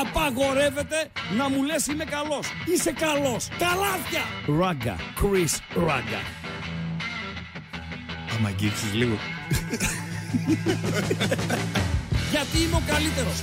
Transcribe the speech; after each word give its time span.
απαγορεύεται 0.00 1.10
να 1.36 1.48
μου 1.48 1.62
λες 1.62 1.86
είμαι 1.86 2.04
καλός. 2.04 2.46
Είσαι 2.64 2.92
καλός. 2.92 3.48
Τα 3.58 3.74
λάθια. 3.74 4.22
Ράγκα. 4.60 4.96
Chris 4.96 5.82
Ράγκα. 5.86 6.20
Άμα 8.36 8.48
αγγίξεις 8.48 8.94
λίγο. 8.94 9.16
Γιατί 12.32 12.58
είμαι 12.58 12.76
ο 12.76 12.82
καλύτερος. 12.86 13.42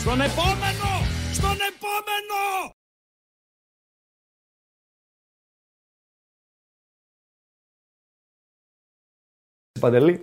Στον 0.00 0.20
επόμενο! 0.20 1.06
Στον 1.32 1.56
επόμενο! 1.70 2.75
Παντελή, 9.86 10.20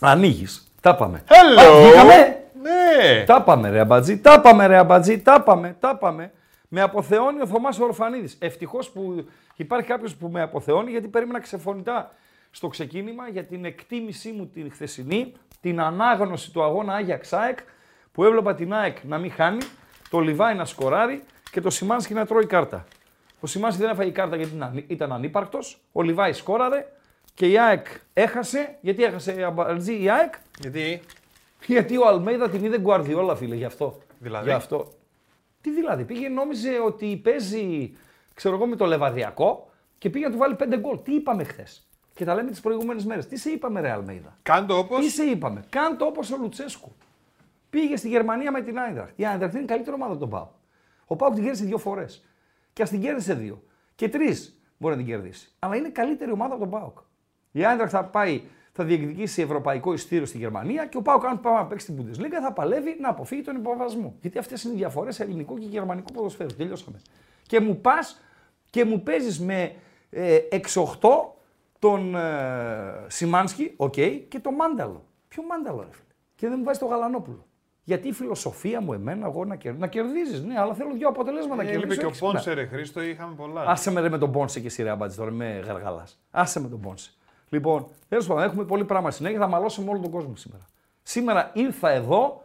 ανοίγεις. 0.00 0.66
Τα 0.80 0.94
πάμε. 0.96 1.24
Hello! 1.28 1.60
Α, 1.60 1.80
βγήκαμε; 1.82 2.14
Ναι! 2.62 3.24
Τα 3.24 3.42
πάμε 3.42 3.70
ρε 3.70 3.80
αμπατζή, 3.80 4.18
τα 4.18 4.40
πάμε 4.40 4.66
ρε 4.66 4.76
αμπατζή, 4.76 5.18
τα 5.18 5.42
πάμε, 5.42 5.76
τα 5.80 5.96
πάμε. 5.96 6.32
Με 6.68 6.80
αποθεώνει 6.80 7.40
ο 7.40 7.46
Θωμάς 7.46 7.78
Ορφανίδης. 7.80 8.36
Ευτυχώς 8.40 8.90
που 8.90 9.26
υπάρχει 9.56 9.86
κάποιος 9.86 10.14
που 10.16 10.28
με 10.28 10.42
αποθεώνει 10.42 10.90
γιατί 10.90 11.08
περίμενα 11.08 11.40
ξεφωνητά 11.40 12.12
στο 12.50 12.68
ξεκίνημα 12.68 13.28
για 13.28 13.44
την 13.44 13.64
εκτίμησή 13.64 14.30
μου 14.30 14.46
την 14.46 14.70
χθεσινή, 14.72 15.32
την 15.60 15.80
ανάγνωση 15.80 16.52
του 16.52 16.62
αγώνα 16.62 16.94
Άγια 16.94 17.16
Ξάεκ 17.16 17.58
που 18.12 18.24
έβλεπα 18.24 18.54
την 18.54 18.74
ΑΕΚ 18.74 18.96
να 19.02 19.18
μην 19.18 19.32
χάνει, 19.32 19.58
το 20.10 20.18
Λιβάι 20.20 20.54
να 20.54 20.64
σκοράρει 20.64 21.22
και 21.50 21.60
το 21.60 21.70
Σιμάνσκι 21.70 22.14
να 22.14 22.26
τρώει 22.26 22.46
κάρτα. 22.46 22.84
Ο 23.40 23.46
Σιμάνσκι 23.46 23.80
δεν 23.82 23.90
έφαγε 23.90 24.10
κάρτα 24.10 24.36
γιατί 24.36 24.54
ήταν- 24.56 24.84
ήταν 24.86 25.12
ανύπαρκτος, 25.12 25.80
ο 25.92 26.02
Λιβάι 26.02 26.32
σκόραρε 26.32 26.86
και 27.36 27.46
η 27.46 27.58
ΑΕΚ 27.58 27.86
έχασε, 28.12 28.76
γιατί 28.80 29.04
έχασε 29.04 29.42
αμπατζή 29.42 30.02
η 30.02 30.10
ΑΕΚ, 30.10 30.34
Γιατί; 30.58 31.00
γιατί 31.66 31.96
ο 31.96 32.06
Αλμέιδα 32.06 32.48
την 32.48 32.64
είδε 32.64 32.78
Γκουαρδιόλα, 32.78 33.34
φίλε, 33.34 33.54
γι' 33.54 33.64
αυτό. 33.64 33.98
Δηλαδή; 34.18 34.48
Γι' 34.48 34.54
αυτό. 34.54 34.92
Τι 35.60 35.70
δηλαδή, 35.72 36.04
πήγε 36.04 36.28
νόμιζε 36.28 36.70
ότι 36.86 37.20
παίζει, 37.24 37.96
ξέρω 38.34 38.54
εγώ, 38.54 38.66
με 38.66 38.76
το 38.76 38.86
Λεβαδιακό 38.86 39.70
και 39.98 40.10
πήγε 40.10 40.24
να 40.24 40.30
του 40.30 40.38
βάλει 40.38 40.54
πέντε 40.54 40.78
γκολ. 40.78 41.02
Τι 41.02 41.14
είπαμε 41.14 41.44
χθες; 41.44 41.88
Και 42.14 42.24
τα 42.24 42.34
λέμε 42.34 42.50
τις 42.50 42.60
προηγούμενες 42.60 43.04
μέρες. 43.04 43.26
Τι 43.26 43.36
σε 43.36 43.50
είπαμε, 43.50 43.80
Ρε 43.80 43.90
Αλμέιδα; 43.90 44.36
Κάντο 44.42 44.78
όπω. 44.78 44.98
Τι 44.98 45.08
σε 45.08 45.22
είπαμε; 45.24 45.64
Κάν 45.68 45.96
το 45.96 46.04
όπως 46.04 46.30
ο 46.30 46.36
Λουτσέσκου. 46.36 46.92
Πήγε 47.70 47.96
στη 47.96 48.08
Γερμανία 48.08 48.50
με 48.52 48.62
την 48.62 48.78
Άιντραχτ. 48.78 49.18
Η 49.18 49.26
Άιντραχτ 49.26 49.54
είναι 49.54 49.62
η 49.62 49.66
καλύτερη 49.66 49.94
ομάδα 49.94 50.10
από 50.10 50.20
τον 50.20 50.30
Πάο. 50.30 50.48
Ο 51.06 51.16
Πάο 51.16 51.30
την 51.30 51.42
κέρδισε 51.42 51.64
δύο 51.64 51.78
φορές. 51.78 52.24
Και 52.72 52.82
ας 52.82 52.90
την 52.90 53.00
κέρδισε 53.00 53.34
δύο. 53.34 53.62
Και 53.94 54.08
τρεις 54.08 54.60
μπορεί 54.78 54.94
να 54.96 55.02
την 55.02 55.10
κερδίσει. 55.10 55.52
Αλλά 55.58 55.76
είναι 55.76 55.88
καλύτερη 55.88 56.30
ομάδα 56.30 56.54
από 56.54 56.60
τον 56.60 56.70
ΠΑΟΚ. 56.70 56.98
Η 57.56 57.64
Άιντραχτ 57.64 57.92
θα 57.92 58.04
πάει, 58.04 58.42
θα 58.72 58.84
διεκδικήσει 58.84 59.42
ευρωπαϊκό 59.42 59.92
εισιτήριο 59.92 60.26
στη 60.26 60.38
Γερμανία 60.38 60.86
και 60.86 60.96
ο 60.96 61.02
ΠΑΟΚ, 61.02 61.24
αν 61.24 61.40
πάει 61.40 61.54
να 61.54 61.64
παίξει 61.66 61.86
στην 61.86 61.98
Bundesliga, 61.98 62.38
θα 62.42 62.52
παλεύει 62.52 62.96
να 63.00 63.08
αποφύγει 63.08 63.42
τον 63.42 63.56
υποβιβασμό. 63.56 64.16
Γιατί 64.20 64.38
αυτές 64.38 64.62
είναι 64.62 64.74
οι 64.74 64.76
διαφορές 64.76 65.20
ελληνικού 65.20 65.58
και 65.58 65.66
γερμανικού 65.66 66.12
ποδοσφαίρου. 66.12 66.56
Τελειώσαμε. 66.56 67.00
Και 67.42 67.60
μου 67.60 67.80
πας 67.80 68.20
και 68.70 68.84
μου 68.84 69.02
παίζεις 69.02 69.40
με 69.40 69.74
ε, 70.10 70.38
6-8 70.50 70.58
τον 71.78 72.14
ε, 72.14 73.04
Σιμάνσκι, 73.06 73.72
οκ, 73.76 73.94
και 74.28 74.38
τον 74.42 74.54
Μάνταλο. 74.54 75.04
Ποιο 75.28 75.42
Μάνταλο, 75.42 75.80
ρε 75.80 75.92
φίλε; 75.92 76.14
Και 76.34 76.48
δεν 76.48 76.56
μου 76.58 76.64
βάζει 76.64 76.78
το 76.78 76.86
Γαλανόπουλο. 76.86 77.46
Γιατί 77.84 78.08
η 78.08 78.12
φιλοσοφία 78.12 78.80
μου 78.80 78.92
εμένα, 78.92 79.26
εγώ 79.26 79.44
να, 79.44 79.56
κερ... 79.56 79.74
να 79.74 79.86
κερδίζεις. 79.86 80.44
Ναι, 80.44 80.58
αλλά 80.58 80.74
θέλω 80.74 80.92
δύο 80.92 81.08
αποτελέσματα 81.08 81.62
να 81.62 81.68
Έλειπε 81.68 81.78
κερδίσω. 81.80 82.00
και 82.00 82.06
ο 82.06 82.08
έχεις 82.08 82.20
πλά. 82.20 82.30
Πόνσε, 82.30 82.52
ρε 82.52 82.66
Χρήστο, 82.66 83.02
είχαμε 83.02 83.34
πολλά. 83.34 83.62
Άσε 83.66 83.90
με 83.90 84.00
ρε 84.00 84.08
με 84.08 84.18
τον 84.18 84.32
Πόνσε 84.32 84.60
και 84.60 84.66
εσύ 84.66 84.82
ρε 84.82 84.90
Αμπάτζη 84.90 85.16
τώρα, 85.16 85.30
με 85.30 85.62
γαργαλάς. 85.66 86.20
Άσε 86.30 86.60
με 86.60 86.68
τον 86.68 86.80
Πόνσε. 86.80 87.10
Λοιπόν, 87.48 87.88
τέλος 88.08 88.26
πάντων, 88.26 88.42
έχουμε 88.42 88.64
πολύ 88.64 88.84
πράγμα 88.84 89.10
συνέχεια. 89.10 89.38
Θα 89.38 89.46
μαλώσω 89.46 89.82
με 89.82 89.90
όλο 89.90 89.98
τον 90.00 90.10
κόσμο 90.10 90.36
σήμερα. 90.36 90.62
Σήμερα 91.02 91.50
ήρθα 91.52 91.90
εδώ 91.90 92.42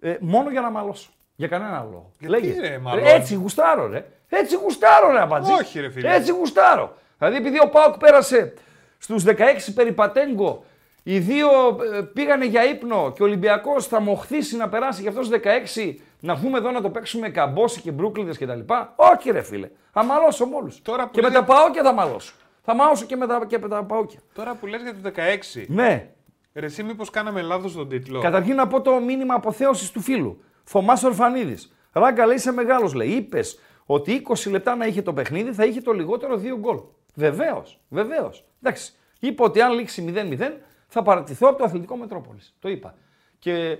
ε, 0.00 0.16
μόνο 0.20 0.50
για 0.50 0.60
να 0.60 0.70
μαλώσω. 0.70 1.10
Για 1.36 1.48
κανένα 1.48 1.78
άλλο 1.78 1.88
λόγο. 1.92 2.10
Γιατί, 2.18 2.60
ρε, 2.60 2.78
μαλώνεις; 2.78 3.12
έτσι 3.12 3.34
γουστάρω, 3.34 3.86
ρε. 3.86 4.06
Έτσι 4.28 4.56
γουστάρω, 4.56 5.10
ρε 5.12 5.20
Αμπάτζη. 5.20 5.52
Όχι, 5.52 5.80
ρε, 5.80 5.90
φίλε. 5.90 6.14
Έτσι 6.14 6.32
γουστάρω. 6.32 6.96
Δηλαδή, 7.18 7.36
επειδή 7.36 7.58
ο 7.60 7.68
Πάουκ 7.68 7.96
πέρασε 7.98 8.54
στους 8.98 9.24
16 9.26 9.32
περιπατέγκο, 9.74 10.64
οι 11.02 11.18
δύο 11.18 11.48
ε, 11.94 12.00
πήγανε 12.00 12.44
για 12.44 12.64
ύπνο 12.64 13.12
και 13.14 13.22
ο 13.22 13.26
Ολυμπιακός 13.26 13.86
θα 13.86 14.00
μοχθήσει 14.00 14.56
να 14.56 14.68
περάσει 14.68 15.00
για 15.00 15.10
αυτός 15.10 15.28
16, 15.76 15.94
να 16.20 16.34
βγούμε 16.34 16.58
εδώ 16.58 16.70
να 16.70 16.80
το 16.80 16.90
παίξουμε 16.90 17.28
καμπόση 17.28 17.80
και 17.80 17.90
μπρούκλιδες 17.90 18.38
κτλ. 18.38 18.60
Όχι, 18.96 19.30
ρε 19.30 19.42
φίλε. 19.42 19.70
Θα 19.92 20.04
μαλώσω 20.04 20.46
με 20.46 20.56
όλου. 20.56 20.72
Τώρα 20.82 21.04
που 21.04 21.10
Και 21.10 21.20
με 21.20 21.28
λέτε- 21.28 21.46
τα 21.46 21.54
Πάοκια 21.54 21.82
θα 21.82 21.92
μαλώσω. 21.92 22.34
Θα 22.66 22.74
μαλώσω 22.74 23.04
και 23.06 23.16
με 23.16 23.26
τα, 23.26 23.44
και 23.46 23.58
με 23.58 23.68
τα 23.68 23.84
Πάοκια. 23.84 24.20
Τώρα 24.34 24.54
που 24.54 24.66
λες 24.66 24.82
για 24.82 24.94
το 24.94 25.00
16, 25.02 25.64
Ναι. 25.68 26.10
ρε 26.54 26.66
εσύ 26.66 26.82
μήπως 26.82 27.10
κάναμε 27.10 27.42
λάθος 27.42 27.72
τον 27.74 27.88
τίτλο; 27.88 28.20
Καταρχήν 28.20 28.54
να 28.54 28.66
πω 28.66 28.80
το 28.80 29.00
μήνυμα 29.00 29.34
αποθέωσης 29.34 29.90
του 29.90 30.00
φίλου. 30.00 30.42
Θωμάς 30.64 31.02
Ορφανίδης. 31.02 31.74
Ράγκα 31.92 32.26
λέει 32.26 32.36
είσαι 32.36 32.52
μεγάλος, 32.52 32.94
λέει. 32.94 33.08
Είπες 33.08 33.58
ότι 33.86 34.12
20 34.12 34.50
λεπτά 34.50 34.76
να 34.76 34.86
είχε 34.86 35.02
το 35.02 35.12
παιχνίδι 35.12 35.52
θα 35.52 35.64
είχε 35.64 35.80
το 35.80 35.92
λιγότερο 35.92 36.36
2 36.36 36.56
γκολ. 36.58 36.78
Βεβαίως, 37.14 37.80
βεβαίως. 37.88 38.44
Εντάξει. 38.62 38.92
Είπε 39.20 39.42
ότι 39.42 39.60
αν 39.60 39.72
λήξει 39.72 40.02
0-0 40.02 40.52
θα 40.86 41.02
παρατηθώ 41.02 41.48
από 41.48 41.58
το 41.58 41.64
αθλητικό 41.64 41.96
Μετρόπολης. 41.96 42.56
Το 42.60 42.68
είπα. 42.68 42.94
Και 43.38 43.78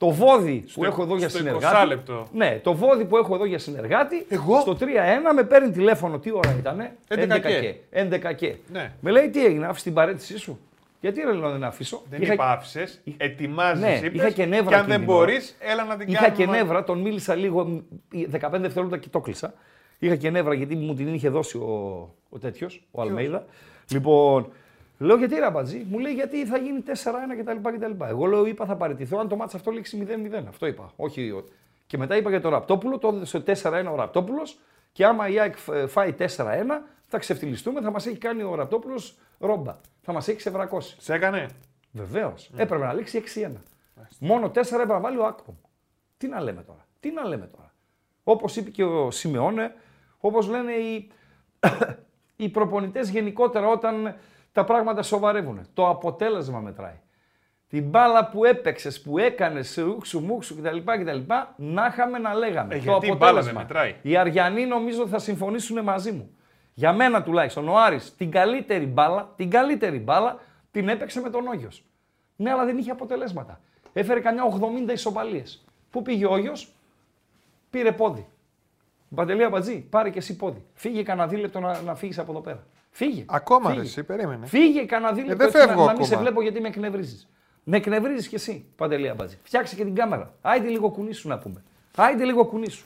το 0.00 0.10
βόδι 0.10 0.64
που 0.74 0.84
έχω 0.84 1.02
εδώ 1.02 1.16
για 1.16 1.28
στο 1.28 1.38
συνεργάτη. 1.38 1.76
20 1.84 1.86
λεπτό. 1.86 2.26
Ναι, 2.32 2.60
το 2.62 2.74
βόδι 2.74 3.04
που 3.04 3.16
έχω 3.16 3.34
εδώ 3.34 3.44
για 3.44 3.58
συνεργάτη. 3.58 4.26
Εγώ; 4.28 4.60
Στο 4.60 4.76
3-1 4.80 4.84
με 5.34 5.42
παίρνει 5.42 5.70
τηλέφωνο. 5.70 6.18
Τι 6.18 6.30
ώρα 6.32 6.54
ήτανε; 6.58 6.96
11 7.08 7.40
και. 7.40 7.74
11 7.90 8.34
και. 8.36 8.54
Ναι. 8.72 8.92
Με 9.00 9.10
λέει 9.10 9.28
τι 9.30 9.44
έγινε, 9.44 9.66
άφησε 9.66 9.84
την 9.84 9.94
παρέτησή 9.94 10.38
σου; 10.38 10.58
Γιατί 11.00 11.20
ρε 11.20 11.32
λέω 11.32 11.48
να 11.48 11.52
την 11.54 11.64
αφήσω. 11.64 12.02
Δεν 12.10 12.22
Είχα- 12.22 12.32
είπα 12.32 12.50
άφησες, 12.52 13.00
ετοιμάζεις 13.16 13.82
Ναι, 13.82 14.00
είπες, 14.02 14.12
είχα 14.20 14.30
και 14.30 14.44
νεύρα 14.46 14.68
και 14.68 14.74
αν 14.74 14.80
εκείνη 14.80 14.96
δεν 14.96 15.00
την 15.06 15.08
ώρα. 15.14 15.18
μπορείς, 15.18 15.56
έλα 15.58 15.84
να 15.84 15.96
την 15.96 16.08
Είχα 16.08 16.20
κάνουμε. 16.20 16.36
και 16.36 16.46
μαζί. 16.46 16.58
νεύρα, 16.58 16.84
τον 16.84 16.98
μίλησα 17.00 17.34
λίγο, 17.34 17.64
μ, 17.64 17.78
15 18.30 18.60
δευτερόλεπτα 18.60 18.98
και 18.98 19.08
το 19.08 19.20
κλείσα. 19.20 19.54
Είχα 19.98 20.16
και 20.16 20.30
νεύρα 20.30 20.54
γιατί 20.54 20.76
μου 20.76 20.94
την 20.94 21.14
είχε 21.14 21.28
δώσει 21.28 21.56
ο, 21.56 22.08
ο 22.28 22.38
τέτοιος, 22.38 22.86
ο 22.90 23.00
Αλμέιδα. 23.02 23.44
Λοιπόν, 23.90 24.52
λέω 25.06 25.16
γιατί 25.16 25.34
ρε 25.34 25.44
Αμπατζή, 25.46 25.86
μου 25.90 25.98
λέει 25.98 26.12
γιατί 26.12 26.46
θα 26.46 26.56
γίνει 26.58 26.82
4-1 26.86 26.90
κτλ. 27.38 27.68
κτλ. 27.76 28.04
Εγώ 28.04 28.26
λέω 28.26 28.46
είπα 28.46 28.64
θα 28.66 28.76
παραιτηθώ 28.76 29.18
αν 29.18 29.28
το 29.28 29.36
μάτς 29.36 29.54
αυτό 29.54 29.70
λήξει 29.70 30.06
0-0. 30.42 30.44
Αυτό 30.48 30.66
είπα. 30.66 30.92
Όχι, 30.96 31.30
ο- 31.30 31.44
και 31.86 31.98
μετά 31.98 32.16
είπα 32.16 32.30
για 32.30 32.40
τον 32.40 32.50
Ραπτόπουλο, 32.50 32.98
το 32.98 33.08
έδωσε 33.08 33.40
4-1 33.40 33.92
ο 33.92 33.94
Ραπτόπουλος 33.94 34.58
και 34.92 35.04
άμα 35.04 35.28
η 35.28 35.38
ΑΕΚ 35.40 35.56
φ- 35.56 35.88
φάει 35.88 36.12
4-1 36.12 36.82
θα 37.06 37.18
ξεφτυλιστούμε, 37.18 37.80
θα 37.80 37.90
μας 37.90 38.06
έχει 38.06 38.16
κάνει 38.18 38.42
ο 38.42 38.54
Ραπτόπουλος 38.54 39.18
ρόμπα. 39.38 39.76
Θα 40.02 40.12
μας 40.12 40.28
έχει 40.28 40.36
ξεβρακώσει. 40.36 40.96
Σε 41.00 41.14
έκανε; 41.14 41.46
Βεβαίως. 41.92 42.50
Έπρεπε 42.56 42.84
να 42.84 42.92
λήξει 42.92 43.16
6-1. 43.16 43.50
Μόνο 44.20 44.50
4 44.50 44.74
έπρεπε 44.74 44.92
να 44.92 45.00
βάλει 45.00 45.18
ο 45.18 45.24
Άκπομ. 45.26 45.54
Τι 46.16 46.28
να 46.28 46.40
λέμε 46.40 46.62
τώρα. 46.62 46.86
Τι 47.00 47.10
να 47.10 47.24
λέμε 47.28 47.46
τώρα. 47.46 47.72
Όπως 48.24 48.56
είπε 48.56 48.70
και 48.70 48.84
ο 48.84 49.10
Σιμεώνε, 49.10 49.74
όπως 50.18 50.48
λένε 50.48 50.72
οι, 50.72 51.10
οι 52.36 52.48
προπονητές 52.48 53.10
γενικότερα 53.10 53.66
όταν 53.68 54.14
τα 54.52 54.64
πράγματα 54.64 55.02
σοβαρεύουν. 55.02 55.68
Το 55.74 55.88
αποτέλεσμα 55.88 56.58
μετράει. 56.58 57.00
Την 57.68 57.88
μπάλα 57.88 58.28
που 58.28 58.44
έπαιξες, 58.44 59.00
που 59.00 59.18
έκανες, 59.18 59.68
σε 59.68 59.82
ούξου 59.82 60.20
μουξου 60.20 60.56
κτλ. 60.56 60.76
κτλ 60.76 61.18
να 61.56 61.86
είχαμε 61.86 62.18
να 62.18 62.34
λέγαμε. 62.34 62.74
Ε, 62.74 62.78
το 62.78 62.82
γιατί 62.82 63.06
η 63.06 63.14
μπάλα 63.18 63.30
αποτέλεσμα. 63.30 63.52
δεν 63.52 63.62
μετράει; 63.62 63.94
Οι 64.02 64.16
Αριανοί 64.16 64.66
νομίζω 64.66 65.06
θα 65.06 65.18
συμφωνήσουν 65.18 65.82
μαζί 65.82 66.12
μου. 66.12 66.30
Για 66.74 66.92
μένα 66.92 67.22
τουλάχιστον 67.22 67.68
ο 67.68 67.78
Άρης 67.78 68.14
την 68.16 68.30
καλύτερη 68.30 68.86
μπάλα, 68.86 69.32
την 69.36 69.50
καλύτερη 69.50 69.98
μπάλα 69.98 70.38
την 70.70 70.88
έπαιξε 70.88 71.20
με 71.20 71.30
τον 71.30 71.46
Όγιος. 71.46 71.84
Ναι, 72.36 72.50
αλλά 72.50 72.64
δεν 72.64 72.78
είχε 72.78 72.90
αποτελέσματα. 72.90 73.60
Έφερε 73.92 74.20
κανένα 74.20 74.44
80 74.86 74.92
ισοπαλίες. 74.92 75.64
Πού 75.90 76.02
πήγε 76.02 76.26
ο 76.26 76.32
Όγιος, 76.32 76.72
πήρε 77.70 77.92
πόδι. 77.92 78.26
Παντελή 79.14 79.44
Αμπατζή, 79.44 79.80
πάρε 79.80 80.10
και 80.10 80.18
εσύ 80.18 80.36
πόδι. 80.36 80.64
Φύγε 80.74 81.02
κανένα 81.02 81.28
δίλεπτο 81.28 81.60
να, 81.60 81.80
να 81.80 81.94
φύγεις 81.94 82.18
από 82.18 82.32
εδώ 82.32 82.40
πέρα. 82.40 82.66
Φύγε. 82.90 83.24
Ακόμα 83.28 83.68
Φύγε. 83.68 83.80
ρε 83.80 83.86
εσύ, 83.86 84.04
περίμενε. 84.04 84.46
Φύγε 84.46 84.84
κανένα 84.84 85.12
δίλεπτο 85.12 85.36
δεν 85.36 85.46
έτσι 85.46 85.58
φεύγω 85.58 85.80
να, 85.80 85.86
να 85.86 85.92
μην 85.92 86.04
σε 86.04 86.14
ακόμα. 86.14 86.26
βλέπω 86.26 86.42
γιατί 86.42 86.60
με 86.60 86.68
εκνευρίζεις. 86.68 87.28
Με 87.64 87.76
εκνευρίζεις 87.76 88.28
κι 88.28 88.34
εσύ, 88.34 88.66
Παντελή 88.76 89.08
Αμπατζή. 89.08 89.38
Φτιάξε 89.42 89.76
και 89.76 89.84
την 89.84 89.94
κάμερα. 89.94 90.34
Άιντε 90.40 90.68
λίγο 90.68 90.90
κουνήσου 90.90 91.28
να 91.28 91.38
πούμε. 91.38 91.62
Άιντε 91.96 92.24
λίγο 92.24 92.44
κουνήσου. 92.44 92.84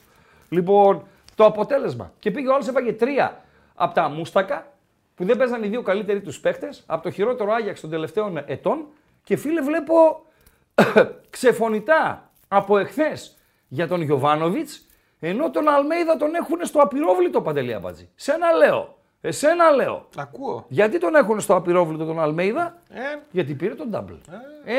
Λοιπόν, 0.49 1.03
το 1.35 1.45
αποτέλεσμα. 1.45 2.13
Και 2.19 2.31
πήγε 2.31 2.47
ο 2.47 2.53
άλλος 2.53 2.67
έφαγε 2.67 2.93
τρία 2.93 3.43
από 3.75 3.93
τα 3.93 4.09
μούστακα 4.09 4.73
που 5.15 5.25
δεν 5.25 5.37
παίζαν 5.37 5.63
οι 5.63 5.67
δύο 5.67 5.81
καλύτεροι 5.81 6.21
τους 6.21 6.39
παίχτες, 6.39 6.83
από 6.85 7.03
το 7.03 7.11
χειρότερο 7.11 7.51
Άγιαξ 7.53 7.81
των 7.81 7.89
τελευταίων 7.89 8.37
ετών. 8.45 8.85
Και 9.23 9.35
φίλε, 9.35 9.61
βλέπω 9.61 10.25
ξεφωνητά 11.29 12.31
από 12.47 12.77
εχθές 12.77 13.37
για 13.67 13.87
τον 13.87 14.01
Γιωβάνοβιτς, 14.01 14.85
ενώ 15.19 15.49
τον 15.51 15.67
Αλμέιδα 15.67 16.17
τον 16.17 16.35
έχουν 16.35 16.65
στο 16.65 16.79
απειρόβλητο 16.79 17.41
παντελή 17.41 17.73
Αμπατζή. 17.73 18.09
Σένα 18.15 18.51
λέω. 18.51 18.94
Εσένα 19.27 19.71
λέω. 19.71 20.07
Ακούω. 20.17 20.65
Γιατί 20.67 20.99
τον 20.99 21.15
έχουν 21.15 21.39
στο 21.39 21.55
απειρόβλητο 21.55 22.05
τον 22.05 22.19
Αλμέιδα, 22.21 22.77
Ε, 22.89 22.99
γιατί 23.31 23.53
πήρε 23.53 23.73
τον 23.73 23.89
double. 23.93 24.17
Ε, 24.65 24.73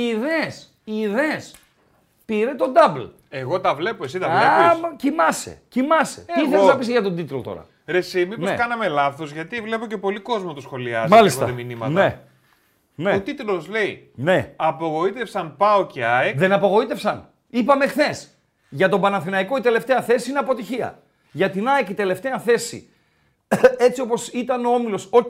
είδες, 0.00 0.74
είδες. 0.84 1.54
Πήρε 2.24 2.54
τον 2.54 2.72
double. 2.76 3.10
εγώ 3.28 3.60
τα 3.60 3.74
βλέπω, 3.74 4.04
εσύ 4.04 4.18
τα 4.18 4.26
Α, 4.26 4.30
βλέπεις; 4.30 4.80
μα, 4.80 4.94
κοιμάσαι, 4.96 5.60
κοιμάσαι. 5.68 6.24
Τι 6.34 6.40
Εγώ. 6.40 6.50
θέλεις 6.50 6.66
να 6.66 6.76
πεις 6.76 6.88
για 6.88 7.02
τον 7.02 7.16
τίτλο 7.16 7.40
τώρα; 7.40 7.66
Ρε 7.86 7.98
εσύ, 7.98 8.24
μήπως 8.26 8.48
Ναι. 8.50 8.56
κάναμε 8.56 8.88
λάθος, 8.88 9.32
γιατί 9.32 9.60
βλέπω 9.60 9.86
και 9.86 9.96
πολύ 9.96 10.20
κόσμο 10.20 10.52
το 10.52 10.60
σχολιάζει 10.60 11.08
Μάλιστα. 11.08 11.44
και 11.44 11.50
έχω 11.50 11.56
δει 11.58 11.64
μηνύματα. 11.64 11.90
Ναι. 11.92 12.18
Ναι. 12.94 13.14
Ο 13.14 13.20
τίτλος 13.20 13.68
λέει 13.68 14.10
Ναι. 14.14 14.52
Απογοήτευσαν 14.56 15.56
ΠΑΟ 15.56 15.86
και 15.86 16.04
ΑΕΚ. 16.04 16.38
Δεν 16.38 16.52
απογοήτευσαν. 16.52 17.28
Είπαμε 17.48 17.86
χθες. 17.86 18.28
Για 18.68 18.88
τον 18.88 19.00
Παναθηναϊκό 19.00 19.56
η 19.56 19.60
τελευταία 19.60 20.02
θέση 20.02 20.30
είναι 20.30 20.38
αποτυχία. 20.38 21.02
Για 21.32 21.50
την 21.50 21.68
ΑΕΚ 21.68 21.88
η 21.88 21.94
τελευταία 21.94 22.38
θέση, 22.38 22.88
έτσι 23.76 24.00
όπως 24.00 24.28
ήταν 24.28 24.64
ο 24.64 24.70
όμιλος, 24.74 25.08
οκ, 25.10 25.28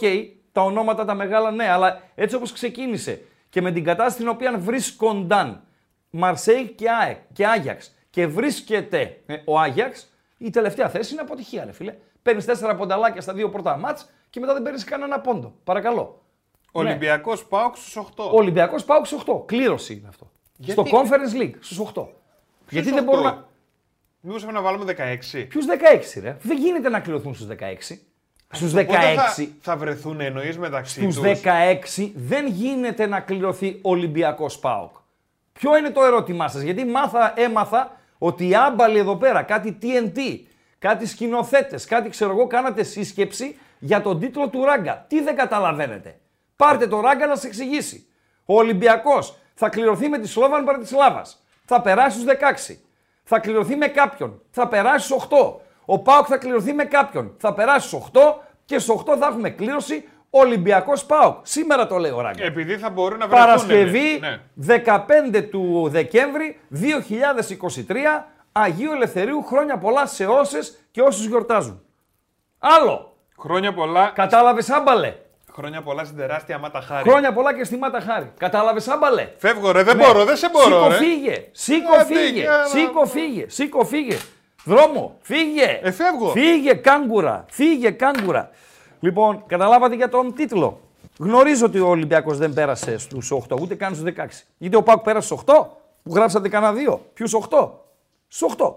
τα 0.53 0.61
ονόματα 0.63 1.05
τα 1.05 1.15
μεγάλα 1.15 1.51
ναι, 1.51 1.69
αλλά 1.71 2.03
έτσι 2.15 2.37
όπως 2.37 2.53
ξεκίνησε 2.53 3.23
και 3.51 3.61
με 3.63 3.73
την 3.73 3.85
κατάσταση 3.85 4.17
την 4.17 4.29
οποία 4.29 4.59
βρίσκονταν 4.59 5.63
Μαρσέιγ 6.11 6.69
και 6.69 6.91
ΑΕΚ 6.91 7.19
και 7.33 7.47
Άγιαξ 7.47 7.95
και 8.11 8.27
βρίσκεται 8.27 9.21
ε, 9.27 9.35
ο 9.45 9.59
Άγιαξ, 9.59 10.13
η 10.39 10.51
τελευταία 10.51 10.89
θέση 10.89 11.13
είναι 11.13 11.23
αποτυχία, 11.23 11.65
ρε 11.65 11.73
φίλε. 11.73 11.95
Παίρνεις 12.23 12.45
τέσσερα 12.45 12.75
πονταλάκια 12.75 13.21
στα 13.21 13.33
δύο 13.33 13.49
πρώτα 13.51 13.77
μάτς 13.77 14.09
και 14.31 14.41
μετά 14.41 14.53
δεν 14.53 14.63
παίρνεις 14.63 14.85
κανένα 14.85 15.21
πόντο. 15.21 15.55
Παρακαλώ. 15.65 16.23
Ολυμπιακός 16.73 17.45
Πάοκ 17.47 17.77
στους 17.77 17.97
8. 17.97 18.25
Ο 18.33 18.37
Ολυμπιακός 18.37 18.85
πάω 18.85 19.05
στους 19.05 19.23
8. 19.27 19.43
Κλήρωση 19.47 19.93
είναι 19.93 20.09
αυτό. 20.09 20.31
Γιατί- 20.57 20.89
Στο 20.89 20.99
Conference 20.99 21.43
League 21.43 21.55
στους 21.61 21.79
8. 21.79 22.09
Γιατί 22.71 22.91
δεν 22.91 23.05
μπορούν 23.05 23.23
να. 23.23 23.47
Μήπω 24.21 24.37
έπρεπε 24.37 24.53
να 24.53 24.61
βάλουμε 24.61 24.85
16. 24.85 25.47
Ποιους 25.49 25.65
16, 25.67 26.21
ρε. 26.21 26.37
Δεν 26.43 26.57
γίνεται 26.59 26.89
να 26.89 27.01
κληρωθούν 27.01 27.35
στους 27.35 27.47
16. 27.47 27.99
Στους 28.52 28.72
16. 28.72 28.84
Πότε 28.87 28.99
θα, 29.16 29.34
θα 29.60 29.76
βρεθούν 29.76 30.20
εννοείς 30.20 30.58
μεταξύ 30.58 31.00
Στους 31.00 31.14
τους. 31.14 31.40
16 31.96 32.10
δεν 32.14 32.46
γίνεται 32.46 33.06
να 33.06 33.20
κληρωθεί 33.20 33.78
Ολυμπιακός 33.82 34.58
ΠΑΟΚ. 34.58 34.96
Ποιο 35.52 35.76
είναι 35.76 35.90
το 35.90 36.04
ερώτημά 36.04 36.49
σας, 36.49 36.62
Γιατί 36.62 36.84
μάθα, 36.84 37.32
έμαθα 37.37 37.96
ότι 38.19 38.49
οι 38.49 38.54
άμπαλοι 38.54 38.99
εδώ 38.99 39.16
πέρα, 39.16 39.43
κάτι 39.43 39.78
TNT, 39.82 40.19
κάτι 40.78 41.06
σκηνοθέτες, 41.06 41.84
κάτι 41.84 42.08
ξέρω 42.08 42.31
εγώ, 42.31 42.46
κάνατε 42.46 42.82
σύσκεψη 42.82 43.58
για 43.78 44.00
τον 44.02 44.20
τίτλο 44.20 44.49
του 44.49 44.64
Ράγκα. 44.64 45.04
Τι 45.08 45.22
δεν 45.22 45.37
καταλαβαίνετε; 45.37 46.19
Πάρτε 46.56 46.87
το 46.87 47.00
Ράγκα 47.00 47.26
να 47.26 47.34
σας 47.34 47.44
εξηγήσει. 47.44 48.06
Ο 48.44 48.54
Ολυμπιακός 48.56 49.37
θα 49.54 49.69
κληρωθεί 49.69 50.08
με 50.08 50.19
τη 50.19 50.28
Σλόβαν 50.28 50.64
Πρατισλάβας. 50.64 51.44
Θα 51.64 51.81
περάσει 51.81 52.20
στους 52.20 52.32
16. 52.32 52.81
Θα 53.25 53.38
κληρωθεί 53.38 53.76
με 53.76 53.87
κάποιον. 53.87 54.43
Θα 54.50 54.69
περάσει 54.69 55.06
στους 55.06 55.16
8. 55.16 55.60
Ο 55.84 55.99
Πάοκ 55.99 56.25
θα 56.29 56.37
κληρωθεί 56.37 56.73
με 56.73 56.84
κάποιον. 56.84 57.34
Θα 57.38 57.55
περάσει 57.55 57.87
στου 57.88 58.05
8 58.12 58.20
και 58.64 58.79
στου 58.79 59.02
8 59.06 59.17
θα 59.19 59.26
έχουμε 59.26 59.50
κλήρωση 59.50 60.08
Ολυμπιακός 60.31 61.05
Πάοκ. 61.05 61.38
Σήμερα 61.43 61.87
το 61.87 61.96
λέει 61.96 62.11
ο 62.11 62.20
Ράγκα. 62.20 62.44
Επειδή 62.44 62.76
θα 62.79 62.90
μπορούν 62.90 63.19
να 63.19 63.26
βρεθούν. 63.26 63.46
Παρασκευή 63.46 64.20
ναι. 64.20 64.40
15 65.34 65.43
του 65.50 65.88
Δεκέμβρη 65.90 66.61
2023 66.75 67.94
Αγίου 68.52 68.93
Ελευθερίου 68.93 69.43
χρόνια 69.43 69.79
πολλά 69.79 70.06
σε 70.06 70.26
όσες 70.26 70.79
και 70.90 71.00
όσους 71.00 71.25
γιορτάζουν. 71.26 71.82
Άλλο. 72.58 73.17
Χρόνια 73.38 73.73
πολλά. 73.75 74.11
Κατάλαβες 74.14 74.70
άμπαλε. 74.70 75.14
Χρόνια 75.52 75.82
πολλά 75.82 76.05
στην 76.05 76.17
τεράστια 76.17 76.58
Μάτα 76.58 76.81
Χάρη. 76.81 77.08
Χρόνια 77.11 77.32
πολλά 77.32 77.55
και 77.55 77.64
στη 77.64 77.76
Μάτα 77.76 78.00
Χάρη. 78.00 78.32
Κατάλαβες 78.38 78.88
άμπαλε. 78.88 79.28
Φεύγω 79.37 79.73
ρε, 79.73 79.82
δεν 79.82 79.96
μπορώ, 79.96 80.25
δεν 80.25 80.37
σε 80.37 80.49
μπορώ. 80.49 80.64
Σήκω 80.64 80.88
ρε. 80.88 80.94
φύγε. 80.94 81.49
Σήκω 81.52 81.94
Άντε, 81.94 82.14
φύγε. 82.14 82.40
για 82.40 82.50
να- 82.50 82.64
Σήκω 82.64 83.06
φύγε. 83.06 83.44
Σήκω 83.49 83.85
φύγε. 83.85 84.17
Δρόμο. 84.64 85.17
Φύγε. 85.20 85.81
Ε, 85.82 85.91
φεύγω. 85.91 86.31
Φύγε 86.31 86.75
κάγκουρα. 86.75 87.44
Φύγε 87.49 87.91
κάγκουρα. 87.91 88.50
Λοιπόν, 89.00 89.44
καταλάβατε 89.47 89.94
για 89.94 90.09
τον 90.09 90.35
τίτλο. 90.35 90.81
Γνωρίζω 91.19 91.67
ότι 91.67 91.79
ο 91.79 91.88
Ολυμπιακός 91.88 92.38
δεν 92.38 92.53
πέρασε 92.53 92.99
στους 92.99 93.32
8, 93.49 93.61
ούτε 93.61 93.75
καν 93.75 93.94
στους 93.94 94.12
16. 94.17 94.26
Γιατί 94.59 94.76
ο 94.76 94.82
Πάκ 94.82 94.99
πέρασε 94.99 95.26
στους 95.26 95.41
8, 95.47 95.67
που 96.03 96.14
γράψατε 96.14 96.49
κανένα 96.49 96.73
δύο. 96.73 97.00
Ποιους 97.14 97.35
8. 97.35 97.70
Στους 98.29 98.55
8. 98.59 98.75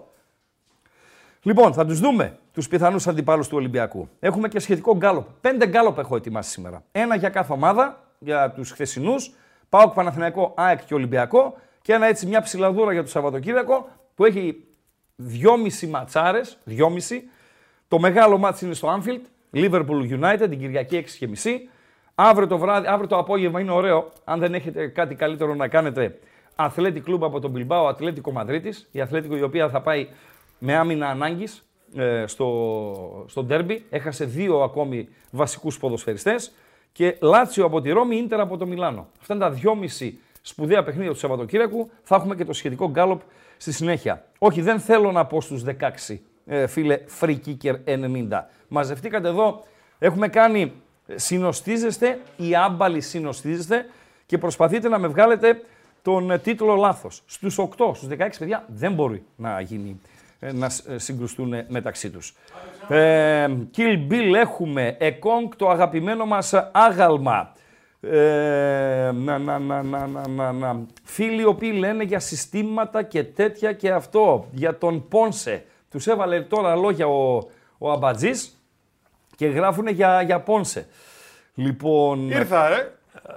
Λοιπόν, 1.42 1.72
θα 1.72 1.86
τους 1.86 2.00
δούμε 2.00 2.38
τους 2.52 2.68
πιθανούς 2.68 3.06
αντιπάλους 3.06 3.48
του 3.48 3.56
Ολυμπιακού. 3.56 4.08
Έχουμε 4.20 4.48
και 4.48 4.58
σχετικό 4.58 4.96
γκάλοπ. 4.96 5.26
Πέντε 5.40 5.66
γκάλοπ 5.66 5.98
έχω 5.98 6.16
ετοιμάσει 6.16 6.50
σήμερα. 6.50 6.82
Ένα 6.92 7.16
για 7.16 7.28
κάθε 7.28 7.52
ομάδα, 7.52 8.00
για 8.18 8.50
τους 8.50 8.70
χθεσινούς. 8.70 9.34
Πάω 9.68 9.88
Παναθηναϊκό, 9.88 10.52
ΑΕΚ 10.56 10.84
και 10.84 10.94
Ολυμπιακό. 10.94 11.54
Και 11.82 11.92
ένα 11.92 12.06
έτσι 12.06 12.26
μια 12.26 12.42
ψηλαδούρα 12.42 12.92
για 12.92 13.02
το 13.02 13.08
Σαββατοκύριακο 13.08 13.88
που 14.14 14.24
έχει 14.24 14.65
δυόμιση 15.16 15.86
ματσάρες. 15.86 16.58
Δυόμιση. 16.64 17.28
Το 17.88 17.98
μεγάλο 17.98 18.38
μάτς 18.38 18.60
είναι 18.60 18.74
στο 18.74 18.98
Anfield. 18.98 19.20
Liverpool 19.52 20.20
United 20.20 20.46
την 20.48 20.58
Κυριακή 20.58 21.04
6.30. 21.20 21.26
Αύριο 22.14 22.46
το, 22.46 22.58
βράδυ, 22.58 22.86
αύριο 22.86 23.08
το 23.08 23.18
απόγευμα 23.18 23.60
είναι 23.60 23.70
ωραίο. 23.70 24.12
Αν 24.24 24.40
δεν 24.40 24.54
έχετε 24.54 24.86
κάτι 24.86 25.14
καλύτερο 25.14 25.54
να 25.54 25.68
κάνετε, 25.68 26.18
Athletic 26.56 27.02
Club 27.06 27.20
από 27.20 27.40
τον 27.40 27.52
Bilbao, 27.56 27.86
Ατλέτικο 27.88 28.32
Μαδρίτης. 28.32 28.88
Η 28.92 29.00
Ατλέτικο 29.00 29.36
η 29.36 29.42
οποία 29.42 29.68
θα 29.68 29.80
πάει 29.80 30.08
με 30.58 30.74
άμυνα 30.74 31.08
ανάγκης 31.08 31.66
στο, 32.24 33.24
στο 33.28 33.46
derby. 33.50 33.78
Έχασε 33.90 34.24
δύο 34.24 34.62
ακόμη 34.62 35.08
βασικούς 35.30 35.78
ποδοσφαιριστές. 35.78 36.52
Και 36.92 37.16
Λάτσιο 37.20 37.64
από 37.64 37.80
τη 37.80 37.90
Ρώμη, 37.90 38.16
Ίντερ 38.16 38.40
από 38.40 38.56
το 38.56 38.66
Μιλάνο. 38.66 39.08
Αυτά 39.20 39.34
είναι 39.34 39.42
τα 39.42 39.50
δυόμιση 39.50 40.20
σπουδαία 40.42 40.82
παιχνίδια 40.82 41.12
του 41.12 41.18
Σαββατοκύριακου. 41.18 41.90
Θα 42.02 42.16
έχουμε 42.16 42.34
και 42.34 42.44
το 42.44 42.52
σχετικό 42.52 42.90
γκάλοπ 42.90 43.20
στη 43.56 43.72
συνέχεια. 43.72 44.24
Όχι, 44.38 44.60
δεν 44.62 44.80
θέλω 44.80 45.12
να 45.12 45.26
πω 45.26 45.40
στους 45.40 45.62
16, 45.62 46.20
ε, 46.46 46.66
φίλε 46.66 47.00
Free 47.20 47.36
Kicker 47.46 47.74
90. 47.84 48.44
Μαζευτήκατε 48.68 49.28
εδώ, 49.28 49.64
έχουμε 49.98 50.28
κάνει, 50.28 50.72
ε, 51.06 51.18
συνοστίζεστε, 51.18 52.18
οι 52.36 52.56
άμπαλοι 52.56 53.00
συνοστίζεστε 53.00 53.86
και 54.26 54.38
προσπαθείτε 54.38 54.88
να 54.88 54.98
με 54.98 55.08
βγάλετε 55.08 55.60
τον 56.02 56.30
ε, 56.30 56.38
τίτλο 56.38 56.74
λάθος. 56.74 57.22
Στους 57.26 57.58
8, 57.58 57.90
στους 57.94 58.08
16 58.08 58.16
παιδιά 58.38 58.64
δεν 58.66 58.92
μπορεί 58.92 59.24
να 59.36 59.60
γίνει 59.60 60.00
ε, 60.40 60.52
να 60.52 60.68
σ- 60.68 60.88
ε, 60.88 60.98
συγκρουστούν 60.98 61.52
ε, 61.52 61.66
μεταξύ 61.68 62.10
τους. 62.10 62.34
Ε, 62.88 63.46
Kill 63.76 64.10
Bill 64.10 64.34
έχουμε, 64.34 64.96
Εκόνγκ 64.98 65.48
το 65.56 65.68
αγαπημένο 65.68 66.26
μας 66.26 66.54
άγαλμα. 66.72 67.52
Ε, 68.00 69.10
να, 69.14 69.38
να, 69.38 69.58
να, 69.58 69.82
να, 69.82 70.06
να, 70.06 70.28
να, 70.28 70.52
να. 70.52 70.86
Φίλοι 71.04 71.40
οι 71.40 71.44
οποίοι 71.44 71.72
λένε 71.78 72.04
για 72.04 72.18
συστήματα 72.20 73.02
και 73.02 73.24
τέτοια 73.24 73.72
και 73.72 73.90
αυτό, 73.90 74.46
για 74.50 74.78
τον 74.78 75.08
Πόνσε. 75.08 75.64
Τους 75.90 76.06
έβαλε 76.06 76.40
τώρα 76.40 76.74
λόγια 76.76 77.06
ο, 77.06 77.36
ο 77.78 77.90
Αμπατζής 77.90 78.60
και 79.36 79.46
γράφουν 79.46 79.86
για, 79.86 80.22
για 80.22 80.40
Πόνσε. 80.40 80.86
Λοιπόν, 81.54 82.30
Ήρθα, 82.30 82.68
ρε. 82.68 82.90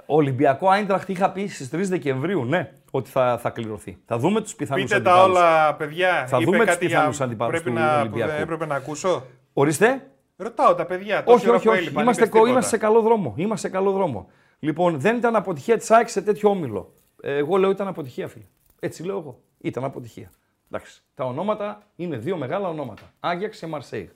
Ολυμπιακό 0.06 0.68
Άιντραχτ 0.68 1.08
είχα 1.08 1.30
πει 1.30 1.46
στις 1.46 1.68
3 1.72 1.78
Δεκεμβρίου, 1.82 2.44
ναι, 2.44 2.70
ότι 2.90 3.10
θα, 3.10 3.38
θα 3.38 3.50
κληρωθεί. 3.50 3.98
Θα 4.06 4.18
δούμε 4.18 4.40
τους 4.40 4.54
πιθανούς 4.54 4.84
Πείτε 4.84 5.00
τα 5.00 5.10
αντιπάλους. 5.12 5.36
όλα, 5.36 5.74
παιδιά. 5.74 6.24
Θα 6.28 6.36
Είπε 6.36 6.44
δούμε 6.44 6.56
τους 6.64 6.66
κάτι 6.66 6.86
πιθανούς 6.86 7.16
για- 7.16 7.24
αντιπάλους 7.26 7.60
πρέπει 7.60 7.76
του 7.76 7.82
να, 7.82 7.92
που 7.94 8.00
Ολυμπιακού. 8.00 8.30
δεν 8.32 8.40
έπρεπε 8.42 8.66
να 8.66 8.74
ακούσω; 8.74 9.22
Ορίστε. 9.52 10.02
Ρωτάω 10.36 10.74
τα 10.74 10.84
παιδιά. 10.86 11.22
τόση 11.24 11.36
Όχι, 11.36 11.48
ώρα 11.48 11.56
όχι, 11.56 11.66
που 11.66 11.70
όχι. 11.72 11.80
έλειπαν, 11.80 12.02
Είμαστε, 12.02 12.20
είπες 12.22 12.32
κο- 12.32 12.38
τίποτα. 12.38 12.50
είμαστε 12.52 12.76
σε 12.76 12.82
καλό 12.82 13.00
δρόμο. 13.00 13.34
Είμαστε 13.36 13.68
σε 13.68 13.74
καλό 13.74 13.90
δρόμο. 13.90 14.28
Λοιπόν, 14.60 15.00
δεν 15.00 15.16
ήταν 15.16 15.36
αποτυχία 15.36 15.76
της 15.76 15.90
ΑΕΚ 15.90 16.08
σε 16.08 16.22
τέτοιο 16.22 16.50
όμιλο. 16.50 16.92
Ε, 17.22 17.36
εγώ 17.36 17.56
λέω 17.56 17.70
ήταν 17.70 17.88
αποτυχία, 17.88 18.28
φίλε. 18.28 18.44
Έτσι 18.80 19.04
λέω 19.04 19.18
εγώ. 19.18 19.40
Ήταν 19.58 19.84
αποτυχία. 19.84 20.30
Εντάξει. 20.70 21.02
Τα 21.14 21.24
ονόματα 21.24 21.86
είναι 21.96 22.16
δύο 22.16 22.36
μεγάλα 22.36 22.68
ονόματα. 22.68 23.12
Άγιαξ 23.20 23.58
και 23.58 23.66
Μαρσέιγ. 23.66 24.08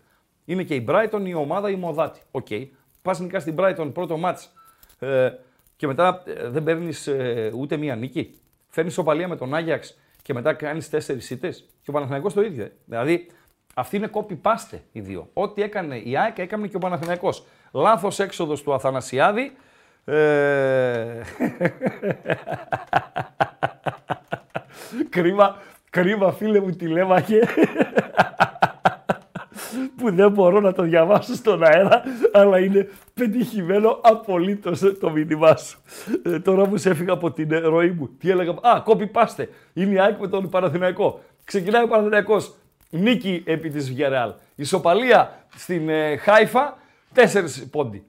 Είναι 0.45 0.63
και 0.63 0.75
η 0.75 0.85
Brighton 0.89 1.23
η 1.25 1.35
ομάδα 1.35 1.71
η 1.71 1.77
μοδάτη. 1.77 2.21
OK. 2.31 2.47
Okay. 2.51 2.69
Πας 3.03 3.21
νικάς 3.21 3.41
στην 3.41 3.55
Brighton 3.59 3.91
πρώτο 3.95 4.17
ματς 4.17 4.53
ε, 4.99 5.31
και 5.77 5.87
μετά 5.87 6.23
ε, 6.27 6.49
δεν 6.49 6.63
παίρνεις 6.63 7.09
ούτε 7.55 7.77
μία 7.77 7.97
νίκη. 7.97 8.39
Φέρνεις 8.69 8.95
ισοπαλία 8.95 9.29
με 9.29 9.37
τον 9.37 9.55
Άγιαξ 9.55 9.99
και 10.23 10.35
μετά 10.35 10.55
κάνεις 10.55 10.91
τέσσερις 10.91 11.31
ήττες. 11.31 11.51
Και 11.51 11.91
ο 11.91 11.93
Παναθηναϊκός 11.93 12.35
το 12.35 12.43
ίδιο. 12.43 12.65
Ε. 12.65 12.73
Δηλαδή 12.85 13.31
αυτοί 13.75 13.97
είναι 13.97 14.11
copy-paste 14.13 14.79
οι 14.93 15.01
δύο. 15.01 15.29
Ό,τι 15.33 15.63
έκανε 15.63 15.97
η 15.97 16.17
ΑΕΚ 16.17 16.39
έκανε 16.39 16.67
και 16.67 16.77
ο 16.77 16.79
Παναθηναϊκός. 16.79 17.45
Λάθος 17.73 18.19
έξοδος 18.19 18.63
του 18.63 18.75
Αθανασιάδη. 18.75 19.57
Ε... 20.05 21.21
κρίμα, 25.11 25.57
κρίμα 25.91 26.33
φίλε 26.33 26.61
μου 26.61 26.71
τηλέμαχε 26.71 27.49
που 29.97 30.15
δεν 30.15 30.31
μπορώ 30.31 30.61
να 30.61 30.73
το 30.73 30.83
διαβάσω 30.83 31.35
στον 31.35 31.65
αέρα, 31.65 32.03
αλλά 32.33 32.59
είναι 32.59 32.89
πετυχημένο 33.15 33.99
απολύτως 34.03 34.81
το 35.01 35.11
μήνυμά 35.11 35.57
σου. 35.57 35.83
Ε, 36.23 36.39
τώρα 36.39 36.67
μου 36.67 36.75
έφυγα 36.75 37.13
από 37.13 37.33
την 37.33 37.53
ε, 37.53 37.59
ροή 37.59 37.91
μου. 37.91 38.09
Τι 38.19 38.31
έλεγα, 38.31 38.55
Α, 38.63 38.81
κόπη 38.81 39.07
πάστε. 39.07 39.49
Είναι 39.73 39.95
η 39.95 40.01
ΑΕΚ 40.01 40.19
με 40.19 40.29
τον 40.29 40.49
Παναθηναϊκό. 40.49 41.21
Ξεκινάει 41.45 41.83
ο 41.83 41.89
Παναθηναϊκός. 41.89 42.55
Νίκη 42.91 43.43
επί 43.47 43.71
της 43.71 43.93
Βιαρεάλ. 43.93 44.33
Ισοπαλία 44.55 45.47
στην 45.57 45.89
ε, 45.89 46.17
Χάιφα, 46.17 46.79
τέσσερις 47.13 47.69
πόντι. 47.71 48.05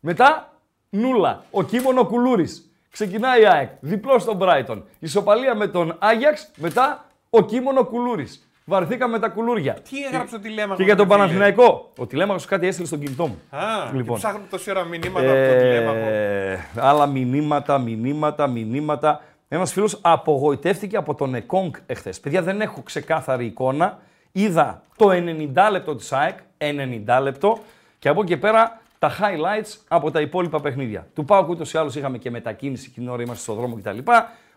Μετά, 0.00 0.53
νούλα. 0.94 1.44
Ο 1.50 1.62
Κίμωνο 1.62 2.04
Κουλούρης. 2.04 2.68
Ξεκινάει 2.90 3.42
η 3.42 3.46
ΑΕΚ. 3.46 3.70
Διπλός 3.80 4.22
στον 4.22 4.38
Brighton. 4.40 4.82
Ισοπαλία 4.98 5.54
με 5.54 5.66
τον 5.66 5.96
Άγιαξ. 5.98 6.50
Μετά, 6.56 7.04
ο 7.30 7.42
Κίμωνο 7.42 7.84
Κουλούρης. 7.84 8.48
Βαρθήκαμε 8.66 9.12
με 9.12 9.18
τα 9.18 9.28
κουλούρια. 9.28 9.72
Τι 9.72 10.04
έγραψε 10.04 10.34
ο 10.34 10.38
τηλέμαχος. 10.38 10.76
Και 10.76 10.82
για 10.82 10.96
τον 10.96 11.06
ρε 11.06 11.12
φίλε; 11.12 11.22
Παναθηναϊκό. 11.22 11.90
Ο 11.98 12.06
τηλέμαχος 12.06 12.44
κάτι 12.44 12.66
έστειλε 12.66 12.86
στον 12.86 12.98
κινητό 13.00 13.26
μου. 13.26 13.38
Α, 13.50 13.58
Λοιπόν. 13.84 13.96
λοιπόν. 13.96 14.16
ψάχνω 14.18 14.40
τόση 14.50 14.70
ώρα 14.70 14.84
μηνύματα 14.84 15.30
από 15.30 15.48
τον 15.50 15.58
τηλέμαχο. 15.58 16.06
Ε, 16.08 16.58
άλλα 16.76 17.06
μηνύματα, 17.06 17.78
μηνύματα, 17.78 18.46
μηνύματα. 18.46 19.20
Ένας 19.48 19.72
φίλος 19.72 19.98
απογοητεύτηκε 20.02 20.96
από 20.96 21.14
τον 21.14 21.34
Εκόνγκ 21.34 21.74
εχθές. 21.86 22.20
Παιδιά, 22.20 22.42
δεν 22.42 22.60
έχω 22.60 22.82
ξεκάθαρη 22.82 23.44
εικόνα. 23.44 23.98
Είδα 24.32 24.82
το 24.96 25.10
90 25.10 25.68
λεπτό 25.70 25.94
της 25.94 26.12
ΑΕΚ, 26.12 26.38
90 26.58 27.20
λεπτό, 27.22 27.58
και 27.98 28.08
από 28.08 28.20
εκεί 28.20 28.30
και 28.30 28.36
πέρα 28.36 28.80
τα 29.04 29.16
highlights 29.20 29.78
από 29.88 30.10
τα 30.10 30.20
υπόλοιπα 30.20 30.60
παιχνίδια. 30.60 31.06
Του 31.14 31.24
Πάουκ 31.24 31.48
ούτως 31.48 31.72
ή 31.72 31.78
άλλως 31.78 31.94
είχαμε 31.94 32.18
και 32.18 32.30
μετακίνηση 32.30 32.90
και 32.90 33.00
την 33.00 33.08
ώρα 33.08 33.22
είμαστε 33.22 33.42
στο 33.42 33.54
δρόμο 33.54 33.76
κτλ. 33.76 33.98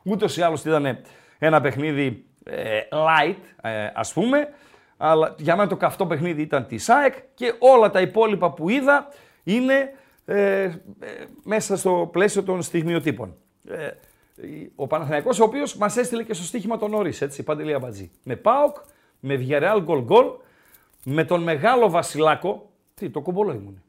Ούτως 0.04 0.38
ή 0.38 0.42
άλλως 0.42 0.66
ήταν 0.66 1.00
ένα 1.40 1.62
παιχνίδι 1.62 2.26
ε, 2.44 2.80
light, 2.92 3.36
ε, 3.62 3.90
ας 3.94 4.14
πούμε. 4.14 4.50
Αλλά 4.98 5.36
για 5.38 5.56
μένα 5.56 5.70
το 5.70 5.76
καυτό 5.76 6.06
παιχνίδι 6.06 6.42
ήταν 6.42 6.68
της 6.68 6.90
ΑΕΚ 6.90 7.14
και 7.34 7.54
όλα 7.60 7.90
τα 7.90 8.02
υπόλοιπα 8.02 8.52
που 8.52 8.70
είδα 8.70 9.08
είναι 9.44 9.94
ε, 10.26 10.64
ε, 10.64 10.72
μέσα 11.44 11.78
στο 11.78 12.10
πλαίσιο 12.12 12.44
των 12.44 12.62
στιγμιοτύπων. 12.62 13.36
Ε, 13.70 13.90
ο 14.76 14.88
Παναθηναϊκός 14.88 15.40
ο 15.40 15.44
οποίος 15.44 15.76
μας 15.76 15.98
έστειλε 15.98 16.24
και 16.24 16.34
στο 16.34 16.44
στοίχημα 16.44 16.78
τον 16.78 16.92
Νόρις, 16.92 17.22
έτσι, 17.22 17.44
Παντελή 17.44 17.74
Αμπατζή. 17.74 18.12
Με 18.24 18.36
ΠΑΟΚ, 18.36 18.76
με 19.20 19.36
Βιαρεάλ 19.36 19.84
γκολ 19.84 20.02
γκολ, 20.02 20.26
με 21.04 21.24
τον 21.24 21.44
μεγάλο 21.44 21.90
Βασιλάκο, 21.90 22.70
τι, 22.94 23.10
το 23.10 23.22
κομπολό 23.22 23.54
ήμουν. 23.54 23.82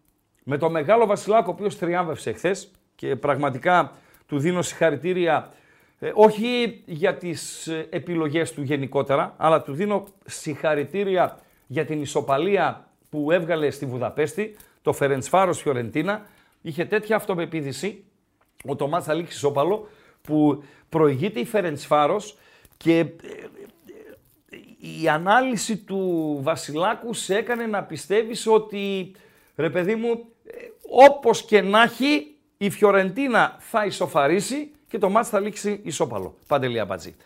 Με 0.51 0.59
τον 0.59 0.73
μεγάλο 0.73 1.07
Βασιλάκο, 1.07 1.51
ο 1.51 1.53
οποίος 1.53 1.79
τριάμβευσε 1.79 2.33
χθε 2.33 2.57
και 2.95 3.17
πραγματικά 3.17 3.93
του 4.27 4.39
δίνω 4.39 4.63
συγχαρητήρια 4.63 5.53
ε, 5.99 6.11
όχι 6.15 6.83
για 6.87 7.17
τις 7.17 7.67
ε, 7.67 7.87
επιλογές 7.91 8.53
του 8.53 8.63
γενικότερα, 8.63 9.35
αλλά 9.37 9.63
του 9.63 9.73
δίνω 9.73 10.05
συγχαρητήρια 10.25 11.39
για 11.67 11.85
την 11.85 12.01
ισοπαλία 12.01 12.89
που 13.09 13.31
έβγαλε 13.31 13.71
στη 13.71 13.87
Βουδαπέστη, 13.87 14.57
το 14.83 14.93
Φερεντσφάρος 14.93 15.61
Φιωρεντίνα. 15.61 16.27
Είχε 16.63 16.85
τέτοια 16.85 17.17
αυτοπεποίθηση, 17.17 18.05
ο 18.65 18.77
Τομάς 18.77 19.05
θα 19.05 19.15
λήξει 19.15 19.37
ισόπαλο, 19.37 19.89
που 20.23 20.63
προηγείται 20.89 21.41
η 21.41 21.45
Φερεντσφάρος 21.45 22.37
και 22.77 22.99
ε, 22.99 23.07
η 25.03 25.09
ανάλυση 25.09 25.77
του 25.77 26.39
Βασιλάκου 26.43 27.15
σε 27.15 27.37
έκανε 27.37 27.67
να 27.67 27.83
πιστεύεις 27.83 28.47
ότι, 28.47 29.13
ρε 29.57 29.71
παιδί 29.71 29.95
μου, 29.95 30.29
όπως 30.91 31.43
και 31.43 31.63
να 31.63 31.83
έχει, 31.83 32.37
η 32.57 32.71
Φιωρεντίνα 32.71 33.57
θα 33.59 33.85
ισοφαρίσει 33.85 34.71
και 34.89 34.99
το 34.99 35.11
μάτς 35.11 35.29
θα 35.29 35.41
λήξει 35.41 35.81
ισόπαλο. 35.83 36.35
Παντελή 36.47 36.81
Αμπατζή. 36.81 37.17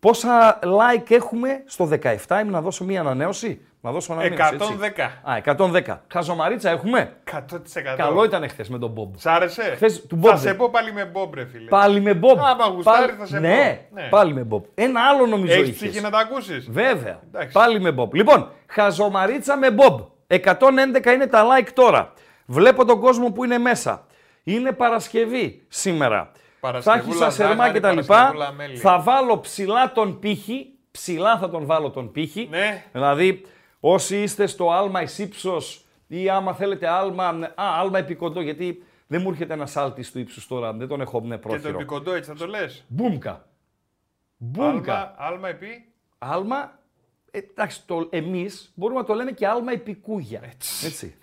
Πόσα 0.00 0.58
like 0.62 1.10
έχουμε 1.10 1.62
στο 1.66 1.88
17, 2.02 2.14
είμαι 2.28 2.50
να 2.50 2.60
δώσω 2.60 2.84
μία 2.84 3.00
ανανέωση. 3.00 3.60
Να 3.80 3.92
δώσω 3.92 4.12
ανανέωση, 4.12 4.56
110. 4.96 5.10
Α, 5.22 5.36
110. 5.36 6.00
Χαζομαρίτσα 6.12 6.70
έχουμε. 6.70 7.16
100%. 7.32 7.38
Καλό 7.96 8.24
ήταν 8.24 8.48
χθες 8.48 8.68
με 8.68 8.78
τον 8.78 8.90
Μπομπ. 8.90 9.14
Σ' 9.16 9.26
άρεσε; 9.26 9.62
Χθες, 9.62 10.06
του 10.06 10.20
θα 10.22 10.36
σε 10.36 10.54
πω 10.54 10.68
πάλι 10.70 10.92
με 10.92 11.04
Μπομπ, 11.04 11.34
ρε 11.34 11.46
φίλε. 11.46 11.68
Πάλι 11.68 12.00
με 12.00 12.14
Μπομπ. 12.14 12.38
Άμα 12.38 12.66
γουστάρει 12.66 13.12
θα 13.18 13.26
σε 13.26 13.38
ναι, 13.38 13.86
πω. 13.90 14.00
Ναι, 14.00 14.08
πάλι 14.08 14.32
με 14.32 14.42
Μπομπ. 14.42 14.64
Ένα 14.74 15.00
άλλο 15.00 15.26
νομίζω 15.26 15.52
Έχεις 15.52 15.68
είχες. 15.68 15.88
ψυχή 15.88 16.02
να 16.02 16.10
τα 16.10 16.18
ακούσεις; 16.18 16.68
Βέβαια. 16.70 17.20
Εντάξει. 17.26 17.52
Πάλι 17.52 17.80
με 17.80 17.92
Μπομπ. 17.92 18.14
Λοιπόν, 18.14 18.50
χαζομαρίτσα 18.66 19.56
με 19.56 19.70
Μπομπ. 19.70 20.00
111 20.26 21.12
είναι 21.14 21.26
τα 21.26 21.44
like 21.44 21.68
τώρα. 21.74 22.12
Βλέπω 22.46 22.84
τον 22.84 23.00
κόσμο 23.00 23.32
που 23.32 23.44
είναι 23.44 23.58
μέσα. 23.58 24.06
Είναι 24.42 24.72
Παρασκευή 24.72 25.62
σήμερα. 25.68 26.32
Θα 26.60 26.68
έχεις 26.70 26.84
Παρασκευούλα 26.84 27.30
σασερμά 27.30 27.54
ζάχαρη, 27.54 27.72
και 27.72 27.80
τα 27.80 27.92
λοιπά. 27.92 28.06
Παρασκευούλα 28.06 28.52
μέλι. 28.52 28.76
Θα 28.76 29.00
βάλω 29.00 29.40
ψηλά 29.40 29.92
τον 29.92 30.18
πύχη. 30.18 30.68
Ψηλά 30.90 31.38
θα 31.38 31.50
τον 31.50 31.66
βάλω 31.66 31.90
τον 31.90 32.12
πύχη. 32.12 32.46
Ναι. 32.50 32.84
Δηλαδή, 32.92 33.42
όσοι 33.80 34.22
είστε 34.22 34.46
στο 34.46 34.70
άλμα 34.70 35.02
εις 35.02 35.18
ύψος 35.18 35.84
ή 36.06 36.28
άμα 36.28 36.54
θέλετε 36.54 36.88
άλμα, 36.88 37.24
α, 37.26 37.52
άλμα 37.54 37.98
επικοντό, 37.98 38.40
γιατί 38.40 38.84
δεν 39.06 39.20
μου 39.20 39.30
έρχεται 39.30 39.52
ένα 39.52 39.68
άλτη 39.74 40.10
του 40.10 40.18
ύψου 40.18 40.48
τώρα, 40.48 40.72
δεν 40.72 40.88
τον 40.88 41.00
έχω 41.00 41.20
ναι, 41.20 41.26
Και 41.26 41.40
το 41.42 41.48
πρόχειρο. 41.48 41.68
επικοντό 41.68 42.12
έτσι 42.12 42.30
θα 42.30 42.36
το 42.36 42.46
λες; 42.46 42.84
Μπούμκα. 42.88 43.46
Μπούμκα. 44.36 44.94
Άλμα, 44.94 45.14
άλμα 45.16 45.48
επί; 45.48 45.88
Άλμα, 46.18 46.78
ε, 47.30 47.38
εντάξει, 47.38 47.82
το, 47.86 48.08
εμείς 48.10 48.72
μπορούμε 48.74 49.00
να 49.00 49.06
το 49.06 49.14
λέμε 49.14 49.30
και 49.32 49.46
άλμα 49.46 49.72
επικούγια. 49.72 50.40
Έτσι. 50.44 50.86
Έτσι. 50.86 51.14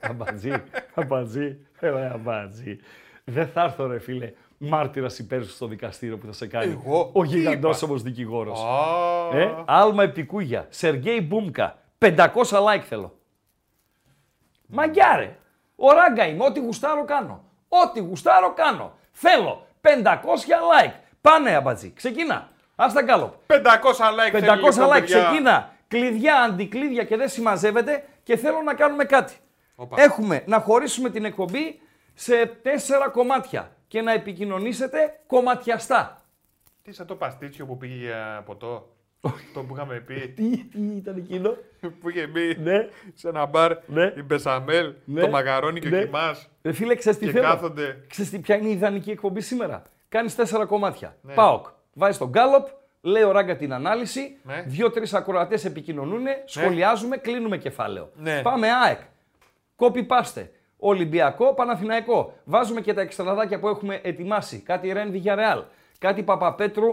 Αμπατζή, 0.00 0.52
αμπατζή, 0.94 1.56
έλα 1.80 2.10
αμπατζή. 2.12 2.78
Δεν 3.24 3.46
θα 3.48 3.62
έρθω 3.62 3.86
ρε 3.86 3.98
φίλε 3.98 4.32
μάρτυρας 4.58 5.18
υπέρ 5.18 5.44
σου 5.44 5.50
στο 5.50 5.66
δικαστήριο 5.66 6.18
που 6.18 6.26
θα 6.26 6.32
σε 6.32 6.46
κάνει 6.46 6.72
Εγώ, 6.72 7.10
ο 7.12 7.22
τι 7.22 7.28
γιγαντόσωμος 7.28 8.02
δικηγόρος. 8.02 8.60
Α, 8.64 9.38
Ε, 9.38 9.54
άλμα 9.66 10.02
επικούγια. 10.02 10.66
Σεργέη 10.68 11.26
Μπούμκα. 11.28 11.78
500 11.98 12.26
like 12.58 12.82
θέλω. 12.88 13.18
Μαγκιά 14.66 15.16
ρε. 15.16 15.36
Ο 15.76 15.92
ράγκα 15.92 16.26
είμαι. 16.26 16.44
Ό,τι 16.44 16.60
γουστάρω 16.60 17.04
κάνω. 17.04 17.44
Ό,τι 17.68 18.00
γουστάρω 18.00 18.52
κάνω. 18.52 18.92
Θέλω 19.12 19.66
500 19.80 19.88
like. 20.84 20.92
Πάνε 21.20 21.54
αμπατζή. 21.54 21.92
Ξεκινά. 21.92 22.48
Ας 22.76 22.92
τα 22.92 23.02
κάλω. 23.02 23.40
500 23.46 23.54
like 23.54 24.32
500 24.32 24.40
θέλει, 24.40 24.56
λοιπόν, 24.56 24.88
like 24.88 24.90
παιδιά. 25.00 25.22
ξεκίνα. 25.22 25.72
Κλειδιά, 25.88 26.36
αντικλείδια 26.36 27.04
και 27.04 27.16
δεν 27.16 27.28
συμμαζεύεται 27.28 28.04
και 28.22 28.36
θέλω 28.36 28.62
να 28.62 28.74
κάνουμε 28.74 29.04
κάτι. 29.04 29.34
Οπα. 29.74 30.02
Έχουμε 30.02 30.42
να 30.46 30.58
χωρίσουμε 30.60 31.10
την 31.10 31.24
εκπομπή 31.24 31.80
σε 32.14 32.46
τέσσερα 32.62 33.08
κομμάτια 33.08 33.76
και 33.88 34.00
να 34.00 34.12
επικοινωνήσετε 34.12 35.20
κομματιαστά. 35.26 36.22
Τι 36.82 36.92
σαν 36.92 37.06
το 37.06 37.14
παστίτσιο 37.14 37.66
που 37.66 37.76
πήγε 37.76 37.94
για 37.94 38.42
ποτό. 38.46 38.86
το 39.54 39.62
που 39.62 39.74
είχαμε 39.74 40.00
πει. 40.00 40.28
Τι, 40.36 40.64
τι 40.64 40.80
ήταν 40.96 41.16
εκείνο; 41.16 41.56
που 42.00 42.08
είχε 42.10 42.26
μπει 42.26 42.56
ναι. 42.62 42.88
σε 43.14 43.28
ένα 43.28 43.46
μπαρ 43.46 43.76
Ναι. 43.86 44.12
η 44.16 44.22
Μπεσαμέλ, 44.22 44.94
Ναι. 45.04 45.20
το 45.20 45.28
μαγαρόνι 45.28 45.80
και 45.80 45.88
Ναι. 45.88 45.98
ο 45.98 46.04
κοιμάς. 46.04 46.48
Ρε 46.62 46.72
φίλε, 46.72 46.94
ξέρεις 46.94 47.18
τι 47.18 47.24
Και 47.26 47.30
θέλω; 47.32 47.44
κάθονται. 47.44 48.04
Ξέρεις 48.08 48.30
τι, 48.30 48.38
ποια 48.38 48.56
είναι 48.56 48.68
η 48.68 48.72
ιδανική 48.72 49.10
εκπομπή 49.10 49.40
σήμερα; 49.40 49.82
Κάνεις 50.08 50.34
τέσσερα 50.34 50.64
κομμάτια. 50.66 51.16
Ναι. 51.22 51.34
ΠΑΟΚ. 51.34 51.66
Βάζεις 51.92 52.18
τον 52.18 52.28
γκάλοπ, 52.28 52.66
λέει 53.00 53.22
ο 53.22 53.30
Ράγκα 53.32 53.56
την 53.56 53.72
ανάλυση, 53.72 54.38
Ναι. 54.42 54.62
δύο-τρεις 54.66 55.14
ακροατές 55.14 55.64
επικοινωνούν, 55.64 56.24
σχολιάζουμε, 56.44 57.16
κλείνουμε 57.16 57.58
κεφάλαιο. 57.58 58.10
Ναι. 58.16 58.42
Πάμε 58.42 58.68
ΑΕΚ. 58.72 58.98
Κόπι 59.82 60.02
πάστε. 60.02 60.50
Ολυμπιακό, 60.78 61.54
Παναθηναϊκό. 61.54 62.32
Βάζουμε 62.44 62.80
και 62.80 62.94
τα 62.94 63.00
εξτραδάκια 63.00 63.58
που 63.58 63.68
έχουμε 63.68 64.00
ετοιμάσει. 64.02 64.58
Κάτι 64.58 64.92
Ρεν 64.92 65.12
Villarreal. 65.14 65.62
Κάτι 65.98 66.22
Παπαπέτρου, 66.22 66.88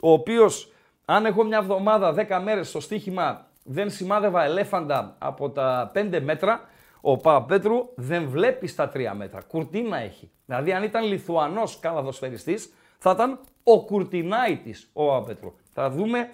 ο 0.00 0.12
οποίος, 0.12 0.72
αν 1.04 1.26
εγώ 1.26 1.44
μια 1.44 1.58
εβδομάδα, 1.58 2.12
10 2.12 2.40
μέρες 2.44 2.68
στο 2.68 2.80
στοίχημα 2.80 3.46
δεν 3.64 3.90
σημάδευα 3.90 4.44
ελέφαντα 4.44 5.16
από 5.18 5.50
τα 5.50 5.90
5 5.94 6.20
μέτρα, 6.22 6.60
ο 7.00 7.16
Παπαπέτρου 7.16 7.88
δεν 7.94 8.28
βλέπει 8.28 8.66
στα 8.66 8.90
3 8.94 9.12
μέτρα. 9.16 9.40
Κουρτίνα 9.42 9.98
έχει. 9.98 10.30
Δηλαδή, 10.46 10.72
αν 10.72 10.82
ήταν 10.82 11.04
Λιθουανός 11.04 11.78
καλαδοσφαιριστής, 11.80 12.72
θα 12.98 13.10
ήταν 13.10 13.38
ο 13.62 13.84
Κουρτινάητης 13.84 14.90
ο 14.92 15.06
Παπαπέτρου. 15.06 15.54
Θα 15.72 15.90
δούμε 15.90 16.30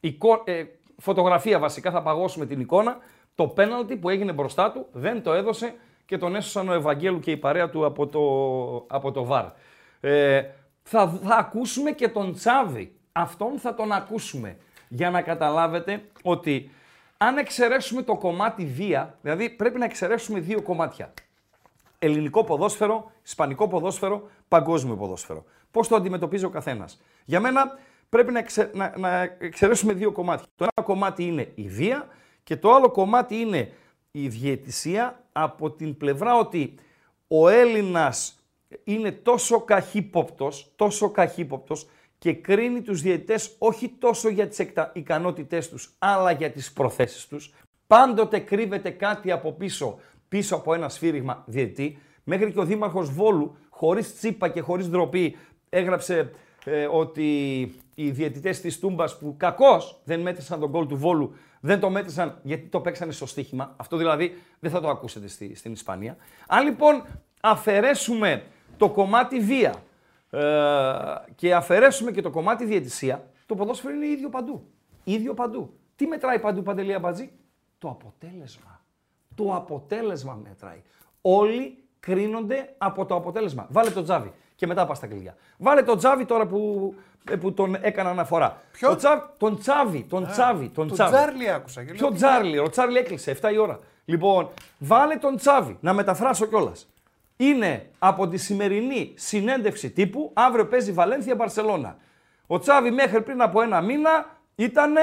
εικο... 0.00 0.42
ε, 0.44 0.64
φωτογραφία 0.98 1.58
βασικά, 1.58 1.90
θα 1.90 2.02
παγώσουμε 2.02 2.46
την 2.46 2.60
εικόνα. 2.60 2.98
Το 3.36 3.46
πέναλτι 3.46 3.96
που 3.96 4.08
έγινε 4.08 4.32
μπροστά 4.32 4.72
του 4.72 4.86
δεν 4.92 5.22
το 5.22 5.32
έδωσε 5.32 5.74
και 6.06 6.18
τον 6.18 6.34
έσωσαν 6.34 6.68
ο 6.68 6.72
Ευαγγέλου 6.72 7.20
και 7.20 7.30
η 7.30 7.36
παρέα 7.36 7.70
του 7.70 7.84
από 7.84 8.06
το, 8.06 8.94
από 8.96 9.12
το 9.12 9.24
ΒΑΡ. 9.24 9.44
Ε, 10.00 10.42
θα, 10.82 11.08
θα 11.08 11.36
ακούσουμε 11.36 11.90
και 11.90 12.08
τον 12.08 12.32
Τσάβη. 12.32 12.94
Αυτόν 13.12 13.58
θα 13.58 13.74
τον 13.74 13.92
ακούσουμε 13.92 14.56
για 14.88 15.10
να 15.10 15.22
καταλάβετε 15.22 16.02
ότι 16.22 16.70
αν 17.16 17.36
εξαιρέσουμε 17.36 18.02
το 18.02 18.16
κομμάτι 18.16 18.64
βία, 18.64 19.18
δηλαδή 19.22 19.50
πρέπει 19.50 19.78
να 19.78 19.84
εξαιρέσουμε 19.84 20.40
δύο 20.40 20.62
κομμάτια. 20.62 21.12
Ελληνικό 21.98 22.44
ποδόσφαιρο, 22.44 23.10
ισπανικό 23.24 23.68
ποδόσφαιρο, 23.68 24.28
παγκόσμιο 24.48 24.96
ποδόσφαιρο. 24.96 25.44
Πώς 25.70 25.88
το 25.88 25.96
αντιμετωπίζει 25.96 26.44
ο 26.44 26.50
καθένας. 26.50 27.02
Για 27.24 27.40
μένα 27.40 27.78
πρέπει 28.08 28.32
να, 28.32 28.38
εξε- 28.38 28.74
να, 28.74 28.92
να 28.98 29.22
εξαιρέσουμε 29.38 29.92
δύο 29.92 30.12
κομμάτια. 30.12 30.46
Το 30.56 30.64
ένα 30.64 30.86
κομμάτι 30.86 31.24
είναι 31.24 31.52
η 31.54 31.68
βία 31.68 32.08
και 32.46 32.56
το 32.56 32.72
άλλο 32.74 32.90
κομμάτι 32.90 33.36
είναι 33.36 33.72
η 34.10 34.28
διαιτησία 34.28 35.24
από 35.32 35.70
την 35.70 35.96
πλευρά 35.96 36.36
ότι 36.36 36.74
ο 37.28 37.48
Έλληνας 37.48 38.38
είναι 38.84 39.12
τόσο 39.12 39.60
καχύποπτος, 39.60 40.72
τόσο 40.76 41.10
καχύποπτος 41.10 41.88
και 42.18 42.32
κρίνει 42.32 42.82
τους 42.82 43.00
διαιτητές 43.00 43.54
όχι 43.58 43.88
τόσο 43.88 44.28
για 44.28 44.48
τις 44.48 44.58
εκτα- 44.58 44.90
ικανότητές 44.94 45.68
τους, 45.68 45.94
αλλά 45.98 46.30
για 46.30 46.50
τις 46.50 46.72
προθέσεις 46.72 47.26
τους. 47.26 47.54
Πάντοτε 47.86 48.38
κρύβεται 48.38 48.90
κάτι 48.90 49.30
από 49.32 49.52
πίσω, 49.52 49.98
πίσω 50.28 50.56
από 50.56 50.74
ένα 50.74 50.88
σφύριγμα 50.88 51.42
διαιτητή. 51.46 51.98
Μέχρι 52.24 52.52
και 52.52 52.60
ο 52.60 52.64
Δήμαρχος 52.64 53.10
Βόλου, 53.10 53.56
χωρίς 53.70 54.14
τσίπα 54.16 54.48
και 54.48 54.60
χωρίς 54.60 54.88
ντροπή, 54.88 55.36
έγραψε 55.68 56.30
ε, 56.68 56.88
ότι 56.90 57.60
οι 57.94 58.10
διαιτητές 58.10 58.60
της 58.60 58.78
Τούμπας 58.78 59.18
που 59.18 59.34
κακώς 59.36 60.00
δεν 60.04 60.20
μέτρησαν 60.20 60.60
τον 60.60 60.70
γκολ 60.70 60.86
του 60.86 60.96
Βόλου, 60.96 61.34
δεν 61.60 61.80
το 61.80 61.90
μέτρησαν 61.90 62.38
γιατί 62.42 62.66
το 62.66 62.80
παίξανε 62.80 63.12
στο 63.12 63.26
στοίχημα. 63.26 63.74
Αυτό 63.76 63.96
δηλαδή 63.96 64.42
δεν 64.60 64.70
θα 64.70 64.80
το 64.80 64.88
ακούσετε 64.88 65.28
στη, 65.28 65.54
στην 65.54 65.72
Ισπανία. 65.72 66.16
Αν 66.46 66.64
λοιπόν 66.64 67.04
αφαιρέσουμε 67.40 68.44
το 68.76 68.90
κομμάτι 68.90 69.40
βία 69.40 69.74
ε, 70.30 70.42
και 71.34 71.54
αφαιρέσουμε 71.54 72.10
και 72.10 72.22
το 72.22 72.30
κομμάτι 72.30 72.64
διαιτησία, 72.64 73.30
το 73.46 73.54
ποδόσφαιρο 73.54 73.94
είναι 73.94 74.06
ίδιο 74.06 74.28
παντού. 74.28 74.66
Ίδιο 75.04 75.34
παντού. 75.34 75.72
Τι 75.96 76.06
μετράει 76.06 76.38
παντού, 76.38 76.62
Παντελή 76.62 76.94
Αμπατζή; 76.94 77.30
Το 77.78 77.88
αποτέλεσμα. 77.88 78.84
Το 79.34 79.54
αποτέλεσμα 79.54 80.40
μετράει. 80.42 80.82
Όλοι 81.20 81.84
κρίνονται 82.00 82.74
από 82.78 83.06
το 83.06 83.14
αποτέλεσμα. 83.14 83.66
Βάλε 83.70 83.90
το 83.90 84.02
τζάβι 84.02 84.32
και 84.56 84.66
μετά 84.66 84.86
πας 84.86 84.96
στα 84.96 85.06
κλειδιά. 85.06 85.34
Βάλε 85.58 85.82
το 85.82 85.96
τζάβι 85.96 86.24
τώρα 86.24 86.46
που, 86.46 86.94
ε, 87.30 87.36
που 87.36 87.52
τον 87.52 87.76
έκανα 87.80 88.10
αναφορά. 88.10 88.62
Ποιο; 88.72 88.88
Το 88.88 88.96
Τζάβι, 88.96 89.22
τον 89.38 89.58
Τσάβι, 89.58 90.06
τον 90.08 90.26
Τσάβι, 90.26 90.68
τον 90.68 90.88
Το 90.88 90.94
Τσάβι. 90.94 91.10
Τζάρλι 91.12 91.50
άκουσα. 91.50 91.80
και 91.80 91.86
λέω, 91.86 91.96
Ποιο 91.96 92.08
τι- 92.08 92.14
Τζάρλι, 92.14 92.58
ο 92.58 92.68
Τσάρλι 92.68 92.98
έκλεισε 92.98 93.30
7 93.30 93.52
η 93.52 93.58
ώρα. 93.58 93.78
Λοιπόν, 94.04 94.48
βάλε 94.78 95.16
τον 95.16 95.36
Τσάβη, 95.36 95.76
να 95.80 95.92
μεταφράσω 95.92 96.46
κιόλας. 96.46 96.88
Είναι 97.36 97.86
από 97.98 98.28
τη 98.28 98.36
σημερινή 98.36 99.12
συνέντευξη 99.16 99.90
τύπου, 99.90 100.30
αύριο 100.34 100.66
παίζει 100.66 100.92
Βαλένθια 100.92 101.34
Μπαρσελώνα. 101.34 101.96
Ο 102.46 102.58
Τσάβη 102.58 102.90
μέχρι 102.90 103.22
πριν 103.22 103.42
από 103.42 103.62
ένα 103.62 103.80
μήνα 103.80 104.26
ήταν 104.54 104.94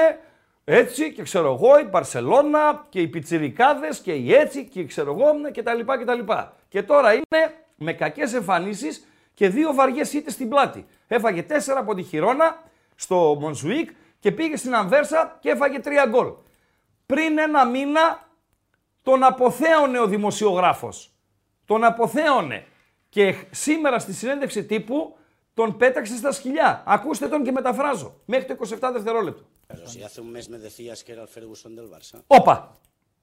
έτσι 0.64 1.12
και 1.12 1.22
ξέρω 1.22 1.52
εγώ 1.52 1.78
η 1.78 1.84
Μπαρσελώνα 1.84 2.84
και 2.88 3.00
οι 3.00 3.08
πιτσιρικάδες 3.08 3.98
και 3.98 4.12
οι 4.12 4.34
έτσι 4.34 4.64
και 4.64 4.84
ξέρω 4.84 5.10
εγώ 5.12 5.50
και 5.50 5.62
τα 5.62 5.74
λοιπά 5.74 5.98
και 5.98 6.04
τα 6.04 6.14
λοιπά. 6.14 6.52
Και 6.68 6.82
τώρα 6.82 7.12
είναι 7.12 7.54
με 7.76 7.92
κακές 7.92 8.32
εμφανίσεις 8.34 9.06
και 9.34 9.48
δύο 9.48 9.74
βαριές 9.74 10.12
ήττες 10.12 10.32
στην 10.32 10.48
πλάτη. 10.48 10.86
Έφαγε 11.06 11.42
τέσσερα 11.42 11.80
από 11.80 11.94
τη 11.94 12.02
Χιρόνα 12.02 12.62
στο 12.94 13.36
Μονσουίκ 13.40 13.90
και 14.18 14.32
πήγε 14.32 14.56
στην 14.56 14.74
Αμβέρσα 14.74 15.38
και 15.40 15.50
έφαγε 15.50 15.78
τρία 15.78 16.06
γκολ. 16.06 16.32
Πριν 17.06 17.38
ένα 17.38 17.66
μήνα 17.66 18.28
τον 19.02 19.22
αποθέωνε 19.22 19.98
ο 19.98 20.06
δημοσιογράφος. 20.06 21.12
Τον 21.64 21.84
αποθέωνε. 21.84 22.66
Και 23.08 23.34
σήμερα 23.50 23.98
στη 23.98 24.12
συνέντευξη 24.12 24.64
τύπου 24.64 25.16
τον 25.54 25.76
πέταξε 25.76 26.16
στα 26.16 26.32
σκυλιά. 26.32 26.82
Ακούστε 26.86 27.28
τον 27.28 27.42
και 27.44 27.52
μεταφράζω. 27.52 28.14
Μέχρι 28.24 28.44
το 28.44 28.56
27 28.80 28.90
δευτερόλεπτο. 28.92 29.42
Όπα. 32.26 32.76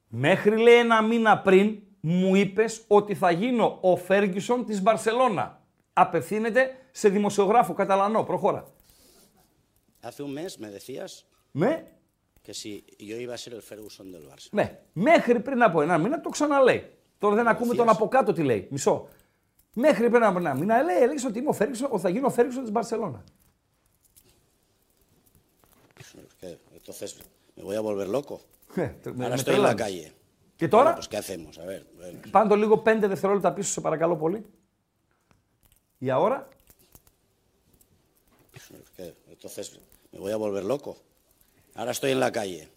Μέχρι 0.08 0.56
λέει 0.56 0.74
ένα 0.74 1.02
μήνα 1.02 1.38
πριν 1.38 1.78
μου 2.00 2.34
είπες 2.34 2.84
ότι 2.86 3.14
θα 3.14 3.30
γίνω 3.30 3.78
ο 3.80 3.96
Φέργκισον 3.96 4.64
της 4.64 4.82
Μπαρσελώνα. 4.82 5.61
Απευθύνεται 5.92 6.76
σε 6.90 7.08
δημοσιογράφο 7.08 7.72
καταλανό. 7.74 8.24
Προχώρα. 8.24 8.66
Hace 10.04 10.22
un 10.22 10.32
mes 10.38 10.58
me 10.58 10.68
decías 10.78 11.10
Με, 11.52 11.86
que 12.44 12.52
si 12.54 12.70
yo 13.10 13.16
iba 13.26 13.34
a 13.34 13.38
ser 13.44 13.52
el 13.58 13.62
Ferguson 13.70 14.06
del 14.12 14.24
Barça. 14.32 14.48
ναι. 14.50 14.80
Μέχρι 14.92 15.40
πριν 15.40 15.62
από 15.62 15.82
ένα 15.82 15.98
μήνα 15.98 16.20
το 16.20 16.28
ξαναλέει. 16.28 16.90
Τώρα 17.18 17.34
δεν 17.34 17.48
ακούμε 17.48 17.74
τον 17.74 17.88
από 17.88 18.08
κάτω 18.08 18.32
τι 18.32 18.42
λέει. 18.42 18.68
Μισό. 18.70 19.08
Μέχρι 19.74 20.10
πριν 20.10 20.22
από 20.24 20.38
ένα 20.38 20.54
μήνα 20.54 20.82
λέει, 20.82 20.96
έλεγες 20.96 21.24
ότι 21.24 21.38
είμαι 21.38 21.48
ο 21.48 21.52
Φέργκισον, 21.52 21.88
ότι 21.92 22.00
θα 22.02 22.08
γίνω 22.08 22.26
ο 22.26 22.30
Φέργκισον 22.30 22.62
της 22.62 22.72
Μπαρσελώνα. 22.72 23.24
¿Qué? 26.40 26.48
Entonces, 26.78 27.10
¿me 27.56 27.62
voy 27.68 27.76
a 27.76 27.80
volver 27.80 28.08
loco? 28.08 28.38
Ε, 28.74 28.90
με- 29.04 29.26
Ahora 29.26 29.28
με 29.28 29.34
estoy 29.34 29.54
en 29.54 29.62
la 29.62 29.74
τρελάνεις. 29.74 29.82
calle. 29.82 30.12
Και 30.56 30.66
Bueno, 30.66 30.70
τώρα, 30.70 30.94
pues 30.96 31.08
¿qué 31.08 31.16
hacemos? 31.16 31.58
A 31.58 31.64
ver, 31.64 31.82
bueno. 32.00 32.30
πάντο 32.30 32.54
λίγο 32.56 32.78
πέντε 32.78 33.06
δευτερόλεπτα 33.06 33.52
πίσω, 33.52 33.70
σε 33.72 33.80
παρακαλώ 33.80 34.16
πολύ. 34.16 34.44
Για 36.02 36.18
ώρα. 36.18 36.48
¿Qué? 38.96 39.14
Entonces, 39.34 39.66
¿me 40.12 40.18
voy 40.18 40.32
a 40.32 40.36
volver 40.44 40.64
loco? 40.64 40.90
Ahora 41.78 41.92
estoy 41.96 42.10
en 42.10 42.20
la 42.20 42.30
calle. 42.38 42.68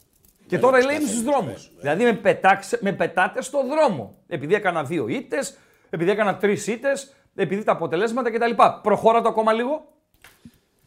Και 0.47 0.57
Bueno, 0.57 0.61
τώρα 0.61 0.77
pues, 0.77 0.85
λέει 0.85 0.97
¿qué 0.97 1.01
είμαι 1.01 1.11
στου 1.11 1.21
hacemos? 1.21 1.31
δρόμου. 1.31 1.53
Bueno, 1.53 1.79
Δηλαδή 1.81 2.03
με, 2.03 2.13
πετάξε, 2.13 2.79
με 2.81 2.93
πετάτε 2.93 3.41
στο 3.41 3.67
δρόμο. 3.67 4.15
Επειδή 4.27 4.53
έκανα 4.53 4.83
δύο 4.83 5.07
ήττες, 5.07 5.57
επειδή 5.89 6.09
έκανα 6.11 6.37
τρεις 6.37 6.67
ήττες, 6.67 7.13
επειδή 7.35 7.63
τα 7.63 7.71
αποτελέσματα 7.71 8.31
κτλ. 8.31 8.51
Προχώρα 8.81 9.21
το 9.21 9.29
ακόμα 9.29 9.53
λίγο. 9.53 9.87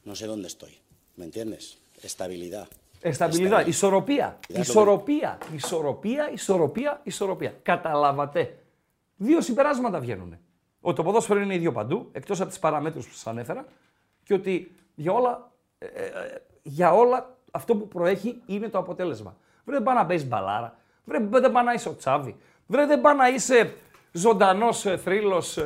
No 0.06 0.14
sé 0.14 0.26
dónde 0.26 0.46
estoy. 0.46 0.74
¿Me 1.16 1.24
entiendes? 1.24 1.64
Estabilidad. 2.02 2.66
Εσταμπιλίδα, 3.00 3.66
ισορροπία. 3.66 4.38
Είδα 4.48 4.58
το 4.58 4.60
Ισορροπία, 4.60 5.38
ισορροπία, 5.54 6.30
ισορροπία, 6.32 7.00
ισορροπία. 7.04 7.54
Καταλάβατε. 7.62 8.58
Δύο 9.16 9.40
συμπεράσματα 9.40 10.00
βγαίνουν. 10.00 10.38
Ότι 10.80 10.96
το 10.96 11.02
ποδόσφαιρο 11.02 11.40
είναι 11.40 11.54
ίδιο 11.54 11.72
παντού, 11.72 12.08
εκτός 12.12 12.40
από 12.40 12.48
τις 12.48 12.58
παραμέτρους 12.58 13.06
που 13.06 13.12
σας 13.12 13.26
ανέφερα, 13.26 13.64
και 14.22 14.34
ότι 14.34 14.74
για 14.94 15.12
όλα, 15.12 15.50
ε, 15.78 15.86
ε, 15.86 16.42
για 16.62 16.92
όλα 16.92 17.36
αυτό 17.50 17.76
που 17.76 17.88
προέχει 17.88 18.42
είναι 18.46 18.68
το 18.68 18.78
αποτέλεσμα. 18.78 19.36
Βρε 19.64 19.74
δεν 19.74 19.82
πάει 19.82 19.94
να 19.94 20.06
παίζεις 20.06 20.28
μπαλάρα, 20.28 20.76
βρε 21.04 21.18
δεν 21.18 21.52
πάει 21.52 21.64
να 21.64 21.72
είσαι 21.72 21.88
ο 21.88 21.96
Τσάβη, 21.96 22.36
βρε 22.66 22.86
δεν 22.86 23.00
πάει 23.00 23.16
να 23.16 23.28
είσαι 23.28 23.74
ζωντανός 24.12 24.80
θρύλος 24.80 25.58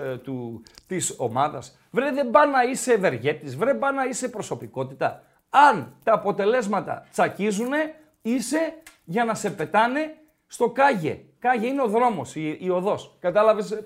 της 0.87 1.15
ομάδας, 1.19 1.79
βρε 1.91 2.13
δεν 2.13 2.31
πάει 2.31 2.51
να 2.51 2.63
είσαι 2.63 2.93
ευεργέτης, 2.93 3.57
βρε 3.57 3.75
πάει 3.75 3.95
να 3.95 4.05
είσαι 4.05 4.29
προσωπικότητα. 4.29 5.23
Αν 5.51 5.95
τα 6.05 6.13
αποτελέσματα 6.13 7.07
τσακίζουνε, 7.13 7.95
είσαι 8.23 8.75
για 9.05 9.25
να 9.25 9.35
σε 9.35 9.51
πετάνε 9.51 10.17
στο 10.47 10.71
κάγε. 10.71 11.25
Κάγε 11.39 11.67
είναι 11.67 11.83
ο 11.83 11.87
δρόμος, 11.87 12.35
η, 12.35 12.57
η 12.61 12.71
οδός. 12.71 13.17
Κατάλαβες, 13.21 13.85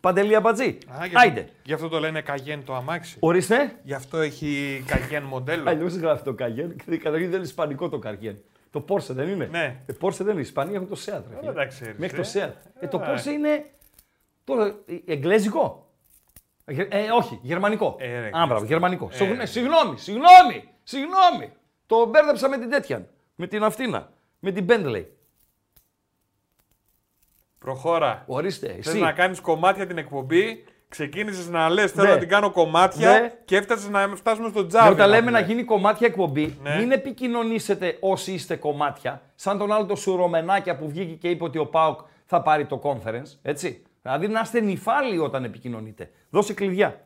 Παντελή 0.00 0.34
Αμπατζή. 0.34 0.78
Α, 1.00 1.06
γι' 1.06 1.12
Άιντε. 1.16 1.40
αυτό, 1.40 1.52
γι' 1.64 1.72
αυτό 1.72 1.88
το 1.88 1.98
λένε 1.98 2.20
Καγέν 2.20 2.64
το 2.64 2.74
αμάξι. 2.74 3.16
Ορίστε. 3.20 3.76
Γι' 3.82 3.94
αυτό 3.94 4.18
έχει 4.18 4.82
Καγέν 4.86 5.22
μοντέλο. 5.22 5.68
Αλλιώ 5.70 5.86
γράφει 5.86 6.22
το 6.22 6.32
Καγέν. 6.34 6.76
Καταρχήν 6.86 7.28
δεν 7.28 7.32
είναι 7.38 7.46
ισπανικό 7.46 7.88
το 7.88 7.98
Καγέν. 7.98 8.38
Το 8.70 8.80
Πόρσε 8.80 9.12
δεν 9.12 9.28
είναι. 9.28 9.46
Ναι. 9.50 9.76
Ε, 9.86 9.92
Πόρσε 9.92 10.22
δεν 10.24 10.32
είναι. 10.32 10.40
Οι 10.42 10.44
Ισπανοί 10.44 10.74
έχουν 10.74 10.88
το 10.88 10.94
Σέατ. 10.94 11.24
ρε 11.30 11.34
φίλε. 11.34 11.46
δεν 11.52 11.54
τα 11.54 11.66
ξέρεις, 11.66 11.98
Μέχρι 11.98 12.16
ε. 12.16 12.20
το 12.20 12.26
Σέατ. 12.26 12.54
Ε, 12.80 12.86
το 12.86 13.00
Ε. 13.02 13.06
Πόρσε 13.06 13.30
είναι. 13.30 13.64
Τώρα, 14.44 14.66
ε, 15.06 15.12
εγγλέζικο. 15.12 15.90
Ε, 16.64 16.72
γε- 16.72 16.94
ε, 16.94 17.06
όχι, 17.18 17.38
γερμανικό. 17.42 17.96
Ε, 17.98 18.06
ρε, 18.06 18.12
Α, 18.12 18.18
εγγλέζικο. 18.18 18.46
μπράβο, 18.46 18.64
γερμανικό. 18.64 19.08
Ε. 19.12 19.14
Συγγνώμη, 19.14 19.46
Συγγνώμη, 19.46 19.98
συγγνώμη, 19.98 20.68
συγγνώμη. 20.82 21.52
Το 21.86 22.06
μπέρδεψα 22.06 22.48
με 22.48 22.58
την 22.58 22.70
τέτοια. 22.70 23.06
Με 23.34 23.46
την 23.46 23.62
αυτίνα. 23.62 24.10
Με 24.38 24.50
την 24.52 24.64
Μπέντλεϊ. 24.64 25.12
Προχώρα. 27.64 28.22
Ορίστε, 28.26 28.66
Θες 28.66 28.86
εσύ. 28.86 28.98
να 28.98 29.12
κάνεις 29.12 29.40
κομμάτια 29.40 29.86
την 29.86 29.98
εκπομπή, 29.98 30.64
ξεκίνησες 30.88 31.48
να 31.48 31.68
λες: 31.68 31.90
Θέλω 31.92 32.06
Ναι. 32.06 32.12
να 32.12 32.18
την 32.18 32.28
κάνω 32.28 32.50
κομμάτια 32.50 33.10
Ναι. 33.20 33.32
και 33.44 33.56
έφτασες 33.56 33.88
να 33.88 34.08
φτάσουμε 34.14 34.48
στο 34.48 34.60
Και 34.60 34.66
τζάμπι. 34.68 34.92
όταν 34.92 35.08
λέμε 35.08 35.26
πούμε. 35.26 35.30
να 35.40 35.40
γίνει 35.46 35.64
κομμάτια 35.64 36.06
εκπομπή, 36.06 36.58
Ναι. 36.62 36.76
μην 36.76 36.90
επικοινωνήσετε 36.92 37.96
όσοι 38.00 38.32
είστε 38.32 38.56
κομμάτια, 38.56 39.22
σαν 39.34 39.58
τον 39.58 39.72
άλλο 39.72 39.86
το 39.86 39.94
Σουρομενάκια 39.96 40.76
που 40.76 40.88
βγήκε 40.88 41.14
και 41.14 41.28
είπε 41.28 41.44
ότι 41.44 41.58
ο 41.58 41.66
Πάοκ 41.66 42.00
θα 42.24 42.42
πάρει 42.42 42.66
το 42.66 42.80
conference, 42.84 43.36
έτσι. 43.42 43.82
Δηλαδή 44.02 44.28
να 44.28 44.40
είστε 44.40 44.60
νυφάλιοι 44.60 45.18
όταν 45.22 45.44
επικοινωνείτε. 45.44 46.10
Δώσε 46.30 46.54
κλειδιά. 46.54 47.00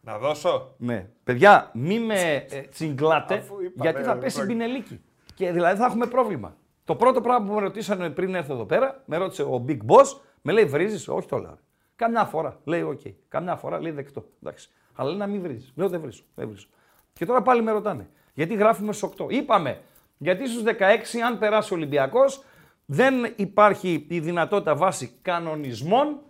Να 0.00 0.18
δώσω. 0.18 0.74
Ναι. 0.76 1.06
Παιδιά, 1.24 1.70
μη 1.74 1.98
με 2.00 2.46
ε, 2.50 2.60
τσιγκλάτε, 2.60 3.34
Αφού 3.34 3.60
είπα, 3.62 3.72
γιατί 3.82 3.98
ναι, 3.98 4.04
θα 4.04 4.12
δεν 4.12 4.22
πέσει 4.22 4.36
πρόκειται. 4.36 4.56
μπινελίκι. 4.58 5.00
Και 5.34 5.50
δηλαδή 5.52 5.78
θα 5.80 5.86
έχουμε 5.86 6.06
πρόβλημα. 6.06 6.56
Το 6.88 6.96
πρώτο 6.96 7.20
πράγμα 7.20 7.46
που 7.46 7.54
με 7.54 7.60
ρωτήσανε 7.60 8.10
πριν 8.10 8.34
έρθω 8.34 8.52
εδώ 8.52 8.64
πέρα, 8.64 9.02
με 9.04 9.16
ρώτησε 9.16 9.42
ο 9.42 9.64
Big 9.68 9.78
Boss, 9.86 10.04
με 10.42 10.52
λέει 10.52 10.64
βρίζεις, 10.64 11.08
όχι 11.08 11.28
το 11.28 11.38
λέω. 11.38 11.58
Καμιά 11.96 12.24
φορά. 12.24 12.58
Λέει, 12.64 12.82
οκ. 12.82 13.00
Καμιά 13.28 13.56
φορά 13.56 13.80
λέει 13.80 13.92
δεκτό. 13.92 14.24
Εντάξει. 14.42 14.68
Αλλά 14.94 15.08
λέει 15.08 15.18
να 15.18 15.26
μην 15.26 15.42
βρίζεις. 15.42 15.72
Λέω 15.76 15.88
δεν 15.88 16.00
βρίζω. 16.00 16.22
Δεν 16.34 16.48
βρίζω. 16.48 16.66
Και 17.12 17.26
τώρα 17.26 17.42
πάλι 17.42 17.62
με 17.62 17.70
ρωτάνε. 17.70 18.08
Γιατί 18.34 18.54
γράφουμε 18.54 18.92
στους 18.92 19.12
8. 19.18 19.26
Είπαμε, 19.28 19.80
γιατί 20.18 20.48
στους 20.48 20.62
16, 20.62 21.20
αν 21.26 21.38
περάσει 21.38 21.72
ο 21.72 21.76
Ολυμπιακός, 21.76 22.44
δεν 22.86 23.32
υπάρχει 23.36 24.06
η 24.08 24.20
δυνατότητα 24.20 24.74
βάσει 24.74 25.18
κανονισμών 25.22 26.20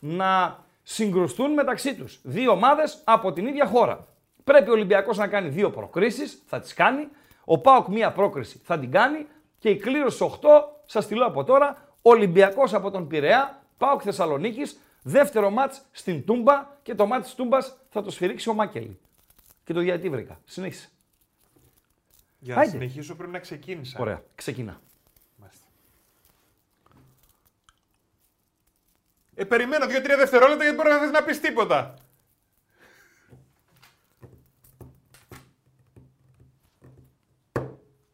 να 0.00 0.58
συγκρουστούν 0.82 1.52
μεταξύ 1.52 1.94
τους. 1.94 2.20
Δύο 2.22 2.50
ομάδες 2.50 3.00
από 3.04 3.32
την 3.32 3.46
ίδια 3.46 3.66
χώρα. 3.66 4.06
Πρέπει 4.44 4.70
ο 4.70 4.72
Ολυμπιακός 4.72 5.16
να 5.16 5.26
κάνει 5.26 5.48
δύο 5.48 5.70
προκρίσεις, 5.70 6.42
θα 6.46 6.60
τις 6.60 6.74
κάνει. 6.74 7.08
Ο 7.44 7.58
Πάοκ 7.58 7.88
μία 7.88 8.12
πρόκριση 8.12 8.60
θα 8.64 8.78
την 8.78 8.90
κάνει. 8.90 9.26
Και 9.64 9.70
η 9.70 9.76
κλήρωση 9.76 10.38
8, 10.40 10.46
σας 10.86 11.06
τη 11.06 11.14
λέω 11.14 11.26
από 11.26 11.44
τώρα, 11.44 11.88
Ολυμπιακός 12.02 12.74
από 12.74 12.90
τον 12.90 13.08
Πειραιά, 13.08 13.62
Πάοκ 13.78 14.00
Θεσσαλονίκης, 14.04 14.80
δεύτερο 15.02 15.50
μάτς 15.50 15.82
στην 15.90 16.24
Τούμπα 16.24 16.66
και 16.82 16.94
το 16.94 17.06
μάτς 17.06 17.24
της 17.24 17.34
Τούμπας 17.34 17.76
θα 17.90 18.02
το 18.02 18.10
σφυρίξει 18.10 18.48
ο 18.48 18.54
Μάκελη. 18.54 19.00
Και 19.64 19.72
το 19.72 19.80
γιατί 19.80 20.08
βρήκα. 20.08 20.40
Συνέχισε. 20.44 20.88
Για 22.38 22.54
να 22.54 22.60
Άιντε. 22.60 22.72
συνεχίσω 22.72 23.14
πρέπει 23.14 23.32
να 23.32 23.38
ξεκίνησα. 23.38 23.98
Ωραία, 24.00 24.22
ξεκινά. 24.34 24.80
Μάλιστα. 25.36 25.66
Ε, 29.34 29.44
περιμένω 29.44 29.86
2-3 29.86 30.16
δευτερόλεπτα 30.16 30.62
γιατί 30.62 30.76
μπορεί 30.76 30.88
να 30.88 30.98
θες 30.98 31.10
να 31.10 31.22
πεις 31.22 31.40
τίποτα. 31.40 31.94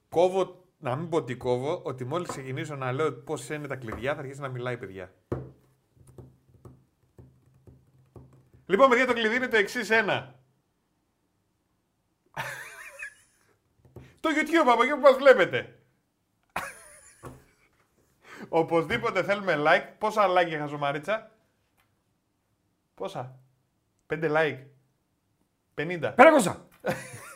Κόβω, 0.09 0.60
να 0.83 0.97
μην 0.97 1.09
πω 1.09 1.25
τι 1.25 1.37
κόβω, 1.37 1.81
ότι 1.85 2.05
μόλις 2.05 2.29
ξεκινήσω 2.29 2.77
να 2.77 2.93
λέω 2.93 3.13
πώς 3.13 3.49
είναι 3.49 3.67
τα 3.67 3.77
κλειδιά 3.77 4.15
θα 4.15 4.21
αρχίσει 4.21 4.41
να 4.41 4.49
μιλάει 4.49 4.79
παιδιά. 4.79 5.13
Λοιπόν, 8.67 8.89
παιδιά, 8.89 9.07
το 9.07 9.13
κλειδί 9.13 9.37
είναι 9.37 9.49
το 9.49 9.57
εξής 9.57 9.91
ένα. 9.91 10.35
το 14.21 14.29
YouTube, 14.35 14.71
από 14.71 14.83
εκεί 14.83 14.93
που 14.93 15.01
μας 15.01 15.17
βλέπετε. 15.17 15.79
Οπωσδήποτε 18.49 19.23
θέλουμε 19.23 19.63
like. 19.67 19.95
Πόσα 19.99 20.27
like 20.29 20.49
για 20.49 20.59
χαζομαρίτσα. 20.59 21.31
Πόσα; 22.95 23.39
5 24.07 24.37
like. 24.37 24.59
50. 25.75 26.13
Πέρακοσα! 26.15 26.69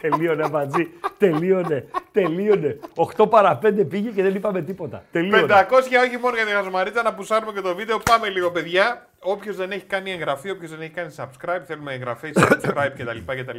Τελείωνε, 0.00 0.44
Αμπατζή. 0.44 0.90
Τελείωνε. 1.18 1.86
Τελείωνε. 2.12 2.78
8 3.16 3.30
παρα 3.30 3.58
5 3.62 3.86
πήγε 3.88 4.10
και 4.10 4.22
δεν 4.22 4.34
είπαμε 4.34 4.62
τίποτα. 4.62 5.04
Τελείωνε. 5.12 5.66
500 5.70 5.72
όχι 6.06 6.16
μόνο 6.20 6.36
για 6.36 6.44
τη 6.44 6.50
χαζομαρίτσα, 6.50 7.02
να 7.02 7.14
πουσάρουμε 7.14 7.52
και 7.52 7.60
το 7.60 7.74
βίντεο. 7.74 7.98
Πάμε 7.98 8.28
λίγο, 8.28 8.50
παιδιά. 8.50 9.08
Όποιος 9.18 9.56
δεν 9.56 9.70
έχει 9.70 9.84
κάνει 9.84 10.12
εγγραφή, 10.12 10.50
όποιος 10.50 10.70
δεν 10.70 10.80
έχει 10.80 10.90
κάνει 10.90 11.14
subscribe, 11.16 11.62
θέλουμε 11.66 11.92
εγγραφή, 11.92 12.30
subscribe 12.34 12.90
κτλ. 12.96 13.18
κτλ. 13.26 13.58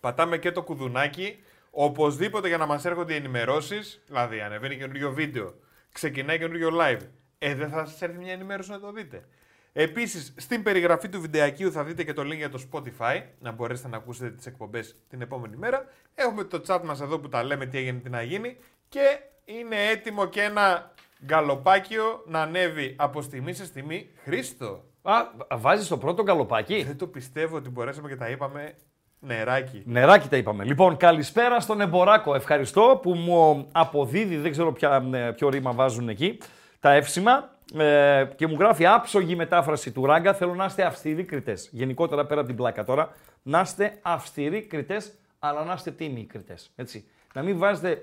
Πατάμε 0.00 0.38
και 0.38 0.52
το 0.52 0.62
κουδουνάκι. 0.62 1.38
Οπωσδήποτε 1.70 2.48
για 2.48 2.56
να 2.56 2.66
μας 2.66 2.84
έρχονται 2.84 3.12
οι 3.12 3.16
ενημερώσεις, 3.16 4.02
δηλαδή 4.06 4.40
ανεβαίνει 4.40 4.76
καινούριο 4.76 5.10
βίντεο, 5.12 5.54
ξεκινάει 5.92 6.38
καινούριο 6.38 6.70
live, 6.80 7.00
ε, 7.38 7.54
δεν 7.54 7.68
θα 7.68 7.86
σας 7.86 8.02
έρθει 8.02 8.18
μια 8.18 8.32
ενημέρωση 8.32 8.70
να 8.70 8.80
το 8.80 8.92
δείτε. 8.92 9.24
Επίσης, 9.72 10.34
στην 10.36 10.62
περιγραφή 10.62 11.08
του 11.08 11.20
βιντεακίου 11.20 11.72
θα 11.72 11.84
δείτε 11.84 12.04
και 12.04 12.12
το 12.12 12.22
link 12.22 12.36
για 12.36 12.50
το 12.50 12.62
Spotify, 12.72 13.22
να 13.40 13.52
μπορέσετε 13.52 13.88
να 13.88 13.96
ακούσετε 13.96 14.30
τις 14.30 14.46
εκπομπές 14.46 14.96
την 15.08 15.20
επόμενη 15.20 15.56
μέρα. 15.56 15.84
Έχουμε 16.14 16.44
το 16.44 16.62
chat 16.66 16.80
μας 16.84 17.00
εδώ 17.00 17.18
που 17.18 17.28
τα 17.28 17.42
λέμε 17.42 17.66
τι 17.66 17.78
έγινε, 17.78 17.98
τι 17.98 18.10
να 18.10 18.22
γίνει. 18.22 18.56
Και 18.88 19.20
είναι 19.44 19.76
έτοιμο 19.90 20.26
και 20.26 20.42
ένα 20.42 20.94
γκαλοπάκιο 21.24 22.22
να 22.26 22.42
ανέβει 22.42 22.94
από 22.98 23.22
στιγμή 23.22 23.52
σε 23.52 23.64
στιγμή. 23.64 24.10
Χρήστο. 24.22 24.84
Α, 25.02 25.14
βάζεις 25.56 25.88
το 25.88 25.98
πρώτο 25.98 26.22
γκαλοπάκι; 26.22 26.82
Δεν 26.82 26.96
το 26.96 27.06
πιστεύω 27.06 27.56
ότι 27.56 27.68
μπορέσαμε 27.68 28.08
και 28.08 28.16
τα 28.16 28.28
είπαμε 28.28 28.74
νεράκι. 29.20 29.82
Νεράκι 29.86 30.28
τα 30.28 30.36
είπαμε. 30.36 30.64
Λοιπόν, 30.64 30.96
καλησπέρα 30.96 31.60
στον 31.60 31.80
Εμποράκο. 31.80 32.34
Ευχαριστώ 32.34 32.98
που 33.02 33.14
μου 33.14 33.68
αποδίδει, 33.72 34.36
δεν 34.36 34.50
ξέρω 34.50 34.72
ποια, 34.72 35.08
ε, 35.12 35.30
ποιο 35.30 35.48
ρήμα 35.48 35.72
βάζουν 35.72 36.08
εκεί, 36.08 36.38
τα 36.80 36.92
εύσημα. 36.92 37.56
Ε, 37.74 38.28
και 38.36 38.46
μου 38.46 38.56
γράφει 38.58 38.86
άψογη 38.86 39.36
μετάφραση 39.36 39.92
του 39.92 40.06
ράγκα. 40.06 40.34
Θέλω 40.34 40.54
να 40.54 40.64
είστε 40.64 40.82
αυστηροί 40.84 41.24
κριτές. 41.24 41.68
Γενικότερα 41.72 42.26
πέρα 42.26 42.40
από 42.40 42.48
την 42.48 42.58
πλάκα 42.58 42.84
τώρα, 42.84 43.12
να 43.42 43.60
είστε 43.60 43.98
αυστηροί 44.02 44.62
κριτές, 44.62 45.12
αλλά 45.38 45.64
να 45.64 45.72
είστε 45.72 45.90
τίμιοι 45.90 46.24
κριτές. 46.24 46.70
Έτσι. 46.76 47.04
Να 47.34 47.42
μην 47.42 47.58
βάζετε 47.58 48.02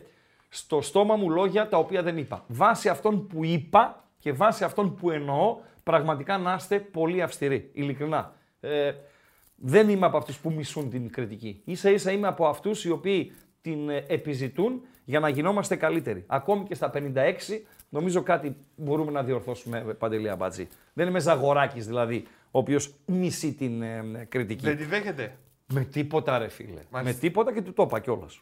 στο 0.50 0.82
στόμα 0.82 1.16
μου 1.16 1.30
λόγια 1.30 1.68
τα 1.68 1.78
οποία 1.78 2.04
δεν 2.04 2.18
είπα. 2.18 2.44
Βάσει 2.48 2.90
αυτών 2.90 3.28
που 3.28 3.46
είπα 3.46 4.04
και 4.20 4.32
βάσει 4.32 4.64
αυτών 4.64 4.96
που 4.96 5.12
εννοώ, 5.12 5.58
πραγματικά 5.84 6.38
να 6.38 6.54
είστε 6.54 6.80
πολύ 6.80 7.22
αυστηροί. 7.22 7.70
Ειλικρινά. 7.74 8.34
Ε, 8.60 8.94
δεν 9.56 9.90
είμαι 9.90 10.06
από 10.06 10.18
αυτούς 10.18 10.38
που 10.38 10.52
μισούν 10.52 10.90
την 10.90 11.12
κριτική. 11.12 11.64
σα 11.72 11.90
ίσα 11.90 12.12
είμαι 12.12 12.28
από 12.28 12.48
αυτούς 12.48 12.86
οι 12.86 12.90
οποίοι 12.90 13.32
την 13.62 13.90
ε, 13.90 14.06
επιζητούν 14.08 14.82
για 15.06 15.20
να 15.20 15.30
γινόμαστε 15.30 15.76
καλύτεροι. 15.76 16.24
Ακόμη 16.28 16.64
και 16.64 16.76
στα 16.76 16.92
56 16.94 17.00
νομίζω 17.96 18.22
κάτι 18.22 18.56
μπορούμε 18.76 19.12
να 19.12 19.24
διορθώσουμε, 19.24 19.78
ε, 19.78 19.82
Παντελή 19.82 20.30
Αμπατζή. 20.30 20.68
Δεν 20.94 21.08
είμαι 21.08 21.20
ζαγοράκι 21.20 21.80
δηλαδή, 21.80 22.28
ο 22.52 22.60
οποίος 22.60 22.94
μισεί 23.06 23.54
την 23.54 23.82
ε, 23.82 24.26
κριτική. 24.30 24.66
Δεν 24.66 24.78
τη 24.78 24.84
δέχεται. 24.84 25.38
Με 25.74 25.82
τίποτα, 25.84 26.38
ρε 26.38 26.48
φίλε. 26.48 26.82
Με 26.90 27.14
τίποτα 27.14 27.54
και 27.54 27.62
του 27.62 27.74
το 27.74 27.84
είπα 27.84 28.00
κιόλας. 28.00 28.42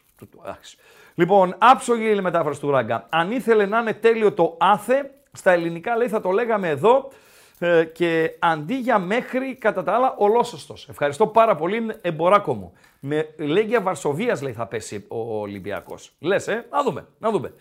Λοιπόν, 1.14 1.54
άψογη 1.58 2.16
η 2.16 2.20
μετάφραση 2.20 2.60
του 2.60 2.70
Ράγκα. 2.70 3.06
Αν 3.08 3.30
ήθελε 3.30 3.66
να 3.66 3.78
είναι 3.78 3.92
τέλειο 3.92 4.32
το 4.32 4.56
άθε, 4.60 5.10
στα 5.32 5.52
ελληνικά 5.52 5.96
λέει 5.96 6.08
θα 6.08 6.20
το 6.20 6.30
λέγαμε 6.30 6.68
εδώ 6.68 7.10
ε, 7.58 7.84
και 7.84 8.36
αντί 8.38 8.74
για 8.74 8.98
μέχρι, 8.98 9.54
κατά 9.54 9.82
τα 9.82 9.92
άλλα, 9.92 10.14
ολόσωστος. 10.18 10.88
Ευχαριστώ 10.88 11.26
πάρα 11.26 11.54
πολύ, 11.54 11.76
είναι 11.76 11.98
εμποράκο 12.00 12.54
μου. 12.54 12.72
Με 13.00 13.34
Λέγκια 13.36 13.80
Βαρσοβίας, 13.80 14.42
λέει, 14.42 14.52
θα 14.52 14.66
πέσει 14.66 15.04
ο 15.08 15.40
Ολυμπιακός. 15.40 16.12
Λες, 16.18 16.48
ε, 16.48 16.66
να 16.70 16.82
δούμε, 16.82 17.06
να 17.18 17.30
δούμε. 17.30 17.52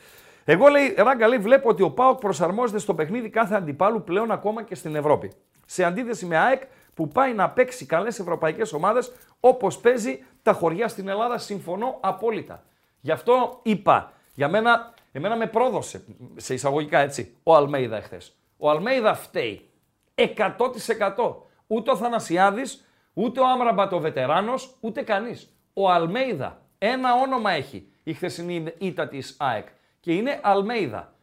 Εγώ, 0.45 0.67
λέει, 0.67 0.93
Ράγκα, 0.97 1.27
λέει, 1.27 1.37
βλέπω 1.37 1.69
ότι 1.69 1.83
ο 1.83 1.91
ΠΑΟΚ 1.91 2.19
προσαρμόζεται 2.19 2.79
στο 2.79 2.93
παιχνίδι 2.93 3.29
κάθε 3.29 3.55
αντιπάλου 3.55 4.03
πλέον 4.03 4.31
ακόμα 4.31 4.63
και 4.63 4.75
στην 4.75 4.95
Ευρώπη. 4.95 5.31
Σε 5.65 5.83
αντίθεση 5.83 6.25
με 6.25 6.37
ΑΕΚ, 6.37 6.61
που 6.93 7.07
πάει 7.07 7.33
να 7.33 7.49
παίξει 7.49 7.85
καλές 7.85 8.19
ευρωπαϊκές 8.19 8.73
ομάδες 8.73 9.11
όπως 9.39 9.77
παίζει 9.77 10.23
τα 10.41 10.53
χωριά 10.53 10.87
στην 10.87 11.07
Ελλάδα. 11.07 11.37
Συμφωνώ 11.37 11.97
απόλυτα. 11.99 12.63
Γι' 13.01 13.11
αυτό 13.11 13.59
είπα, 13.63 14.11
για 14.33 14.49
μένα, 14.49 14.93
εμένα 15.11 15.35
με 15.35 15.47
πρόδωσε, 15.47 16.03
σε 16.35 16.53
εισαγωγικά 16.53 16.99
έτσι, 16.99 17.35
ο 17.43 17.55
Αλμέιδα 17.55 17.97
εχθές. 17.97 18.35
Ο 18.57 18.69
Αλμέιδα 18.69 19.13
φταίει. 19.13 19.69
100%. 20.15 21.35
Ούτε 21.67 21.91
ο 21.91 21.95
Θανασιάδης, 21.95 22.85
ούτε 23.13 23.39
ο 23.39 23.47
Άμραμπατ 23.47 23.93
ο 23.93 23.99
βετεράνος, 23.99 24.75
ούτε 24.79 25.01
κανείς. 25.01 25.57
Ο 25.73 25.91
Αλμέιδα. 25.91 26.61
Ένα 26.77 27.13
όνομα 27.13 27.51
έχει 27.51 27.87
η 28.03 28.13
χθεσινή 28.13 28.73
ήττα 28.77 29.07
της 29.07 29.35
ΑΕΚ 29.39 29.67
και 30.03 30.13
είναι 30.13 30.39
Αλμέιδα. 30.43 31.13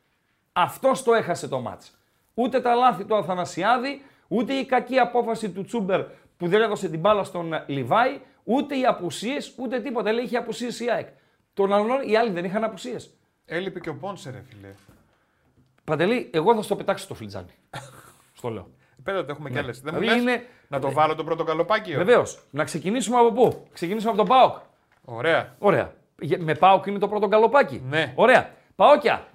Αυτός 0.53 1.03
το 1.03 1.15
έχασε 1.15 1.49
το 1.49 1.61
μάτς. 1.61 1.99
Ούτε 2.35 2.61
τα 2.61 2.75
λάθη 2.75 3.05
του 3.05 3.17
Αθανασιάδη, 3.17 4.03
ούτε 4.29 4.53
η 4.53 4.65
κακή 4.65 4.99
απόφαση 4.99 5.51
του 5.51 5.65
Τσούμπερ 5.65 6.03
που 6.37 6.49
δεν 6.49 6.63
έδωσε 6.63 6.89
την 6.89 7.01
μπάλα 7.01 7.25
στον 7.25 7.63
Λιβάη, 7.67 8.21
ούτε 8.45 8.79
οι 8.79 8.87
απουσίες, 8.87 9.55
ούτε 9.59 9.81
τίποτα. 9.81 10.13
Λέει 10.13 10.25
είχε 10.25 10.37
απουσίες 10.37 10.81
η 10.81 10.91
ΑΕΚ. 10.91 11.09
Τον 11.55 11.73
άλλον 11.73 12.09
οι 12.09 12.17
άλλοι 12.17 12.31
δεν 12.31 12.45
είχαν 12.45 12.65
απουσίες. 12.65 13.11
Έλειπε 13.47 13.81
και 13.81 13.89
ο 13.89 13.95
Πόνσε, 13.95 14.31
ρε 14.31 14.43
φίλε. 14.49 14.69
Παντελή, 15.85 16.31
εγώ 16.33 16.55
θα 16.55 16.63
στο 16.63 16.77
πετάξω 16.77 17.07
το 17.09 17.15
φλιτζάνι. 17.15 17.55
στο 18.39 18.49
λέω. 18.49 18.69
Πέρα 19.03 19.19
ότι 19.19 19.31
έχουμε 19.31 19.49
Ναι. 19.49 19.55
κι 19.55 19.61
άλλε. 19.63 19.73
Δεν 19.73 19.95
μου 19.95 20.01
Δηλαδή 20.01 20.21
λες 20.23 20.35
είναι- 20.35 20.47
να 20.69 20.79
το 20.79 20.93
βάλω 20.93 21.15
το 21.15 21.25
πρώτο 21.25 21.45
καλοπάκι. 21.45 21.97
Βεβαίως. 21.97 22.43
Να 22.51 22.65
ξεκινήσουμε 22.65 23.17
από 23.17 23.33
πού; 23.33 23.67
Ξεκινήσουμε 23.73 24.11
από 24.13 24.19
τον 24.19 24.29
Πάοκ. 24.29 24.57
Ωραία. 25.05 25.55
Ωραία. 25.59 25.93
Γε- 26.21 26.41
Με 26.41 26.55
Πάοκ 26.55 26.87
είναι 26.87 26.99
το 26.99 27.09
πρώτο 27.09 27.27
γκαλοπάκι. 27.27 27.83
Ναι. 27.89 28.13
Ωραία. 28.17 28.51
Παόκια. 28.81 29.27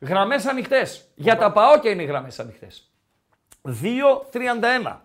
Γραμμές 0.00 0.46
ανοιχτές. 0.46 1.08
Για 1.14 1.36
τα 1.36 1.52
Παόκια 1.52 1.90
είναι 1.90 2.02
οι 2.02 2.06
γραμμές 2.06 2.38
ανοιχτές. 2.38 2.90
2-31. 3.62 5.00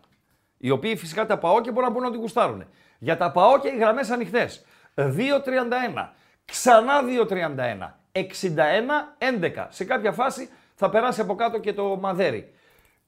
Οι 0.57 0.69
οποίοι 0.69 0.95
φυσικά 0.95 1.25
τα 1.25 1.37
Παόκια 1.37 1.71
μπορούν 1.71 1.89
να 1.89 1.95
μπουν 1.95 2.03
να 2.03 2.11
την 2.11 2.19
γουστάρουν. 2.19 2.65
Για 2.99 3.17
τα 3.17 3.31
Παόκια 3.31 3.73
οι 3.73 3.77
γραμμές 3.77 4.09
ανοιχτές. 4.09 4.65
2-31. 4.95 6.13
Ξανά 6.45 7.01
2-31. 7.03 7.99
61-11. 8.11 9.67
Σε 9.69 9.83
κάποια 9.83 10.11
φάση 10.11 10.49
θα 10.75 10.89
περάσει 10.89 11.21
από 11.21 11.35
κάτω 11.35 11.59
και 11.59 11.73
το 11.73 11.83
μαδέρι. 11.83 12.53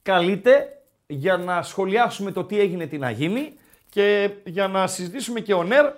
Καλείτε 0.02 0.82
για 1.08 1.38
να 1.38 1.62
σχολιάσουμε 1.62 2.32
το 2.32 2.44
τι 2.44 2.60
έγινε 2.60 2.86
τι 2.86 2.98
να 2.98 3.10
γίνει 3.10 3.54
και 3.90 4.32
για 4.44 4.68
να 4.68 4.88
συζητήσουμε 4.88 5.40
και 5.40 5.54
ο 5.54 5.64
Νέρ 5.64 5.94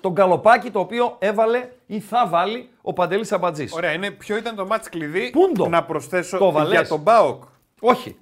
το 0.00 0.10
γκαλοπάκι 0.10 0.70
το 0.70 0.80
οποίο 0.80 1.16
έβαλε 1.18 1.68
ή 1.86 2.00
θα 2.00 2.26
βάλει 2.28 2.68
ο 2.82 2.92
Παντελής 2.92 3.32
Αμπατζής. 3.32 3.72
Ωραία, 3.72 3.92
είναι 3.92 4.10
ποιο 4.10 4.36
ήταν 4.36 4.54
το 4.54 4.66
μάτς 4.66 4.88
κλειδί 4.88 5.30
Πούντο. 5.30 5.68
να 5.68 5.84
προσθέσω 5.84 6.38
Το 6.38 6.50
βάλες. 6.50 6.70
για 6.70 6.86
τον 6.88 7.00
Μπάοκ; 7.00 7.42
Όχι. 7.80 8.16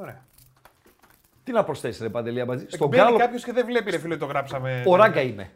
Ωραία. 0.00 0.26
Τι 1.44 1.52
να 1.52 1.64
προσθέσεις, 1.64 2.00
ρε 2.02 2.08
Παντελή 2.08 2.40
Αμπατζή. 2.40 2.66
Στον 2.68 2.88
Μπαίνει 2.88 3.02
γκάλο 3.02 3.16
κάποιος 3.18 3.44
και 3.44 3.52
δεν 3.52 3.64
βλέπει, 3.66 3.90
ρε 3.90 3.98
φίλε, 3.98 4.16
το 4.16 4.26
γράψαμε. 4.26 4.82
ο 4.86 4.96
ράγκα 4.96 5.20
είμαι. 5.20 5.50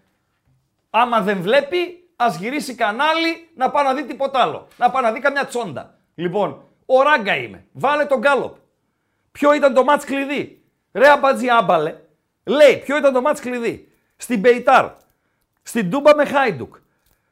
Άμα 0.90 1.20
δεν 1.20 1.40
βλέπει, 1.40 2.08
ας 2.16 2.36
γυρίσει 2.36 2.74
κανάλι 2.74 3.48
να 3.56 3.70
πάει 3.70 3.84
να 3.84 3.94
δει 3.94 4.04
τίποτα 4.04 4.40
άλλο. 4.40 4.66
Να 4.76 4.90
πάει 4.90 5.02
να 5.02 5.12
δει 5.12 5.20
καμιά 5.20 5.46
τσόντα. 5.46 5.94
Λοιπόν, 6.14 6.62
ο 6.86 7.02
ράγκα 7.02 7.36
είμαι. 7.36 7.64
Βάλε 7.72 8.04
τον 8.04 8.18
γκάλοπ. 8.18 8.56
Ποιο 9.32 9.54
ήταν 9.54 9.74
το 9.74 9.84
μάτς 9.84 10.04
κλειδί; 10.04 10.62
Ρε 10.92 11.08
Αμπατζή 11.08 11.50
άμπαλε. 11.50 11.96
Λέει, 12.44 12.76
ποιο 12.76 12.96
ήταν 12.96 13.12
το 13.12 13.20
μάτς 13.20 13.40
κλειδί; 13.40 13.92
Στην 14.16 14.38
Μπεϊτάρ. 14.40 14.86
Στην 15.62 15.90
Τούμπα 15.90 16.14
με 16.14 16.24
Χάιντουκ. 16.24 16.74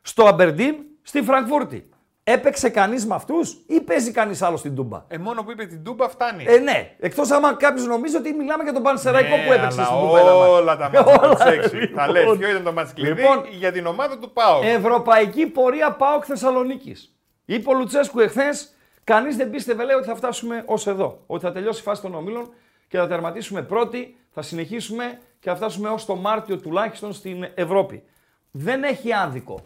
Στο 0.03 0.25
Αμπερντίν, 0.27 0.75
στη 1.03 1.23
Φραγκφούρτη. 1.23 1.89
Έπαιξε 2.25 2.69
κανείς 2.69 3.07
με 3.07 3.15
αυτούς 3.15 3.57
ή 3.67 3.81
παίζει 3.81 4.11
κανείς 4.11 4.43
άλλο 4.43 4.57
στην 4.57 4.75
Τούμπα; 4.75 5.05
Ε, 5.09 5.19
μόνο 5.19 5.43
που 5.43 5.51
είπε 5.51 5.65
την 5.67 5.85
Τούμπα 5.85 6.09
φτάνει. 6.09 6.45
Ε, 6.49 6.59
ναι. 6.59 6.95
Εκτός 6.99 7.31
άμα 7.31 7.55
κάποιος 7.55 7.87
νομίζει 7.87 8.17
ότι 8.17 8.33
μιλάμε 8.33 8.63
για 8.63 8.73
τον 8.73 8.83
Πανσεραϊκό 8.83 9.37
Ναι, 9.37 9.45
που 9.47 9.53
έπαιξε 9.53 9.81
αλλά 9.81 9.87
στην 9.91 9.99
Τούμπα. 9.99 10.19
ένα 10.21 10.33
μάτι. 10.35 10.51
Όλα 10.51 10.77
τα 10.77 10.85
μάτια 10.85 11.05
Όλα, 11.23 11.37
θα 11.37 11.59
τους 11.59 11.73
λοιπόν. 11.73 11.99
Θα 11.99 12.11
λες 12.11 12.37
ποιο 12.39 12.51
ήταν 12.51 12.63
το 12.63 12.73
μάτς 12.73 12.93
κλειδί 12.93 13.21
Λοιπόν. 13.21 13.45
για 13.51 13.73
την 13.73 13.87
ομάδα 13.87 14.19
του 14.19 14.31
Πάοκ. 14.33 14.65
Ευρωπαϊκή 14.65 15.47
πορεία 15.47 15.93
ΠΑΟΚ 15.93 16.23
Θεσσαλονίκης. 16.27 17.15
Είπε 17.45 17.71
ο 17.71 17.73
Λουτσέσκου 17.75 18.21
εχθές, 18.21 18.75
κανείς 19.05 19.37
δεν 19.37 19.51
πίστευε 19.51 19.85
λέει 19.85 19.97
ότι 19.97 20.07
θα 20.07 20.15
φτάσουμε 20.15 20.63
ως 20.67 20.87
εδώ. 20.87 21.23
Ότι 21.27 21.45
θα 21.45 21.53
τελειώσει 21.53 21.81
η 21.81 21.83
φάση 21.83 22.03
των 22.03 22.15
ομίλων 22.15 22.53
και 22.89 22.99
θα 22.99 23.07
τερματίσουμε 23.07 23.63
πρώτοι, 23.63 24.17
θα 24.31 24.43
συνεχίσουμε 24.43 25.19
και 25.41 25.49
θα 25.51 25.57
φτάσουμε 25.57 25.89
ως 25.89 26.05
το 26.07 26.17
Μάρτιο 26.17 26.59
τουλάχιστον 26.59 27.13
στην 27.13 27.47
Ευρώπη. 27.55 28.03
Δεν 28.51 28.83
έχει 28.83 29.13
άδικο. 29.13 29.61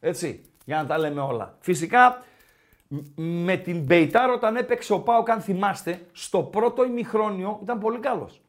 Έτσι, 0.00 0.44
για 0.64 0.76
να 0.76 0.86
τα 0.86 0.98
λέμε 0.98 1.20
όλα. 1.20 1.56
Φυσικά 1.60 2.24
μ- 2.88 3.18
με 3.20 3.56
την 3.56 3.80
Μπεϊτάρ 3.82 4.30
όταν 4.30 4.56
έπαιξε 4.56 4.92
ο 4.92 5.00
Πάοκ, 5.00 5.30
αν 5.30 5.40
θυμάστε, 5.40 6.06
στο 6.12 6.42
πρώτο 6.42 6.84
ημιχρόνιο 6.84 7.58
ήταν 7.62 7.78
πολύ 7.78 7.98
καλός. 7.98 8.40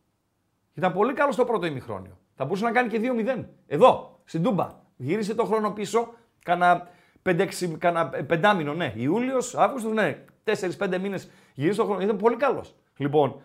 Ήταν 0.74 0.94
πολύ 0.94 1.14
καλός 1.14 1.34
στο 1.34 1.46
πρώτο 1.46 1.66
ημιχρόνιο. 1.66 2.18
Θα 2.36 2.46
μπορούσε 2.46 2.64
να 2.64 2.72
κάνει 2.72 2.90
και 2.90 3.00
2-0. 3.00 3.46
Εδώ, 3.68 4.20
στην 4.26 4.44
Τούμπα. 4.44 4.68
Γύρισε 4.98 5.36
το 5.36 5.46
χρόνο 5.46 5.72
πίσω, 5.72 6.14
κάνα 6.44 6.88
5-6, 7.24 7.48
κάνα 7.78 8.10
πεντάμινο, 8.10 8.74
ναι. 8.74 8.94
Ιούλιος, 8.96 9.56
Αύγουστος, 9.56 9.92
ναι. 9.94 10.24
4-5 10.44 10.98
μήνες 11.00 11.30
γύρισε 11.54 11.78
το 11.80 11.86
χρόνο. 11.86 12.02
Ήταν 12.02 12.18
πολύ 12.18 12.36
καλός. 12.36 12.76
Λοιπόν, 12.98 13.42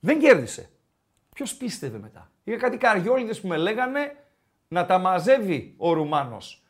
δεν 0.00 0.18
κέρδισε. 0.18 0.68
Ποιος 1.34 1.54
πίστευε 1.54 1.98
μετά; 1.98 2.30
Είχα 2.44 2.56
κάτι 2.58 2.76
καριόλιδες 2.76 3.40
που 3.40 3.48
με 3.48 3.56
λέγανε 3.56 4.16
να 4.74 4.86
τα 4.86 4.98
μαζεύει 4.98 5.74
ο 5.76 5.92
Ρουμάνος. 5.92 6.62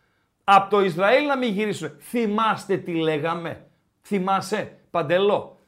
Από 0.45 0.71
το 0.71 0.81
Ισραήλ 0.81 1.27
να 1.27 1.37
μην 1.37 1.53
γυρίσουν. 1.53 1.97
Θυμάστε 1.99 2.77
τι 2.77 2.93
λέγαμε. 2.93 3.67
Θυμάσαι, 4.03 4.79
Παντελό. 4.91 5.59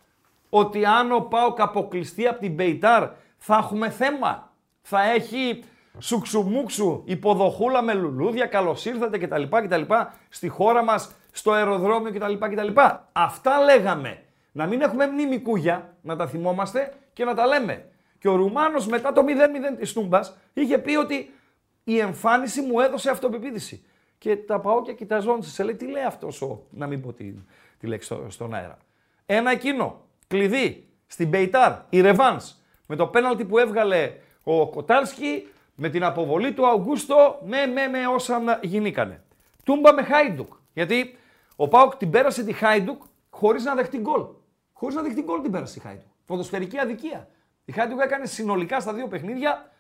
Ότι 0.49 0.85
αν 0.85 1.13
ο 1.13 1.21
Πάοκ 1.21 1.61
αποκλειστεί 1.61 2.27
από 2.27 2.41
την 2.41 2.53
Μπεϊτάρ 2.53 3.09
θα 3.37 3.57
έχουμε 3.57 3.91
θέμα. 3.91 4.53
Θα 4.83 5.03
έχει 5.03 5.65
σουξουμούξου, 5.99 7.03
υποδοχούλα 7.05 7.83
με 7.83 7.95
λουλούδια, 7.95 8.47
καλώς 8.47 8.85
ήρθατε 8.85 9.19
κτλ, 9.19 9.43
κτλ. 9.43 9.83
Στη 10.29 10.49
χώρα 10.49 10.85
μας, 10.85 11.11
στο 11.31 11.51
αεροδρόμιο 11.53 12.13
κτλ. 12.13 12.35
κτλ. 12.35 12.81
Αυτά 13.13 13.61
λέγαμε. 13.65 14.23
Να 14.53 14.67
μην 14.67 14.81
έχουμε 14.81 15.07
μνήμη 15.07 15.39
κούγια, 15.39 15.97
να 16.01 16.17
τα 16.17 16.27
θυμόμαστε 16.27 16.93
και 17.13 17.25
να 17.25 17.35
τα 17.35 17.47
λέμε. 17.47 17.89
Και 18.19 18.29
ο 18.29 18.37
Ρουμάνος 18.37 18.87
μετά 18.87 19.13
το 19.13 19.23
0-0 19.23 19.77
της 19.79 19.93
Τούμπας 19.93 20.37
είχε 20.53 20.79
πει 20.79 20.97
ότι 20.97 21.31
η 21.89 21.99
εμφάνιση 21.99 22.61
μου 22.63 22.81
έδωσε 22.81 23.11
αυτοπεποίθηση. 23.11 23.85
Και 24.19 24.37
τα 24.37 24.61
Παόκια 24.61 24.93
κοιταζόντουσαν. 24.93 25.53
Σε 25.53 25.63
λέει 25.63 25.75
τι 25.75 25.87
λέει 25.87 26.03
αυτός 26.03 26.43
ο. 26.43 26.63
Να 26.71 26.87
μην 26.87 27.01
πω 27.01 27.13
τη, 27.13 27.35
τη 27.79 27.87
λέξη 27.87 28.07
στο- 28.07 28.27
στον 28.29 28.55
αέρα. 28.55 28.79
Ένα 29.27 29.51
εκείνο. 29.51 30.01
Κλειδί 30.29 30.89
στην 31.07 31.29
Μπεϊτάρ. 31.29 31.73
Η 31.89 32.01
Ρεβάνς. 32.01 32.55
Με 32.87 32.97
το 32.97 33.07
πέναλτι 33.07 33.45
που 33.45 33.59
έβγαλε 33.59 34.13
ο 34.43 34.69
Κοτάρσκι. 34.69 35.49
Με 35.75 35.89
την 35.89 36.05
αποβολή 36.05 36.53
του 36.53 36.67
Αουγκούστο. 36.67 37.39
Με, 37.45 37.67
με, 37.67 37.87
με 37.87 38.07
όσα 38.07 38.39
να 38.39 38.61
γινήκανε. 38.63 39.23
Τούμπα 39.65 39.93
με 39.93 40.03
Χάιντουκ. 40.03 40.53
Γιατί 40.73 41.17
ο 41.57 41.69
ΠΑΟΚ 41.69 41.97
την 41.97 42.11
πέρασε 42.11 42.45
τη 42.45 42.53
Χάιντουκ 42.53 43.03
χωρίς 43.31 43.65
να 43.65 43.75
δεχτεί 43.75 43.99
γκολ. 43.99 44.25
Χωρίς 44.73 44.95
να 44.95 45.03
δεχτεί 45.03 45.23
γκολ 45.23 45.43
την 45.43 45.51
πέρασε 45.51 45.79
η 45.79 45.83
Χάιντουκ. 45.83 46.07
Ποδοσφαιρική 46.27 46.79
αδικία. 46.79 47.29
Η 47.65 47.73
Χάιντουκ 47.73 48.01
έκανε 48.01 48.27
συνολικά 48.27 48.81
στα 48.81 48.93
δύο 48.93 49.07
παιχνίδια 49.09 49.71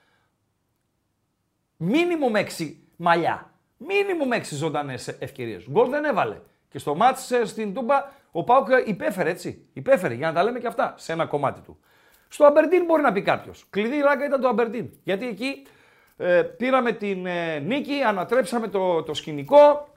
μίνιμουμ 1.76 2.32
6 2.58 2.74
μαλλιά. 2.96 3.50
Μίνιμουμ 3.76 4.28
6 4.32 4.40
ζωντανές 4.42 5.08
ευκαιρίες. 5.08 5.64
Γκολ 5.70 5.90
δεν 5.90 6.04
έβαλε. 6.04 6.40
Και 6.68 6.78
στο 6.78 6.94
ματς 6.94 7.30
ε, 7.30 7.44
στην 7.44 7.74
Τούμπα 7.74 8.12
ο 8.30 8.44
ΠΑΟΚ 8.44 8.68
υπέφερε 8.86 9.30
έτσι. 9.30 9.68
Υπέφερε 9.72 10.14
για 10.14 10.26
να 10.26 10.32
τα 10.32 10.42
λέμε 10.42 10.58
και 10.58 10.66
αυτά 10.66 10.94
σε 10.96 11.12
ένα 11.12 11.26
κομμάτι 11.26 11.60
του. 11.60 11.78
Στο 12.28 12.44
Αμπερντίν 12.44 12.84
μπορεί 12.84 13.02
να 13.02 13.12
πει 13.12 13.22
κάποιος. 13.22 13.66
Κλειδί 13.70 14.00
Ράγκα 14.00 14.24
ήταν 14.24 14.40
το 14.40 14.48
Αμπερντίν. 14.48 14.90
Γιατί 15.02 15.26
εκεί 15.26 15.62
ε, 16.16 16.42
πήραμε 16.42 16.92
την 16.92 17.26
ε, 17.26 17.58
νίκη, 17.58 18.02
ανατρέψαμε 18.06 18.68
το, 18.68 19.02
το 19.02 19.14
σκηνικό, 19.14 19.88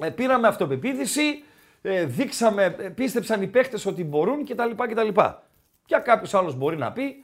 ε, 0.00 0.10
πήραμε 0.10 0.48
αυτοπεποίθηση, 0.48 1.44
ε, 1.82 2.04
δείξαμε, 2.04 2.76
ε, 2.78 2.88
πίστεψαν 2.88 3.42
οι 3.42 3.46
παίχτες 3.46 3.86
ότι 3.86 4.04
μπορούν 4.04 4.44
κτλ. 4.44 4.70
κτλ. 4.76 5.08
Για 5.86 5.98
κάποιος 5.98 6.34
άλλος 6.34 6.54
μπορεί 6.54 6.76
να 6.76 6.92
πει 6.92 7.22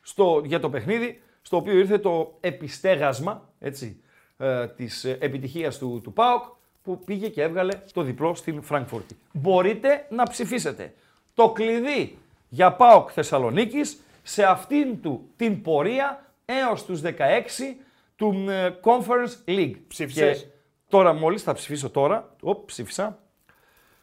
στο, 0.00 0.42
για 0.44 0.60
το 0.60 0.70
παιχνίδι, 0.70 1.22
στο 1.42 1.56
οποίο 1.56 1.78
ήρθε 1.78 1.98
το 1.98 2.36
επιστέγασμα 2.40 3.48
έτσι, 3.58 4.00
ε, 4.36 4.66
της 4.66 5.04
ε, 5.04 5.16
επιτυχίας 5.20 5.78
του, 5.78 6.00
του 6.02 6.12
ΠΑΟΚ, 6.12 6.42
που 6.82 7.04
πήγε 7.04 7.28
και 7.28 7.42
έβγαλε 7.42 7.82
το 7.92 8.02
διπλό 8.02 8.34
στην 8.34 8.62
Φραγκφούρτη. 8.62 9.16
Μπορείτε 9.32 10.06
να 10.10 10.22
ψηφίσετε 10.22 10.94
το 11.34 11.50
κλειδί 11.50 12.18
για 12.48 12.72
ΠΑΟΚ 12.72 13.10
Θεσσαλονίκης 13.12 14.00
σε 14.22 14.44
αυτήν 14.44 15.00
του 15.02 15.28
την 15.36 15.62
πορεία 15.62 16.32
έως 16.44 16.84
τους 16.84 17.00
16 17.04 17.08
του 18.16 18.46
ε, 18.48 18.78
Conference 18.82 19.48
League. 19.48 19.74
Ψήφισες; 19.88 20.40
Και 20.40 20.46
τώρα 20.88 21.12
μόλις 21.12 21.42
θα 21.42 21.52
ψηφίσω 21.52 21.90
τώρα, 21.90 22.34
οπ, 22.42 22.66
ψήφισα, 22.66 23.18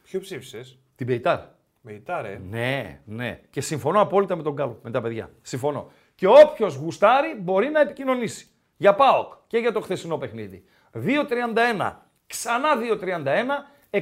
Ποιο 0.02 0.20
ψήφισες; 0.20 0.78
την 0.96 1.06
Πεϊτάρ. 1.06 1.40
Με 1.80 1.92
ητάρε. 1.92 2.40
Ναι, 2.50 3.00
ναι. 3.04 3.40
Και 3.50 3.60
συμφωνώ 3.60 4.00
απόλυτα 4.00 4.36
με 4.36 4.42
τον 4.42 4.52
Γκάλο, 4.52 4.80
με 4.82 4.90
τα 4.90 5.00
παιδιά. 5.00 5.30
Συμφωνώ. 5.42 5.90
Και 6.20 6.26
όποιος 6.26 6.74
γουστάρει 6.74 7.34
μπορεί 7.40 7.68
να 7.68 7.80
επικοινωνήσει. 7.80 8.46
Για 8.76 8.94
ΠΑΟΚ 8.94 9.32
και 9.46 9.58
για 9.58 9.72
το 9.72 9.80
χθεσινό 9.80 10.18
παιχνίδι. 10.18 10.64
2-31, 10.92 11.92
ξανά 12.26 12.68
2-31, 12.76 13.66
61-11 13.90 14.00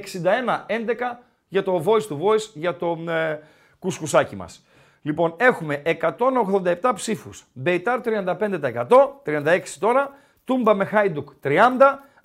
για 1.48 1.62
το 1.62 1.84
voice 1.86 2.12
to 2.12 2.20
voice, 2.20 2.50
για 2.54 2.76
το 2.76 3.04
ε, 3.08 3.40
κουσκουσάκι 3.78 4.36
μας. 4.36 4.66
Λοιπόν, 5.02 5.34
έχουμε 5.36 5.82
187 5.84 6.92
ψήφους. 6.94 7.44
Μπεϊτάρ 7.52 8.00
35%, 8.04 8.86
36 9.24 9.60
τώρα. 9.78 10.18
Τούμπα 10.44 10.74
με 10.74 10.84
Χάιντουκ 10.84 11.30
30, 11.42 11.56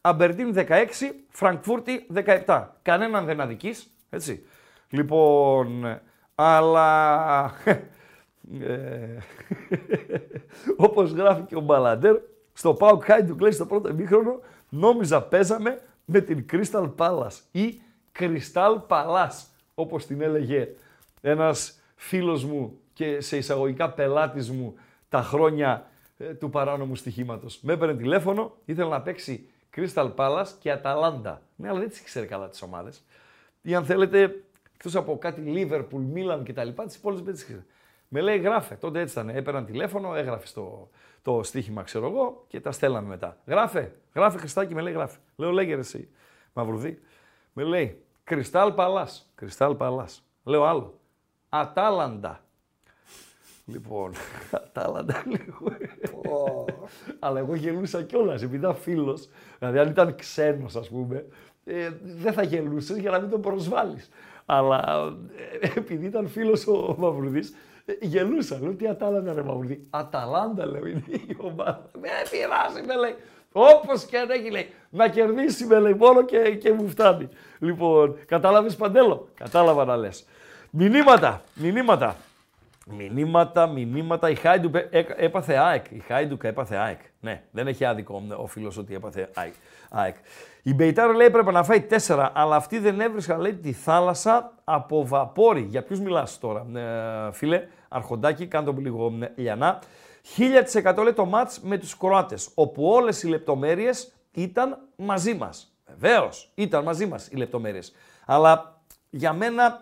Αμπερντίν 0.01 0.53
16, 0.55 0.65
Φραγκφούρτη 1.29 2.07
17. 2.45 2.67
Κανέναν 2.81 3.25
δεν 3.25 3.41
αδικείς, 3.41 3.87
έτσι. 4.09 4.45
Λοιπόν, 4.89 5.99
αλλά 6.35 7.53
ε, 8.61 9.17
όπως 10.85 11.11
γράφει 11.11 11.41
και 11.41 11.55
ο 11.55 11.59
Μπαλαντέρ, 11.59 12.19
στο 12.53 12.73
Πάουκ 12.73 13.03
Χάιντουκ 13.03 13.41
λέει 13.41 13.51
στο 13.51 13.65
πρώτο 13.65 13.89
ημίχρονο, 13.89 14.39
νόμιζα 14.69 15.21
παίζαμε 15.21 15.81
με 16.05 16.21
την 16.21 16.45
Crystal 16.51 16.91
Palace 16.97 17.39
ή 17.51 17.81
Crystal 18.19 18.81
Palace, 18.87 19.45
όπως 19.75 20.05
την 20.05 20.21
έλεγε 20.21 20.69
ένας 21.21 21.79
φίλος 21.95 22.45
μου 22.45 22.79
και 22.93 23.21
σε 23.21 23.37
εισαγωγικά 23.37 23.91
πελάτης 23.91 24.51
μου 24.51 24.75
τα 25.09 25.21
χρόνια 25.21 25.89
ε, 26.17 26.33
του 26.33 26.49
παράνομου 26.49 26.95
στοιχήματος. 26.95 27.59
Με 27.61 27.73
έπαιρνε 27.73 27.95
τηλέφωνο, 27.95 28.55
ήθελε 28.65 28.89
να 28.89 29.01
παίξει 29.01 29.49
Crystal 29.75 30.13
Palace 30.15 30.47
και 30.59 30.71
Αταλάντα. 30.71 31.41
Ναι, 31.55 31.69
αλλά 31.69 31.79
δεν 31.79 31.89
τις 31.89 32.03
ξέρει 32.03 32.25
καλά 32.27 32.49
τις 32.49 32.61
ομάδες. 32.61 33.03
Ή 33.61 33.75
αν 33.75 33.85
θέλετε, 33.85 34.43
εκτός 34.73 34.95
από 34.95 35.17
κάτι 35.17 35.43
Liverpool, 35.55 36.15
Milan 36.15 36.41
κτλ. 36.43 36.69
Τις 36.85 36.95
υπόλοιπε 36.95 37.23
δεν 37.23 37.33
τις 37.33 37.43
ξέρει. 37.43 37.63
Με 38.15 38.21
λέει 38.21 38.37
γράφε. 38.37 38.75
Τότε 38.75 38.99
έτσι 38.99 39.19
ήταν. 39.19 39.29
Έπαιρναν 39.29 39.65
τηλέφωνο, 39.65 40.15
έγραφε 40.15 40.47
το, 40.53 40.89
το 41.21 41.43
στοίχημα, 41.43 41.83
ξέρω 41.83 42.07
εγώ, 42.07 42.45
και 42.47 42.59
τα 42.59 42.71
στέλναμε 42.71 43.07
μετά. 43.07 43.37
Γράφε, 43.45 43.91
γράφε 44.13 44.37
Χριστάκι, 44.37 44.73
με 44.73 44.81
λέει 44.81 44.93
γράφε. 44.93 45.17
Λέω 45.35 45.51
λέγε 45.51 45.73
ρε 45.73 45.79
εσύ, 45.79 46.09
Μαυρουδί. 46.53 46.99
Με 47.53 47.63
λέει 47.63 48.03
Κρυστάλ 48.23 48.73
Παλάς. 48.73 49.31
Κρυστάλ 49.35 49.75
Παλάς. 49.75 50.23
Λέω 50.43 50.63
άλλο. 50.63 50.99
Ατάλαντα. 51.49 52.43
Λοιπόν, 53.65 54.13
Ατάλαντα 54.65 55.23
λίγο. 55.25 55.77
Αλλά 57.19 57.39
εγώ 57.39 57.55
γελούσα 57.55 58.03
κιόλας, 58.03 58.41
επειδή 58.41 58.57
ήταν 58.57 58.75
φίλος. 58.75 59.29
Δηλαδή, 59.59 59.79
αν 59.79 59.87
ήταν 59.89 60.15
ξένος, 60.15 60.75
ας 60.75 60.89
πούμε, 60.89 61.25
ε, 61.63 61.89
δεν 62.01 62.33
θα 62.33 62.43
γελούσες 62.43 62.97
για 62.97 63.11
να 63.11 63.19
μην 63.19 63.29
τον 63.29 63.41
προσβάλλεις. 63.41 64.09
Αλλά 64.45 65.13
ε, 65.61 65.67
επειδή 65.79 66.05
ήταν 66.05 66.27
φίλος 66.27 66.67
ο 66.67 66.95
Μαυρουδής, 66.97 67.49
ε, 67.49 67.55
γελούσα. 68.01 68.59
Λέω 68.61 68.73
τι 68.73 68.87
Ατάλαντα, 68.87 69.33
ρε 69.33 69.41
Μαυρουδή. 69.43 69.87
Αταλάντα, 69.89 70.65
λέω, 70.65 70.85
είναι 70.85 71.03
η 71.07 71.37
ομάδα. 71.37 71.89
Με 72.01 72.09
πειράζει, 72.29 72.87
με 72.87 72.95
λέει. 72.95 73.15
Όπως 73.51 74.05
και 74.05 74.17
αν 74.17 74.29
έχει, 74.29 74.51
λέει. 74.51 74.69
Να 74.89 75.07
κερδίσει, 75.07 75.65
με 75.65 75.79
λέει, 75.79 75.93
μόνο 75.93 76.25
και, 76.25 76.37
και 76.55 76.71
μου 76.71 76.89
φτάνει. 76.89 77.29
Λοιπόν, 77.59 78.17
κατάλαβες 78.25 78.75
παντέλο; 78.75 79.27
Κατάλαβα 79.33 79.85
να 79.85 79.97
λες. 79.97 80.25
Μηνύματα, 80.69 81.43
μηνύματα. 81.53 82.15
Μηνύματα, 82.87 83.67
μηνύματα. 83.67 84.29
Η 84.29 84.35
Χάιντουκ 84.35 84.75
έ- 84.75 85.13
έπαθε 85.17 85.57
ΑΕΚ. 85.57 85.85
Η 85.91 85.99
Χάιντουκ 85.99 86.43
έπαθε 86.43 86.75
ΑΕΚ. 86.75 86.99
Ναι, 87.19 87.43
δεν 87.51 87.67
έχει 87.67 87.85
άδικο 87.85 88.23
ο 88.37 88.47
φίλος 88.47 88.77
ότι 88.77 88.93
έπαθε 88.95 89.29
ΑΕΚ. 89.33 89.53
ΑΕΚ. 89.89 90.15
Η 90.63 90.73
Μπεϊτάρ 90.73 91.15
λέει 91.15 91.27
έπρεπε 91.27 91.51
να 91.51 91.63
φάει 91.63 91.81
4, 92.07 92.29
αλλά 92.33 92.55
αυτοί 92.55 92.79
δεν 92.79 93.01
έβρισκαν 93.01 93.39
λέει 93.39 93.53
τη 93.53 93.71
θάλασσα 93.73 94.53
από 94.63 95.07
βαπόρι. 95.07 95.61
Για 95.61 95.83
ποιους 95.83 95.99
μιλάς 95.99 96.39
τώρα, 96.39 96.65
ε, 97.27 97.31
φίλε, 97.31 97.67
Αρχοντάκι, 97.89 98.47
κάνε 98.47 98.65
το 98.65 98.75
λίγο 98.79 99.17
ε, 99.21 99.31
λιανά. 99.35 99.79
1000% 100.37 101.03
λέει 101.03 101.13
το 101.13 101.25
μάτς 101.25 101.59
με 101.59 101.77
τους 101.77 101.97
Κροάτες, 101.97 102.49
όπου 102.53 102.85
όλες 102.85 103.23
οι 103.23 103.27
λεπτομέρειες 103.27 104.13
ήταν 104.31 104.77
μαζί 104.95 105.33
μας. 105.33 105.75
Βεβαίως, 105.97 106.51
ήταν 106.55 106.83
μαζί 106.83 107.05
μας 107.05 107.27
οι 107.27 107.35
λεπτομέρειες. 107.35 107.93
Αλλά 108.25 108.81
για 109.09 109.33
μένα, 109.33 109.79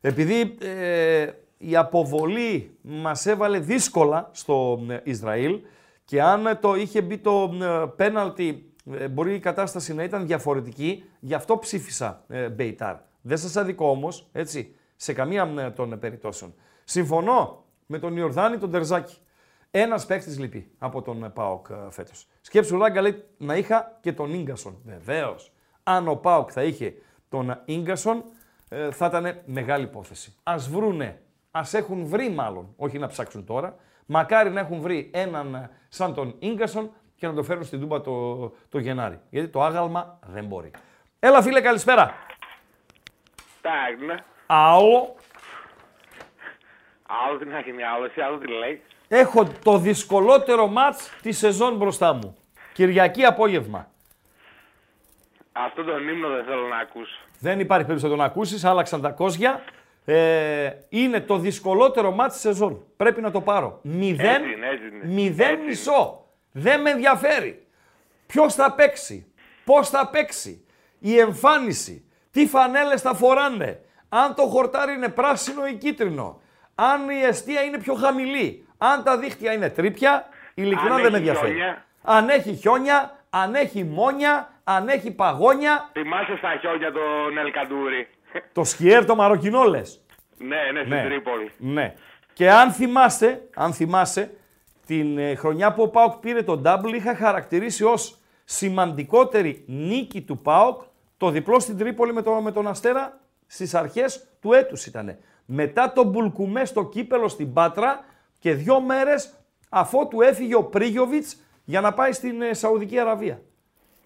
επειδή 0.00 0.56
ε, 0.60 1.26
η 1.58 1.76
αποβολή 1.76 2.76
μας 2.82 3.26
έβαλε 3.26 3.58
δύσκολα 3.58 4.28
στο 4.32 4.80
ε, 4.88 5.00
Ισραήλ 5.02 5.60
και 6.04 6.22
αν 6.22 6.58
το 6.60 6.74
είχε 6.74 7.02
μπει 7.02 7.18
το 7.18 7.50
ε, 7.62 7.86
πέναλτι, 7.96 8.72
ε, 8.92 9.08
μπορεί 9.08 9.34
η 9.34 9.38
κατάσταση 9.38 9.94
να 9.94 10.02
ήταν 10.02 10.26
διαφορετική, 10.26 11.04
γι' 11.20 11.34
αυτό 11.34 11.58
ψήφισα 11.58 12.24
ε, 12.28 12.48
Μπεϊτάρ. 12.48 12.96
Δεν 13.20 13.38
σας 13.38 13.56
αδικώ 13.56 13.90
όμως, 13.90 14.28
έτσι, 14.32 14.74
σε 14.96 15.12
καμία 15.12 15.52
ε, 15.58 15.70
των 15.70 15.98
περιπτώσεων. 15.98 16.54
Συμφωνώ 16.84 17.64
με 17.86 17.98
τον 17.98 18.16
Ιορδάνη 18.16 18.58
τον 18.58 18.70
Τερζάκη. 18.70 19.16
Ένας 19.70 20.06
παίκτη 20.06 20.30
λείπει 20.30 20.70
από 20.78 21.02
τον 21.02 21.24
ε, 21.24 21.28
Πάοκ 21.28 21.66
ε, 21.70 21.90
φέτος. 21.90 22.28
Σκέψου 22.40 22.78
Ράγκα 22.78 23.00
λέει 23.00 23.24
να 23.38 23.56
είχα 23.56 23.98
και 24.00 24.12
τον 24.12 24.42
γκασον. 24.42 24.78
Βεβαίως. 24.84 25.52
Αν 25.82 26.08
ο 26.08 26.14
Πάοκ 26.14 26.50
θα 26.52 26.62
είχε 26.62 26.94
τον 27.28 27.58
γκασον, 27.80 28.24
ε, 28.68 28.90
θα 28.90 29.06
ήταν 29.06 29.42
μεγάλη 29.44 29.84
υπόθεση. 29.84 30.34
Α 30.42 30.56
βρούνε, 30.58 31.22
ας 31.56 31.74
έχουν 31.74 32.06
βρει 32.06 32.30
μάλλον, 32.30 32.74
όχι 32.76 32.98
να 32.98 33.06
ψάξουν 33.06 33.46
τώρα. 33.46 33.76
Μακάρι 34.06 34.50
να 34.50 34.60
έχουν 34.60 34.80
βρει 34.80 35.10
έναν 35.14 35.54
ε, 35.54 35.70
σαν 35.88 36.14
τον 36.14 36.38
γκασον 36.54 36.90
και 37.16 37.26
να 37.26 37.34
το 37.34 37.42
φέρουν 37.42 37.64
στην 37.64 37.80
Τούμπα 37.80 38.00
το, 38.00 38.36
το 38.68 38.78
Γενάρη. 38.78 39.20
Γιατί 39.30 39.48
το 39.48 39.62
άγαλμα 39.62 40.18
δεν 40.26 40.44
μπορεί. 40.44 40.70
Έλα 41.18 41.42
φίλε, 41.42 41.60
καλησπέρα. 41.60 42.14
Tak, 43.62 44.12
ne? 44.12 44.18
Άλλο. 44.46 45.14
Άλλο 47.06 47.38
τι 47.38 47.44
να 47.44 47.60
γίνει 47.60 47.82
άλλο, 47.82 48.04
εσύ 48.04 48.20
άλλο 48.20 48.38
τι 48.38 48.48
λέει. 48.48 48.82
Έχω 49.08 49.48
το 49.64 49.78
δυσκολότερο 49.78 50.66
μάτς 50.66 51.10
τη 51.22 51.32
σεζόν 51.32 51.76
μπροστά 51.76 52.12
μου. 52.12 52.36
Κυριακή 52.72 53.24
απόγευμα. 53.24 53.90
Αυτό 55.52 55.84
τον 55.84 56.08
ύμνο 56.08 56.28
δεν 56.28 56.44
θέλω 56.44 56.66
να 56.66 56.76
ακούσω. 56.76 57.20
Δεν 57.38 57.60
υπάρχει 57.60 57.86
περίπτωση 57.86 58.12
να 58.12 58.16
τον 58.18 58.26
ακούσεις, 58.26 58.64
άλλαξαν 58.64 59.00
τα 59.00 59.10
κόζια. 59.10 59.62
Ε, 60.08 60.70
είναι 60.88 61.20
το 61.20 61.36
δυσκολότερο 61.38 62.10
μάτς 62.10 62.32
της 62.32 62.42
σεζόν. 62.42 62.86
Πρέπει 62.96 63.20
να 63.20 63.30
το 63.30 63.40
πάρω. 63.40 63.80
Μηδέν, 63.82 64.26
Έτσι 64.26 64.52
είναι, 64.52 64.66
έτσι 64.68 64.86
είναι. 64.86 65.14
μηδέν 65.14 65.46
Έτσι 65.46 65.58
είναι. 65.60 65.68
μισό. 65.68 66.26
Δεν 66.52 66.80
με 66.80 66.90
ενδιαφέρει. 66.90 67.66
Ποιος 68.26 68.54
θα 68.54 68.72
παίξει, 68.72 69.32
πώς 69.64 69.88
θα 69.88 70.08
παίξει, 70.12 70.64
η 70.98 71.18
εμφάνιση, 71.18 72.04
τι 72.30 72.46
φανέλες 72.46 73.00
θα 73.02 73.14
φοράνε, 73.14 73.80
αν 74.08 74.34
το 74.34 74.42
χορτάρι 74.42 74.92
είναι 74.92 75.08
πράσινο 75.08 75.66
ή 75.66 75.74
κίτρινο, 75.74 76.40
αν 76.74 77.08
η 77.10 77.22
αιστεία 77.24 77.62
είναι 77.62 77.78
πιο 77.78 77.94
χαμηλή, 77.94 78.66
αν 78.78 79.02
τα 79.04 79.18
δίχτυα 79.18 79.52
είναι 79.52 79.70
τρίπια, 79.70 80.28
ειλικρινά 80.54 80.94
Αν 80.94 81.02
δεν 81.02 81.10
με 81.12 81.18
έχει 81.18 81.28
ενδιαφέρει. 81.28 81.52
χιόνια. 81.52 81.84
Αν 82.02 82.28
έχει 82.28 82.54
χιόνια, 82.54 83.16
αν 83.30 83.54
έχει 83.54 83.84
μόνια, 83.84 84.50
αν 84.64 84.88
έχει 84.88 85.10
παγόνια, 85.10 85.88
Θυμάσαι 85.92 86.36
στα 86.36 86.56
χιόνια 86.60 86.92
τον 86.92 87.38
Ελκαντούρη. 87.38 88.08
Το 88.52 88.64
σκιέρ 88.64 89.04
το 89.04 89.14
μαροκινό 89.14 89.62
λες. 89.62 90.04
ναι, 90.38 90.46
ναι, 90.72 90.80
στην 90.80 90.92
Ναι. 90.94 91.04
Τρίπολη. 91.04 91.50
Ναι. 91.58 91.94
Και 92.32 92.50
αν 92.50 92.72
θυμάσαι, 92.72 93.48
αν 93.54 93.72
θυμάσαι, 93.72 94.30
την 94.86 95.18
ε, 95.18 95.34
χρονιά 95.34 95.72
που 95.72 95.82
ο 95.82 95.88
Πάοκ 95.88 96.14
πήρε 96.14 96.42
τον 96.42 96.62
double 96.66 96.92
είχα 96.94 97.14
χαρακτηρίσει 97.14 97.84
ως 97.84 98.18
σημαντικότερη 98.44 99.64
νίκη 99.66 100.22
του 100.22 100.38
Πάοκ 100.38 100.82
το 101.16 101.30
διπλό 101.30 101.60
στην 101.60 101.78
Τρίπολη 101.78 102.12
με, 102.12 102.22
το, 102.22 102.32
με 102.32 102.52
τον 102.52 102.68
Αστέρα 102.68 103.20
στις 103.46 103.74
αρχές 103.74 104.26
του 104.40 104.52
έτους 104.52 104.86
ήτανε. 104.86 105.18
Μετά 105.44 105.92
τον 105.92 106.06
Μπουλκουμέ 106.06 106.64
στο 106.64 106.84
κύπελο 106.84 107.28
στην 107.28 107.52
Πάτρα 107.52 108.04
και 108.38 108.54
δύο 108.54 108.80
μέρες 108.80 109.32
αφότου 109.68 110.20
έφυγε 110.20 110.54
ο 110.54 110.64
Πρίγιοβιτς 110.64 111.36
για 111.64 111.80
να 111.80 111.92
πάει 111.94 112.12
στην 112.12 112.42
ε, 112.42 112.54
Σαουδική 112.54 112.98
Αραβία. 112.98 113.40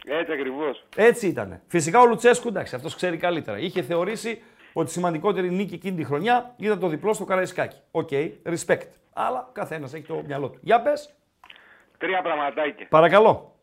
Έτσι 0.05 0.33
ακριβώς. 0.33 0.85
Έτσι 0.97 1.27
ήταν. 1.27 1.61
Φυσικά 1.67 2.01
ο 2.01 2.07
Λουτσέσκου, 2.07 2.49
εντάξει, 2.49 2.75
αυτός 2.75 2.95
ξέρει 2.95 3.17
καλύτερα. 3.17 3.59
Είχε 3.59 3.83
θεωρήσει 3.83 4.43
ότι 4.73 4.89
η 4.89 4.93
σημαντικότερη 4.93 5.51
νίκη 5.51 5.75
εκείνη 5.75 5.97
τη 5.97 6.05
χρονιά 6.05 6.55
ήταν 6.59 6.79
το 6.79 6.89
διπλό 6.89 7.13
στο 7.13 7.25
Καραϊσκάκι. 7.25 7.77
OK, 7.91 8.09
respect. 8.45 8.87
Αλλά 9.13 9.49
καθένας 9.53 9.95
έχει 9.95 10.05
το 10.05 10.23
μυαλό 10.27 10.49
του. 10.51 10.59
Για 10.63 10.81
πες. 10.83 11.15
Τρία 11.99 12.23
πραγματάκια. 12.23 12.87
Παρακαλώ. 12.89 13.55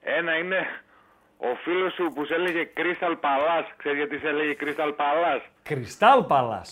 Ένα 0.00 0.36
είναι 0.36 0.66
ο 1.36 1.54
φίλος 1.64 1.92
σου 1.92 2.12
που 2.14 2.24
σε 2.24 2.34
έλεγε 2.34 2.70
Crystal 2.76 3.12
Palace. 3.12 3.68
Ξέρεις 3.76 3.98
γιατί 3.98 4.18
σε 4.18 4.28
έλεγε 4.28 4.56
Crystal 4.60 4.88
Palace; 4.96 5.42
Κρυστάλ 5.62 6.24
Παλά. 6.24 6.64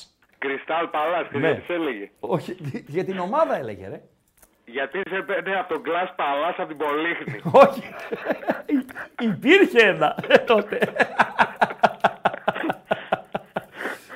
Crystal 0.43 0.85
Palace, 0.95 1.27
ξέρεις 1.29 1.41
Ναι. 1.41 1.49
γιατί 1.49 1.65
σε 1.67 1.73
έλεγε; 1.73 2.11
Όχι, 2.21 2.57
για 2.87 3.05
την 3.05 3.19
ομάδα 3.19 3.57
έλεγε, 3.59 3.89
ρε. 3.89 4.01
Γιατί 4.71 5.03
σε 5.09 5.23
παίρνει 5.23 5.55
από 5.55 5.75
τον 5.75 5.83
Glass 5.87 6.09
Palace 6.17 6.55
από 6.57 6.69
την 6.69 6.77
Πολύχνη. 6.77 7.41
Όχι. 7.65 7.83
Υπήρχε 9.19 9.87
ένα 9.87 10.17
ε, 10.29 10.39
τότε. 10.39 10.79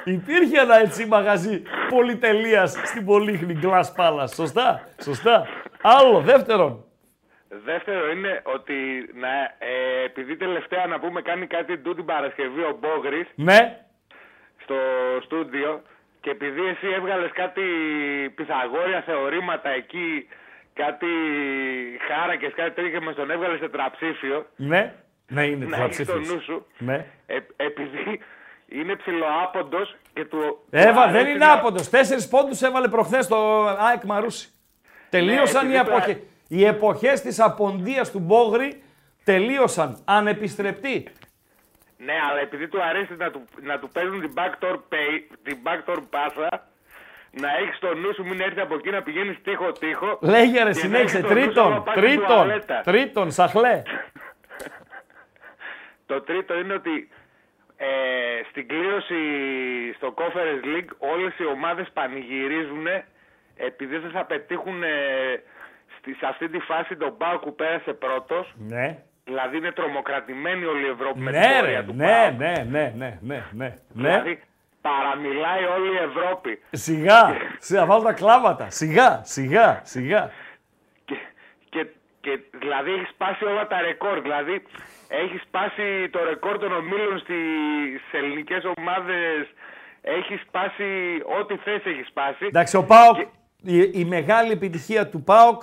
Υπήρχε 0.05 0.61
ένα 0.61 0.79
έτσι 0.79 1.07
μαγαζί 1.07 1.63
πολυτελείας 1.89 2.71
στην 2.71 3.05
Πολύχνη 3.05 3.61
Glass 3.63 3.89
Palace. 3.97 4.29
Σωστά, 4.35 4.89
σωστά. 5.03 5.47
Άλλο, 5.83 6.21
δεύτερον. 6.21 6.85
Δεύτερο 7.49 8.11
είναι 8.11 8.43
ότι 8.45 8.75
να, 9.15 9.29
ε, 9.59 10.05
επειδή 10.05 10.37
τελευταία 10.37 10.87
να 10.87 10.99
πούμε 10.99 11.23
κάνει 11.23 11.47
κάτι 11.47 11.79
τούτη 11.79 11.97
την 11.97 12.05
Παρασκευή 12.05 12.61
ο 12.61 12.79
Μπόγρης 12.81 13.27
Ναι, 13.35 13.85
στο 14.63 14.75
στούντιο 15.23 15.83
και 16.21 16.31
επειδή 16.31 16.67
εσύ 16.67 16.87
έβγαλες 16.97 17.31
κάτι 17.33 17.63
πυθαγόρια 18.35 19.01
θεωρήματα 19.01 19.69
εκεί, 19.69 20.29
κάτι 20.85 21.07
χάρακες, 22.09 22.53
κάτι 22.55 22.71
τέτοιο 22.71 22.91
και 22.91 23.05
με 23.05 23.13
τον 23.15 23.31
έβγαλες 23.31 23.61
τετραψήφιο, 23.61 24.47
ναι. 24.57 24.95
Ναι, 25.29 25.47
είναι 25.47 25.65
να 25.67 25.77
έχεις 25.77 25.97
το 25.97 26.05
τραψήφιος. 26.05 26.29
νου 26.35 26.41
σου, 26.43 26.67
Ναι. 26.79 27.07
ε, 27.27 27.39
επειδή 27.57 28.21
είναι 28.69 28.97
ψηλοάποντος 28.97 29.97
και 30.15 30.25
του... 30.25 30.65
Έβα, 30.71 30.89
του 30.93 31.11
δεν 31.11 31.21
αρέσει 31.21 31.31
είναι 31.31 31.45
να- 31.45 31.53
άποντος. 31.53 31.89
Τέσσερις 31.91 32.29
πόντους 32.29 32.63
έβαλε 32.63 32.89
προχθές 32.89 33.27
το 33.27 33.67
ΑΕΚ 33.67 34.03
Μαρούσι. 34.05 34.49
Τελείωσαν 35.11 35.67
Ναι, 35.67 35.73
οι, 35.73 35.77
επειδή 35.77 35.91
το- 35.91 35.97
εποχές, 35.97 36.17
οι 36.49 36.65
εποχές 36.65 37.21
της 37.21 37.41
αποντίας 37.41 38.11
του 38.11 38.19
Μπόγρη. 38.19 38.83
Τελείωσαν. 39.25 40.03
Ανεπιστρεπτή. 40.05 41.07
Ναι, 41.97 42.13
αλλά 42.31 42.41
επειδή 42.41 42.69
του 42.69 42.83
αρέσει 42.83 43.15
να 43.17 43.31
του, 43.31 43.45
να 43.63 43.79
του 43.79 43.89
παίζουν 43.89 44.21
την 44.21 44.33
backdoor 44.37 44.75
pay, 44.75 45.21
την 45.43 45.59
backdoor 45.65 45.99
πάσα, 46.11 46.69
να 47.41 47.57
έχεις 47.57 47.79
το 47.79 47.95
νου 47.95 48.15
σου 48.15 48.25
μην 48.27 48.41
έρθει 48.41 48.61
από 48.61 48.75
εκεί 48.75 48.91
να 48.91 49.03
πηγαίνεις 49.03 49.37
τείχο-τείχο. 49.43 50.19
Λέγε 50.23 50.53
ρε, 50.53 50.59
και 50.59 50.65
να 50.65 50.73
συνέχισε. 50.73 51.19
έχεις 51.19 51.29
το 51.29 51.35
νου 51.35 51.41
σου 51.41 51.47
Τρίτον, 51.47 51.73
άμα 51.73 51.83
πας 51.83 51.95
στην 51.95 52.07
τρίτον, 52.09 52.27
τουαλέτα. 52.27 52.81
τρίτον, 52.85 53.31
σαχλέ. 53.31 53.83
Το 56.07 56.21
τρίτο 56.21 56.59
είναι 56.59 56.73
ότι 56.75 57.09
ε, 57.77 57.87
στην 58.51 58.69
κλήρωση 58.69 59.15
στο 59.97 60.15
Conference 60.17 60.65
League 60.77 60.91
όλες 60.99 61.39
οι 61.39 61.47
ομάδες 61.47 61.89
πανηγυρίζουν 61.93 62.87
επειδή 63.57 63.97
δεν 63.97 64.11
θα 64.11 64.25
πετύχουν 64.25 64.83
ε, 64.83 64.89
στη- 65.99 66.15
σε 66.15 66.27
αυτή 66.27 66.49
τη 66.49 66.59
φάση 66.59 66.97
τον 66.97 67.17
Πάο 67.17 67.39
που 67.39 67.55
πέρασε 67.55 67.93
πρώτος. 67.93 68.55
Ναι. 68.57 68.99
Δηλαδή 69.25 69.57
είναι 69.57 69.73
τρομοκρατημένη 69.73 70.65
όλη 70.65 70.85
η 70.85 70.89
Ευρώπη 70.89 71.21
με 71.21 71.31
την 71.31 71.41
Ναι, 71.41 71.59
πορεία 71.61 71.79
ρε, 71.81 71.87
του 71.87 71.95
ναι, 71.95 72.07
ΠΑΟΚ. 72.07 72.39
ναι, 72.39 72.53
ναι, 72.71 72.71
ναι, 72.71 72.93
ναι, 72.97 73.19
ναι, 73.21 73.43
ναι. 73.53 73.75
Δηλαδή 73.89 74.41
παραμιλάει 74.83 75.65
όλη 75.65 75.93
η 75.93 75.97
Ευρώπη. 75.97 76.63
Σιγά, 76.71 77.37
σε 77.59 77.85
βάλω 77.85 78.03
τα 78.03 78.13
κλάματα. 78.13 78.71
Σιγά, 78.71 79.21
σιγά, 79.25 79.81
σιγά. 79.85 80.31
Και, 81.05 81.17
και, 81.69 81.87
και 82.21 82.39
δηλαδή 82.59 82.93
έχεις 82.93 83.09
σπάσει 83.09 83.45
όλα 83.45 83.67
τα 83.67 83.81
ρεκόρ. 83.81 84.21
Δηλαδή 84.21 84.63
έχεις 85.09 85.43
σπάσει 85.43 86.09
το 86.11 86.25
ρεκόρ 86.25 86.59
των 86.59 86.73
ομίλων 86.73 87.19
στις 87.19 88.03
ελληνικές 88.13 88.63
ομάδες. 88.77 89.47
Έχεις 90.01 90.41
σπάσει 90.41 90.85
ό,τι 91.41 91.57
θες 91.57 91.85
έχεις 91.85 92.07
σπάσει. 92.07 92.45
Εντάξει, 92.47 92.77
ο 92.77 92.85
Πάοκ, 92.85 93.17
Και- 93.17 93.27
η, 93.63 93.91
η 93.95 94.05
μεγάλη 94.05 94.53
επιτυχία 94.53 95.09
του 95.09 95.23
Πάοκ 95.23 95.63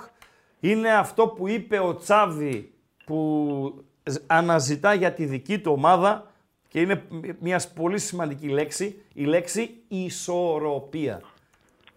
είναι 0.60 0.92
αυτό 0.94 1.28
που 1.28 1.48
είπε 1.48 1.78
ο 1.78 1.94
Τσάβη 1.96 2.72
που 3.06 3.84
ζ- 4.02 4.22
αναζητά 4.26 4.94
για 4.94 5.12
τη 5.12 5.24
δική 5.24 5.58
του 5.58 5.72
ομάδα 5.78 6.29
και 6.70 6.80
είναι 6.80 7.02
μιας 7.38 7.72
πολύ 7.72 7.98
σημαντική 7.98 8.48
λέξη, 8.48 9.02
η 9.14 9.24
λέξη 9.24 9.74
ισορροπία. 9.88 11.20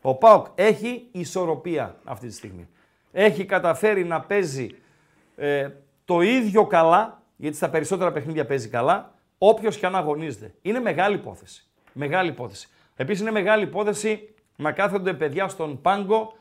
Ο 0.02 0.16
Πάοκ 0.16 0.48
έχει 0.56 1.08
ισορροπία 1.12 1.96
αυτή 2.04 2.28
τη 2.28 2.34
στιγμή. 2.34 2.68
Έχει 3.12 3.46
καταφέρει 3.46 4.04
να 4.04 4.22
παίζει 4.22 4.76
ε, 5.36 5.70
το 6.06 6.22
ίδιο 6.22 6.66
καλά, 6.66 7.22
γιατί 7.36 7.56
στα 7.56 7.70
περισσότερα 7.70 8.12
παιχνίδια 8.12 8.46
παίζει 8.46 8.68
καλά, 8.70 9.14
όποιος 9.38 9.78
και 9.78 9.86
αν 9.86 9.96
αγωνίζεται. 9.96 10.54
Είναι 10.62 10.80
μεγάλη 10.80 11.16
υπόθεση. 11.16 11.66
Μεγάλη 11.94 12.30
υπόθεση. 12.30 12.70
Επίσης 12.96 13.22
είναι 13.22 13.32
μεγάλη 13.32 13.64
υπόθεση 13.64 14.30
να 14.56 14.72
κάθονται 14.72 15.14
παιδιά 15.14 15.48
στον 15.48 15.82
πάγκο 15.82 16.34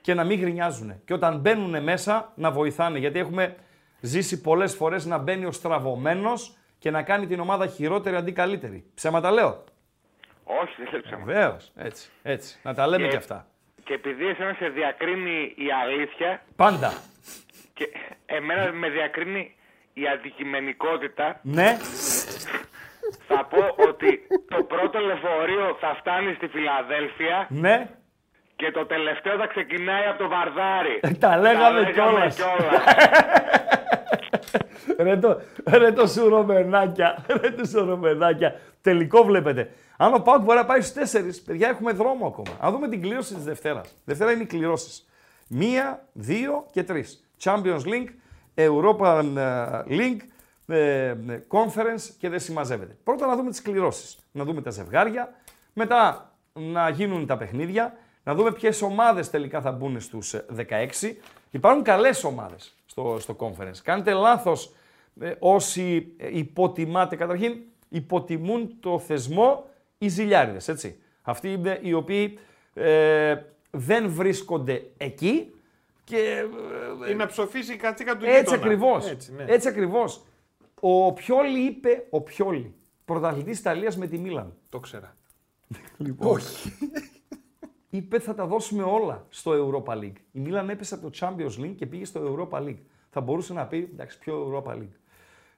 και 0.00 0.14
να 0.14 0.24
μην 0.24 0.40
γρινιάζουν. 0.40 0.94
Και 1.04 1.12
όταν 1.12 1.38
μπαίνουν 1.38 1.82
μέσα 1.82 2.32
να 2.34 2.50
βοηθάνε. 2.50 2.98
Γιατί 2.98 3.18
έχουμε 3.18 3.56
ζήσει 4.00 4.40
πολλές 4.40 4.74
φορές 4.74 5.06
να 5.06 5.18
μπαίνει 5.18 5.44
ο 5.44 5.52
στραβωμένος 5.52 6.57
και 6.78 6.90
να 6.90 7.02
κάνει 7.02 7.26
την 7.26 7.40
ομάδα 7.40 7.66
χειρότερη 7.66 8.16
αντί 8.16 8.32
καλύτερη. 8.32 8.84
Ψέματα 8.94 9.30
λέω. 9.30 9.64
Όχι, 10.44 10.72
δεν 10.76 10.88
λέει 10.92 11.00
ψέματα. 11.00 11.24
Βεβαίως. 11.32 11.72
Έτσι, 11.76 12.10
έτσι. 12.22 12.58
Να 12.62 12.74
τα 12.74 12.86
λέμε 12.86 13.04
Και- 13.04 13.10
και 13.10 13.16
αυτά. 13.16 13.46
Και 13.84 13.94
επειδή 13.94 14.26
εσένα 14.26 14.54
σε 14.58 14.68
διακρίνει 14.68 15.52
η 15.56 15.66
αλήθεια 15.82 16.42
Πάντα. 16.56 16.92
και 17.74 17.88
εμένα 18.26 18.72
με 18.72 18.88
διακρίνει 18.88 19.54
η 19.92 20.08
αντικειμενικότητα, 20.08 21.40
Ναι. 21.42 21.76
θα 23.28 23.44
πω 23.44 23.82
ότι 23.88 24.26
το 24.48 24.62
πρώτο 24.62 24.98
λεωφορείο 24.98 25.76
θα 25.80 25.94
φτάνει 26.00 26.34
στη 26.34 26.46
Φιλαδέλφια 26.46 27.46
Ναι. 27.50 27.88
και 28.56 28.70
το 28.70 28.86
τελευταίο 28.86 29.36
θα 29.36 29.46
ξεκινάει 29.46 30.06
από 30.06 30.18
το 30.18 30.28
Βαρδάρι. 30.28 31.00
Τα 31.18 31.36
λέγαμε 31.36 31.90
κιόλας. 31.92 32.36
κιόλας. 32.36 32.84
Ρε, 34.98 35.16
το, 35.16 35.40
ρε 35.64 35.92
το 35.92 36.06
σουρωμενάκια. 36.06 37.24
Ρε 37.40 37.50
το 37.50 37.64
σουρωμενάκια. 37.64 38.54
Τελικό 38.80 39.22
βλέπετε. 39.24 39.70
Αν 39.96 40.14
ο 40.14 40.18
Πάουκ 40.18 40.42
μπορεί 40.42 40.58
να 40.58 40.64
πάει 40.64 40.80
στους 40.80 41.12
4, 41.12 41.20
παιδιά 41.44 41.68
έχουμε 41.68 41.92
δρόμο 41.92 42.26
ακόμα. 42.26 42.56
Αν 42.60 42.72
δούμε 42.72 42.88
την 42.88 43.02
κλήρωση 43.02 43.34
της 43.34 43.44
Δευτέρας. 43.44 43.94
Δευτέρα 44.04 44.32
είναι 44.32 44.42
οι 44.42 44.46
κληρώσεις. 44.46 45.08
Μία, 45.48 46.06
δύο 46.12 46.66
και 46.72 46.82
τρεις. 46.82 47.24
Champions 47.42 47.80
League, 47.84 48.08
Europa 48.54 49.22
ε, 49.36 49.82
League, 49.88 50.20
ε, 50.66 51.08
ε, 51.08 51.16
Conference 51.48 52.02
και 52.18 52.28
δεν 52.28 52.40
συμμαζεύεται. 52.40 52.96
Πρώτα 53.04 53.26
να 53.26 53.36
δούμε 53.36 53.50
τις 53.50 53.62
κληρώσεις. 53.62 54.18
Να 54.32 54.44
δούμε 54.44 54.62
τα 54.62 54.70
ζευγάρια. 54.70 55.34
Μετά 55.72 56.32
να 56.52 56.88
γίνουν 56.88 57.26
τα 57.26 57.36
παιχνίδια. 57.36 57.96
Να 58.24 58.34
δούμε 58.34 58.52
ποιες 58.52 58.82
ομάδες 58.82 59.30
τελικά 59.30 59.60
θα 59.60 59.72
μπουν 59.72 60.00
στους 60.00 60.34
16. 60.56 61.16
Υπάρχουν 61.50 61.82
καλές 61.82 62.24
ομάδες 62.24 62.77
στο, 62.98 63.16
στο 63.18 63.36
Conference. 63.38 63.76
Κάνετε 63.82 64.12
λάθος 64.12 64.72
ε, 65.20 65.32
όσοι 65.38 66.12
ε, 66.16 66.38
υποτιμάτε. 66.38 67.16
Καταρχήν, 67.16 67.56
υποτιμούν 67.88 68.76
το 68.80 68.98
θεσμό 68.98 69.64
οι 69.98 70.08
ζηλιάριδες, 70.08 70.68
έτσι. 70.68 71.00
Αυτοί 71.22 71.52
είναι 71.52 71.78
οι 71.82 71.92
οποίοι 71.92 72.38
ε, 72.74 73.36
δεν 73.70 74.10
βρίσκονται 74.10 74.82
εκεί 74.96 75.54
και 76.04 76.44
ε, 77.06 77.10
Ή 77.10 77.14
να 77.14 77.26
ψοφήσει 77.26 77.72
η 77.72 77.76
κατσίκα 77.76 78.16
του 78.16 78.24
έτσι 78.24 78.38
γείτονα. 78.38 78.56
ακριβώς. 78.56 79.10
Έτσι, 79.10 79.32
ναι. 79.32 79.44
Έτσι 79.48 79.68
ακριβώς. 79.68 80.22
Ο 80.80 81.12
Πιόλη 81.12 81.58
είπε, 81.60 82.06
ο 82.10 82.20
Πιόλη, 82.20 82.74
πρωταθλητής 83.04 83.58
Ιταλίας 83.58 83.96
με 83.96 84.06
τη 84.06 84.18
Μίλαν. 84.18 84.54
Το 84.68 84.78
ξέρα. 84.80 85.16
Λοιπόν, 85.96 86.28
Όχι. 86.36 86.72
Είπε 87.90 88.18
θα 88.18 88.34
τα 88.34 88.46
δώσουμε 88.46 88.82
όλα 88.82 89.26
στο 89.28 89.52
Europa 89.52 89.92
League. 89.92 90.16
Η 90.32 90.40
Μίλαν 90.40 90.70
έπεσε 90.70 90.94
από 90.94 91.10
το 91.10 91.18
Champions 91.20 91.64
League 91.64 91.74
και 91.76 91.86
πήγε 91.86 92.04
στο 92.04 92.20
Europa 92.50 92.58
League. 92.58 92.82
Θα 93.10 93.20
μπορούσε 93.20 93.52
να 93.52 93.66
πει, 93.66 93.88
εντάξει, 93.92 94.18
ποιο 94.18 94.52
Europa 94.52 94.72
League. 94.72 94.96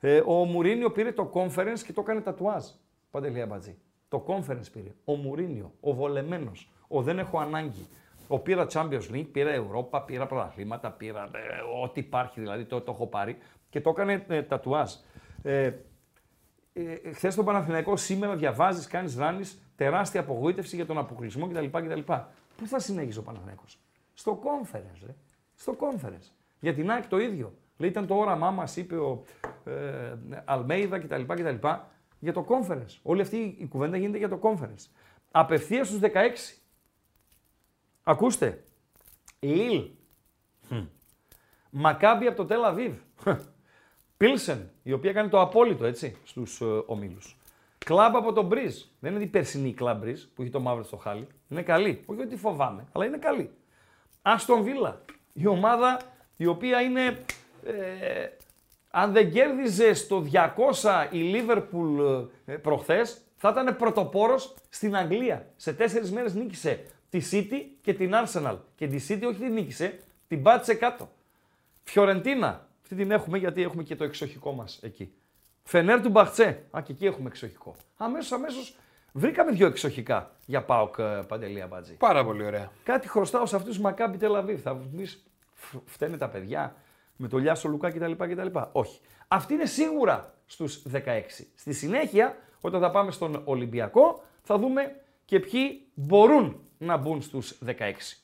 Ε, 0.00 0.22
ο 0.26 0.44
Μουρίνιο 0.44 0.90
πήρε 0.90 1.12
το 1.12 1.30
Conference 1.34 1.78
και 1.86 1.92
το 1.92 2.00
έκανε 2.00 2.20
τατουάζ. 2.20 2.64
Παντελία 3.10 3.46
Μπατζή. 3.46 3.76
Το 4.08 4.24
Conference 4.26 4.72
πήρε. 4.72 4.94
Ο 5.04 5.14
Μουρίνιο, 5.14 5.72
ο 5.80 5.94
βολεμένος. 5.94 6.70
Ο 6.88 7.02
δεν 7.02 7.18
έχω 7.18 7.38
ανάγκη. 7.38 7.86
Ο 8.28 8.38
πήρα 8.38 8.66
Champions 8.72 9.10
League, 9.12 9.26
πήρα 9.32 9.50
Europa, 9.54 10.02
πήρα 10.06 10.26
πρωταθλήματα, 10.26 10.90
πήρα 10.90 11.22
ε, 11.22 11.82
ό,τι 11.82 12.00
υπάρχει 12.00 12.40
δηλαδή, 12.40 12.64
το, 12.64 12.80
το 12.80 12.92
έχω 12.92 13.06
πάρει 13.06 13.36
και 13.70 13.80
το 13.80 13.90
έκανε 13.90 14.24
ε, 14.28 14.42
τατουάζ. 14.42 14.92
Ε, 15.42 15.72
ε, 16.72 17.12
Χθες 17.12 17.34
το 17.34 17.44
Παναθηναϊκό, 17.44 17.96
σήμερα 17.96 18.36
διαβάζεις, 18.36 18.86
κάνεις 18.86 19.16
ράνεις, 19.16 19.62
τεράστια 19.76 20.20
απογοήτευση 20.20 20.76
για 20.76 20.86
τον 20.86 20.98
αποκλεισμό 20.98 21.48
κτλ. 21.48 21.66
κτλ. 21.66 22.00
Πού 22.56 22.66
θα 22.66 22.78
συνέχισε 22.78 23.18
ο 23.18 23.22
Παναθηναϊκός; 23.22 23.78
Στο 24.14 24.40
conference, 24.42 25.02
ρε. 25.06 25.14
Στο 25.54 25.76
conference. 25.80 26.30
Για 26.60 26.74
την 26.74 26.90
ΑΕΚ 26.90 27.06
το 27.06 27.18
ίδιο. 27.18 27.54
Λέει, 27.76 27.90
ήταν 27.90 28.06
το 28.06 28.14
όραμά 28.14 28.50
μας, 28.50 28.76
είπε 28.76 28.96
ο 28.96 29.24
ε, 29.64 30.16
Αλμέιδα 30.44 30.98
κτλ, 30.98 31.22
κτλ. 31.22 31.66
Για 32.18 32.32
το 32.32 32.46
conference. 32.48 32.98
Όλη 33.02 33.20
αυτή 33.20 33.56
η 33.58 33.66
κουβέντα 33.68 33.96
γίνεται 33.96 34.18
για 34.18 34.28
το 34.28 34.40
conference. 34.42 34.86
Απευθείας 35.30 35.86
στους 35.86 36.00
16. 36.00 36.60
Ακούστε. 38.02 38.64
Λίλ. 39.40 39.90
Μακάμπι 41.70 42.26
από 42.26 42.36
το 42.36 42.44
Τελ 42.44 42.64
Αβίβ. 42.64 42.94
Πίλσεν, 44.24 44.70
η 44.82 44.92
οποία 44.92 45.12
κάνει 45.12 45.28
το 45.28 45.40
απόλυτο 45.40 45.84
έτσι 45.86 46.16
στους 46.24 46.60
ε, 46.60 46.64
ομίλους. 46.86 47.36
Κλαμπ 47.78 48.16
από 48.16 48.32
τον 48.32 48.46
Μπριζ. 48.46 48.82
Δεν 49.00 49.14
είναι 49.14 49.22
η 49.22 49.26
περσινή 49.26 49.72
κλαμπ 49.72 50.00
Μπριζ 50.00 50.22
που 50.34 50.42
έχει 50.42 50.50
το 50.50 50.60
μαύρο 50.60 50.82
στο 50.82 50.96
χάλι. 50.96 51.26
Είναι 51.48 51.62
καλή. 51.62 52.02
Όχι 52.06 52.20
ότι 52.20 52.36
φοβάμαι, 52.36 52.86
αλλά 52.92 53.04
είναι 53.04 53.16
καλή. 53.16 53.50
Άστον 54.22 54.62
Βίλα. 54.62 55.00
Η 55.32 55.46
ομάδα 55.46 56.00
η 56.36 56.46
οποία 56.46 56.80
είναι. 56.80 57.24
Ε, 57.64 58.28
αν 58.90 59.12
δεν 59.12 59.30
κέρδιζε 59.32 59.92
στο 59.92 60.24
200 60.32 61.06
η 61.10 61.18
Λίβερπουλ 61.18 62.00
ε, 62.44 62.54
προχθές, 62.54 63.20
θα 63.36 63.48
ήταν 63.48 63.76
πρωτοπόρος 63.76 64.54
στην 64.68 64.96
Αγγλία. 64.96 65.46
Σε 65.56 65.72
τέσσερις 65.72 66.12
μέρες 66.12 66.34
νίκησε 66.34 66.84
τη 67.10 67.20
City 67.30 67.64
και 67.80 67.94
την 67.94 68.12
Arsenal. 68.14 68.56
Και 68.74 68.86
τη 68.86 69.06
City 69.08 69.22
όχι 69.26 69.38
την 69.38 69.52
νίκησε, 69.52 69.98
την 70.28 70.42
πάτησε 70.42 70.74
κάτω. 70.74 71.10
Φιωρεντίνα, 71.82 72.68
αυτή 72.90 73.02
την 73.02 73.10
έχουμε 73.10 73.38
γιατί 73.38 73.62
έχουμε 73.62 73.82
και 73.82 73.96
το 73.96 74.04
εξοχικό 74.04 74.52
μας 74.52 74.78
εκεί. 74.82 75.12
Φενέρ 75.62 76.00
του 76.00 76.08
Μπαχτσέ, 76.08 76.62
α 76.70 76.80
και 76.84 76.92
εκεί 76.92 77.06
έχουμε 77.06 77.28
εξοχικό. 77.28 77.74
Αμέσως, 77.96 78.32
αμέσως 78.32 78.76
βρήκαμε 79.12 79.50
δύο 79.50 79.66
εξοχικά 79.66 80.30
για 80.46 80.62
ΠΑΟΚ 80.64 80.94
ε, 80.98 81.02
Παντελή 81.28 81.66
Αμπατζή. 81.66 81.94
Πάρα 81.94 82.24
πολύ 82.24 82.44
ωραία. 82.44 82.70
Κάτι 82.84 83.08
χρωστάω 83.08 83.46
σε 83.46 83.56
αυτούς 83.56 83.76
του 83.76 83.82
Μακάμπι 83.82 84.16
Τελ 84.16 84.33
Αβίβ. 84.33 84.60
Θα 84.60 84.74
μου 84.74 84.90
πεις, 84.96 85.22
φ- 85.54 85.76
φταίνε 85.86 86.16
τα 86.16 86.28
παιδιά 86.28 86.74
με 87.16 87.28
το 87.28 87.38
Λιάσο 87.38 87.68
Λουκά 87.68 87.90
κτλ. 87.90 88.12
κτλ. 88.12 88.58
Όχι. 88.72 89.00
Αυτή 89.28 89.54
είναι 89.54 89.66
σίγουρα 89.66 90.34
στους 90.46 90.82
16. 90.92 91.46
Στη 91.54 91.72
συνέχεια, 91.72 92.36
όταν 92.60 92.80
θα 92.80 92.90
πάμε 92.90 93.10
στον 93.10 93.42
Ολυμπιακό, 93.44 94.22
θα 94.42 94.58
δούμε 94.58 94.96
και 95.24 95.40
ποιοι 95.40 95.86
μπορούν 95.94 96.60
να 96.78 96.96
μπουν 96.96 97.22
στους 97.22 97.58
16. 97.66 97.72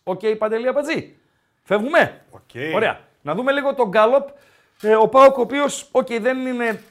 Οκ, 0.04 0.20
Παντελία 0.38 0.72
Πατζή. 0.72 1.16
Φεύγουμε; 1.62 2.24
Οκ. 2.30 2.74
Ωραία. 2.74 3.00
Να 3.22 3.34
δούμε 3.34 3.52
λίγο 3.52 3.74
τον 3.74 3.88
γκάλοπ. 3.88 4.28
Ε, 4.80 4.94
ο 4.94 5.08
ΠΑΟΚ, 5.08 5.38
ο 5.38 5.40
οποίος 5.40 5.90
δεν 6.20 6.46
είναι. 6.46 6.82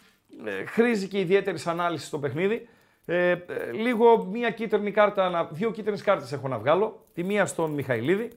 Ε, 0.45 0.65
χρήζει 0.65 1.07
και 1.07 1.19
ιδιαίτερης 1.19 1.67
ανάλυσης 1.67 2.07
στο 2.07 2.19
παιχνίδι. 2.19 2.67
Ε, 3.05 3.29
ε, 3.29 3.71
λίγο 3.71 4.25
μία 4.25 4.49
κίτρινη 4.49 4.91
κάρτα, 4.91 5.29
να, 5.29 5.45
δύο 5.45 5.71
κίτρινες 5.71 6.01
κάρτες 6.01 6.31
έχω 6.31 6.47
να 6.47 6.57
βγάλω. 6.57 7.05
Τη 7.13 7.23
μία 7.23 7.45
στον 7.45 7.71
Μιχαηλίδη, 7.71 8.31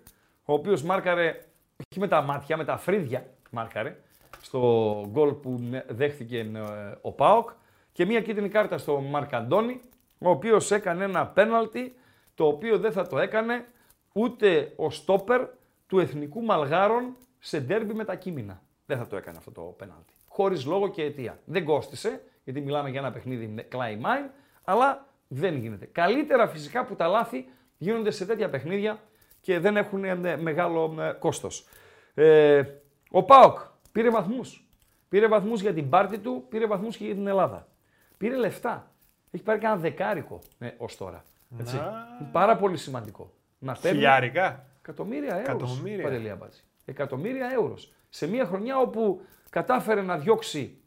ο 0.44 0.52
οποίος 0.52 0.82
μάρκαρε, 0.82 1.28
όχι 1.76 2.00
με 2.00 2.08
τα 2.08 2.22
μάτια, 2.22 2.56
με 2.56 2.64
τα 2.64 2.76
φρύδια 2.76 3.26
μάρκαρε, 3.50 3.96
στο 4.40 5.02
γκολ 5.10 5.32
που 5.32 5.58
νε- 5.70 5.84
δέχθηκε 5.88 6.38
ε, 6.38 6.98
ο 7.00 7.12
Πάοκ. 7.12 7.50
Και 7.92 8.06
μία 8.06 8.20
κίτρινη 8.20 8.48
κάρτα 8.48 8.78
στο 8.78 9.00
Μαρκαντόνη, 9.00 9.80
ο 10.18 10.30
οποίος 10.30 10.70
έκανε 10.70 11.04
ένα 11.04 11.26
πέναλτι, 11.26 11.94
το 12.34 12.46
οποίο 12.46 12.78
δεν 12.78 12.92
θα 12.92 13.06
το 13.06 13.18
έκανε 13.18 13.64
ούτε 14.12 14.72
ο 14.76 14.90
στόπερ 14.90 15.46
του 15.86 15.98
Εθνικού 15.98 16.42
Μαλγάρων 16.42 17.16
σε 17.38 17.60
ντέρμπι 17.60 17.94
με 17.94 18.04
τα 18.04 18.14
Κίμινα. 18.14 18.62
Δεν 18.88 18.98
θα 18.98 19.06
το 19.06 19.16
έκανε 19.16 19.36
αυτό 19.38 19.50
το 19.50 19.60
πέναλτι. 19.60 20.12
Χωρίς 20.28 20.64
λόγο 20.64 20.88
και 20.88 21.02
αιτία. 21.02 21.38
Δεν 21.44 21.64
κόστησε, 21.64 22.22
γιατί 22.44 22.60
μιλάμε 22.60 22.90
για 22.90 23.00
ένα 23.00 23.12
παιχνίδι 23.12 23.46
με 23.46 23.62
Κλάι 23.62 23.96
Μάιν, 23.96 24.24
αλλά 24.64 25.06
δεν 25.28 25.56
γίνεται. 25.56 25.86
Καλύτερα 25.86 26.48
φυσικά 26.48 26.84
που 26.84 26.94
τα 26.94 27.06
λάθη 27.06 27.48
γίνονται 27.76 28.10
σε 28.10 28.26
τέτοια 28.26 28.50
παιχνίδια 28.50 29.00
και 29.40 29.58
δεν 29.58 29.76
έχουν 29.76 30.04
ε, 30.04 30.36
μεγάλο 30.36 30.96
ε, 31.00 31.12
κόστος. 31.12 31.66
Ε, 32.14 32.62
ο 33.10 33.22
Πάοκ 33.22 33.58
πήρε 33.92 34.10
βαθμούς. 34.10 34.68
Πήρε 35.08 35.28
βαθμούς 35.28 35.60
για 35.60 35.74
την 35.74 35.88
πάρτη 35.88 36.18
του, 36.18 36.46
πήρε 36.48 36.66
βαθμούς 36.66 36.96
και 36.96 37.04
για 37.04 37.14
την 37.14 37.26
Ελλάδα. 37.26 37.68
Πήρε 38.16 38.36
λεφτά. 38.36 38.90
Έχει 39.30 39.42
πάρει 39.42 39.58
κανένα 39.58 39.80
δεκάρικο 39.80 40.38
ε, 40.58 40.70
ως 40.76 40.96
τώρα. 40.96 41.24
Έτσι. 41.60 41.76
Είναι 41.76 42.28
Πάρα 42.32 42.56
πολύ 42.56 42.76
σημαντικό. 42.76 43.32
Να 43.58 43.72
παίρνει 43.72 43.96
Χιλιάρικα. 43.96 44.66
εκατομμύρια 44.78 45.36
ευρώ. 45.36 45.52
Εκατομμύρια. 45.52 46.02
Παντελή 46.02 46.30
Αμπάτζη. 46.30 46.60
Εκατομμύρια 46.84 47.46
ευρώ. 47.46 47.78
Σε 48.08 48.26
μια 48.26 48.44
χρονιά 48.44 48.78
όπου 48.78 49.20
κατάφερε 49.50 50.02
να 50.02 50.18
διώξει 50.18 50.80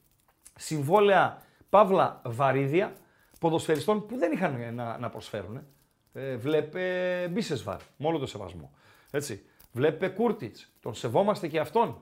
συμβόλαια 0.55 1.41
παύλα 1.69 2.21
βαρύδια 2.25 2.93
ποδοσφαιριστών 3.39 4.05
που 4.05 4.17
δεν 4.17 4.31
είχαν 4.31 4.61
ε, 4.61 4.71
να, 4.71 4.97
να 4.97 5.09
προσφέρουν. 5.09 5.61
Ε, 6.13 6.35
βλέπε 6.35 7.27
Μπίσεσβαρ, 7.31 7.79
με 7.97 8.07
όλο 8.07 8.17
το 8.17 8.25
σεβασμό. 8.25 8.71
Έτσι. 9.11 9.45
Βλέπε 9.71 10.07
Κούρτιτς, 10.07 10.71
τον 10.79 10.93
σεβόμαστε 10.93 11.47
και 11.47 11.59
αυτόν. 11.59 12.01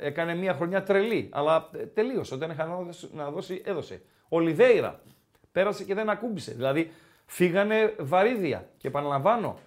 Ε, 0.00 0.06
έκανε 0.06 0.34
μια 0.34 0.54
χρονιά 0.54 0.82
τρελή, 0.82 1.28
αλλά 1.32 1.70
ε, 1.72 1.86
τελείωσε. 1.86 2.34
Όταν 2.34 2.50
είχαν 2.50 2.68
να 2.68 2.76
δώσει, 2.76 3.08
να 3.12 3.30
δώσει, 3.30 3.62
έδωσε. 3.64 4.02
Ολιβέηρα 4.28 5.00
πέρασε 5.52 5.84
και 5.84 5.94
δεν 5.94 6.10
ακούμπησε. 6.10 6.52
Δηλαδή 6.52 6.92
φύγανε 7.26 7.94
βαρύδια. 7.98 8.68
Και 8.76 8.88
επαναλαμβάνω, 8.88 9.58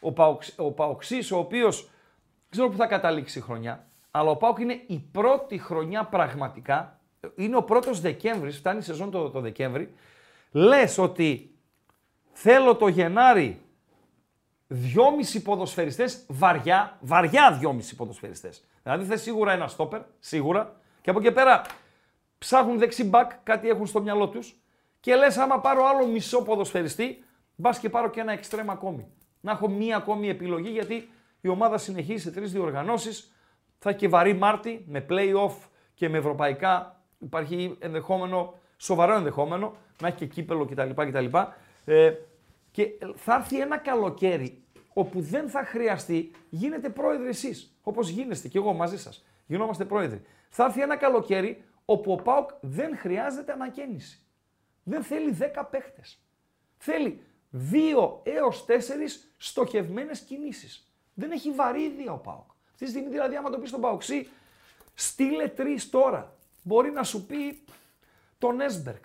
ο, 0.00 0.12
Παοξ, 0.12 0.54
ο 0.56 0.72
Παοξής, 0.72 1.32
ο 1.32 1.38
οποίος 1.38 1.82
δεν 1.82 1.91
ξέρω 2.52 2.68
που 2.68 2.76
θα 2.76 2.86
καταλήξει 2.86 3.38
η 3.38 3.42
χρονιά, 3.42 3.86
αλλά 4.10 4.30
ο 4.30 4.36
Πάοκ 4.36 4.58
είναι 4.58 4.80
η 4.86 4.98
πρώτη 5.12 5.58
χρονιά 5.58 6.04
πραγματικά, 6.04 7.00
είναι 7.34 7.56
ο 7.56 7.62
πρώτος 7.62 8.00
Δεκέμβρης, 8.00 8.56
φτάνει 8.56 8.78
η 8.78 8.82
σεζόν 8.82 9.10
το, 9.10 9.30
το 9.30 9.40
Δεκέμβρη, 9.40 9.94
λες 10.50 10.98
ότι 10.98 11.54
θέλω 12.32 12.76
το 12.76 12.88
Γενάρη 12.88 13.60
δυόμισι 14.66 15.42
ποδοσφαιριστές 15.42 16.24
βαριά, 16.28 16.98
βαριά 17.00 17.52
δυόμισι 17.52 17.96
ποδοσφαιριστές. 17.96 18.64
Δηλαδή 18.82 19.04
θες 19.04 19.22
σίγουρα 19.22 19.52
ένα 19.52 19.68
στόπερ, 19.68 20.00
σίγουρα, 20.18 20.76
και 21.00 21.10
από 21.10 21.18
εκεί 21.18 21.32
πέρα 21.32 21.62
ψάχνουν 22.38 22.78
δεξί 22.78 23.04
μπακ, 23.04 23.30
κάτι 23.42 23.68
έχουν 23.68 23.86
στο 23.86 24.00
μυαλό 24.00 24.28
τους 24.28 24.62
και 25.00 25.14
λες 25.14 25.36
άμα 25.36 25.60
πάρω 25.60 25.84
άλλο 25.86 26.06
μισό 26.06 26.42
ποδοσφαιριστή, 26.42 27.24
μπας 27.54 27.78
και 27.78 27.88
πάρω 27.88 28.10
και 28.10 28.20
ένα 28.20 28.32
εξτρέμ 28.32 28.70
ακόμη. 28.70 29.06
Να 29.40 29.52
έχω 29.52 29.68
μία 29.68 29.96
ακόμη 29.96 30.28
επιλογή 30.28 30.70
γιατί 30.70 31.08
η 31.44 31.48
ομάδα 31.48 31.78
συνεχίζει 31.78 32.22
σε 32.22 32.30
τρεις 32.30 32.52
διοργανώσεις, 32.52 33.32
θα 33.78 33.90
έχει 33.90 33.98
και 33.98 34.08
βαρύ 34.08 34.32
Μάρτι 34.32 34.84
με 34.88 35.06
play-off 35.08 35.54
και 35.94 36.08
με 36.08 36.18
ευρωπαϊκά. 36.18 37.02
Υπάρχει 37.18 37.76
ενδεχόμενο, 37.78 38.54
σοβαρό 38.76 39.14
ενδεχόμενο, 39.14 39.76
να 40.00 40.08
έχει 40.08 40.16
και 40.16 40.26
κύπελο 40.26 40.64
κτλ. 40.64 40.90
κτλ. 40.94 41.26
Ε, 41.84 42.14
και 42.70 42.88
θα 43.14 43.34
έρθει 43.34 43.60
ένα 43.60 43.78
καλοκαίρι 43.78 44.62
όπου 44.92 45.20
δεν 45.20 45.48
θα 45.48 45.64
χρειαστεί, 45.64 46.30
γίνετε 46.50 46.88
πρόεδροι 46.88 47.28
εσείς, 47.28 47.76
όπως 47.82 48.08
γίνεστε 48.08 48.48
και 48.48 48.58
εγώ 48.58 48.72
μαζί 48.72 48.98
σας. 48.98 49.24
Γινόμαστε 49.46 49.84
πρόεδροι. 49.84 50.22
Θα 50.48 50.64
έρθει 50.64 50.80
ένα 50.80 50.96
καλοκαίρι 50.96 51.64
όπου 51.84 52.12
ο 52.12 52.16
ΠΑΟΚ 52.16 52.50
δεν 52.60 52.96
χρειάζεται 52.96 53.52
ανακαίνιση. 53.52 54.20
Δεν 54.82 55.02
θέλει 55.02 55.32
10 55.32 55.68
παίχτες. 55.70 56.18
Θέλει 56.76 57.20
2 57.50 58.20
έως 58.22 58.64
4 58.64 58.72
στοχευμένες 59.36 60.20
κινήσεις. 60.20 60.91
Δεν 61.14 61.30
έχει 61.30 61.50
βαρύδια 61.50 62.12
ο 62.12 62.16
ΠΑΟΚ. 62.16 62.50
Αυτή 62.72 62.84
τη 62.84 62.90
στιγμή 62.90 63.08
δηλαδή 63.08 63.36
άμα 63.36 63.50
το 63.50 63.58
πεις 63.58 63.68
στον 63.68 63.80
Παοξή, 63.80 64.28
στείλε 64.94 65.48
τρεις 65.48 65.90
τώρα. 65.90 66.34
Μπορεί 66.62 66.90
να 66.90 67.02
σου 67.02 67.26
πει 67.26 67.62
τον 68.38 68.60
Έσμπερκ. 68.60 69.04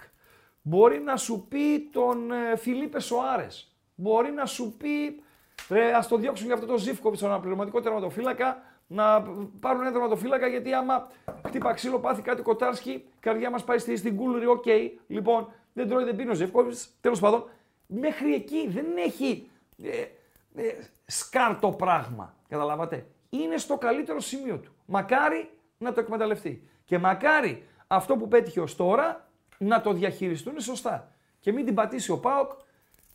Μπορεί 0.62 1.00
να 1.00 1.18
σου 1.18 1.46
πει 1.50 1.90
τον 1.92 2.32
ε, 2.32 2.56
Φιλίπε 2.56 3.00
Σοάρες. 3.00 3.76
Μπορεί 3.96 4.32
να 4.32 4.46
σου 4.46 4.76
πει, 4.78 5.22
ρε, 5.70 5.94
ας 5.94 6.08
το 6.08 6.18
διώξουν 6.18 6.46
για 6.46 6.56
αυτό 6.56 6.68
το 6.68 6.78
Ζήφκοβιτς, 6.78 7.22
τον 7.22 7.30
αναπληρωματικό 7.30 7.82
τερματοφύλακα, 7.82 8.64
να 8.88 9.22
πάρουν 9.60 9.82
ένα 9.82 9.92
τερματοφύλακα 9.92 10.48
γιατί 10.48 10.74
άμα 10.74 11.12
χτύπα 11.46 11.74
ξύλο 11.74 12.00
πάθει 12.00 12.22
κάτι 12.22 12.42
ο 12.42 12.47
Κοτάρσκι, 12.47 12.90
η 12.92 13.06
καρδιά 13.20 13.50
μας 13.50 13.64
πάει 13.64 13.78
στη- 13.78 13.98
στην 13.98 14.16
κούλουρη, 14.16 14.46
οκ. 14.46 14.66
Λοιπόν, 15.08 15.52
δεν 15.74 15.88
τρώει, 15.88 16.04
δεν 16.04 16.16
πίνει 16.16 16.30
ο 16.30 16.34
Ζίβκοβιτς. 16.34 16.90
Τέλος 17.02 17.20
πάντων, 17.20 17.50
μέχρι 17.88 18.34
εκεί 18.34 18.68
δεν 18.68 18.86
έχει 18.98 19.50
ε, 19.84 19.90
ε, 19.90 20.08
σκάρτο 21.06 21.72
πράγμα. 21.72 22.36
Καταλάβατε. 22.48 23.08
Είναι 23.30 23.58
στο 23.58 23.78
καλύτερο 23.78 24.20
σημείο 24.20 24.58
του. 24.58 24.72
Μακάρι 24.86 25.50
να 25.78 25.94
το 25.94 26.00
εκμεταλλευτεί. 26.00 26.70
Και 26.86 26.98
μακάρι 26.98 27.64
αυτό 27.88 28.16
που 28.16 28.28
πέτυχε 28.28 28.60
ως 28.60 28.76
τώρα 28.76 29.30
να 29.58 29.82
το 29.82 29.94
διαχειριστούν 29.94 30.60
σωστά. 30.60 31.12
Και 31.40 31.52
μην 31.52 31.66
την 31.66 31.74
πατήσει 31.74 32.12
ο 32.12 32.20
ΠΑΟΚ 32.20 32.52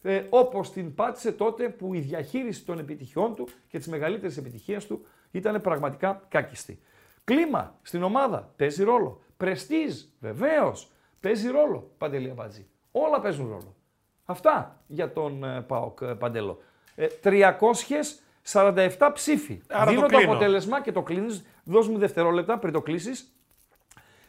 ε, 0.03 0.26
όπως 0.30 0.72
την 0.72 0.95
πάτησε 0.95 1.32
τότε 1.32 1.68
που 1.68 1.95
η 1.95 2.01
διαχείριση 2.01 2.64
των 2.64 2.78
επιτυχιών 2.78 3.34
του 3.34 3.49
και 3.68 3.78
της 3.78 3.88
μεγαλύτερης 3.88 4.36
επιτυχίας 4.36 4.86
του 4.86 5.07
ήταν 5.30 5.61
πραγματικά 5.61 6.24
κάκιστη. 6.28 6.82
Κλίμα 7.24 7.78
στην 7.82 8.03
ομάδα 8.03 8.53
παίζει 8.57 8.84
ρόλο. 8.84 9.20
Πρεστίζ 9.36 10.05
βεβαίως 10.20 10.90
παίζει 11.20 11.49
ρόλο. 11.49 11.90
Παντελή 11.99 12.30
Αμπατζή. 12.30 12.66
Όλα 12.93 13.20
παίζουν 13.20 13.49
ρόλο. 13.49 13.76
Αυτά 14.24 14.82
για 14.86 15.12
τον 15.12 15.45
ε, 15.45 15.61
ΠΑΟΚ 15.61 16.01
ε, 16.01 16.14
Παντέλο. 16.14 16.59
Ε, 16.95 17.07
347 17.22 19.11
ψήφοι. 19.14 19.62
Άρα 19.68 19.90
Δίνω 19.90 20.01
το 20.01 20.07
το, 20.07 20.16
κλείνω. 20.16 20.30
αποτέλεσμα 20.32 20.80
και 20.82 20.93
το 20.93 21.03
κλείνεις. 21.03 21.45
Δώσ' 21.64 21.88
μου 21.88 21.99
δευτερόλεπτα 21.99 22.59
πριν 22.59 22.72
το 22.72 22.80
κλείσεις. 22.80 23.32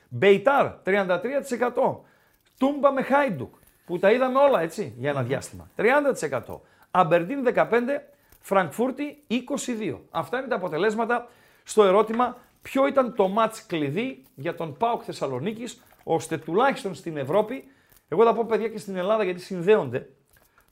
Μπεϊτάρ 0.09 0.71
33%. 0.85 1.99
Τούμπα 2.57 2.91
με 2.91 3.01
Χάιντουκ 3.01 3.53
που 3.85 3.99
τα 3.99 4.11
είδαμε 4.11 4.39
όλα 4.39 4.61
έτσι 4.61 4.93
για 4.97 5.09
ένα 5.09 5.23
διάστημα. 5.23 5.69
30%. 5.75 6.59
Αμπερντίν 6.91 7.43
15%. 7.43 7.69
Φραγκφούρτη 8.39 9.23
22. 9.29 9.99
Αυτά 10.11 10.37
είναι 10.37 10.47
τα 10.47 10.55
αποτελέσματα 10.55 11.27
στο 11.63 11.83
ερώτημα 11.83 12.37
ποιο 12.61 12.87
ήταν 12.87 13.15
το 13.15 13.27
μάτς 13.27 13.65
κλειδί 13.65 14.23
για 14.35 14.55
τον 14.55 14.77
ΠΑΟΚ 14.77 15.01
Θεσσαλονίκης 15.05 15.81
ώστε 16.03 16.37
τουλάχιστον 16.37 16.95
στην 16.95 17.17
Ευρώπη, 17.17 17.63
εγώ 18.07 18.23
θα 18.23 18.33
πω 18.33 18.45
παιδιά 18.45 18.67
και 18.67 18.77
στην 18.77 18.95
Ελλάδα 18.95 19.23
γιατί 19.23 19.41
συνδέονται 19.41 20.09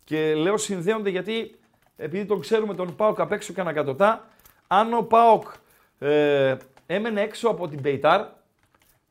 και 0.03 0.35
λέω 0.35 0.57
συνδέονται 0.57 1.09
γιατί 1.09 1.59
επειδή 2.01 2.25
τον 2.25 2.39
ξέρουμε 2.39 2.73
τον 2.73 2.95
ΠΑΟΚ 2.95 3.19
απ' 3.19 3.31
έξω 3.31 3.53
και 3.53 3.61
ανακατοτά, 3.61 4.27
αν 4.67 4.93
ο 4.93 5.01
ΠΑΟΚ 5.01 5.43
ε, 5.99 6.55
έμενε 6.85 7.21
έξω 7.21 7.49
από 7.49 7.67
την 7.67 7.81
Πεϊτάρ, 7.81 8.21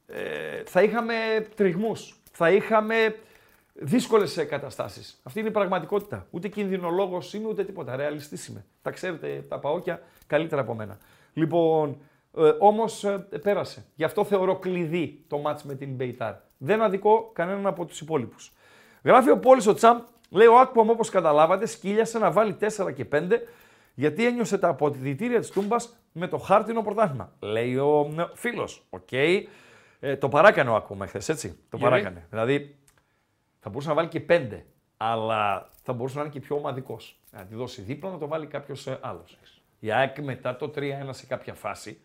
ε, 0.07 0.62
θα 0.64 0.82
είχαμε 0.82 1.14
τριγμούς, 1.55 2.20
θα 2.32 2.51
είχαμε 2.51 3.16
δύσκολες 3.74 4.47
καταστάσεις. 4.49 5.14
Αυτή 5.22 5.38
είναι 5.38 5.49
η 5.49 5.53
πραγματικότητα. 5.53 6.26
Ούτε 6.30 6.49
κινδυνολόγος 6.49 7.34
είμαι, 7.34 7.49
ούτε 7.49 7.64
τίποτα. 7.64 7.97
Ρεαλιστής 7.97 8.47
είμαι. 8.47 8.64
Τα 8.82 8.91
ξέρετε 8.91 9.45
τα 9.49 9.59
παόκια 9.59 10.03
καλύτερα 10.26 10.61
από 10.61 10.74
μένα. 10.74 10.99
Λοιπόν, 11.32 11.97
ε, 12.36 12.53
όμως 12.59 13.05
ε, 13.05 13.26
πέρασε. 13.43 13.84
Γι' 13.95 14.05
αυτό 14.05 14.24
θεωρώ 14.24 14.57
κλειδί 14.57 15.24
το 15.28 15.38
ματς 15.39 15.62
με 15.62 15.74
την 15.74 15.95
Μπεϊτάρ. 15.95 16.34
Δεν 16.59 16.82
αδικώ 16.82 17.30
κανέναν 17.32 17.66
από 17.66 17.84
τους 17.84 18.01
υπόλοιπους. 18.01 18.53
Γράφει 19.05 19.30
ο 19.30 19.38
Πόλης 19.38 19.66
ο 19.66 19.74
Τσαμ, 19.74 19.99
λέει 20.31 20.47
ο 20.47 20.59
Άκπομ 20.59 20.91
όπως 20.91 21.09
καταλάβατε, 21.09 21.66
σκύλιασε 21.66 22.18
να 22.18 22.31
βάλει 22.31 22.57
4 22.61 22.95
και 22.95 23.07
5 23.12 23.28
γιατί 23.95 24.26
ένιωσε 24.26 24.59
τα 24.59 24.68
αποδυτήρια 24.68 25.41
της 25.41 25.51
Τούμπας 25.51 25.97
με 26.12 26.28
το 26.28 26.39
χάρτινο 26.39 26.83
πρωτάθλημα. 26.83 27.33
Λέει 27.41 27.76
ο 27.76 28.12
φίλος. 28.35 28.87
OK. 28.91 29.09
Okay. 29.11 29.43
Ε, 30.01 30.16
το 30.16 30.28
παράκανε 30.28 30.70
ο 30.70 30.74
Άκπομ 30.74 31.03
εχθέ, 31.03 31.33
έτσι. 31.33 31.59
Το 31.70 31.78
παράκανε. 31.78 32.26
Δηλαδή 32.31 32.78
θα 33.61 33.70
μπορούσε 33.70 33.89
να 33.89 33.95
βάλει 33.95 34.09
και 34.09 34.20
πέντε, 34.20 34.66
αλλά 34.97 35.70
θα 35.83 35.93
μπορούσε 35.93 36.16
να 36.16 36.22
είναι 36.22 36.33
και 36.33 36.41
πιο 36.41 36.57
ομαδικός. 36.57 37.20
Να 37.31 37.45
τη 37.45 37.55
δώσει 37.55 37.83
δίπλα 37.83 38.11
να 38.11 38.18
το 38.18 38.26
βάλει 38.26 38.47
κάποιος 38.47 38.87
ε, 38.87 38.99
άλλος. 39.01 39.39
Η 39.78 39.93
ΑΕΚ 39.93 40.18
μετά 40.18 40.57
το 40.57 40.72
3-1 40.76 40.81
σε 41.11 41.26
κάποια 41.26 41.55
φάση 41.55 42.01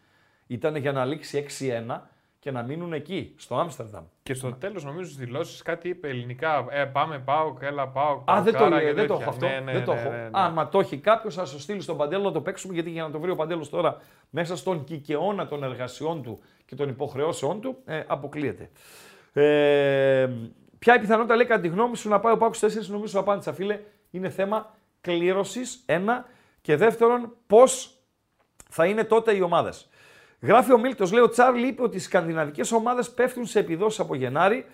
ήταν 0.47 0.75
για 0.75 0.91
να 0.91 1.05
λήξει 1.05 1.45
6-1 1.87 1.99
και 2.45 2.51
να 2.51 2.63
μείνουν 2.63 2.93
εκεί, 2.93 3.33
στο 3.37 3.55
Άμστερνταμ. 3.55 4.03
Και 4.23 4.33
στο 4.33 4.53
τέλος, 4.53 4.83
νομίζω 4.83 5.05
στις 5.05 5.25
δηλώσεις 5.25 5.61
κάτι 5.61 5.89
είπε 5.89 6.07
ελληνικά. 6.07 6.65
Ε, 6.69 6.85
πάμε, 6.85 7.19
πάω, 7.19 7.53
έλα, 7.59 7.87
πάω. 7.87 8.23
Α, 8.25 8.41
δεν 8.41 8.57
το 8.57 8.69
λέει, 8.69 8.91
δεν 8.91 9.07
το 9.07 9.13
έχω 9.13 9.29
αυτό. 9.29 9.47
Ναι, 9.47 9.59
ναι, 9.59 9.71
δεν 9.71 9.83
το 9.83 9.93
ναι, 9.93 9.99
έχω. 9.99 10.09
Ναι, 10.09 10.17
ναι. 10.17 10.39
Α, 10.39 10.49
μα 10.49 10.69
το 10.69 10.79
έχει 10.79 10.97
κάποιος, 10.97 11.35
θα 11.35 11.45
σου 11.45 11.59
στείλει 11.59 11.81
στον 11.81 11.97
Παντέλο 11.97 12.23
να 12.23 12.31
το 12.31 12.41
παίξουμε, 12.41 12.73
γιατί 12.73 12.89
για 12.89 13.03
να 13.03 13.11
το 13.11 13.19
βρει 13.19 13.31
ο 13.31 13.35
Παντέλος 13.35 13.69
τώρα 13.69 13.97
μέσα 14.29 14.55
στον 14.55 14.83
κικαιώνα 14.83 15.47
των 15.47 15.63
εργασιών 15.63 16.23
του 16.23 16.39
και 16.65 16.75
των 16.75 16.89
υποχρεώσεών 16.89 17.61
του, 17.61 17.77
ε, 17.85 18.03
αποκλείεται. 18.07 18.69
Ε, 19.33 20.29
Ποια 20.79 20.95
η 20.95 20.99
πιθανότητα, 20.99 21.35
λέει, 21.35 21.45
κατά 21.45 21.61
τη 21.61 21.67
γνώμη 21.67 21.97
σου, 21.97 22.09
να 22.09 22.19
πάει 22.19 22.33
ο 22.33 22.37
Πάκου 22.37 22.55
4, 22.55 22.87
νομίζω 22.87 23.07
σου 23.07 23.19
απάντησα, 23.19 23.53
φίλε. 23.53 23.79
Είναι 24.11 24.29
θέμα 24.29 24.75
κλήρωσης, 25.01 25.83
ένα. 25.85 26.25
Και 26.61 26.75
δεύτερον, 26.75 27.35
πώς 27.47 27.97
θα 28.69 28.85
είναι 28.85 29.03
τότε 29.03 29.35
οι 29.35 29.41
ομάδες. 29.41 29.89
Γράφει 30.41 30.73
ο 30.73 30.77
Μίλτος, 30.77 31.11
λέει: 31.11 31.23
Ο 31.23 31.29
Τσάρλι 31.29 31.67
είπε 31.67 31.81
ότι 31.83 31.97
οι 31.97 31.99
σκανδιναβικές 31.99 32.71
ομάδες 32.71 33.11
πέφτουν 33.11 33.45
σε 33.45 33.59
επιδόσεις 33.59 33.99
από 33.99 34.15
Γενάρη. 34.15 34.65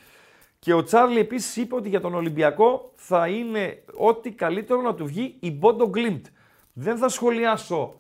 Και 0.59 0.73
ο 0.73 0.83
Τσάρλι 0.83 1.19
επίσης 1.19 1.55
είπε 1.55 1.75
ότι 1.75 1.89
για 1.89 2.01
τον 2.01 2.15
Ολυμπιακό 2.15 2.91
θα 2.95 3.27
είναι 3.27 3.83
ό,τι 3.97 4.31
καλύτερο 4.31 4.81
να 4.81 4.93
του 4.93 5.05
βγει 5.05 5.35
η 5.39 5.51
Μπόντο 5.51 5.87
Γκλίμπτ. 5.87 6.25
Δεν 6.73 6.97
θα 6.97 7.09
σχολιάσω 7.09 7.93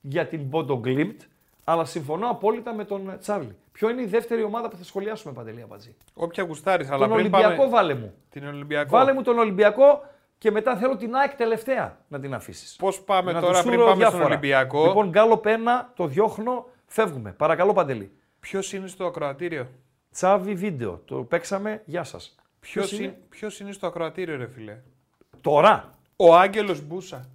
για 0.00 0.26
την 0.26 0.40
Μπόντο 0.40 0.78
Γκλίμπτ, 0.78 1.20
αλλά 1.64 1.84
συμφωνώ 1.84 2.28
απόλυτα 2.28 2.74
με 2.74 2.84
τον 2.84 3.16
Τσάρλι. 3.20 3.56
Ποιο 3.72 3.90
είναι 3.90 4.02
η 4.02 4.06
δεύτερη 4.06 4.42
ομάδα 4.42 4.68
που 4.68 4.76
θα 4.76 4.84
σχολιάσουμε 4.84 5.32
Παντελή 5.32 5.62
Αμπατζή. 5.62 5.96
Όποια 6.14 6.44
γουστάρεις, 6.44 6.90
αλλά 6.90 7.06
τον 7.06 7.16
Ολυμπιακό 7.16 7.56
πάμε... 7.56 7.70
βάλε 7.70 7.94
μου. 7.94 8.14
Την 8.30 8.46
Ολυμπιακό. 8.46 8.90
Βάλε 8.90 9.12
μου 9.12 9.22
τον 9.22 9.38
Ολυμπιακό 9.38 10.04
και 10.38 10.50
μετά 10.50 10.76
θέλω 10.76 10.96
την 10.96 11.14
ΑΕΚ 11.14 11.34
τελευταία 11.34 11.98
να 12.08 12.20
την 12.20 12.34
αφήσεις. 12.34 12.76
Πώς 12.76 13.00
πάμε 13.00 13.32
να 13.32 13.40
τώρα 13.40 13.62
πριν 13.62 13.78
πάμε 13.78 13.94
διάφορα. 13.94 14.08
στον 14.10 14.32
Ολυμπιακό; 14.32 14.86
Λοιπόν, 14.86 15.08
γκάλοπ 15.08 15.36
ένα, 15.36 15.92
το 15.96 16.06
διώχνω, 16.06 16.66
φεύγουμε. 16.88 17.32
Παρακαλώ 17.32 17.72
Παντελή. 17.72 18.12
Ποιος 18.40 18.72
είναι 18.72 18.86
στο 18.86 19.06
ακροατήριο; 19.06 19.68
Τσάβι 20.12 20.54
βίντεο. 20.54 21.02
Το 21.04 21.16
παίξαμε. 21.16 21.82
Γεια 21.84 22.04
σας. 22.04 22.36
Ποιος 22.60 22.92
είναι... 22.92 23.18
Ποιος 23.28 23.60
είναι 23.60 23.72
στο 23.72 23.86
ακροατήριο, 23.86 24.36
ρε 24.36 24.48
φίλε. 24.48 24.78
Τώρα. 25.40 25.98
Ο 26.16 26.36
Άγγελος 26.36 26.80
Μπούσα. 26.80 27.28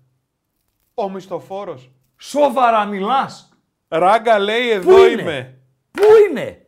Ο 0.94 1.10
μισθοφόρος. 1.10 1.92
Σοβαρά 2.18 2.86
μιλάς. 2.86 3.58
Ράγκα 3.88 4.40
λέει 4.40 4.70
εδώ 4.70 5.08
είμαι. 5.08 5.58
Πού 5.92 6.04
είναι! 6.30 6.66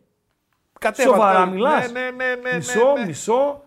Κατέβα, 0.79 1.09
Σοβαρά 1.09 1.45
μιλάς. 1.45 1.91
Ναι, 1.91 1.99
ναι, 1.99 2.09
ναι, 2.09 2.35
ναι, 2.35 2.55
μισό, 2.55 2.93
ναι, 2.93 2.99
ναι. 2.99 3.05
μισό, 3.05 3.63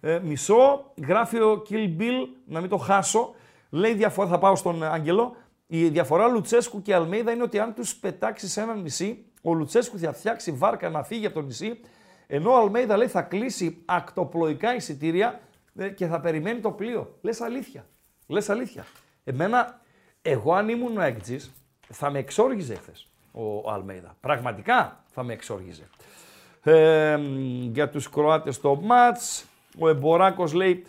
ε, 0.00 0.18
μισό. 0.22 0.92
Γράφει 1.06 1.40
ο 1.40 1.62
Kill 1.70 2.00
Bill, 2.00 2.26
να 2.46 2.60
μην 2.60 2.68
το 2.68 2.76
χάσω. 2.76 3.34
Λέει 3.70 3.94
διαφορά, 3.94 4.28
θα 4.28 4.38
πάω 4.38 4.56
στον 4.56 4.82
Άγγελο. 4.82 5.36
Η 5.66 5.88
διαφορά 5.88 6.26
Λουτσέσκου 6.26 6.82
και 6.82 6.94
Αλμέιδα 6.94 7.32
είναι 7.32 7.42
ότι 7.42 7.58
αν 7.58 7.74
τους 7.74 7.96
πετάξεις 7.96 8.52
σε 8.52 8.60
ένα 8.60 8.74
νησί, 8.74 9.24
ο 9.42 9.54
Λουτσέσκου 9.54 9.98
θα 9.98 10.12
φτιάξει 10.12 10.52
βάρκα 10.52 10.90
να 10.90 11.02
φύγει 11.02 11.26
από 11.26 11.34
το 11.34 11.42
νησί, 11.42 11.80
ενώ 12.26 12.52
ο 12.52 12.56
Αλμέιδα 12.56 12.96
λέει 12.96 13.08
θα 13.08 13.22
κλείσει 13.22 13.82
ακτοπλοϊκά 13.84 14.74
εισιτήρια 14.74 15.40
ε, 15.76 15.88
και 15.88 16.06
θα 16.06 16.20
περιμένει 16.20 16.60
το 16.60 16.70
πλοίο. 16.70 17.16
Λες 17.20 17.40
αλήθεια. 17.40 17.86
Λες 18.26 18.48
αλήθεια. 18.48 18.86
Εμένα, 19.24 19.80
εγώ 20.22 20.54
αν 20.54 20.68
ήμουν 20.68 20.98
ο 20.98 21.16
θα 21.88 22.10
με 22.10 22.18
εξόργιζε 22.18 22.74
χθε 22.74 22.92
ο 23.32 23.70
Αλμέιδα. 23.70 24.16
Πραγματικά 24.20 25.04
θα 25.06 25.22
με 25.22 25.32
εξόργιζε. 25.32 25.88
Ε, 26.62 27.18
για 27.72 27.88
τους 27.88 28.08
Κροάτες 28.10 28.60
το 28.60 28.74
μάτς, 28.74 29.44
ο 29.78 29.88
Εμποράκος 29.88 30.52
λέει 30.52 30.86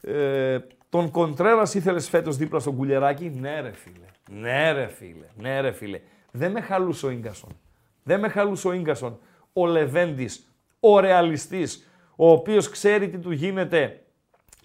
ε, 0.00 0.58
τον 0.88 1.10
Κοντρέρας 1.10 1.74
ήθελες 1.74 2.08
φέτος 2.08 2.36
δίπλα 2.36 2.58
στον 2.58 2.76
κουλεράκι. 2.76 3.32
Ναι 3.40 3.60
ρε 3.60 3.72
φίλε, 3.72 4.05
ναι 4.30 4.72
ρε 4.72 4.86
φίλε, 4.86 5.26
ναι 5.36 5.60
ρε 5.60 5.72
φίλε. 5.72 6.00
Δεν 6.30 6.50
με 6.50 6.60
χαλούσε 6.60 7.06
ο 7.06 7.10
Ίγκασον. 7.10 7.50
Δεν 8.02 8.20
με 8.20 8.28
χαλούσε 8.28 8.68
ο 8.68 8.72
Ίγκασον. 8.72 9.18
Ο 9.52 9.66
Λεβέντης, 9.66 10.52
ο 10.80 11.00
ρεαλιστής, 11.00 11.88
ο 12.16 12.30
οποίος 12.30 12.70
ξέρει 12.70 13.08
τι 13.08 13.18
του 13.18 13.30
γίνεται 13.30 14.00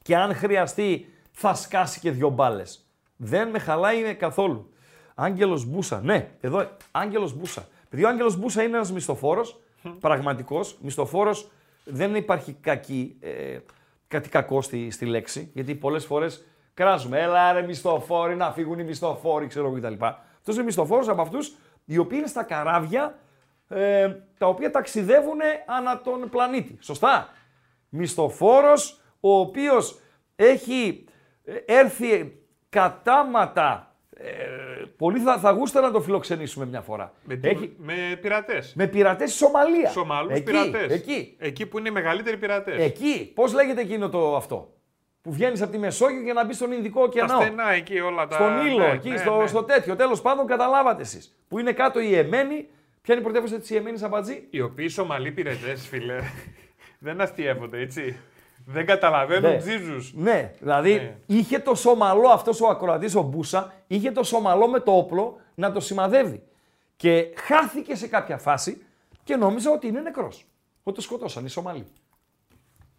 και 0.02 0.16
αν 0.16 0.36
χρειαστεί 0.36 1.06
θα 1.32 1.54
σκάσει 1.54 2.00
και 2.00 2.12
δυο 2.12 2.30
μπάλες. 2.30 2.86
Δεν 3.16 3.50
με 3.50 3.60
χαλάει 3.60 4.16
καθόλου. 4.16 4.74
Άγγελος 5.16 5.66
Μπούσα. 5.66 6.02
Ναι, 6.02 6.32
εδώ 6.42 6.70
Άγγελος 6.92 7.34
Μπούσα. 7.34 7.68
Επειδή 7.86 8.04
ο 8.04 8.08
Άγγελος 8.08 8.38
Μπούσα 8.38 8.64
είναι 8.64 8.76
ένας 8.76 8.92
μισθοφόρος, 8.92 9.60
πραγματικός 10.00 10.78
μισθοφόρος. 10.82 11.52
Δεν 11.84 12.16
υπάρχει 12.16 12.54
κακή, 12.54 13.18
ε, 13.20 13.58
κάτι 14.08 14.30
κακό 14.30 14.62
στη, 14.62 14.92
στη 14.92 15.06
λέξη, 15.06 15.50
γιατί 15.54 15.76
πολλές 15.76 16.06
φορές 16.06 16.46
κράζουμε. 16.74 17.20
Έλα 17.20 17.52
ρε 17.52 17.62
μισθοφόροι, 17.62 18.36
να 18.36 18.52
φύγουν 18.52 18.80
οι 18.80 18.84
μισθοφόροι, 18.84 19.48
ξέρω 19.48 19.68
εγώ 19.68 19.76
κτλ. 19.80 20.06
Αυτός 20.38 20.56
είναι 20.56 20.64
μισθοφόρος 20.64 21.08
από 21.10 21.22
αυτούς 21.22 21.56
οι 21.86 21.98
οποίοι 21.98 22.18
είναι 22.22 22.28
στα 22.28 22.44
καράβια 22.44 23.20
ε, 23.68 24.16
τα 24.38 24.48
οποία 24.48 24.72
ταξιδεύουν 24.72 25.40
ανά 25.66 26.02
τον 26.02 26.30
πλανήτη. 26.30 26.78
Σωστά. 26.82 27.30
Μισθοφόρος 27.90 29.02
ο 29.20 29.40
οποίος 29.40 30.00
έχει 30.36 31.06
ε, 31.44 31.54
έρθει 31.66 32.40
κατάματα 32.70 33.96
ε, 34.24 34.86
πολλοί 34.98 35.20
θα, 35.20 35.38
θα 35.38 35.52
γούστα 35.52 35.82
να 35.82 35.92
το 35.92 36.02
φιλοξενήσουμε 36.02 36.66
μια 36.66 36.82
φορά. 36.82 37.14
Με, 37.24 37.40
Έχει... 37.44 37.76
με 37.78 37.94
πειρατές. 38.22 38.74
Με 38.76 38.88
πειρατές 38.88 39.30
στη 39.30 39.38
Σομαλίας. 39.38 39.92
Σομαλούς 39.92 40.42
πειρατές. 40.42 40.92
Εκεί. 40.92 41.36
εκεί 41.40 41.66
που 41.66 41.80
είναι 41.80 41.90
οι 41.90 41.92
μεγαλύτεροι 41.92 42.38
πειρατές. 42.38 42.80
Εκεί. 42.80 43.32
Πώς 43.36 43.54
λέγεται 43.54 43.82
εκείνο 43.82 44.10
το 44.10 44.36
αυτό; 44.36 44.74
Που 45.22 45.32
βγαίνεις 45.32 45.62
από 45.62 45.72
τη 45.72 45.78
Μεσόγειο 45.78 46.22
για 46.22 46.34
να 46.34 46.46
μπεις 46.46 46.56
στον 46.56 46.72
Ινδικό 46.72 47.02
ωκεανό. 47.02 47.38
Τα 47.38 47.42
στενά 47.42 47.72
εκεί 47.72 48.00
όλα 48.00 48.28
τα. 48.28 48.36
Στον 48.36 48.66
Ήλο, 48.66 48.78
ναι, 48.78 48.92
εκεί, 48.92 49.10
ναι, 49.10 49.18
στο, 49.18 49.38
ναι. 49.38 49.48
στο 49.48 49.64
τέτοιο. 49.64 49.96
Τέλος 49.96 50.22
πάντων, 50.22 50.48
καταλάβατε 50.48 51.02
εσείς. 51.02 51.36
Που 51.48 51.60
είναι 51.60 51.72
κάτω 51.72 52.00
η 52.00 52.16
Εμένη. 52.16 52.68
Ποια 53.02 53.14
είναι 53.14 53.24
η 53.24 53.26
πρωτεύουσα 53.26 53.60
της 53.60 53.70
Ιεμένης 53.70 54.04
Αμπατζή. 54.04 54.48
Οι 54.50 54.62
οποίοι 54.62 54.88
Σομαλοί 54.88 55.32
πειρατέ, 55.32 55.76
φίλε. 55.76 56.20
δεν 57.00 57.22
αστείευονται, 57.22 57.80
έτσι. 57.80 58.20
Δεν 58.66 58.86
καταλαβαίνουν 58.86 59.52
ναι. 59.52 59.62
Ναι, 60.14 60.54
δηλαδή 60.60 60.94
ναι. 60.94 61.18
είχε 61.26 61.60
το 61.60 61.76
σομαλό 61.76 62.28
αυτός 62.28 62.62
ο 62.62 62.68
ακροατής, 62.68 63.16
ο 63.16 63.22
Μπούσα, 63.22 63.74
είχε 63.88 64.12
το 64.12 64.24
σομαλό 64.24 64.68
με 64.68 64.80
το 64.80 64.92
όπλο 64.92 65.40
να 65.56 65.72
το 65.72 65.80
σημαδεύει. 65.80 66.44
Και 66.96 67.34
χάθηκε 67.36 67.96
σε 67.96 68.08
κάποια 68.08 68.38
φάση 68.38 68.86
και 69.24 69.36
νόμιζα 69.36 69.72
ότι 69.72 69.88
είναι 69.88 70.02
νεκρός. 70.02 70.46
Ότι 70.84 70.96
το 70.96 71.02
σκοτώσαν 71.02 71.46
οι 71.46 71.50
Σομαλοί. 71.50 71.86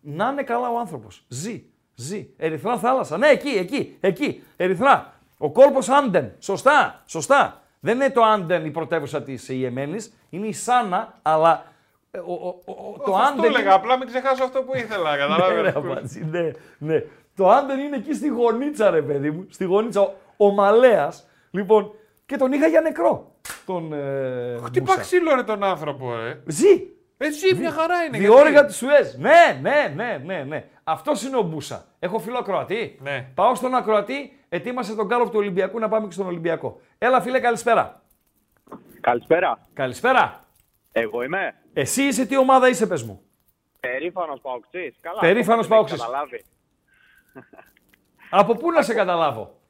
Να 0.01 0.29
είναι 0.29 0.43
καλά 0.43 0.71
ο 0.71 0.79
άνθρωπος. 0.79 1.25
Ζει. 1.29 1.65
Ζει. 1.95 2.29
Ερυθρά 2.37 2.79
θάλασσα. 2.79 3.19
Ναι, 3.19 3.27
εκεί, 3.29 3.49
εκεί, 3.49 3.97
εκεί. 4.01 4.43
Ερυθρά. 4.57 5.15
Ο 5.39 5.51
κόλπος 5.51 5.89
Άντεν. 5.89 6.33
Σωστά, 6.39 7.03
σωστά. 7.07 7.63
Δεν 7.81 7.95
είναι 7.95 8.11
το 8.11 8.23
Άντεν 8.23 8.65
η 8.65 8.71
πρωτεύουσα 8.71 9.23
της 9.23 9.49
Ιεμένης. 9.49 10.13
Είναι 10.31 10.47
η 10.47 10.53
Σάνα, 10.53 11.19
αλλά 11.23 11.65
ε, 12.11 12.19
ο, 12.19 12.33
ο, 12.33 12.73
ο, 12.73 12.99
το 13.05 13.15
Αυτό 13.17 13.45
έλεγα, 13.45 13.73
απλά 13.75 13.99
μην 13.99 14.07
ξεχάσω 14.07 14.45
αυτό 14.45 14.63
που 14.63 14.77
ήθελα. 14.77 15.17
Καταλάβεις. 15.17 16.17
ναι, 16.17 16.41
ναι, 16.41 16.51
ναι. 16.79 17.05
Το 17.37 17.49
Άντερ 17.51 17.79
είναι 17.79 17.97
εκεί 17.97 18.15
στη 18.15 18.29
γωνίτσα, 18.29 18.91
ρε 18.91 19.03
παιδί 19.03 19.31
μου. 19.31 19.47
Στη 19.51 19.65
γωνίτσα. 19.65 20.01
Ο, 20.01 20.13
ο 20.37 20.51
Μαλέας. 20.51 21.29
Λοιπόν, 21.51 21.95
και 22.27 22.37
τον 22.37 22.53
είχα 22.53 22.67
για 22.67 22.81
νεκρό. 22.81 23.35
Τον. 23.67 23.93
Ε, 23.93 24.59
Χτυπά 24.65 24.99
ξύλο, 24.99 25.35
ρε 25.35 25.43
τον 25.43 25.65
άνθρωπο, 25.65 26.15
ε. 26.15 26.43
Ζει. 26.47 26.83
Έτσι, 27.17 27.55
μια 27.55 27.71
χαρά 27.71 28.03
είναι. 28.03 28.19
Διόρυγα 28.19 28.51
γιατί; 28.51 28.67
της 28.67 28.77
Σουέζ. 28.77 29.15
Ναι, 29.15 29.59
ναι, 29.61 29.93
ναι, 29.95 30.23
ναι, 30.25 30.45
ναι. 30.49 30.65
Αυτός 30.85 31.23
είναι 31.23 31.37
ο 31.37 31.43
Μπούσα. 31.43 31.85
Έχω 31.99 32.19
φίλο 32.19 32.39
ακροατή. 32.39 32.99
Ναι. 33.03 33.31
Πάω 33.35 33.55
στον 33.55 33.75
ακροατή, 33.75 34.45
ετοίμασε 34.49 34.95
τον 34.95 35.09
κάλοπ 35.09 35.27
του 35.31 35.39
Ολυμπιακού 35.39 35.79
να 35.79 35.89
πάμε 35.89 36.07
και 36.07 36.13
στον 36.13 36.27
Ολυμπιακό. 36.27 36.81
Έλα, 36.99 37.21
φίλε, 37.21 37.41
καλησπέρα. 37.41 38.03
Καλησπέρα. 39.01 39.59
Καλησπέρα. 39.73 40.41
Εγώ 40.93 41.23
είμαι. 41.23 41.55
Εσύ 41.73 42.03
είσαι 42.03 42.27
τι 42.27 42.37
ομάδα 42.37 42.69
είσαι, 42.69 42.87
πες 42.87 43.03
μου. 43.03 43.23
Περήφανος 43.81 44.41
Παοξής. 44.41 44.97
Καλά. 45.01 45.21
Περήφανος 45.21 45.61
αυτό 45.61 45.75
δεν 45.75 45.85
Παοξής. 45.85 45.99
έχεις 46.01 46.07
Καταλάβει. 46.07 46.45
Από 48.31 48.55
πού 48.55 48.71
να 48.71 48.83
σε 48.83 48.95
καταλάβω; 48.95 49.61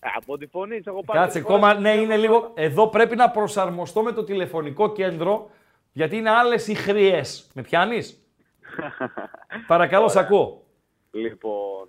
Ε, 0.00 0.08
Από 0.16 0.38
τη 0.38 0.46
φωνή, 0.46 0.80
εγώ 0.84 1.02
πάντα. 1.02 1.20
Κάτσε, 1.20 1.40
κόμμα, 1.40 1.74
ναι, 1.74 1.90
είναι 1.90 2.16
λίγο. 2.16 2.52
Εδώ 2.54 2.88
πρέπει 2.88 3.16
να 3.16 3.30
προσαρμοστώ 3.30 4.02
με 4.02 4.12
το 4.12 4.24
τηλεφωνικό 4.24 4.92
κέντρο, 4.92 5.50
γιατί 5.92 6.16
είναι 6.16 6.30
άλλες 6.30 6.68
οι 6.68 6.74
χρειές. 6.74 7.50
Με 7.54 7.62
πιάνεις; 7.62 8.25
Παρακαλώ, 9.66 10.08
σ' 10.08 10.16
ακούω. 10.16 10.64
Λοιπόν, 11.10 11.88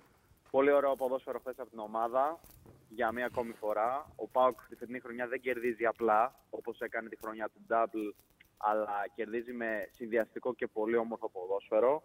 πολύ 0.50 0.70
ωραίο 0.70 0.92
ποδόσφαιρο 0.92 1.38
χθες 1.38 1.58
από 1.58 1.70
την 1.70 1.78
ομάδα. 1.78 2.40
Για 2.88 3.12
μία 3.12 3.26
ακόμη 3.26 3.52
φορά. 3.52 4.06
Ο 4.16 4.28
Πάουκ 4.28 4.60
τη 4.68 4.76
φετινή 4.76 5.00
χρονιά 5.00 5.26
δεν 5.26 5.40
κερδίζει 5.40 5.84
απλά, 5.84 6.34
όπως 6.50 6.80
έκανε 6.80 7.08
τη 7.08 7.16
χρονιά 7.16 7.48
του 7.48 7.60
Double, 7.68 8.12
αλλά 8.56 9.06
κερδίζει 9.14 9.52
με 9.52 9.88
συνδυαστικό 9.90 10.54
και 10.54 10.66
πολύ 10.66 10.96
όμορφο 10.96 11.30
ποδόσφαιρο. 11.30 12.02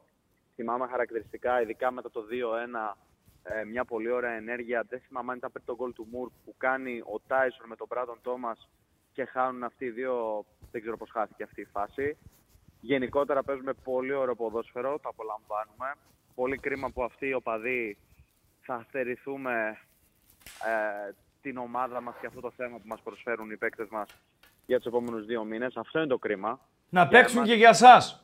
Θυμάμαι 0.55 0.87
χαρακτηριστικά, 0.87 1.61
ειδικά 1.61 1.91
μετά 1.91 2.09
το 2.11 2.25
2-1, 2.29 2.97
ε, 3.43 3.63
μια 3.63 3.85
πολύ 3.85 4.11
ωραία 4.11 4.31
ενέργεια. 4.31 4.85
Δεν 4.89 4.99
θυμάμαι 4.99 5.31
αν 5.31 5.37
ήταν 5.37 5.51
πριν 5.51 5.65
τον 5.65 5.75
γκολ 5.75 5.93
του 5.93 6.07
Μουρ 6.11 6.29
που 6.45 6.55
κάνει 6.57 6.99
ο 6.99 7.19
Τάισον 7.27 7.67
με 7.67 7.75
τον 7.75 7.87
Μπράντον 7.89 8.19
Τόμα 8.21 8.55
και 9.11 9.25
χάνουν 9.25 9.63
αυτοί 9.63 9.85
οι 9.85 9.89
δύο. 9.89 10.45
Δεν 10.71 10.81
ξέρω 10.81 10.97
πώς 10.97 11.09
χάθηκε 11.09 11.43
αυτή 11.43 11.61
η 11.61 11.65
φάση. 11.65 12.17
Γενικότερα 12.85 13.43
παίζουμε 13.43 13.73
πολύ 13.83 14.13
ωραίο 14.13 14.35
ποδόσφαιρο, 14.35 14.99
το 14.99 15.09
απολαμβάνουμε. 15.09 15.93
Πολύ 16.35 16.57
κρίμα 16.57 16.89
που 16.89 17.03
αυτοί 17.03 17.27
οι 17.27 17.33
οπαδοί 17.33 17.97
θα 18.61 18.85
στερηθούμε 18.89 19.77
ε, 20.45 21.13
την 21.41 21.57
ομάδα 21.57 22.01
μας 22.01 22.15
και 22.19 22.27
αυτό 22.27 22.39
το 22.41 22.51
θέμα 22.57 22.75
που 22.77 22.87
μας 22.87 23.01
προσφέρουν 23.03 23.51
οι 23.51 23.57
παίκτες 23.57 23.87
μας 23.91 24.09
για 24.65 24.77
τους 24.77 24.85
επόμενους 24.85 25.25
δύο 25.25 25.43
μήνες. 25.43 25.75
Αυτό 25.77 25.99
είναι 25.99 26.07
το 26.07 26.17
κρίμα. 26.17 26.59
Να 26.89 27.01
Για 27.01 27.09
παίξουν 27.09 27.37
εμάς- 27.37 27.49
και 27.49 27.55
για 27.55 27.69
εσά. 27.69 28.21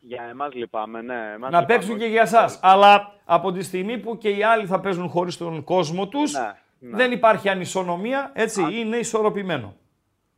Για 0.00 0.22
εμάς 0.22 0.54
λυπάμαι, 0.54 1.02
ναι. 1.02 1.14
Εμάς 1.14 1.38
Να 1.38 1.46
λυπάμαι, 1.60 1.66
παίξουν 1.66 1.96
και 1.98 2.02
όχι. 2.04 2.12
για 2.12 2.22
εσά. 2.22 2.58
Αλλά 2.62 3.14
από 3.24 3.52
τη 3.52 3.62
στιγμή 3.62 3.98
που 3.98 4.18
και 4.18 4.28
οι 4.30 4.42
άλλοι 4.42 4.66
θα 4.66 4.80
παίζουν 4.80 5.08
χωρίς 5.08 5.36
τον 5.36 5.64
κόσμο 5.64 6.08
τους, 6.08 6.32
Ναι, 6.32 6.52
ναι. 6.78 6.96
δεν 6.96 7.12
υπάρχει 7.12 7.48
ανισονομία. 7.48 8.30
Έτσι, 8.34 8.62
είναι 8.72 8.96
ισορροπημένο. 8.96 9.76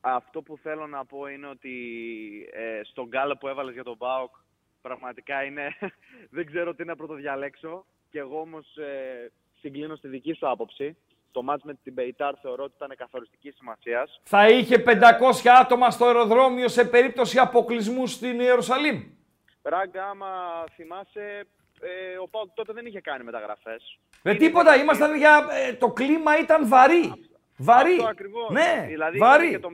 Αυτό 0.08 0.42
που 0.42 0.58
θέλω 0.62 0.86
να 0.86 1.04
πω 1.04 1.26
είναι 1.26 1.46
ότι 1.46 1.74
ε, 2.52 2.80
στον 2.84 3.06
γκάλο 3.06 3.36
που 3.36 3.48
έβαλες 3.48 3.74
για 3.74 3.84
τον 3.84 3.96
ΠΑΟΚ 3.98 4.34
πραγματικά 4.82 5.44
είναι, 5.44 5.76
δεν 6.36 6.46
ξέρω 6.46 6.74
τι 6.74 6.84
να 6.84 6.96
πρωτοδιαλέξω 6.96 7.86
και 8.10 8.18
εγώ 8.18 8.40
όμως 8.40 8.76
ε, 8.76 9.32
συγκλίνω 9.60 9.96
στη 9.96 10.08
δική 10.08 10.32
σου 10.32 10.48
άποψη. 10.48 10.96
Το 11.30 11.42
μάτς 11.42 11.64
με 11.64 11.74
την 11.82 11.94
Πεϊτάρ 11.94 12.34
θεωρώ 12.42 12.64
ότι 12.64 12.72
ήταν 12.76 12.96
καθοριστική 12.96 13.50
σημασίας. 13.50 14.20
Θα 14.24 14.48
είχε 14.48 14.82
500 14.86 14.92
άτομα 15.60 15.90
στο 15.90 16.04
αεροδρόμιο 16.04 16.68
σε 16.68 16.84
περίπτωση 16.84 17.38
αποκλεισμού 17.38 18.06
στην 18.06 18.40
Ιερουσαλήμ. 18.40 19.02
Ράγκα, 19.62 20.08
άμα 20.08 20.28
θυμάσαι, 20.74 21.46
ε, 21.80 22.18
ο 22.22 22.28
ΠΑΟΚ 22.28 22.50
τότε 22.54 22.72
δεν 22.72 22.86
είχε 22.86 23.00
κάνει 23.00 23.24
μεταγραφές. 23.24 23.98
Με 24.22 24.34
τίποτα, 24.34 24.76
ήμασταν 24.76 25.16
για. 25.16 25.46
ε, 25.50 25.72
το 25.72 25.92
κλίμα 25.92 26.38
ήταν 26.38 26.68
βαρύ. 26.68 27.12
Βαρύ. 27.58 27.92
Αυτό 27.92 28.06
ακριβώς. 28.06 28.50
Ναι, 28.50 28.84
δηλαδή 28.88 29.18
βαρύ. 29.18 29.48
ήταν 29.48 29.60
και 29.60 29.66
το 29.66 29.72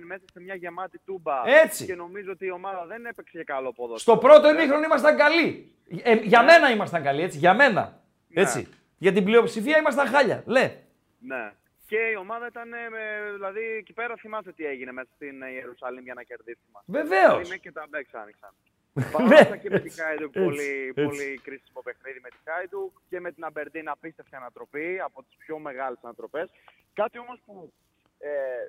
0-0 0.00 0.04
μέσα 0.06 0.22
σε 0.32 0.40
μια 0.40 0.54
γεμάτη 0.54 0.98
τούμπα. 1.04 1.42
Έτσι. 1.46 1.84
Και 1.84 1.94
νομίζω 1.94 2.30
ότι 2.32 2.46
η 2.46 2.50
ομάδα 2.50 2.86
δεν 2.86 3.06
έπαιξε 3.06 3.44
καλό 3.44 3.72
ποδόσφαιρο. 3.72 4.16
Στο 4.18 4.26
πρώτο 4.28 4.48
ημίχρονο 4.50 4.84
ήμασταν 4.84 5.16
καλοί. 5.16 5.74
Ε, 6.02 6.14
για 6.14 6.42
μένα 6.42 6.70
ήμασταν 6.70 7.02
καλοί, 7.02 7.22
έτσι. 7.22 7.38
Για 7.38 7.54
μένα. 7.54 8.00
Ναι. 8.28 8.42
Έτσι. 8.42 8.68
Για 8.98 9.12
την 9.12 9.24
πλειοψηφία 9.24 9.78
ήμασταν 9.78 10.06
χάλια. 10.06 10.42
Λέ. 10.46 10.76
Ναι. 11.18 11.52
Και 11.86 11.96
η 11.96 12.16
ομάδα 12.16 12.46
ήταν, 12.46 12.72
ε, 12.72 12.88
με- 12.90 13.32
δηλαδή 13.34 13.60
εκεί 13.78 13.92
πέρα 13.92 14.14
θυμάσαι 14.16 14.52
τι 14.52 14.64
έγινε 14.64 14.92
μέσα 14.92 15.08
στην 15.14 15.42
ε, 15.42 15.50
Ιερουσαλήμ 15.50 16.02
για 16.04 16.14
να 16.14 16.22
κερδίσει 16.22 16.66
μας. 16.72 16.82
Βεβαίως. 16.86 17.22
Δηλαδή 17.26 17.42
μέχρι 17.42 17.60
και 17.60 17.72
τα 17.72 17.86
μπέξ 17.90 18.14
άνοιξαν. 18.14 18.50
Παρόλα 19.12 19.56
και 19.56 19.70
με 19.70 19.80
τη 19.80 19.90
Χάιντουκ 19.90 20.34
Ναι. 20.36 20.42
Έτσι, 20.44 20.56
πολύ, 20.56 20.92
έτσι. 20.94 21.02
πολύ 21.04 21.40
κρίσιμο 21.42 21.80
παιχνίδι 21.84 22.20
με 22.22 22.28
τη 22.28 22.36
Χάιντουκ 22.44 22.92
και 23.08 23.20
με 23.20 23.32
την 23.32 23.44
Αμπερντίν 23.44 23.88
απίστευτη 23.88 24.36
ανατροπή 24.36 25.00
από 25.04 25.22
τις 25.22 25.36
πιο 25.36 25.58
μεγάλες 25.58 25.98
ανατροπές. 26.02 26.48
Κάτι 26.96 27.18
όμως 27.18 27.38
που 27.46 27.72
ε, 28.18 28.28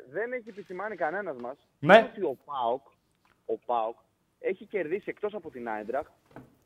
δεν 0.10 0.32
έχει 0.34 0.50
επισημάνει 0.50 0.96
κανένας 0.96 1.38
μας 1.38 1.58
Ναι. 1.80 1.96
είναι 1.98 2.08
ότι 2.12 2.22
ο 2.22 2.38
ΠΑΟΚ, 2.46 2.86
ο 3.46 3.58
ΠΑΟΚ 3.66 3.98
έχει 4.40 4.66
κερδίσει 4.66 5.04
εκτός 5.10 5.34
από 5.34 5.50
την 5.50 5.70
Άιντραχτ 5.70 6.12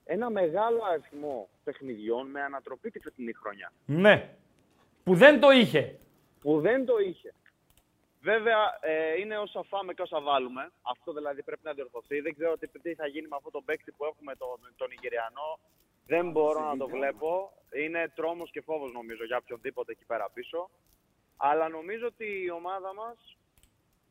ένα 0.06 0.30
μεγάλο 0.30 0.84
αριθμό 0.84 1.50
παιχνιδιών 1.64 2.28
με 2.28 2.42
ανατροπή 2.42 2.90
τη 2.92 3.00
φετινή 3.00 3.34
χρονιά. 3.34 3.72
Ναι. 3.86 4.36
Που 5.04 5.16
δεν 5.16 5.40
το 5.40 5.50
είχε. 5.52 5.98
που 6.40 6.60
δεν 6.62 6.86
το 6.86 6.98
είχε. 6.98 7.34
Βέβαια, 8.22 8.78
ε, 8.82 9.20
είναι 9.20 9.38
όσα 9.38 9.64
φάμε 9.64 9.94
και 9.94 10.02
όσα 10.02 10.22
βάλουμε. 10.22 10.72
Αυτό 10.82 11.14
δηλαδή 11.14 11.44
πρέπει 11.44 11.62
να 11.64 11.74
διορθωθεί. 11.74 12.20
Δεν 12.20 12.34
ξέρω 12.34 12.58
τι, 12.58 12.68
τι 12.68 12.94
θα 12.96 13.08
γίνει 13.08 13.28
με 13.28 13.36
αυτό 13.36 13.50
τον 13.52 13.66
παίκτη 13.66 13.92
που 13.92 14.06
έχουμε 14.06 14.36
τον, 14.36 14.58
τον 14.76 14.92
Ιγυριανό. 14.92 15.60
Δεν 16.06 16.32
μπορώ 16.32 16.60
να 16.66 16.78
το 16.78 16.88
βλέπω. 16.88 17.54
Είναι 17.76 18.12
τρόμος 18.16 18.52
και 18.52 18.62
φόβος 18.62 18.92
νομίζω 18.92 19.24
για 19.26 19.38
οποιονδήποτε 19.38 19.92
εκεί 19.92 20.06
πέρα 20.06 20.30
πίσω. 20.34 20.70
Αλλά 21.50 21.70
νομίζω 21.70 22.06
ότι 22.06 22.26
η 22.46 22.52
ομάδα 22.60 22.94
μας 22.94 23.18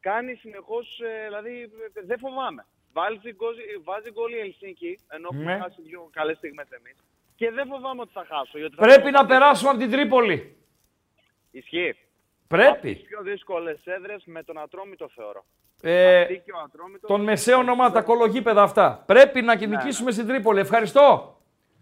κάνει 0.00 0.34
συνεχώς, 0.34 1.00
ε, 1.00 1.24
δηλαδή 1.26 1.54
ε, 1.62 2.00
δεν 2.10 2.18
φοβάμαι. 2.18 2.66
Βάζει, 2.92 3.30
γκολ- 3.38 3.82
βάζει 3.88 4.10
γκολ 4.12 4.32
η 4.32 4.38
Ελσίνκη, 4.38 4.98
ενώ 5.08 5.28
Ναι. 5.32 5.38
έχουμε 5.40 5.62
χάσει 5.62 5.82
δύο 5.82 6.08
καλές 6.12 6.36
στιγμές 6.36 6.68
εμείς. 6.70 6.96
Και 7.36 7.50
δεν 7.50 7.66
φοβάμαι 7.66 8.00
ότι 8.00 8.12
θα 8.12 8.24
χάσω. 8.28 8.58
Γιατί 8.58 8.74
θα 8.74 8.82
Πρέπει 8.82 9.00
να 9.02 9.06
φοβάμαι- 9.10 9.28
περάσουμε 9.28 9.70
από 9.70 9.78
την 9.78 9.90
Τρίπολη. 9.90 10.56
Ισχύει. 11.50 11.88
Από 11.88 11.98
τις 11.98 12.46
Πρέπει. 12.48 12.94
πιο 12.94 13.20
δύσκολες 13.22 13.80
έδρες 13.84 14.22
με 14.26 14.42
τον 14.42 14.58
Ατρόμητο 14.58 15.08
θεωρώ. 15.14 15.44
Ε, 15.82 16.20
Αυτή 16.20 16.42
και 16.44 16.52
ο 16.52 16.58
Ατρόμητος- 16.64 17.10
των 17.10 17.20
μεσαίων 17.20 17.68
ομάδων, 17.68 17.92
τα 17.92 18.02
κολογίπεδα 18.02 18.62
αυτά. 18.62 19.02
Πρέπει 19.06 19.42
να 19.42 19.54
νικήσουμε 19.66 20.10
στην 20.10 20.26
Τρίπολη. 20.26 20.60
Ευχαριστώ. 20.60 21.34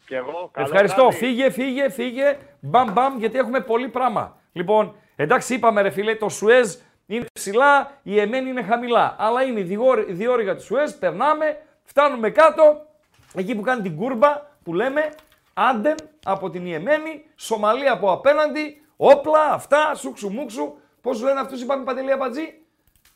Και 0.07 0.17
εγώ. 0.17 0.51
καλό 0.53 0.67
Ευχαριστώ. 0.67 1.03
βράδυ. 1.03 1.17
Φύγε, 1.17 1.51
φύγε, 1.51 1.89
φύγε. 1.91 2.39
Μπαμ, 2.61 2.93
μπαμ, 2.93 3.19
γιατί 3.19 3.39
έχουμε 3.39 3.61
πολύ 3.61 3.89
πράγμα. 3.89 4.41
Λοιπόν, 4.53 4.97
εντάξει, 5.23 5.55
είπαμε 5.55 5.83
ρε 5.83 5.91
φίλε, 5.91 6.15
το 6.15 6.29
Σουέζ 6.29 6.75
είναι 7.07 7.27
ψηλά, 7.33 7.91
η 8.03 8.21
Εμένη 8.21 8.51
είναι 8.51 8.63
χαμηλά. 8.63 9.17
Αλλά 9.19 9.43
είναι 9.43 9.61
η 9.61 9.63
διόρυ- 9.63 10.11
διόρυγα 10.11 10.57
του 10.57 10.63
Σουέζ, 10.63 10.91
περνάμε, 10.93 11.63
φτάνουμε 11.85 12.31
κάτω, 12.31 12.87
εκεί 13.35 13.55
που 13.55 13.61
κάνει 13.61 13.83
την 13.83 13.97
κούρμπα, 13.97 14.43
που 14.63 14.75
λέμε, 14.75 15.11
Άντεν 15.55 15.95
από 16.25 16.51
την 16.51 16.67
Ιεμένη, 16.67 17.25
Σομαλία 17.37 17.93
από 17.93 18.13
απέναντι, 18.13 18.83
όπλα, 18.97 19.53
αυτά, 19.53 19.95
σούξου 19.95 20.31
μουξου. 20.31 20.75
Πώς 21.01 21.23
λένε 21.23 21.41
αυτούς, 21.41 21.63
είπαμε 21.63 21.85
παντελή 21.85 22.13
Αμπατζή. 22.13 22.63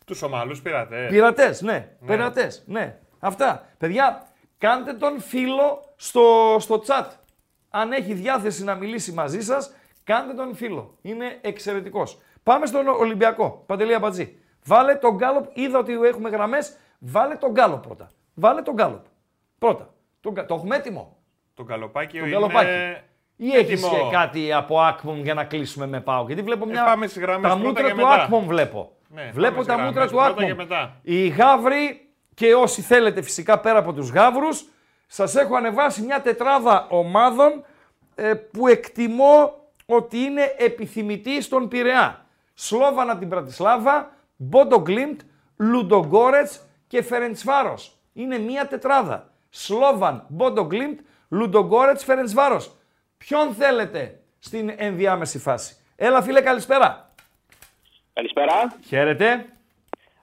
Τους 0.06 0.22
Ομαλού 0.22 0.56
πειρατές. 0.62 1.08
Πειρατές, 1.10 1.60
ναι. 1.62 1.88
Πειρατές, 2.06 2.62
ναι. 2.66 2.98
Αυτά. 3.18 3.66
Παιδιά, 3.78 4.26
κάντε 4.58 4.92
τον 4.92 5.20
φίλο 5.20 5.92
στο, 5.96 6.56
στο 6.60 6.82
chat. 6.86 7.06
Αν 7.70 7.92
έχει 7.92 8.12
διάθεση 8.12 8.64
να 8.64 8.74
μιλήσει 8.74 9.12
μαζί 9.12 9.40
σας, 9.40 9.72
κάντε 10.04 10.32
τον 10.34 10.54
φίλο. 10.54 10.98
Είναι 11.02 11.38
εξαιρετικός. 11.40 12.18
Πάμε 12.42 12.66
στον 12.66 12.86
Ολυμπιακό. 12.88 13.62
Παντελή 13.66 13.94
Αμπατζή. 13.94 14.36
Βάλε 14.64 14.94
τον 14.94 15.14
γκάλοπ. 15.14 15.44
Είδα 15.56 15.78
ότι 15.78 15.92
έχουμε 15.92 16.28
γραμμές. 16.28 16.76
Βάλε 16.98 17.34
τον 17.34 17.50
γκάλοπ 17.50 17.82
πρώτα. 17.86 18.10
Βάλε 18.34 18.62
τον 18.62 18.74
γκάλοπ. 18.74 19.04
Πρώτα. 19.58 19.94
Τον, 20.20 20.34
κα- 20.34 20.46
το 20.46 20.54
έχουμε 20.54 20.76
έτοιμο. 20.76 21.16
Το 21.54 21.64
καλοπάκι 21.64 22.18
Το 22.18 22.24
είναι... 22.24 22.34
γκαλοπάκι. 22.34 22.70
Ή 23.36 23.50
έχεις 23.56 23.82
έτοιμο. 23.84 24.08
κάτι 24.10 24.52
από 24.52 24.80
Άκμον 24.80 25.22
για 25.22 25.34
να 25.34 25.44
κλείσουμε 25.44 25.86
με 25.86 26.00
πάω. 26.00 26.24
Γιατί 26.26 26.42
βλέπω 26.42 26.66
μια. 26.66 26.82
Ε, 26.82 26.84
πάμε 26.84 27.06
στις 27.06 27.22
γραμμές 27.22 27.50
τα 27.50 27.56
πρώτα 27.56 27.68
μούτρα 27.68 27.84
και 27.84 27.90
του 27.90 27.96
μετά. 27.96 28.22
Άκμον 28.22 28.44
βλέπω. 28.46 28.92
Ναι, 29.08 29.30
βλέπω 29.32 29.54
πάμε 29.54 29.66
τα 29.66 29.72
στις 29.72 29.84
μούτρα 29.84 30.04
γραμμές 30.04 30.10
του 30.10 30.16
πρώτα 30.16 30.30
Άκμον. 30.30 30.46
και 30.46 30.54
μετά. 30.54 30.96
Οι 31.02 31.28
γάβροι 31.28 32.08
και 32.34 32.54
όσοι 32.54 32.80
θέλετε 32.82 33.22
φυσικά 33.22 33.60
πέρα 33.60 33.78
από 33.78 33.92
τους 33.92 34.10
γάβρους, 34.10 34.64
σας 35.06 35.36
έχω 35.36 35.54
ανεβάσει 35.56 36.02
μια 36.02 36.20
τετράδα 36.20 36.86
ομάδων 36.90 37.64
ε, 38.14 38.34
που 38.34 38.66
εκτιμώ 38.66 39.54
ότι 39.86 40.18
είναι 40.18 40.54
επιθυμητή 40.58 41.40
στον 41.42 41.68
Πειραιά. 41.68 42.26
Σλόβαν 42.54 43.10
από 43.10 43.18
την 43.18 43.28
Πρατισλάβα, 43.28 44.12
Μπόντο 44.36 44.78
Γκλίμπτ, 44.80 45.20
Λουντογκόρετς 45.56 46.60
και 46.86 47.02
Φερεντσβάρος. 47.02 47.96
Είναι 48.12 48.38
μια 48.38 48.66
τετράδα. 48.66 49.30
Σλόβαν, 49.50 50.24
Μπόντο 50.28 50.62
Γκλίμπτ, 50.64 51.00
Λουντογκόρετς, 51.28 52.04
Φερεντσβάρος. 52.04 52.76
Ποιον 53.18 53.54
θέλετε 53.54 54.20
στην 54.38 54.72
ενδιάμεση 54.76 55.38
φάση; 55.38 55.76
Έλα 55.96 56.22
φίλε 56.22 56.40
καλησπέρα. 56.40 57.10
Καλησπέρα. 58.12 58.76
Χαίρετε. 58.86 59.46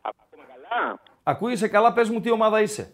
Ακούμε 0.02 0.44
καλά. 0.48 1.00
Ακούγεσαι 1.24 1.68
καλά, 1.68 1.94
πες 1.94 2.10
μου 2.10 2.20
τι 2.20 2.32
ομάδα 2.32 2.62
είσαι. 2.62 2.92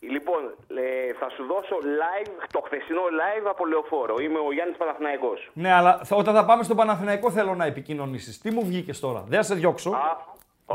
Λοιπόν, 0.00 0.42
ε, 0.76 1.12
θα 1.20 1.28
σου 1.30 1.44
δώσω 1.46 1.76
live, 2.02 2.30
το 2.52 2.60
χθεσινό 2.66 3.00
live 3.20 3.46
από 3.48 3.66
λεωφόρο. 3.66 4.18
Είμαι 4.20 4.38
ο 4.38 4.52
Γιάννης 4.52 4.76
Παναθηναϊκός. 4.76 5.50
Ναι, 5.52 5.72
αλλά 5.72 6.00
θα- 6.04 6.16
όταν 6.16 6.34
θα 6.34 6.44
πάμε 6.44 6.62
στο 6.62 6.74
Παναθηναϊκό 6.74 7.30
θέλω 7.30 7.54
να 7.54 7.64
επικοινωνήσεις. 7.64 8.40
Τι 8.40 8.50
μου 8.50 8.64
βγήκες 8.64 9.00
τώρα, 9.00 9.24
δεν 9.28 9.38
θα 9.38 9.42
σε 9.44 9.54
διώξω. 9.54 9.90
Α, 9.90 10.16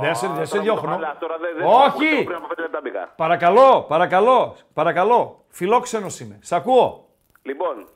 Δεν 0.01 0.15
σε, 0.15 0.27
δεν 0.27 0.45
σε 0.45 0.51
τώρα 0.51 0.63
διώχνω. 0.63 0.89
μου 0.91 0.97
το 0.97 1.03
χαλάς, 1.03 1.19
τώρα 1.19 1.37
δεν- 1.37 1.55
δεν- 1.57 1.65
Όχι! 1.67 2.23
Πριν 2.23 2.37
από 2.37 2.47
πέντε 2.47 2.61
λεπτά 2.61 2.79
μπήκα. 2.83 3.13
Παρακαλώ, 3.17 3.85
παρακαλώ, 3.87 4.55
παρακαλώ. 4.73 5.43
Φιλόξενος 5.49 6.19
είμαι. 6.19 6.39
Σ' 6.41 6.51
ακούω. 6.51 7.05
Λοιπόν, 7.41 7.87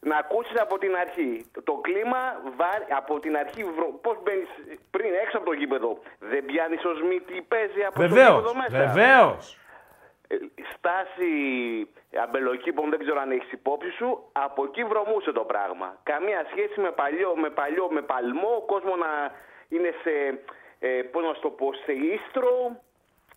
να 0.00 0.16
ακούσεις 0.16 0.60
από 0.60 0.78
την 0.78 0.96
αρχή. 0.96 1.46
Το, 1.52 1.62
το 1.62 1.72
κλίμα 1.72 2.18
βάρ- 2.56 2.92
από 2.96 3.20
την 3.20 3.36
αρχή, 3.36 3.64
βρο... 3.64 3.86
πώς 4.02 4.16
μπαίνεις 4.22 4.48
πριν 4.90 5.10
έξω 5.22 5.36
από 5.36 5.46
το 5.46 5.52
γήπεδο. 5.52 5.98
Δεν 6.18 6.44
πιάνεις 6.44 6.84
ως 6.84 7.02
μη 7.08 7.20
τι 7.20 7.40
παίζει 7.42 7.82
από 7.88 7.94
το 7.94 8.00
Βεβαίως, 8.08 8.36
γήπεδο 8.36 8.54
μέσα. 8.54 8.78
βεβαίως. 8.86 9.58
Ε, 10.28 10.36
Στάση 10.76 11.32
αμπελοκήπων 12.24 12.90
δεν 12.90 12.98
ξέρω 12.98 13.20
αν 13.20 13.30
έχεις 13.30 13.52
υπόψη 13.52 13.90
σου. 13.90 14.28
Από 14.32 14.64
εκεί 14.64 14.84
βρωμούσε 14.84 15.32
το 15.32 15.40
πράγμα. 15.40 15.88
Καμία 16.02 16.46
σχέση 16.50 16.80
με 16.80 16.90
παλιό, 16.90 17.36
με 17.36 17.50
παλιό, 17.50 17.88
με 17.90 18.02
παλμό. 18.02 18.52
Ο 18.56 18.64
κόσμος 18.72 18.98
να 18.98 19.12
είναι 19.68 19.90
σε, 20.02 20.12
ε, 20.78 20.88
πώς 21.12 21.22
να 21.24 21.32
σου 21.34 21.40
το 21.40 21.50
πω, 21.50 21.72
σε 21.84 21.92
ίστρο. 21.92 22.80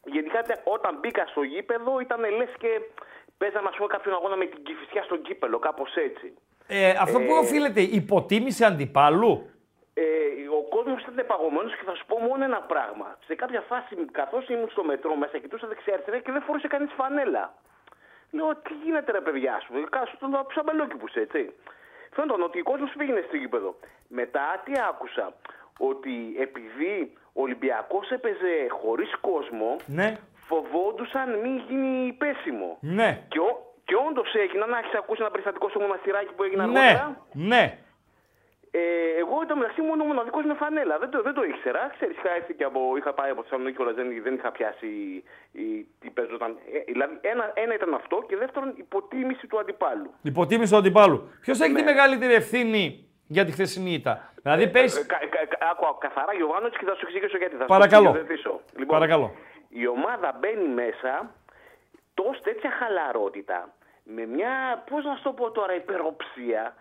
Γενικά 0.06 0.42
τε- 0.42 0.62
όταν 0.64 0.98
μπήκα 1.00 1.26
στο 1.26 1.42
γήπεδο 1.42 2.00
ήταν 2.00 2.20
λες 2.20 2.50
και 2.58 2.82
παίζαμε 3.38 3.68
ας 3.72 3.76
πούμε 3.76 3.88
κάποιον 3.88 4.16
αγώνα 4.16 4.36
με 4.36 4.46
την 4.46 4.64
κυφισιά 4.64 5.04
στο 5.04 5.18
κύπελο, 5.18 5.60
κάπως 5.60 5.96
έτσι. 5.96 6.34
Ε, 6.68 6.90
αυτό 6.90 7.20
που 7.20 7.34
οφείλεται, 7.42 7.82
υποτίμηση 7.82 8.64
αντιπάλου; 8.64 9.50
Ε, 10.04 10.04
ο 10.60 10.62
κόσμος 10.76 11.02
ήταν 11.02 11.26
παγωμένο 11.28 11.70
και 11.70 11.86
θα 11.86 11.96
σου 11.96 12.06
πω 12.06 12.18
μόνο 12.28 12.44
ένα 12.44 12.62
πράγμα. 12.62 13.18
Σε 13.28 13.36
κάποια 13.36 13.62
φάση, 13.70 13.96
καθώς 14.12 14.50
ήμουν 14.50 14.70
στο 14.70 14.84
μετρό 14.84 15.16
μέσα, 15.16 15.38
κοιτούσα 15.38 15.68
δεξιά-αριστερά 15.68 16.18
και 16.20 16.32
δεν 16.32 16.42
φορούσε 16.42 16.68
κανείς 16.68 16.92
φανέλα. 16.98 17.54
Λέω, 18.32 18.56
τι 18.56 18.74
γίνεται 18.84 19.12
ρε 19.12 19.22
παιδιά 19.22 19.60
σου, 19.64 19.72
κάτω 19.90 20.12
τον 20.20 20.46
ψαμπελόκηπους 20.48 21.14
έτσι. 21.14 21.54
Φαίνονταν 22.14 22.42
ότι 22.42 22.60
ο 22.60 22.64
κόσμος 22.64 22.92
πήγαινε 22.98 23.24
στο 23.28 23.36
γήπεδο. 23.36 23.76
Μετά 24.08 24.62
τι 24.66 24.72
άκουσα, 24.90 25.34
ότι 25.80 26.36
επειδή 26.40 27.14
ο 27.34 27.42
Ολυμπιακός 27.42 28.10
έπαιζε 28.12 28.54
χωρίς 28.82 29.12
κόσμο, 29.22 29.76
Ναι, 29.86 30.18
φοβόντουσαν 30.48 31.40
μην 31.40 31.58
γίνει 31.68 32.14
πέσιμο. 32.14 32.78
ναι, 32.82 33.22
Και, 33.28 33.40
ο, 33.40 33.74
και 33.86 33.96
όντως 34.10 34.34
έγιναν, 34.34 34.70
να 34.70 34.78
έχει 34.78 34.98
ακούσει 34.98 35.22
ένα 35.22 35.30
περιστατικό 35.32 35.70
στο 35.70 35.80
μοναστηράκι 35.80 36.34
που 36.36 36.44
έγινε 36.44 36.66
ναι, 36.66 36.80
αργότερα. 36.80 37.26
ναι. 37.34 37.78
Ε, 38.72 38.80
εγώ 39.20 39.36
ήταν 39.44 39.58
μεταξύ 39.58 39.82
μου 39.82 39.92
ο 40.02 40.06
μοναδικό 40.06 40.40
με 40.42 40.54
φανέλα. 40.54 40.98
Δεν 40.98 41.10
το, 41.10 41.22
δεν 41.22 41.34
το 41.34 41.44
ήξερα. 41.44 41.90
Ξέρεις, 41.96 42.18
είχα 42.18 42.32
έρθει 42.36 42.54
και 42.54 42.64
από. 42.64 42.80
είχα 42.98 43.14
πάει 43.14 43.30
από 43.30 43.42
Θεσσαλονίκη 43.44 43.82
όλα, 43.82 43.94
δεν, 43.94 44.08
δεν 44.24 44.34
είχα 44.34 44.52
πιάσει 44.52 44.88
η, 45.52 45.88
τι 46.00 46.10
παίζονταν. 46.10 46.58
Ε, 46.74 46.80
δηλαδή, 46.92 47.18
ένα, 47.22 47.52
ένα 47.54 47.74
ήταν 47.74 47.94
αυτό 47.94 48.24
και 48.28 48.36
δεύτερον, 48.36 48.74
υποτίμηση 48.76 49.48
του 49.48 49.60
αντιπάλου. 49.60 50.14
Υποτίμηση 50.22 50.72
του 50.72 50.78
αντιπάλου. 50.78 51.30
Ποιος 51.42 51.60
έχει 51.60 51.74
τη 51.74 51.82
Ναι. 51.84 51.92
μεγαλύτερη 51.92 52.34
ευθύνη 52.34 53.08
για 53.28 53.46
τη 53.46 53.52
χθεσινή 53.52 53.94
ήττα; 53.94 54.34
Δηλαδή, 54.42 54.64
Ε, 54.64 54.68
πες... 54.68 55.06
κα, 55.06 55.18
κα, 55.18 55.46
κα, 55.46 55.58
άκου, 55.72 55.98
καθαρά 56.00 56.34
Γιωβάνος 56.34 56.78
και 56.78 56.86
θα 56.86 56.96
σου 56.96 57.06
εξηγήσω 57.08 57.38
γιατί. 57.38 57.56
Θα 57.56 57.62
σου 57.62 57.68
Παρακαλώ. 57.68 58.10
εξηγήσω. 58.10 58.62
Λοιπόν, 58.72 58.88
Παρακαλώ. 59.00 59.36
Η 59.70 59.88
ομάδα 59.88 60.38
μπαίνει 60.40 60.68
μέσα 60.68 61.32
τόσο 62.14 62.42
τέτοια 62.42 62.72
χαλαρότητα, 62.72 63.74
με 64.04 64.26
μια, 64.26 64.84
πώς 64.90 65.04
να 65.06 65.16
σου 65.16 65.24
το 65.24 65.32
πω 65.32 65.52
τώρα, 65.52 65.76
υπεροψία, 65.76 66.64
ε, 66.64 66.74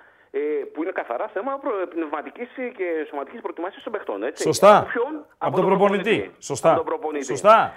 που 0.72 0.82
είναι 0.82 0.93
καθαρά 0.93 1.28
θέμα 1.28 1.59
προ- 1.59 1.87
πνευματικής 1.89 2.49
και 2.76 3.07
σωματικής 3.09 3.41
προετοιμασίας 3.41 3.82
των 3.82 3.93
παιχτών. 3.93 4.22
Έτσι. 4.22 4.43
Σωστά. 4.43 4.76
Από 4.78 4.87
ποιον; 4.87 5.26
Από 5.39 5.57
τον 5.57 5.66
προπονητή. 5.66 6.30
Σωστά. 6.39 6.68
Από 6.68 6.76
τον 6.76 6.87
προπονητή. 6.87 7.24
Σωστά. 7.24 7.72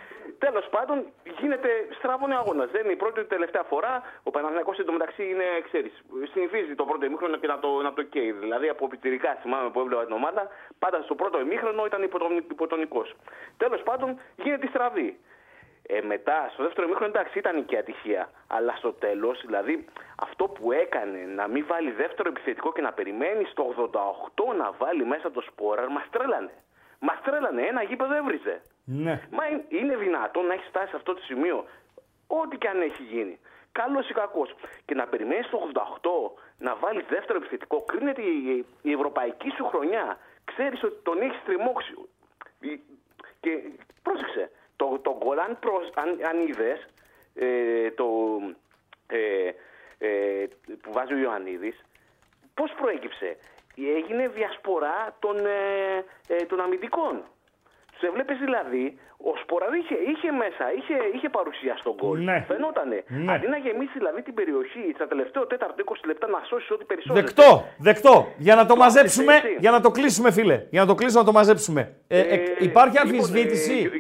Τέλος 0.46 0.66
πάντων, 0.70 0.98
γίνεται 1.40 1.70
στραβώνει 1.98 2.34
αγώνας. 2.34 2.70
Δεν 2.72 2.84
είναι 2.84 2.92
η 2.92 2.96
πρώτη 2.96 3.20
ούτε 3.20 3.36
τελευταία 3.36 3.64
φορά. 3.64 3.94
Ο 4.24 4.30
Παναθηναϊκός 4.32 4.78
εντωμεταξύ 4.80 5.24
είναι, 5.30 5.44
ξέρεις, 5.68 5.94
συνηθίζει 6.34 6.76
το 6.76 6.86
πρώτο 6.86 7.06
ημίχρονο 7.06 7.38
και 7.38 7.48
να 7.48 7.60
το, 7.60 7.82
να 7.82 7.94
το 7.94 8.04
καίει. 8.04 8.32
Δηλαδή, 8.32 8.70
από 8.70 8.88
πιτσιρικά 8.88 9.38
θυμάμαι 9.42 9.70
που 9.70 9.80
έβλεπα 9.80 10.06
την 10.06 10.14
ομάδα, 10.14 10.48
πάντα 10.80 11.02
στο 11.02 11.16
πρώτο 11.16 11.40
ημίχρονο 11.40 11.86
ήταν 11.86 12.02
υποτονικός. 12.50 13.16
Τέλος 13.58 13.82
πάντων, 13.82 14.20
γίνεται 14.36 14.66
η 14.66 14.70
στραβή. 14.70 15.20
Ε, 15.92 16.02
μετά, 16.02 16.50
στο 16.54 16.64
δεύτερο 16.64 16.88
ημίχρονο, 16.88 17.12
εντάξει, 17.16 17.38
ήταν 17.40 17.66
και 17.66 17.78
ατυχία. 17.78 18.30
Αλλά 18.48 18.74
στο 18.76 18.94
τέλος, 18.94 19.42
δηλαδή, 19.46 19.86
αυτό 20.22 20.48
που 20.48 20.72
έκανε 20.72 21.18
να 21.20 21.48
μην 21.48 21.66
βάλει 21.68 21.92
δεύτερο 21.92 22.30
επιθετικό 22.30 22.72
και 22.74 22.82
να 22.82 22.92
περιμένει 22.94 23.44
στο 23.46 23.64
88 23.64 24.54
να 24.58 24.72
βάλει 24.72 25.06
μέσα 25.06 25.32
το 25.32 25.42
σπόρα, 25.42 25.90
μας 25.92 26.04
τρέλανε. 26.10 26.54
Μας 27.00 27.22
τρέλανε, 27.24 27.62
ένα 27.62 27.84
γήπεδο 27.84 28.16
έβριζε. 28.16 28.62
Ναι. 28.86 29.22
Μα 29.32 29.48
είναι- 29.48 29.66
είναι 29.70 29.96
δυνατόν 29.96 30.46
να 30.46 30.54
έχει 30.54 30.68
φτάσει 30.68 30.90
σε 30.90 30.96
αυτό 30.96 31.14
το 31.14 31.22
σημείο, 31.22 31.66
ό,τι 32.28 32.58
και 32.58 32.68
αν 32.68 32.82
έχει 32.82 33.04
γίνει. 33.04 33.40
Καλός 33.72 34.10
ή 34.10 34.14
κακός. 34.14 34.56
Και 34.86 34.96
να 34.96 35.08
περιμένει 35.08 35.44
το 35.52 35.58
88 35.58 36.34
να 36.58 36.76
βάλει 36.76 37.06
δεύτερο 37.10 37.38
επιθετικό, 37.38 37.82
κρίνεται 37.84 38.22
η, 38.22 38.66
η 38.82 38.92
ευρωπαϊκή 38.92 39.50
σου 39.50 39.66
χρονιά. 39.66 40.18
Ξέρεις 40.46 40.84
ότι 40.84 40.96
τον 41.04 41.22
έχεις 41.22 41.42
τριμώξει. 41.46 41.94
Η- 42.60 42.82
Και 43.42 43.52
πρόσεξε, 44.04 44.52
το, 44.80 45.00
το 45.02 45.12
γκολ, 45.20 45.40
αν, 45.40 45.58
προς- 45.60 45.92
αν, 45.96 46.08
αν 46.30 46.48
είδες 46.48 46.80
ε, 47.36 47.92
το, 48.00 48.08
ε, 49.08 49.52
ε, 50.08 50.46
που 50.82 50.92
βάζει 50.92 51.14
ο 51.14 51.18
Ιωαννίδης, 51.18 51.78
πώς 52.54 52.72
προέκυψε; 52.80 53.38
Έγινε 53.98 54.28
διασπορά 54.28 55.16
των, 55.20 55.36
ε, 55.46 56.34
ε, 56.34 56.46
των 56.46 56.60
αμυντικών. 56.62 57.24
Του 58.00 58.06
έβλεπε 58.06 58.34
δηλαδή, 58.34 59.00
ο 59.18 59.32
Σποραδί 59.42 59.78
είχε, 59.78 59.96
είχε 60.12 60.32
μέσα, 60.32 60.66
είχε, 60.78 60.96
είχε 61.16 61.30
παρουσία 61.30 61.76
στον 61.78 61.94
γκολ. 61.96 62.20
Ναι. 62.24 62.46
Φαινότανε. 62.48 63.04
Ναι. 63.08 63.34
Αντί 63.34 63.48
να 63.48 63.58
γεμίσει 63.58 63.92
δηλαδή 63.98 64.22
την 64.22 64.34
περιοχή 64.34 64.92
στα 64.96 65.08
τελευταία 65.08 65.48
τέταρτο 65.48 65.84
20 65.86 65.96
λεπτά 66.06 66.28
να 66.28 66.42
σώσει 66.50 66.74
ό,τι 66.74 66.86
περισσότερο. 66.86 67.26
Δεκτό, 67.26 67.66
δεκτό. 67.78 68.34
Για 68.38 68.56
να 68.56 68.66
το 68.66 68.76
μαζέψουμε, 68.76 69.36
έτσι. 69.36 69.56
για 69.60 69.72
να 69.72 69.82
το 69.82 69.92
κλείσουμε, 69.92 70.32
φίλε. 70.32 70.66
Για 70.70 70.82
να 70.82 70.88
το 70.88 70.96
κλείσουμε, 70.96 71.20
να 71.20 71.26
το 71.26 71.32
μαζέψουμε. 71.32 71.96
Ε, 72.08 72.20
ε, 72.20 72.56
υπάρχει 72.60 72.98
λοιπόν, 72.98 73.10
αμφισβήτηση; 73.10 73.92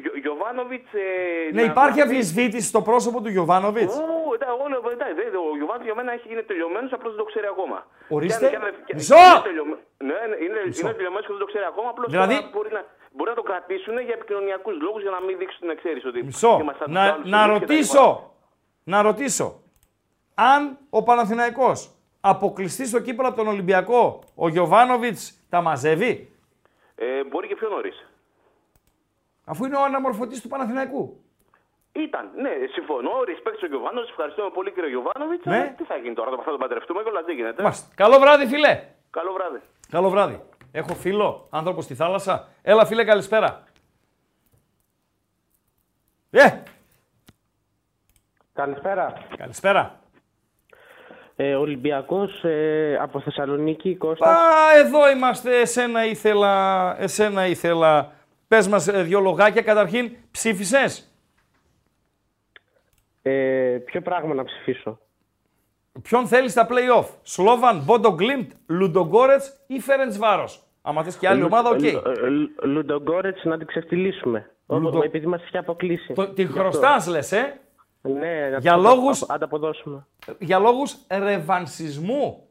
Ε, 0.49 0.55
Γιο- 0.55 0.65
Γιο- 0.65 0.81
Γιωβάνοβιτς, 0.81 0.89
ε, 0.93 1.53
ναι, 1.53 1.61
να- 1.61 1.71
υπάρχει 1.73 1.97
να- 1.99 2.05
αμφισβήτηση 2.05 2.67
στο 2.73 2.81
πρόσωπο 2.89 3.17
του 3.23 3.29
Γιωβάνοβιτς. 3.35 3.93
Ου, 3.95 4.33
εντάξει, 4.35 4.55
όλο- 4.65 4.79
εντάξει, 4.95 5.13
δεν- 5.19 5.35
Ο 5.51 5.55
Γιωβάνοβιτς 5.59 5.87
για 5.89 5.95
μένα 5.99 6.11
έχει 6.17 6.27
γίνει 6.31 6.43
τελειωμένος, 6.51 6.89
απλώς 6.95 7.11
δεν 7.13 7.19
το 7.23 7.27
ξέρει 7.31 7.47
ακόμα. 7.53 7.77
Ορίστε. 8.17 8.47
Και 8.49 8.55
αν- 8.55 8.61
και 8.61 8.67
αν- 8.67 8.83
και- 8.87 8.95
Μισό. 8.97 9.15
είναι 9.15 9.47
τελειωμένος. 9.49 9.83
Ναι, 10.07 10.15
ναι, 10.29 10.35
είναι, 10.45 10.59
Μισό. 10.65 10.81
είναι 10.85 10.95
τελειωμένος 10.99 11.25
και 11.27 11.33
δεν 11.35 11.41
το 11.45 11.49
ξέρει 11.51 11.65
ακόμα. 11.71 11.87
Απλώς 11.93 12.07
Δηλαδή- 12.15 12.39
μπορεί, 12.53 12.69
να, 12.77 12.81
μπορεί 13.15 13.29
να 13.33 13.37
το 13.41 13.45
κρατήσουν 13.49 13.95
για 14.07 14.13
επικοινωνιακούς 14.19 14.75
λόγους 14.85 15.01
για 15.05 15.13
να 15.17 15.19
μην 15.25 15.33
δείξουν 15.41 15.59
την 15.65 15.71
εξαίρεση. 15.75 16.05
Ότι 16.11 16.19
Μισό. 16.29 16.53
είμαστε 16.63 16.81
σαν 16.83 16.87
τους 16.93 16.95
Να, 16.97 17.03
άλλους 17.13 17.29
να 17.33 17.37
εμείς 17.43 17.49
και 17.49 17.49
τα 17.49 17.55
λοιπά. 17.55 17.65
ρωτήσω. 17.73 18.05
Να 18.93 18.97
ρωτήσω. 19.09 19.47
Αν 20.53 20.77
ο 20.89 20.99
Παναθηναϊκός 21.03 21.79
αποκλειστεί 22.21 22.83
στο 22.87 22.99
κύπελο 22.99 23.27
από 23.27 23.37
τον 23.37 23.47
Ολυμπιακό, 23.47 24.19
ο 24.35 24.47
Γιωβάνοβιτς 24.49 25.21
τα 25.49 25.61
μαζεύει; 25.61 26.33
Ε, 26.95 27.23
μπορεί 27.23 27.47
και 27.47 27.55
πιο 27.55 27.69
νωρίς. 27.69 28.08
Αφού 29.51 29.65
είναι 29.65 29.75
ο 29.75 29.83
αναμορφωτής 29.83 30.41
του 30.41 30.47
Παναθηναϊκού. 30.47 31.23
Ήταν, 31.91 32.29
ναι, 32.35 32.49
συμφωνώ. 32.71 33.11
Respect 33.29 33.55
στον 33.57 33.69
Γιωβάνοβιτ. 33.69 34.09
Ευχαριστούμε 34.09 34.49
πολύ 34.49 34.71
κύριε 34.71 34.89
Γιωβάνοβιτς. 34.89 35.45
Ναι. 35.45 35.73
Τι 35.77 35.83
θα 35.83 35.95
γίνει 35.95 36.15
τώρα, 36.15 36.29
θα 36.45 36.51
τον 36.51 36.59
παντρευτούμε 36.59 37.03
και 37.03 37.09
όλα 37.09 37.21
δεν 37.21 37.35
γίνεται. 37.35 37.61
Μάλιστα. 37.63 37.87
Καλό 37.95 38.19
βράδυ, 38.19 38.45
φίλε. 38.47 38.83
Καλό 39.09 39.31
βράδυ. 39.33 39.59
Καλό 39.89 40.09
βράδυ. 40.09 40.41
Έχω 40.71 40.93
φίλο, 40.93 41.47
άνθρωπο 41.49 41.81
στη 41.81 41.93
θάλασσα. 41.95 42.47
Έλα, 42.61 42.85
φίλε, 42.85 43.03
καλησπέρα. 43.03 43.63
Ε, 46.31 46.63
Καλησπέρα. 48.53 49.13
καλησπέρα. 49.37 49.99
Ε, 51.35 51.55
Ολυμπιακός 51.55 52.43
ε, 52.43 52.97
από 53.01 53.19
Θεσσαλονίκη, 53.19 53.95
Κώστας. 53.95 54.29
Α, 54.29 54.77
εδώ 54.77 55.09
είμαστε. 55.09 55.59
Εσένα 55.59 56.05
ήθελα. 56.05 56.95
Εσένα 57.01 57.45
ήθελα. 57.45 58.11
Πες 58.49 58.67
μας 58.67 58.87
ε, 58.87 59.03
δυο 59.03 59.19
λογάκια. 59.19 59.61
Καταρχήν, 59.61 60.11
ψήφισες; 60.31 61.13
Ε, 63.21 63.77
ποιο 63.85 64.01
πράγμα 64.01 64.33
να 64.33 64.43
ψηφίσω; 64.43 64.99
Ποιον 66.01 66.27
θέλεις 66.27 66.51
στα 66.51 66.67
play-off; 66.69 67.05
Σλόβαν, 67.21 67.81
Μπόντο 67.83 68.09
Γκλίμπτ, 68.13 68.51
Λουντογκόρετς 68.67 69.59
ή 69.67 69.79
Φερεντσβάρος; 69.79 70.63
Άμα 70.81 71.03
θες 71.03 71.15
και 71.17 71.27
άλλη 71.27 71.43
ομάδα, 71.43 71.69
οκ. 71.69 71.79
Λου- 71.81 72.05
ε, 72.05 72.27
Λου- 72.29 72.63
Λουντογκόρετς 72.63 73.43
να 73.43 73.57
την 73.57 73.67
ξεφτιλίσουμε. 73.67 74.51
Λουντο- 74.67 75.03
Επειδή 75.03 75.25
μας 75.25 75.41
έχει 75.43 75.57
αποκλείσει. 75.57 76.13
Το- 76.13 76.27
Την 76.27 76.45
Γι' 76.45 76.51
αυτό. 76.51 76.59
χρωστάς, 76.61 77.07
λες, 77.07 77.31
ε; 77.31 77.59
Ναι, 78.01 78.49
να 78.51 78.57
Για 78.57 78.73
την 78.73 78.81
λόγους- 78.81 79.21
απο- 79.21 79.33
ανταποδώσουμε. 79.33 80.07
Για 80.39 80.59
λόγους 80.59 80.95
ρεβανσισμού. 81.11 82.47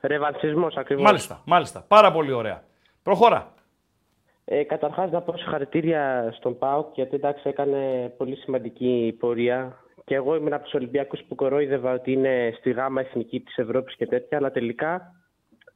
Ρεβανσισμός 0.00 0.74
ακριβώς. 0.76 1.04
Μάλιστα, 1.04 1.42
μάλιστα. 1.44 1.84
Πάρα 1.88 2.12
πολύ 2.12 2.32
ωραία. 2.32 2.62
Προχώρα. 3.02 3.52
Ε, 4.50 4.62
καταρχάς 4.64 5.10
να 5.10 5.20
πω 5.22 5.36
συγχαρητήρια 5.36 6.32
στον 6.36 6.58
ΠΑΟΚ 6.58 6.94
γιατί 6.94 7.14
εντάξει 7.14 7.48
έκανε 7.48 8.12
πολύ 8.16 8.36
σημαντική 8.36 9.16
πορεία 9.18 9.84
και 10.04 10.14
εγώ 10.14 10.36
ήμουν 10.36 10.52
από 10.52 10.64
τους 10.64 10.74
Ολυμπιακούς 10.74 11.20
που 11.28 11.34
κορόιδευα 11.34 11.92
ότι 11.92 12.12
είναι 12.12 12.54
στη 12.58 12.70
γάμα 12.70 13.00
εθνική 13.00 13.40
της 13.40 13.56
Ευρώπης 13.56 13.96
και 13.96 14.06
τέτοια 14.06 14.38
αλλά 14.38 14.50
τελικά 14.50 15.14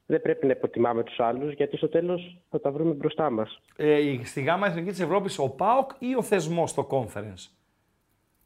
δεν 0.05 0.21
πρέπει 0.21 0.45
να 0.45 0.51
υποτιμάμε 0.51 1.03
τους 1.03 1.19
άλλους 1.19 1.53
γιατί 1.53 1.77
στο 1.77 1.89
τέλος 1.89 2.37
θα 2.49 2.59
τα 2.59 2.71
βρούμε 2.71 2.93
μπροστά 2.93 3.29
μας. 3.29 3.59
Ε, 3.75 4.01
στη 4.23 4.41
γάμα 4.41 4.67
εθνική 4.67 4.89
της 4.89 4.99
Ευρώπης 4.99 5.39
ο 5.39 5.49
ΠΑΟΚ 5.49 5.91
ή 5.99 6.15
ο 6.15 6.21
θεσμός 6.21 6.69
στο 6.69 6.87
conference; 6.91 7.49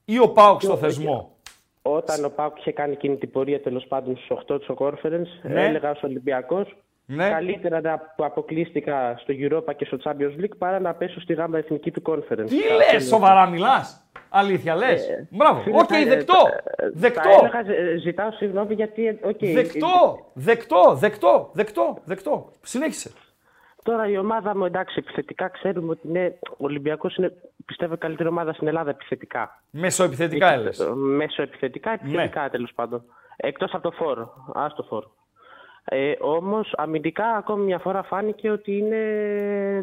Ή 0.06 0.20
ο 0.20 0.30
ΠΑΟΚ 0.32 0.62
στο 0.62 0.78
θεσμό; 0.78 1.38
Όταν 1.82 2.26
ο 2.26 2.30
ΠΑΟΚ 2.30 2.58
είχε 2.60 2.72
κάνει 2.72 2.94
εκείνη 2.94 3.18
την 3.18 3.32
πορεία 3.32 3.62
τέλος 3.62 3.86
πάντων 3.88 4.18
στους 4.18 4.28
8 4.30 4.60
του 4.60 4.76
conference 4.80 5.50
Ναι. 5.50 5.66
έλεγα 5.66 5.92
ως 5.92 6.04
Ολυμπιακός 6.04 6.76
Ναι. 7.10 7.30
Καλύτερα 7.30 7.82
να 7.82 7.98
που 8.16 8.26
αποκλείστηκα 8.26 9.16
στο 9.18 9.34
Europa 9.40 9.76
και 9.76 9.86
στο 9.86 9.98
Champions 10.04 10.42
League 10.44 10.58
παρά 10.58 10.80
να 10.80 10.94
πέσω 10.94 11.20
στη 11.22 11.34
γάμα 11.34 11.58
εθνική 11.58 11.92
του 11.92 12.02
conference. 12.06 12.46
Τι 12.48 12.58
Αυτό 12.60 12.76
λες, 12.76 12.92
είναι. 12.92 13.00
σοβαρά 13.02 13.46
μιλάς; 13.50 14.10
Αλήθεια 14.30 14.76
λες; 14.76 15.08
Μπράβο. 15.30 15.60
Ε, 15.60 15.64
Φίλε, 15.64 15.78
Οκ, 15.78 15.88
τα- 15.88 16.04
δεκτό. 16.08 16.34
τα- 16.34 16.50
τα 16.76 16.92
Δεκτό. 16.94 17.30
έλεγα, 17.42 17.74
ε, 17.80 17.98
ζητάω 17.98 18.32
συγγνώμη 18.32 18.74
γιατί. 18.74 19.08
ε, 19.08 19.18
οκ, 19.24 19.38
Δεκτό. 19.40 20.26
Δεκτό. 20.34 20.96
Δεκτό. 20.96 21.50
Δεκτό. 21.54 21.98
Δεκτό. 22.04 22.52
Συνέχισε. 22.62 23.12
Τώρα 23.84 24.08
η 24.10 24.18
ομάδα 24.18 24.58
μου, 24.58 24.66
εντάξει, 24.66 24.96
επιθετικά 25.00 25.48
ξέρουμε 25.48 25.92
ότι 25.92 26.08
είναι, 26.08 26.38
ο 26.44 26.56
Ολυμπιακός 26.58 27.16
είναι, 27.16 27.34
πιστεύω, 27.66 27.94
η 27.94 27.98
καλύτερη 27.98 28.30
ομάδα 28.30 28.54
στην 28.54 28.68
Ελλάδα 28.68 28.90
επιθετικά. 28.90 29.62
Μεσοεπιθετικά 29.70 30.54
έλεγες. 30.54 30.80
Ε, 30.80 30.90
Μεσοεπιθετικά, 30.96 31.92
επιθετικά 31.92 32.42
Ναι. 32.42 32.50
τέλος 32.50 32.72
πάντων. 32.76 33.04
Εκτός 33.36 33.74
από 33.74 33.84
το 33.84 33.92
φόρο. 33.92 34.34
Ας 34.54 34.74
το 34.76 34.84
φόρο. 34.84 35.12
Ε, 35.90 36.14
όμως 36.20 36.74
αμυντικά 36.78 37.26
ακόμη 37.26 37.64
μια 37.64 37.80
φορά 37.80 38.04
φάνηκε 38.04 38.52
ότι 38.52 38.78
είναι 38.78 38.98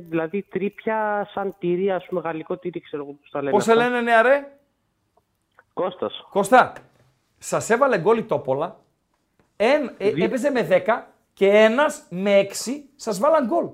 δηλαδή 0.09 0.43
τρίπια 0.43 1.29
σαν 1.35 1.55
τυρί, 1.59 1.91
ας 1.91 2.07
πούμε 2.07 2.21
γαλλικό 2.21 2.57
τυρί, 2.57 2.81
ξέρω 2.81 3.03
εγώ 3.03 3.13
πώς 3.13 3.31
τα 3.31 3.39
λένε. 3.39 3.51
Πώς 3.51 3.65
σε 3.65 3.73
αυτά. 3.73 3.85
λένε 3.85 4.01
νεαρέ. 4.01 4.47
Κώστας. 5.73 6.27
Κώστα, 6.31 6.73
σας 7.39 7.71
έβαλε 7.71 7.99
γκολ 7.99 8.19
η 8.19 8.23
Τόπολα. 8.23 8.77
Εν, 9.57 9.95
ε, 9.99 10.11
Δι- 10.11 10.23
έπαιζε 10.25 10.51
με 10.51 10.63
10 10.63 11.07
και 11.33 11.49
ένας 11.49 12.07
με 12.11 12.39
6 12.39 12.89
σας 12.97 13.19
βάλαν 13.19 13.47
γκολ. 13.47 13.69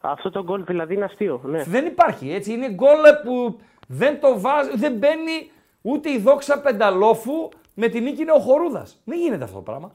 Αυτό 0.00 0.30
το 0.30 0.42
γκολ 0.44 0.64
δηλαδή 0.64 0.94
είναι 0.94 1.04
αστείο. 1.04 1.40
Ναι. 1.44 1.62
Δεν 1.62 1.86
υπάρχει 1.86 2.32
έτσι. 2.32 2.52
Είναι 2.52 2.70
γκολ 2.70 2.98
που 3.24 3.60
δεν 3.88 4.20
το 4.20 4.40
βάζει, 4.40 4.76
δεν 4.76 4.92
μπαίνει 4.92 5.50
ούτε 5.82 6.10
η 6.10 6.18
δόξα 6.18 6.60
πενταλόφου 6.60 7.48
με 7.74 7.88
την 7.88 8.02
νίκη 8.02 8.22
είναι 8.22 8.32
ο 8.32 8.38
Χορούδας. 8.38 9.00
Δεν 9.04 9.18
γίνεται 9.18 9.44
αυτό 9.44 9.56
το 9.56 9.62
πράγμα. 9.62 9.90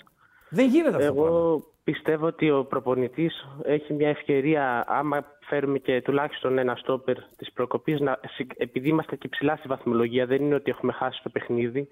Δεν 0.55 0.67
γίνεται 0.67 0.95
αυτό 0.95 1.07
το 1.07 1.13
πράγμα. 1.13 1.37
Εγώ 1.37 1.63
πιστεύω 1.83 2.25
ότι 2.25 2.51
ο 2.51 2.63
προπονητής 2.65 3.47
έχει 3.63 3.93
μια 3.93 4.09
ευκαιρία, 4.09 4.83
άμα 4.87 5.25
φέρουμε 5.39 5.77
και 5.77 6.01
τουλάχιστον 6.01 6.57
ένα 6.57 6.75
στόπερ 6.75 7.15
της 7.37 7.51
προκοπής, 7.53 7.99
να, 7.99 8.19
συ- 8.35 8.51
επειδή 8.57 8.89
είμαστε 8.89 9.15
και 9.15 9.27
ψηλά 9.27 9.55
στη 9.55 9.67
βαθμολογία, 9.67 10.25
δεν 10.25 10.41
είναι 10.41 10.55
ότι 10.55 10.71
έχουμε 10.71 10.91
χάσει 10.91 11.19
το 11.23 11.29
παιχνίδι, 11.29 11.87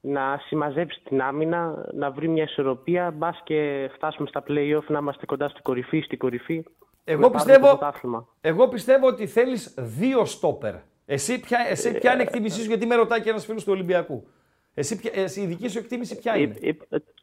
να 0.00 0.40
συμμαζέψει 0.46 1.00
την 1.04 1.22
άμυνα, 1.22 1.88
να 1.94 2.10
βρει 2.10 2.28
μια 2.28 2.42
ισορροπία, 2.42 3.10
μπας 3.10 3.40
και 3.44 3.90
φτάσουμε 3.94 4.28
στα 4.28 4.42
play-off, 4.48 4.84
να 4.88 4.98
είμαστε 4.98 5.26
κοντά 5.26 5.48
στην 5.48 5.62
κορυφή, 5.62 6.00
στην 6.00 6.18
κορυφή. 6.18 6.64
Εγώ 7.04 7.20
να 7.20 7.30
πάρουμε 7.30 7.52
πιστεύω, 7.52 7.70
το 7.70 7.76
πρωτάθλημα. 7.76 8.26
εγώ 8.40 8.68
πιστεύω 8.68 9.06
ότι 9.06 9.26
θέλεις 9.26 9.74
δύο 9.78 10.24
στόπερ. 10.24 10.74
Εσύ 11.06 11.40
ποια, 11.40 11.58
εσύ 11.68 11.98
ποια 11.98 12.12
είναι 12.12 12.22
η 12.22 12.24
εκτίμησή 12.24 12.60
σου, 12.60 12.68
γιατί 12.68 12.86
με 12.86 12.94
ρωτάει 12.94 13.20
και 13.20 13.30
ένας 13.30 13.44
φίλος 13.44 13.64
του 13.64 13.72
Ολυμπιακού. 13.72 14.26
Εσύ, 14.78 14.96
ποια- 14.96 15.10
εσύ, 15.14 15.40
η 15.40 15.46
δική 15.46 15.68
σου 15.68 15.78
εκτίμηση 15.78 16.18
ποια 16.18 16.36
είναι; 16.36 16.54
Ε, 16.62 16.68
ε, 16.68 16.74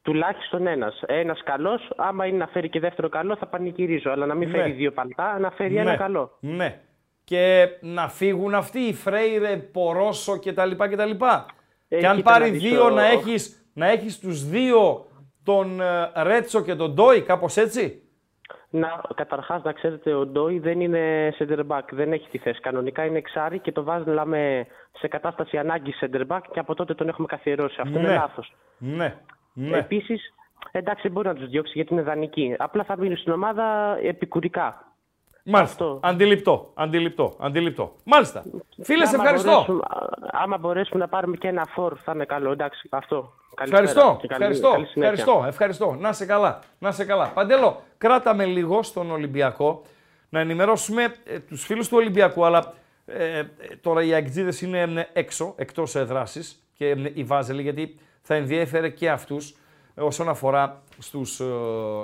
τουλάχιστον 0.01 0.68
ένας. 0.68 1.01
Ένας 1.06 1.43
καλός, 1.43 1.91
άμα 1.95 2.26
είναι 2.26 2.38
να 2.38 2.47
φέρει 2.47 2.70
και 2.70 2.80
δεύτερο 2.80 3.10
καλό, 3.10 3.36
θα 3.36 3.45
πανηγυρίζω. 3.47 4.12
Αλλά 4.12 4.26
να 4.26 4.34
μην 4.36 4.49
Ναι. 4.49 4.58
φέρει 4.58 4.72
δύο 4.72 4.91
παλτά, 4.91 5.39
να 5.39 5.51
φέρει 5.51 5.76
ένα 5.76 5.91
Ναι, 5.91 5.97
καλό. 5.97 6.38
Ναι. 6.39 6.80
Και 7.24 7.68
να 7.82 8.10
φύγουν 8.10 8.56
αυτοί 8.56 8.80
οι 8.80 8.93
Φρέιρε, 8.93 9.56
Πορόσο 9.58 10.39
κτλ. 10.39 10.72
κτλ. 10.78 11.12
Ε, 11.88 11.97
και 11.99 12.08
αν 12.08 12.16
κοίτα 12.16 12.32
πάρει 12.32 12.45
να 12.45 12.51
δεις 12.51 12.62
δύο 12.62 12.80
το- 12.84 12.89
να 12.89 13.06
έχεις, 13.06 13.70
να 13.74 13.89
έχεις 13.89 14.20
τους 14.20 14.49
δύο 14.49 15.06
τον 15.43 15.82
ε, 15.82 16.24
Ρέτσο 16.24 16.62
και 16.62 16.76
τον 16.76 16.93
Ντόι, 16.93 17.22
κάπως 17.22 17.58
έτσι; 17.58 18.01
Να, 18.76 19.02
καταρχάς, 19.16 19.64
να 19.64 19.72
ξέρετε, 19.72 20.14
ο 20.14 20.26
Ντόι 20.26 20.60
δεν 20.60 20.80
είναι 20.82 21.34
center 21.40 21.60
back, 21.68 21.82
δεν 21.92 22.12
έχει 22.14 22.30
τη 22.30 22.38
θέση. 22.38 22.60
Κανονικά 22.60 23.06
είναι 23.06 23.18
εξάρι 23.18 23.60
και 23.60 23.72
το 23.72 23.84
βάζουμε 23.84 24.68
σε 24.98 25.08
κατάσταση 25.08 25.58
ανάγκης 25.58 26.00
center 26.02 26.28
back 26.28 26.40
και 26.52 26.60
από 26.60 26.76
τότε 26.76 26.94
τον 26.94 27.08
έχουμε 27.08 27.28
καθιερώσει. 27.28 27.82
Αυτό 27.82 28.00
είναι 28.00 28.08
Ναι. 28.08 28.14
λάθος. 28.16 28.54
Ναι. 28.78 29.16
ναι. 29.54 29.78
Επίσης, 29.78 30.34
εντάξει, 30.72 31.10
μπορεί 31.10 31.28
να 31.28 31.36
τους 31.36 31.48
διώξει 31.50 31.72
γιατί 31.76 31.94
είναι 31.94 32.02
δανεικοί. 32.02 32.56
Απλά 32.58 32.84
θα 32.84 32.98
μείνουν 32.98 33.18
στην 33.18 33.32
ομάδα 33.34 33.98
επικουρικά. 34.04 34.85
Μάλιστα. 35.48 35.86
αυτό. 35.86 36.00
Αντιληπτό, 36.02 36.72
αντιληπτό, 36.74 37.36
αντιληπτό. 37.39 37.96
Μάλιστα. 38.04 38.43
Φίλε, 38.84 39.06
σε 39.06 39.16
Άμα 39.16 39.24
ευχαριστώ. 39.24 39.52
μπορέσουμε- 39.52 39.86
άμα 40.32 40.58
μπορέσουμε 40.58 41.00
να 41.00 41.08
πάρουμε 41.08 41.36
και 41.38 41.48
ένα 41.48 41.66
φορ, 41.66 41.98
θα 42.04 42.12
είναι 42.16 42.26
καλό. 42.26 42.52
Εντάξει, 42.52 42.88
αυτό. 42.91 43.34
Καλησπέρα 43.56 43.84
Ευχαριστώ, 43.84 44.18
και 44.22 44.28
καλή- 44.28 44.41
ευχαριστώ, 44.41 44.70
καλή 44.72 44.86
συνέχεια. 44.86 45.12
ευχαριστώ, 45.14 45.43
ευχαριστώ. 45.48 45.96
Να 46.00 46.14
σε 46.14 46.26
καλά, 46.26 46.60
να 46.80 46.91
σε 46.91 47.06
καλά. 47.06 47.28
Παντέλο, 47.28 47.82
κράταμε 47.98 48.46
λίγο 48.46 48.84
στον 48.84 49.12
Ολυμπιακό 49.12 49.82
να 50.30 50.39
ενημερώσουμε 50.39 51.14
ε, 51.26 51.39
τους 51.39 51.66
φίλους 51.66 51.88
του 51.88 51.98
Ολυμπιακού, 51.98 52.46
αλλά 52.46 52.74
ε, 53.06 53.38
ε, 53.38 53.46
τώρα 53.82 54.04
οι 54.04 54.14
αεκτζίδες 54.14 54.62
είναι 54.62 54.80
ε, 54.82 55.08
έξω, 55.14 55.54
εκτός 55.58 55.96
έδρασης 55.96 56.64
και 56.74 56.88
ε, 56.89 57.12
οι 57.14 57.24
Βάζελοι, 57.24 57.62
γιατί 57.62 58.00
θα 58.22 58.36
ενδιέφερε 58.36 58.89
και 58.89 59.10
αυτούς 59.10 59.56
ε, 59.96 60.02
όσον 60.02 60.30
αφορά 60.30 60.82
στους, 61.00 61.39
ε, 61.39 61.46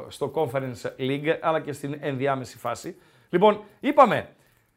στο 0.08 0.32
Conference 0.36 1.00
League, 1.00 1.38
αλλά 1.42 1.60
και 1.60 1.74
στην 1.74 1.98
ενδιάμεση 2.00 2.58
φάση. 2.58 2.96
Λοιπόν, 3.32 3.64
είπαμε, 3.80 4.30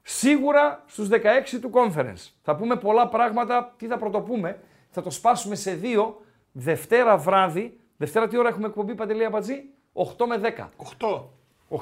σίγουρα 0.03 0.83
στους 0.87 1.09
16 1.09 1.59
του 1.61 1.71
Conference. 1.75 2.31
Θα 2.43 2.57
πούμε 2.57 2.77
πολλά 2.77 3.09
πράγματα, 3.09 3.75
τι 3.77 3.87
θα 3.87 3.99
πρωτοπούμε, 3.99 4.61
θα 4.91 5.03
το 5.03 5.11
σπάσουμε 5.11 5.55
σε 5.55 5.75
δύο, 5.75 6.21
Δευτέρα 6.53 7.17
βράδυ, 7.17 7.81
Δευτέρα 7.97 8.29
τι 8.29 8.37
ώρα 8.37 8.49
έχουμε 8.49 8.67
εκπομπή 8.67 8.95
Παντελή 8.95 9.25
Αμπατζή, 9.25 9.65
8 9.93 10.27
με 10.27 10.37
10. 10.37 10.69
8. 10.99 11.23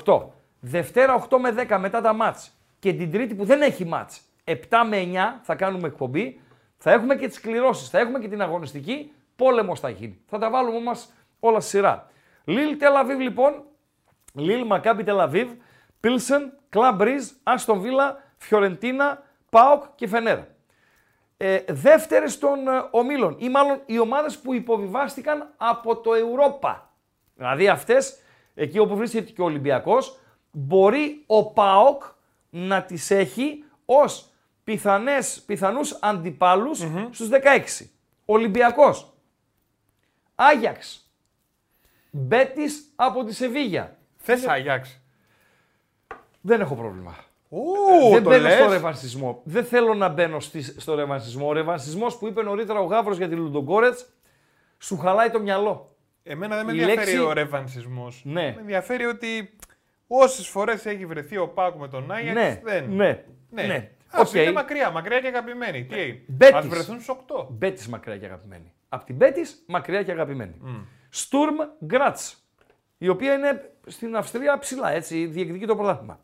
8. 0.04 0.22
Δευτέρα 0.60 1.26
8 1.28 1.38
με 1.38 1.54
10 1.68 1.78
μετά 1.80 2.00
τα 2.00 2.12
μάτς 2.12 2.52
και 2.78 2.92
την 2.92 3.10
Τρίτη 3.10 3.34
που 3.34 3.44
δεν 3.44 3.62
έχει 3.62 3.84
μάτς, 3.84 4.22
7 4.44 4.54
με 4.88 4.96
9 4.96 5.40
θα 5.42 5.54
κάνουμε 5.54 5.86
εκπομπή. 5.86 6.40
Θα 6.84 6.92
έχουμε 6.92 7.16
και 7.16 7.28
τις 7.28 7.40
κληρώσεις, 7.40 7.88
θα 7.88 7.98
έχουμε 7.98 8.18
και 8.18 8.28
την 8.28 8.42
αγωνιστική, 8.42 9.12
πόλεμος 9.36 9.80
θα 9.80 9.88
γίνει. 9.88 10.20
Θα 10.26 10.38
τα 10.38 10.50
βάλουμε 10.50 10.76
όμως 10.76 11.08
όλα 11.40 11.60
στη 11.60 11.70
σειρά. 11.70 12.10
Λίλ 12.44 12.76
Τελαβίβ 12.76 13.20
λοιπόν, 13.20 13.64
Λίλ 14.34 14.66
Μακάμπι 14.66 15.04
Τελαβίβ, 15.04 15.50
Πίλσεν, 16.00 16.52
Κλαμπ 16.72 17.02
Ρίζ, 17.02 17.30
Άστον 17.42 17.80
Βίλα, 17.80 18.22
Φιωρεντίνα, 18.38 19.22
Πάοκ 19.50 19.84
και 19.94 20.06
Φενέρα. 20.06 20.48
Ε, 21.36 21.60
δεύτερες 21.68 22.38
των 22.38 22.68
ε, 22.68 22.88
ομίλων 22.90 23.36
ή 23.38 23.48
μάλλον 23.48 23.82
οι 23.86 23.98
ομάδες 23.98 24.38
που 24.38 24.54
υποβιβάστηκαν 24.54 25.54
από 25.56 25.96
το 25.96 26.10
Europa. 26.10 26.76
Δηλαδή 27.34 27.68
αυτές, 27.68 28.18
εκεί 28.54 28.78
όπου 28.78 28.96
βρίσκεται 28.96 29.30
και 29.30 29.40
ο 29.40 29.44
Ολυμπιακός, 29.44 30.18
μπορεί 30.50 31.24
ο 31.26 31.52
ΠΑΟΚ 31.52 32.02
να 32.50 32.82
τις 32.82 33.10
έχει 33.10 33.64
ως 33.84 34.30
πιθανές, 34.64 35.42
πιθανούς 35.46 35.98
αντιπάλους 36.00 36.78
στους 37.10 37.28
16. 37.28 37.90
Ολυμπιακός, 38.24 39.12
Άγιαξ, 40.34 41.10
Μπέτης 42.10 42.92
από 42.96 43.24
τη 43.24 43.34
Σεβίγια. 43.34 43.96
Θες 44.16 44.46
Άγιαξ; 44.46 45.01
Δεν 46.44 46.60
έχω 46.60 46.74
πρόβλημα. 46.74 47.16
Ου, 47.48 47.60
δεν 48.12 48.22
το 48.22 48.30
μπαίνω 48.30 48.42
λες. 48.42 48.54
στο 48.54 48.68
ρεβανσισμό. 48.70 49.40
Δεν 49.44 49.64
θέλω 49.64 49.94
να 49.94 50.08
μπαίνω 50.08 50.40
στη- 50.40 50.80
στο 50.80 50.94
ρεβανσισμό. 50.94 51.48
Ο 51.48 51.52
ρεβανσισμός 51.52 52.18
που 52.18 52.26
είπε 52.26 52.42
νωρίτερα 52.42 52.80
ο 52.80 52.84
Γάβρος 52.84 53.16
για 53.16 53.28
τη 53.28 53.34
Λουντογκόρετς 53.34 54.06
σου 54.78 54.98
χαλάει 54.98 55.30
το 55.30 55.40
μυαλό. 55.40 55.96
Εμένα 56.22 56.56
δεν 56.56 56.64
με 56.64 56.72
Η 56.72 56.80
ενδιαφέρει 56.80 57.06
λέξη- 57.10 57.26
ο 57.26 57.32
ρεβανσισμός. 57.32 58.22
Ναι. 58.24 58.42
Με 58.42 58.56
ενδιαφέρει 58.60 59.04
ότι 59.04 59.56
όσες 60.06 60.48
φορές 60.48 60.86
έχει 60.86 61.06
βρεθεί 61.06 61.36
ο 61.36 61.48
ΠΑΟΚ 61.48 61.78
με 61.78 61.88
τον 61.88 62.10
Άγιαξ 62.12 62.34
Ναι, 62.34 62.60
δεν. 62.64 62.84
ναι, 62.90 63.24
ναι. 63.50 63.62
ναι. 63.62 63.90
Ας 64.10 64.28
Οκ. 64.30 64.34
είναι 64.40 64.52
μακριά, 64.52 64.90
μακριά 64.90 65.20
και 65.20 65.26
αγαπημένοι. 65.26 65.84
Τι 65.84 65.98
έγινε. 66.00 66.20
Μπέτης. 66.26 66.54
Ας 66.56 66.66
βρεθούν 66.66 66.94
στους 67.00 67.08
8. 67.08 67.46
Μπέτης 67.50 67.88
μακριά 67.88 68.16
και 68.18 68.24
αγαπημένη. 68.26 68.72
Απ' 68.88 69.04
την 69.04 69.14
Μπέτης 69.16 69.64
μακριά 69.66 70.02
και 70.02 70.10
αγαπημένη. 70.12 70.54
Στουρμ 71.08 71.56
Γκράτς, 71.86 72.44
η 72.98 73.08
οποία 73.08 73.32
είναι 73.34 73.72
στην 73.86 74.16
Αυστρία 74.16 74.58
ψηλά, 74.58 74.90
έτσι, 74.90 75.26
διεκδικεί 75.26 75.66
το 75.66 75.76
πρωτάθλημα. 75.76 76.20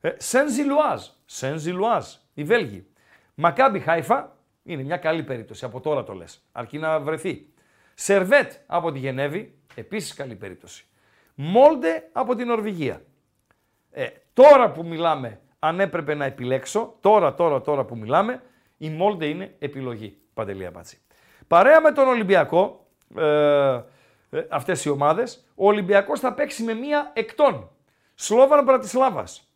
Ε, 0.00 0.14
Σεν 0.16 0.48
Ζιλουάζ, 0.48 1.06
Σεν 1.24 1.58
Ζιλουάζ, 1.58 2.06
οι 2.34 2.44
Βέλγοι. 2.44 2.86
Μακάμπι 3.34 3.78
Χάιφα, 3.78 4.36
είναι 4.62 4.82
μια 4.82 4.96
καλή 4.96 5.22
περίπτωση, 5.22 5.64
από 5.64 5.80
τώρα 5.80 6.04
το 6.04 6.12
λες, 6.12 6.42
αρκεί 6.52 6.78
να 6.78 7.00
βρεθεί. 7.00 7.48
Σερβέτ 7.94 8.52
από 8.66 8.92
τη 8.92 8.98
Γενέβη, 8.98 9.58
επίσης 9.74 10.14
καλή 10.14 10.34
περίπτωση. 10.34 10.86
Μόλντε 11.34 12.08
από 12.12 12.34
την 12.34 12.46
Νορβηγία. 12.46 13.02
Ε, 13.90 14.06
τώρα 14.32 14.70
που 14.70 14.86
μιλάμε, 14.86 15.40
αν 15.58 15.80
έπρεπε 15.80 16.14
να 16.14 16.24
επιλέξω, 16.24 16.96
τώρα, 17.00 17.34
τώρα, 17.34 17.60
τώρα 17.60 17.84
που 17.84 17.96
μιλάμε, 17.96 18.42
η 18.76 18.90
Μόλντε 18.90 19.26
είναι 19.26 19.54
επιλογή. 19.58 20.18
Παντελή 20.34 20.66
Αμπάτση. 20.66 21.00
Παρέα 21.46 21.80
με 21.80 21.92
τον 21.92 22.08
Ολυμπιακό, 22.08 22.86
ε, 23.16 23.82
ε, 24.30 24.46
αυτές 24.48 24.84
οι 24.84 24.88
ομάδες, 24.88 25.46
ο 25.54 25.66
Ολυμπιακός 25.66 26.20
θα 26.20 26.34
παίξει 26.34 26.62
με 26.62 26.74
μία 26.74 27.10
εκτών. 27.14 27.70
Σλόβαν 28.14 28.64
Μπρατισλάβας. 28.64 29.49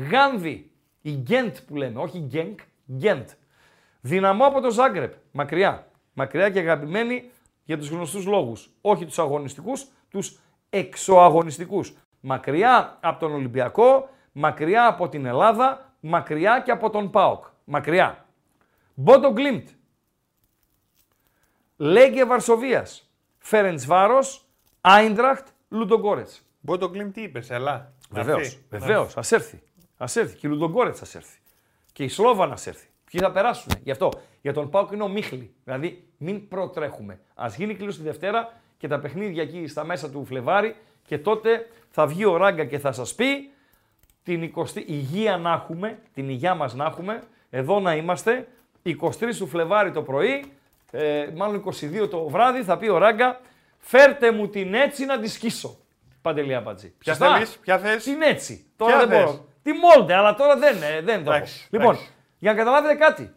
Γάνδη, 0.00 0.70
η 1.00 1.10
Γκέντ 1.12 1.56
που 1.66 1.76
λέμε, 1.76 2.00
όχι 2.00 2.18
Γκένκ, 2.18 2.60
Γκέντ. 2.92 3.28
Δυναμό 4.00 4.44
από 4.44 4.60
το 4.60 4.70
Ζάγκρεπ, 4.70 5.14
μακριά. 5.30 5.86
Μακριά 6.12 6.50
και 6.50 6.58
αγαπημένη 6.58 7.30
για 7.64 7.78
τους 7.78 7.88
γνωστούς 7.88 8.26
λόγους. 8.26 8.70
Όχι 8.80 9.04
τους 9.04 9.18
αγωνιστικούς, 9.18 9.86
τους 10.08 10.38
εξωαγωνιστικούς. 10.70 11.94
Μακριά 12.20 12.98
από 13.00 13.20
τον 13.20 13.32
Ολυμπιακό, 13.34 14.08
μακριά 14.32 14.86
από 14.86 15.08
την 15.08 15.26
Ελλάδα, 15.26 15.92
μακριά 16.00 16.60
και 16.60 16.70
από 16.70 16.90
τον 16.90 17.10
ΠΑΟΚ. 17.10 17.44
Μακριά. 17.64 18.26
Μπόντο 18.94 19.30
Γκλίμπτ. 19.32 19.68
Λέγκια 21.76 22.24
Βαρσοβίας. 22.24 23.10
Φερεντσβάρος, 23.38 24.44
Άιντραχτ, 24.80 25.46
Λουντογκόρετς. 25.68 26.42
Μπόντο 26.60 26.88
Γκλιμτ 26.90 27.10
τι 27.10 27.22
είπες, 27.22 27.50
έλα. 27.50 27.92
να 28.08 28.22
Βεβαίως. 28.22 28.40
έρθει. 28.40 28.64
Βεβαίως. 28.68 29.16
Α 29.16 29.22
έρθει. 29.30 29.62
Α 29.96 30.06
έρθει. 30.14 30.36
Και 30.36 30.46
η 30.46 30.50
Λουντογκόρετς 30.50 31.02
ας 31.02 31.14
έρθει. 31.14 31.38
Και 31.92 32.04
η 32.04 32.08
Σλόβαν 32.08 32.52
ας 32.52 32.66
έρθει. 32.66 32.86
Ποιοι 33.10 33.20
θα 33.20 33.30
περάσουν. 33.30 33.72
Γι' 33.82 33.90
αυτό. 33.90 34.10
Για 34.40 34.52
τον 34.52 34.70
Πάουκ 34.70 34.90
είναι 34.90 35.02
ο 35.02 35.08
Μίχλη. 35.08 35.54
Δηλαδή 35.64 36.04
μην 36.16 36.48
προτρέχουμε. 36.48 37.20
Α 37.34 37.46
γίνει 37.56 37.74
κλήρωση 37.74 37.98
τη 37.98 38.04
Δευτέρα 38.04 38.52
και 38.78 38.88
τα 38.88 38.98
παιχνίδια 38.98 39.42
εκεί 39.42 39.66
στα 39.66 39.84
μέσα 39.84 40.10
του 40.10 40.24
Φλεβάρι 40.24 40.76
και 41.06 41.18
τότε 41.18 41.68
θα 41.90 42.06
βγει 42.06 42.24
ο 42.24 42.36
Ράγκα 42.36 42.64
και 42.64 42.78
θα 42.78 42.92
σας 42.92 43.14
πει 43.14 43.50
την 44.22 44.52
20 44.56 44.64
υγεία 44.86 45.36
να 45.36 45.52
έχουμε, 45.52 45.98
την 46.14 46.28
υγεία 46.28 46.54
μας 46.54 46.74
να 46.74 46.84
έχουμε, 46.84 47.22
εδώ 47.50 47.80
να 47.80 47.94
είμαστε, 47.94 48.48
23 48.82 49.36
του 49.38 49.46
Φλεβάρι 49.46 49.90
το 49.90 50.02
πρωί, 50.02 50.44
ε, 50.90 51.26
μάλλον 51.34 51.64
22 52.02 52.08
το 52.10 52.28
βράδυ, 52.28 52.62
θα 52.62 52.78
πει 52.78 52.88
ο 52.88 52.98
Ράγκα, 52.98 53.40
φέρτε 53.78 54.30
μου 54.30 54.48
την 54.48 54.74
έτσι 54.74 55.04
να 55.04 55.18
τη 55.18 55.28
σκίσω. 55.28 55.76
Παντελή 56.22 56.54
Αμπατζή. 56.54 56.88
Ποια 56.98 57.14
Σωστά; 57.14 57.32
θέλεις, 57.32 57.58
ποια 57.58 57.78
θες; 57.78 58.02
Την 58.02 58.22
έτσι. 58.22 58.66
Τώρα 58.76 58.96
Ποια 58.96 59.06
δεν 59.06 59.16
θες; 59.16 59.26
μπορώ. 59.26 59.46
Τη 59.66 59.72
Μόλντε, 59.72 60.14
αλλά 60.14 60.34
τώρα 60.34 60.56
δεν, 60.56 60.82
ε, 60.82 61.00
δεν 61.00 61.24
το 61.24 61.30
έχω. 61.30 61.36
Εντάξει, 61.38 61.68
Λοιπόν, 61.70 61.94
εντάξει. 61.94 62.10
για 62.38 62.52
να 62.52 62.58
καταλάβετε 62.58 62.94
κάτι. 62.94 63.34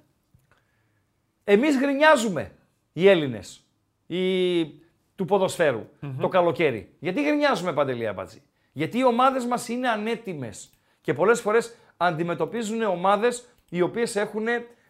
Εμείς 1.44 1.78
γρινιάζουμε 1.78 2.52
οι 2.94 3.08
Έλληνες 3.08 3.66
οι... 4.08 4.64
του 5.16 5.26
ποδοσφαιρου 5.26 5.90
το 6.20 6.28
καλοκαίρι. 6.28 6.96
Γιατί 7.00 7.24
γρινιάζουμε 7.24 7.74
Παντελή 7.74 8.08
Αμπατζή. 8.08 8.42
Γιατί 8.72 8.98
οι 8.98 9.04
ομάδες 9.04 9.46
μας 9.46 9.68
είναι 9.68 9.90
ανέτοιμες 9.90 10.70
και 11.02 11.14
πολλές 11.14 11.42
φορές 11.42 11.76
αντιμετωπίζουν 11.98 12.82
ομάδες 12.82 13.48
οι 13.70 13.82
οποίες 13.82 14.16
έχουν 14.16 14.46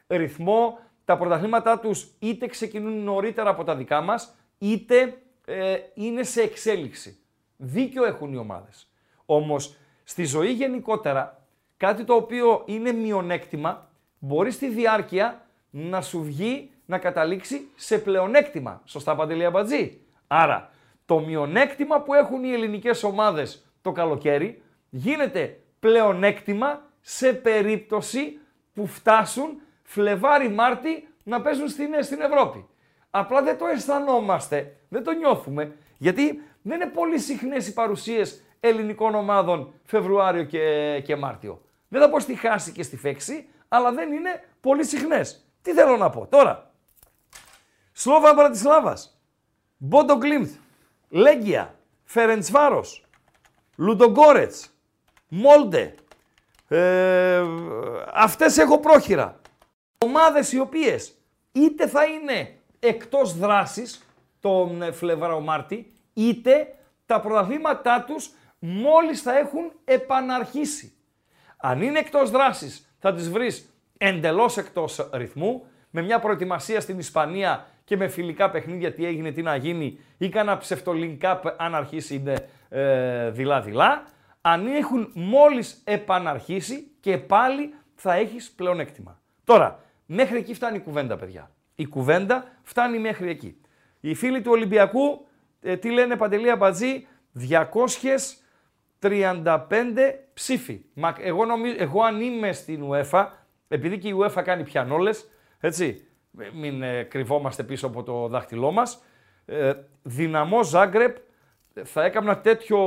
ρυθμό, 0.08 0.80
τα 1.06 1.18
πρωταθλήματά 1.18 1.80
τους 1.80 2.08
είτε 2.20 2.48
ξεκινούν 2.48 3.04
νωρίτερα 3.04 3.50
από 3.50 3.64
τα 3.64 3.76
δικά 3.76 4.02
μας, 4.02 4.36
είτε 4.58 5.18
ε, 5.46 5.78
είναι 5.94 6.24
σε 6.24 6.42
εξέλιξη. 6.42 7.20
Δίκιο 7.58 8.06
έχουν 8.06 8.34
οι 8.34 8.38
ομάδες. 8.38 8.88
Όμως 9.26 9.76
στη 10.10 10.26
ζωή 10.26 10.52
γενικότερα 10.52 11.42
κάτι 11.78 12.04
το 12.04 12.14
οποίο 12.14 12.64
είναι 12.66 12.92
μειονέκτημα 12.92 13.90
μπορεί 14.20 14.52
στη 14.52 14.68
διάρκεια 14.68 15.46
να 15.70 16.02
σου 16.02 16.24
βγει 16.24 16.72
να 16.86 16.98
καταλήξει 16.98 17.68
σε 17.76 17.98
πλεονέκτημα. 17.98 18.82
Σωστά 18.86 19.16
Παντελή 19.16 19.46
Αμπατζή; 19.46 20.02
Άρα 20.28 20.72
το 21.06 21.20
μειονέκτημα 21.20 22.02
που 22.02 22.14
έχουν 22.14 22.44
οι 22.44 22.52
ελληνικές 22.52 23.04
ομάδες 23.04 23.66
το 23.82 23.92
καλοκαίρι 23.92 24.62
γίνεται 24.90 25.60
πλεονέκτημα 25.80 26.82
σε 27.02 27.34
περίπτωση 27.34 28.40
που 28.74 28.88
φτάσουν 28.88 29.62
Φλεβάρι-Μάρτι 29.84 31.08
να 31.24 31.42
παίζουν 31.42 31.68
στην, 31.68 31.88
στην 32.02 32.22
Ευρώπη. 32.22 32.66
Απλά 33.10 33.42
δεν 33.44 33.58
το 33.58 33.66
αισθανόμαστε, 33.66 34.76
δεν 34.90 35.04
το 35.04 35.12
νιώθουμε, 35.12 35.76
γιατί 35.98 36.42
δεν 36.62 36.82
είναι 36.82 36.90
πολύ 36.90 37.20
συχνές 37.20 37.68
οι 37.68 37.74
παρουσίες 37.74 38.44
ελληνικών 38.60 39.16
ομάδων 39.16 39.74
Φεβρουάριο 39.86 40.44
και, 40.44 41.00
και 41.06 41.16
Μάρτιο. 41.16 41.62
Δεν 41.88 42.02
θα 42.02 42.10
πω 42.10 42.20
στη 42.20 42.36
χάση 42.36 42.72
και 42.72 42.84
στη 42.84 42.98
φέξη, 42.98 43.48
αλλά 43.68 43.92
δεν 43.92 44.12
είναι 44.12 44.44
πολύ 44.62 44.84
συχνές. 44.84 45.46
Τι 45.62 45.74
θέλω 45.74 45.98
να 45.98 46.10
πω 46.10 46.28
τώρα. 46.28 46.72
Σλόβα 47.92 48.34
Μπρατισλάβας, 48.34 49.22
Μπόντο 49.78 50.18
Γκλίμθ, 50.18 50.56
Λέγκια, 51.10 51.76
Φερεντσβάρος, 52.04 53.06
Λουντογκόρετς, 53.76 54.70
Μόλντε. 55.28 55.96
Ε, 56.68 57.44
αυτές 58.14 58.58
έχω 58.58 58.80
πρόχειρα. 58.80 59.40
Ομάδες 60.06 60.52
οι 60.52 60.60
οποίες 60.60 61.14
είτε 61.52 61.88
θα 61.88 62.06
είναι 62.06 62.60
εκτός 62.80 63.38
δράσης 63.38 64.06
τον 64.40 64.82
ε, 64.82 64.92
Φλεβάρο 64.92 65.40
Μάρτι, 65.40 65.94
είτε 66.14 66.76
τα 67.06 67.20
πρωταθλήματά 67.20 68.04
τους 68.04 68.30
μόλις 68.60 69.22
θα 69.22 69.38
έχουν 69.38 69.72
επαναρχίσει. 69.86 70.94
Αν 71.58 71.82
είναι 71.82 72.00
εκτός 72.00 72.30
δράσης 72.30 72.94
θα 73.00 73.14
τις 73.14 73.30
βρεις 73.30 73.74
εντελώς 73.98 74.58
εκτός 74.58 75.10
ρυθμού, 75.14 75.66
με 75.90 76.02
μια 76.02 76.20
προετοιμασία 76.20 76.82
στην 76.82 77.00
Ισπανία 77.00 77.66
και 77.84 77.98
με 77.98 78.08
φιλικά 78.08 78.50
παιχνίδια 78.50 78.94
τι 78.94 79.06
έγινε, 79.06 79.32
τι 79.32 79.42
να 79.42 79.56
γίνει 79.56 80.00
ή 80.18 80.30
κάνα 80.30 80.62
ψευτολink 80.62 81.18
cup 81.22 81.40
αν 81.58 81.76
αρχίσει 81.76 82.16
είναι 82.16 82.48
ε, 82.70 83.30
δειλά-δειλά. 83.30 84.04
Αν 84.42 84.68
έχουν 84.68 85.12
μόλις 85.14 85.82
επαναρχίσει 85.84 86.92
και 87.00 87.18
πάλι 87.18 87.74
θα 87.96 88.14
έχεις 88.14 88.52
πλεονέκτημα. 88.52 89.22
Τώρα, 89.44 89.84
μέχρι 90.06 90.38
εκεί 90.38 90.54
φτάνει 90.54 90.78
η 90.78 90.80
κουβέντα 90.80 91.18
παιδιά. 91.18 91.52
Η 91.76 91.86
κουβέντα 91.86 92.46
φτάνει 92.64 93.00
μέχρι 93.00 93.30
εκεί. 93.30 93.62
Οι 94.00 94.14
φίλοι 94.14 94.42
του 94.42 94.52
Ολυμπιακού, 94.52 95.28
ε, 95.62 95.78
τι 95.78 95.90
λένε 95.90 96.16
Παντελία 96.16 96.56
Μπατζή, 96.56 97.08
235 99.02 99.68
ψήφοι. 100.34 100.82
Μα 100.94 101.16
εγώ, 101.20 101.46
νομίζω, 101.46 101.76
εγώ 101.78 102.02
αν 102.02 102.22
είμαι 102.22 102.52
στην 102.52 102.84
UEFA, 102.90 103.28
επειδή 103.68 103.98
και 103.98 104.08
η 104.08 104.16
UEFA 104.20 104.42
κάνει 104.44 104.64
πιανόλες, 104.64 105.30
έτσι, 105.60 106.08
ε, 106.40 106.50
μην 106.54 106.82
ε, 106.82 107.04
κρυβόμαστε 107.04 107.64
πίσω 107.64 107.88
από 107.88 108.04
το 108.04 108.28
δάχτυλό 108.28 108.72
μας, 108.72 109.04
ε, 109.46 109.74
δυναμό 110.02 110.64
Ζάγκρεπ 110.64 111.18
ε, 111.74 111.84
θα 111.84 112.04
έκανα 112.04 112.40
τέτοιο 112.40 112.80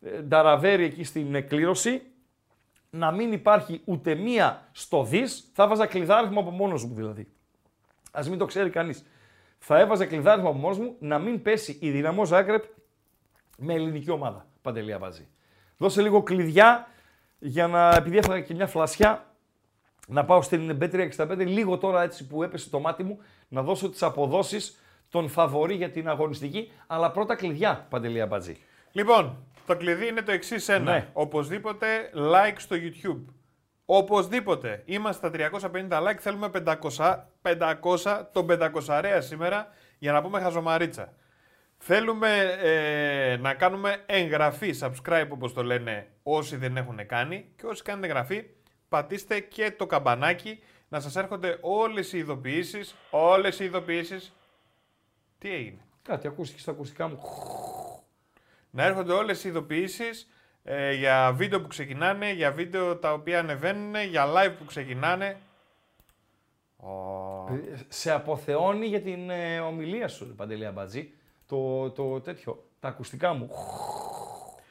ε, 0.00 0.22
νταραβέρι 0.22 0.84
εκεί 0.84 1.04
στην 1.04 1.34
εκκλήρωση, 1.34 2.02
να 2.90 3.10
μην 3.10 3.32
υπάρχει 3.32 3.80
ούτε 3.84 4.14
μία 4.14 4.68
στο 4.72 5.04
δις, 5.04 5.50
θα 5.52 5.68
βάζα 5.68 5.86
κλειδάριθμο 5.86 6.40
από 6.40 6.50
μόνος 6.50 6.84
μου 6.84 6.94
δηλαδή. 6.94 7.28
Ας 8.12 8.28
μην 8.28 8.38
το 8.38 8.44
ξέρει 8.44 8.70
κανείς. 8.70 9.04
Θα 9.58 9.78
έβαζα 9.78 10.06
κλειδάριθμο 10.06 10.48
από 10.48 10.58
μόνος 10.58 10.78
μου 10.78 10.96
να 10.98 11.18
μην 11.18 11.42
πέσει 11.42 11.78
η 11.80 11.90
δυναμό 11.90 12.24
Ζάγκρεπ 12.24 12.64
με 13.58 13.74
ελληνική 13.74 14.10
ομάδα. 14.10 14.46
Παντελή 14.62 14.92
Αμπατζή. 14.92 15.28
Δώσε 15.78 16.02
λίγο 16.02 16.22
κλειδιά 16.22 16.88
για 17.38 17.66
να, 17.66 17.94
επειδή 17.94 18.18
έφαγα 18.18 18.40
και 18.40 18.54
μια 18.54 18.66
φλασιά, 18.66 19.26
να 20.08 20.24
πάω 20.24 20.42
στην 20.42 20.78
B365 20.80 21.36
λίγο 21.36 21.78
τώρα 21.78 22.02
έτσι 22.02 22.26
που 22.26 22.42
έπεσε 22.42 22.70
το 22.70 22.80
μάτι 22.80 23.02
μου, 23.02 23.18
να 23.48 23.62
δώσω 23.62 23.90
τις 23.90 24.02
αποδόσεις 24.02 24.78
των 25.10 25.28
φαβορή 25.28 25.74
για 25.74 25.90
την 25.90 26.08
αγωνιστική, 26.08 26.72
αλλά 26.86 27.10
πρώτα 27.10 27.34
κλειδιά, 27.34 27.86
Παντελή 27.90 28.20
Αμπατζή. 28.20 28.56
Λοιπόν, 28.92 29.36
το 29.66 29.76
κλειδί 29.76 30.06
είναι 30.08 30.22
το 30.22 30.32
εξής 30.32 30.68
ένα. 30.68 30.92
Ναι. 30.92 31.08
Οπωσδήποτε 31.12 31.86
like 32.14 32.56
στο 32.56 32.76
YouTube. 32.78 33.24
Οπωσδήποτε. 33.84 34.82
Είμαστε 34.84 35.28
στα 35.28 35.60
350 35.70 35.88
like, 35.90 36.16
θέλουμε 36.18 36.50
500, 36.98 37.16
500 37.42 38.22
τον 38.32 38.46
500 38.50 38.98
ρέα 39.00 39.20
σήμερα 39.20 39.68
για 39.98 40.12
να 40.12 40.22
πούμε 40.22 40.40
χαζομαρίτσα. 40.40 41.12
Θέλουμε 41.78 42.56
ε, 42.62 43.36
να 43.36 43.54
κάνουμε 43.54 44.02
εγγραφή, 44.06 44.74
subscribe 44.80 45.28
όπως 45.28 45.52
το 45.52 45.64
λένε 45.64 46.06
όσοι 46.22 46.56
δεν 46.56 46.76
έχουν 46.76 47.06
κάνει 47.06 47.46
και 47.56 47.66
όσοι 47.66 47.82
κάνετε 47.82 48.06
εγγραφή 48.06 48.44
πατήστε 48.88 49.40
και 49.40 49.70
το 49.70 49.86
καμπανάκι 49.86 50.62
να 50.88 51.00
σας 51.00 51.16
έρχονται 51.16 51.58
όλες 51.60 52.12
οι 52.12 52.18
ειδοποιήσεις, 52.18 52.94
όλες 53.10 53.58
οι 53.60 53.64
ειδοποιήσεις. 53.64 54.32
Τι 55.38 55.52
έγινε; 55.52 55.80
Κάτι 56.02 56.26
ακούστηκε 56.26 56.60
στα 56.60 56.70
ακουστικά 56.70 57.08
μου. 57.08 57.18
Να 58.70 58.84
έρχονται 58.84 59.12
όλες 59.12 59.44
οι 59.44 59.48
ειδοποιήσεις 59.48 60.30
ε, 60.62 60.92
για 60.92 61.32
βίντεο 61.32 61.60
που 61.60 61.68
ξεκινάνε, 61.68 62.32
για 62.32 62.52
βίντεο 62.52 62.96
τα 62.96 63.12
οποία 63.12 63.38
ανεβαίνουν, 63.38 63.94
για 63.96 64.26
live 64.26 64.54
που 64.58 64.64
ξεκινάνε. 64.64 65.40
Ω, 66.76 66.88
Σε 67.88 68.10
αποθεώνει 68.10 68.86
για 68.86 69.00
την 69.00 69.30
ε, 69.30 69.60
ομιλία 69.60 70.08
σου, 70.08 70.34
Παντελή 70.34 70.66
Αμπατζή. 70.66 71.12
Το, 71.48 71.90
το 71.90 72.20
τέτοιο, 72.20 72.64
τα 72.80 72.88
ακουστικά 72.88 73.32
μου. 73.32 73.50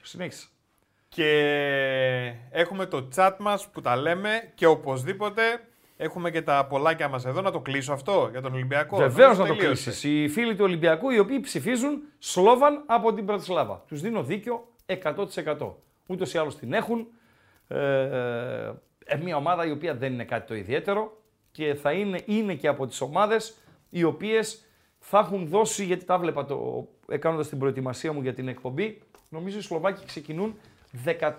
Συνέχισε. 0.02 0.48
Και 1.10 1.30
έχουμε 2.52 2.86
το 2.86 3.08
chat 3.16 3.36
μας 3.40 3.68
που 3.70 3.82
τα 3.82 3.96
λέμε 3.96 4.52
και 4.56 4.66
οπωσδήποτε 4.66 5.42
έχουμε 5.98 6.32
και 6.32 6.42
τα 6.42 6.66
πολλάκια 6.70 7.08
μας 7.08 7.26
εδώ. 7.26 7.42
Να 7.42 7.52
το 7.52 7.60
κλείσω 7.60 7.94
αυτό 7.94 8.28
για 8.32 8.42
τον 8.42 8.54
Ολυμπιακό. 8.54 8.98
Βεβαίως 8.98 9.38
Νομίζω 9.38 9.42
να 9.42 9.48
το 9.48 9.56
τελείωσε. 9.56 9.84
κλείσεις. 9.84 10.04
Οι 10.04 10.28
φίλοι 10.28 10.56
του 10.56 10.64
Ολυμπιακού 10.64 11.10
οι 11.10 11.20
οποίοι 11.20 11.40
ψηφίζουν 11.40 12.02
Σλόβαν 12.18 12.84
από 12.86 13.14
την 13.14 13.26
Πρατισλάβα. 13.26 13.84
Τους 13.88 14.02
δίνω 14.02 14.24
δίκιο 14.24 14.68
100%. 14.86 15.74
Ούτως 16.08 16.34
ή 16.34 16.38
άλλως 16.38 16.58
την 16.58 16.74
έχουν. 16.74 17.08
Ε, 17.68 18.02
ε, 19.06 19.18
μια 19.24 19.36
ομάδα 19.36 19.66
η 19.66 19.72
οποία 19.72 19.96
δεν 19.96 20.14
είναι 20.14 20.24
κάτι 20.26 20.48
το 20.48 20.56
ιδιαίτερο 20.56 21.22
και 21.52 21.76
θα 21.76 21.92
είναι, 21.92 22.22
είναι 22.26 22.54
και 22.54 22.68
από 22.68 22.88
τις 22.88 23.02
ομάδες 23.02 23.58
οι 23.90 24.04
οποίες 24.04 24.67
θα 25.10 25.20
έχουν 25.20 25.48
δώσει, 25.48 25.86
γιατί 25.86 26.06
τα 26.06 26.18
βλέπα 26.18 26.46
το, 26.46 26.88
κάνοντας 27.20 27.50
την 27.50 27.60
προετοιμασία 27.60 28.14
μου 28.14 28.22
για 28.22 28.34
την 28.34 28.48
εκπομπή, 28.48 29.02
νομίζω 29.30 29.58
οι 29.58 29.62
Σλοβάκοι 29.62 30.06
ξεκινούν 30.06 30.56
14 31.06 31.30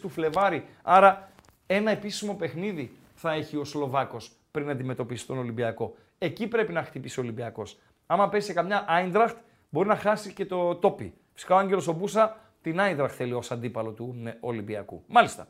του 0.00 0.08
Φλεβάρι. 0.08 0.64
Άρα 0.82 1.30
ένα 1.66 1.90
επίσημο 1.90 2.34
παιχνίδι 2.34 2.92
θα 3.14 3.32
έχει 3.32 3.56
ο 3.56 3.64
Σλοβάκος 3.64 4.32
πριν 4.50 4.70
αντιμετωπίσει 4.70 5.26
τον 5.26 5.38
Ολυμπιακό. 5.38 5.94
Εκεί 6.18 6.46
πρέπει 6.46 6.72
να 6.72 6.82
χτυπήσει 6.82 7.20
ο 7.20 7.22
Ολυμπιακός. 7.22 7.78
Άμα 8.06 8.28
πέσει 8.28 8.46
σε 8.46 8.52
καμιά 8.52 8.84
Άιντραχτ, 8.88 9.36
μπορεί 9.68 9.88
να 9.88 9.96
χάσει 9.96 10.32
και 10.32 10.46
το 10.46 10.74
τόπι. 10.74 11.14
Φυσικά 11.32 11.54
ο 11.54 11.58
Άγγελος 11.58 11.88
ο 11.88 11.92
Μπούσα 11.92 12.36
την 12.62 12.80
Άιντραχτ 12.80 13.14
θέλει 13.16 13.32
ως 13.32 13.50
αντίπαλο 13.50 13.90
του 13.90 14.22
ε, 14.24 14.30
Ολυμπιακού. 14.40 15.02
Μάλιστα. 15.06 15.48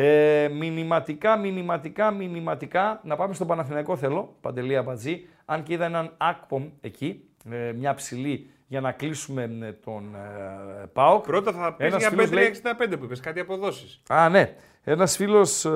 Ε, 0.00 0.48
μηνυματικά, 0.52 1.36
μηνυματικά, 1.36 2.10
μηνυματικά. 2.10 3.00
Να 3.04 3.16
πάμε 3.16 3.34
στον 3.34 3.46
Παναθηναϊκό 3.46 3.96
θέλω, 3.96 4.36
Παντελή 4.40 4.76
Αμπατζή. 4.76 5.26
Αν 5.44 5.62
και 5.62 5.72
είδα 5.72 5.84
έναν 5.84 6.14
Ακπομ 6.16 6.68
εκεί, 6.80 7.24
ε, 7.50 7.72
μια 7.72 7.94
ψηλή 7.94 8.50
για 8.66 8.80
να 8.80 8.92
κλείσουμε 8.92 9.42
ε, 9.62 9.72
τον 9.72 10.14
ε, 10.14 10.86
ΠΑΟΚ. 10.92 11.24
Πρώτα 11.26 11.52
θα 11.52 11.74
πεις 11.74 11.86
Ένας 11.86 12.00
για 12.00 12.10
φίλος 12.10 12.30
λέει- 12.32 12.50
5-3-65 12.92 12.98
που 12.98 13.04
είπες, 13.04 13.20
κάτι 13.20 13.40
αποδόσεις. 13.40 14.02
Α, 14.08 14.28
ναι. 14.28 14.54
Ένας 14.84 15.16
φίλος 15.16 15.64
ε, 15.64 15.68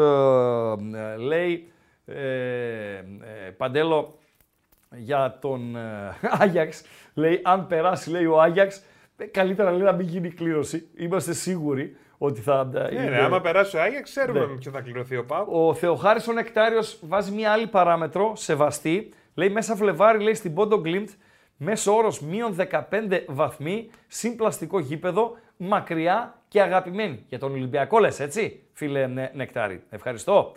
ε, 0.94 1.16
λέει, 1.16 1.72
ε, 2.04 2.14
ε, 2.96 3.02
Παντέλο, 3.56 4.18
για 4.96 5.38
τον 5.40 5.76
ε, 5.76 5.80
Άγιαξ, 6.40 6.82
λέει, 7.14 7.40
αν 7.42 7.66
περάσει, 7.66 8.10
λέει, 8.10 8.24
ο 8.26 8.40
Άγιαξ, 8.40 8.82
ε, 9.16 9.24
καλύτερα 9.24 9.70
λέει 9.70 9.82
να 9.82 9.92
μην 9.92 10.06
γίνει 10.06 10.30
κλήρωση. 10.30 10.88
Είμαστε 10.96 11.32
σίγουροι 11.32 11.96
ότι 12.24 12.40
θα 12.40 12.70
ε, 12.74 12.78
Ναι, 12.78 13.00
είναι- 13.00 13.10
ναι, 13.10 13.18
άμα 13.22 13.40
περάσει 13.40 13.76
ο 13.76 13.80
Άγιαξ, 13.82 14.10
ξέρουμε 14.10 14.38
Ναι. 14.40 14.46
με 14.46 14.54
ποιο 14.56 14.70
θα 14.70 14.80
κληρωθεί 14.80 15.16
ο 15.16 15.24
Πάου. 15.24 15.46
Ο 15.50 15.74
Θεοχάρης 15.74 16.28
ο 16.28 16.32
Νεκτάριος 16.32 16.98
βάζει 17.02 17.32
μια 17.32 17.52
άλλη 17.52 17.66
παράμετρο, 17.66 18.32
σεβαστή. 18.36 19.08
Λέει 19.34 19.48
μέσα 19.48 19.76
Φλεβάρι, 19.76 20.22
λέει 20.22 20.34
στην 20.34 20.54
Πόντο 20.54 20.76
Γκλίμπτ, 20.80 21.08
μέσο 21.56 21.96
όρος 21.96 22.20
μείον 22.20 22.54
15 22.54 23.24
βαθμοί, 23.28 23.90
συν 24.08 24.36
πλαστικό 24.36 24.78
γήπεδο, 24.78 25.36
μακριά 25.56 26.38
και 26.48 26.62
αγαπημένη. 26.62 27.24
Για 27.28 27.38
τον 27.38 27.52
Ολυμπιακό 27.52 27.98
λες, 27.98 28.20
έτσι, 28.20 28.62
φίλε 28.72 29.06
Νε- 29.06 29.34
Νεκτάρη. 29.34 29.82
Ευχαριστώ. 29.90 30.52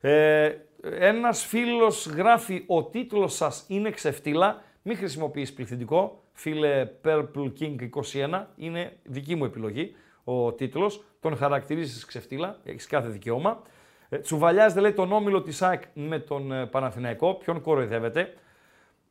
Ε, 0.00 0.50
ένας 0.98 1.44
φίλος 1.44 2.06
γράφει, 2.06 2.64
ο 2.66 2.84
τίτλος 2.84 3.34
σας 3.34 3.64
είναι 3.68 3.90
ξεφτύλα, 3.90 4.62
μην 4.82 4.96
χρησιμοποιείς 4.96 5.52
πληθυντικό, 5.52 6.22
φίλε 6.32 6.88
Purple 7.04 7.52
King 7.60 7.74
21, 7.80 8.46
είναι 8.56 8.92
δική 9.02 9.34
μου 9.34 9.44
επιλογή 9.44 9.96
ο 10.28 10.52
τίτλος, 10.52 11.04
τον 11.20 11.36
χαρακτηρίζεις 11.36 12.04
ξεφτύλα, 12.04 12.60
έχεις 12.64 12.86
κάθε 12.86 13.08
δικαίωμα. 13.08 13.62
Ε, 14.08 14.18
τσουβαλιάζεται 14.18 14.80
λέει 14.80 14.92
τον 14.92 15.12
όμιλο 15.12 15.42
της 15.42 15.62
ΑΕΚ 15.62 15.82
με 15.94 16.18
τον 16.18 16.52
ε, 16.52 16.66
Παναθηναϊκό, 16.66 17.34
ποιον 17.34 17.60
κοροϊδεύεται. 17.60 18.34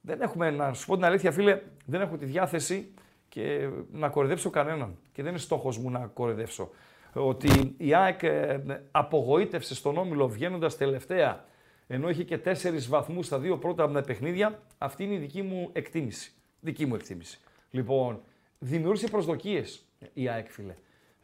Δεν 0.01 0.21
έχουμε, 0.21 0.51
να 0.51 0.73
σου 0.73 0.85
πω 0.85 0.95
την 0.95 1.05
αλήθεια 1.05 1.31
φίλε, 1.31 1.61
δεν 1.85 2.01
έχω 2.01 2.17
τη 2.17 2.25
διάθεση 2.25 2.93
και 3.29 3.69
να 3.91 4.09
κοροϊδέψω 4.09 4.49
κανέναν. 4.49 4.97
Και 5.11 5.21
δεν 5.21 5.31
είναι 5.31 5.39
στόχος 5.39 5.77
μου 5.77 5.89
να 5.89 5.99
κοροϊδεύσω. 5.99 6.69
Ότι 7.13 7.75
η 7.77 7.93
ΑΕΚ 7.93 8.23
ε, 8.23 8.61
απογοήτευσε 8.91 9.75
στον 9.75 9.97
Όμιλο 9.97 10.27
βγαίνοντας 10.27 10.77
τελευταία, 10.77 11.45
ενώ 11.87 12.09
είχε 12.09 12.23
και 12.23 12.37
τέσσερις 12.37 12.87
βαθμούς 12.87 13.25
στα 13.25 13.39
δύο 13.39 13.57
πρώτα 13.57 13.87
με 13.87 14.01
παιχνίδια, 14.01 14.59
αυτή 14.77 15.03
είναι 15.03 15.13
η 15.13 15.17
δική 15.17 15.41
μου 15.41 15.69
εκτίμηση. 15.73 16.33
Δική 16.59 16.85
μου 16.85 16.95
εκτίμηση. 16.95 17.39
Λοιπόν, 17.71 18.21
δημιούργησε 18.59 19.07
προσδοκίες 19.07 19.85
η 20.13 20.29
ΑΕΚ, 20.29 20.49
φίλε. 20.49 20.75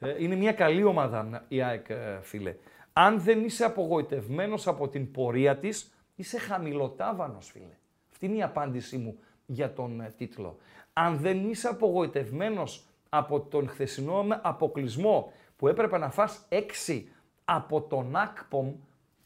Ε, 0.04 0.24
Είναι 0.24 0.36
μια 0.36 0.52
καλή 0.52 0.84
ομάδα 0.84 1.45
η 1.47 1.62
ΑΕΚ, 1.62 1.89
ε, 1.89 2.20
φίλε. 2.22 2.56
Αν 2.93 3.20
δεν 3.20 3.43
είσαι 3.43 3.66
απογοητευμένος 3.66 4.68
από 4.68 4.88
την 4.88 5.12
πορεία 5.12 5.58
της, 5.58 5.93
είσαι 6.16 6.39
χαμηλοτάβανος, 6.39 7.49
φίλε. 7.52 7.78
Αυτή 8.12 8.26
είναι 8.26 8.36
η 8.36 8.43
απάντησή 8.43 8.97
μου 8.97 9.20
για 9.45 9.74
τον 9.74 10.02
ε, 10.02 10.14
τίτλο. 10.18 10.58
Αν 10.93 11.18
δεν 11.18 11.49
είσαι 11.49 11.68
απογοητευμένος 11.68 12.86
από 13.10 13.39
τον 13.39 13.68
χθεσινό 13.68 14.24
με 14.24 14.39
αποκλεισμό 14.43 15.34
που 15.56 15.68
έπρεπε 15.68 15.97
να 15.97 16.10
φας 16.10 16.45
έξι 16.49 17.10
από 17.45 17.82
τον 17.82 18.16
ΑΚΠΟΜ, 18.16 18.74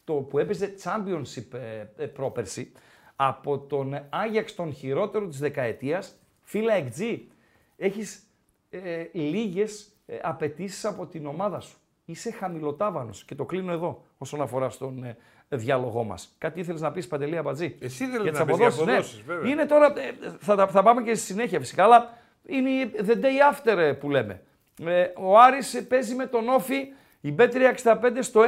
το 0.04 0.14
που 0.14 0.38
έπαιζε 0.38 0.74
Championship 0.82 1.52
ε, 1.52 1.86
ε, 1.96 2.06
πρόπερση, 2.06 2.72
από 3.16 3.58
τον 3.58 4.06
Άγιαξ 4.10 4.54
τον 4.54 4.72
χειρότερο 4.72 5.26
της 5.26 5.38
δεκαετίας, 5.38 6.18
φίλα 6.42 6.74
εκτζή, 6.74 7.28
έχεις 7.76 8.22
ε, 8.70 9.04
λίγες 9.12 9.95
ε, 10.06 10.16
απαιτήσεις 10.22 10.84
από 10.84 11.06
την 11.06 11.26
ομάδα 11.26 11.60
σου. 11.60 11.76
Είσαι 12.04 12.30
χαμηλοτάβανος 12.30 13.24
και 13.24 13.34
το 13.34 13.44
κλείνω 13.44 13.72
εδώ 13.72 14.02
όσον 14.18 14.40
αφορά 14.40 14.68
στον 14.70 15.04
ε, 15.04 15.16
διάλογό 15.48 16.04
μας. 16.04 16.34
Κάτι 16.38 16.60
ήθελες 16.60 16.80
να 16.80 16.92
πεις 16.92 17.06
Παντελή 17.08 17.36
Αμπατζή. 17.36 17.76
Εσύ 17.80 18.04
ήθελες 18.04 18.22
για 18.22 18.30
τις 18.30 18.40
να 18.40 18.46
πεις 18.46 18.56
για 18.56 18.66
αποδόσεις, 18.66 18.86
ναι. 18.86 18.92
αποδόσεις, 18.92 19.22
βέβαια. 19.22 19.50
Είναι 19.50 19.66
τώρα, 19.66 19.86
ε, 19.86 20.14
θα, 20.38 20.56
τα- 20.56 20.66
θα 20.66 20.82
πάμε 20.82 21.02
και 21.02 21.14
στη 21.14 21.24
συνέχεια 21.26 21.58
φυσικά, 21.60 21.84
αλλά 21.84 22.12
είναι 22.46 22.70
η 22.70 22.90
the 22.96 23.14
day 23.14 23.52
after 23.54 23.76
ε, 23.78 23.92
που 23.92 24.10
λέμε. 24.10 24.42
Ε, 24.84 25.06
ο 25.16 25.38
Άρης 25.38 25.74
ε, 25.74 25.82
παίζει 25.82 26.14
με 26.14 26.26
τον 26.26 26.48
Όφη, 26.48 26.92
η 27.20 27.34
B365 27.38 27.94
στο 28.20 28.40
1.60, 28.40 28.46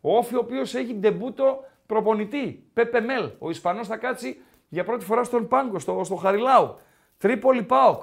ο 0.00 0.16
Όφη 0.16 0.34
ο 0.34 0.38
οποίος 0.38 0.74
έχει 0.74 0.94
ντεμπούτο 0.94 1.64
προπονητή, 1.86 2.64
Πέπε 2.72 3.00
Μέλ. 3.00 3.30
Ο 3.38 3.50
Ισπανός 3.50 3.86
θα 3.86 3.96
κάτσει 3.96 4.40
για 4.68 4.84
πρώτη 4.84 5.04
φορά 5.04 5.24
στον 5.24 5.48
Πάγκο, 5.48 5.78
στο, 5.78 6.00
στο 6.04 6.14
Χαριλάου. 6.14 6.76
Τρίπολη 7.18 7.62
ΠΑΟΚ, 7.62 8.02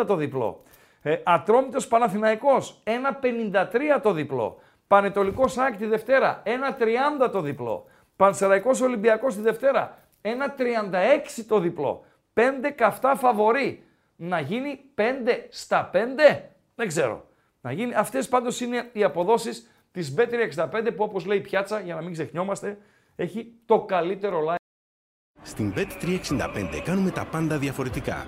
1.60 0.00 0.06
το 0.06 0.16
διπλό. 0.16 0.62
Ε, 1.02 1.16
Ατρόμητος 1.24 1.88
Παναθηναϊκός, 1.88 2.82
1.53 2.84 4.00
το 4.02 4.12
διπλό. 4.12 4.60
Πανετολικός 4.86 5.58
ΑΕΚ 5.58 5.76
τη 5.76 5.86
Δευτέρα, 5.86 6.42
1.30 6.44 7.30
το 7.30 7.40
διπλό. 7.40 7.86
Πανσεραϊκός 8.16 8.80
Ολυμπιακός 8.80 9.34
τη 9.34 9.40
Δευτέρα, 9.40 9.98
1.36 10.22 11.44
το 11.48 11.58
διπλό. 11.58 12.04
5 12.34 12.70
καυτά 12.74 13.16
φαβορεί. 13.16 13.84
Να 14.16 14.40
γίνει 14.40 14.80
5 14.94 15.46
στα 15.48 15.90
5, 15.92 15.96
δεν 16.74 16.88
ξέρω. 16.88 17.24
Να 17.60 17.72
γίνει. 17.72 17.94
Αυτές 17.94 18.28
πάντως 18.28 18.60
είναι 18.60 18.88
οι 18.92 19.04
αποδόσεις 19.04 19.70
της 19.92 20.14
Bet365 20.18 20.92
που 20.96 21.04
όπως 21.04 21.24
λέει 21.24 21.38
η 21.38 21.40
πιάτσα, 21.40 21.80
για 21.80 21.94
να 21.94 22.02
μην 22.02 22.12
ξεχνιόμαστε, 22.12 22.78
έχει 23.16 23.52
το 23.66 23.80
καλύτερο 23.80 24.44
live. 24.48 24.54
Στην 25.42 25.74
Bet365 25.76 26.80
κάνουμε 26.84 27.10
τα 27.10 27.24
πάντα 27.24 27.58
διαφορετικά. 27.58 28.26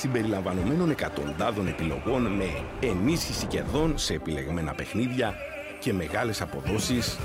Συμπεριλαμβανομένων 0.00 0.90
εκατοντάδων 0.90 1.66
επιλογών 1.66 2.22
με 2.22 2.64
ενίσχυση 2.80 3.46
κερδών 3.46 3.98
σε 3.98 4.14
επιλεγμένα 4.14 4.74
παιχνίδια 4.74 5.34
και 5.80 5.92
μεγάλες 5.92 6.40
αποδόσεις 6.40 7.18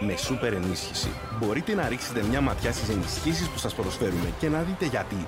με 0.00 0.16
σούπερ 0.16 0.52
ενίσχυση. 0.52 1.08
Μπορείτε 1.38 1.74
να 1.74 1.88
ρίξετε 1.88 2.22
μια 2.22 2.40
ματιά 2.40 2.72
στις 2.72 2.88
ενισχύσεις 2.88 3.48
που 3.48 3.58
σας 3.58 3.74
προσφέρουμε 3.74 4.32
και 4.40 4.48
να 4.48 4.62
δείτε 4.62 4.84
γιατί. 4.86 5.26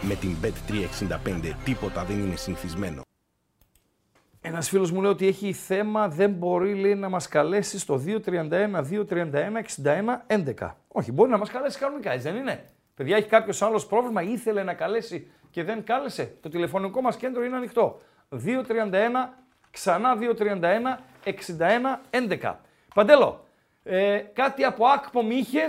Με 0.00 0.14
την 0.14 0.36
Bet365 0.42 1.52
τίποτα 1.64 2.04
δεν 2.04 2.18
είναι 2.18 2.36
συνηθισμένο. 2.36 3.00
Ένας 4.40 4.68
φίλος 4.68 4.90
μου 4.90 5.00
λέει 5.00 5.10
ότι 5.10 5.26
έχει 5.26 5.52
θέμα, 5.52 6.08
δεν 6.08 6.30
μπορεί 6.30 6.74
λέει, 6.74 6.94
να 6.94 7.08
μας 7.08 7.28
καλέσει 7.28 7.78
στο 7.78 8.02
231 8.06 8.82
231 8.82 9.62
61 9.84 10.54
11. 10.58 10.74
Όχι, 10.88 11.12
μπορεί 11.12 11.30
να 11.30 11.38
μας 11.38 11.50
καλέσει 11.50 11.78
κανονικά, 11.78 12.12
έτσι 12.12 12.30
δεν 12.30 12.36
είναι; 12.36 12.64
Παιδιά, 12.96 13.16
έχει 13.16 13.28
κάποιος 13.28 13.62
άλλος 13.62 13.86
πρόβλημα, 13.86 14.22
ήθελε 14.22 14.62
να 14.62 14.74
καλέσει 14.74 15.30
και 15.50 15.64
δεν 15.64 15.84
κάλεσε. 15.84 16.36
Το 16.42 16.48
τηλεφωνικό 16.48 17.00
μας 17.00 17.16
κέντρο 17.16 17.44
είναι 17.44 17.56
ανοιχτό. 17.56 18.00
231 18.30 18.38
ξανά 19.70 20.16
231 20.16 20.98
61 21.24 21.30
11. 22.40 22.54
Παντέλο, 22.94 23.44
ε, 23.82 24.18
κάτι 24.18 24.64
από 24.64 24.86
άκπομ 24.86 25.30
είχε 25.30 25.60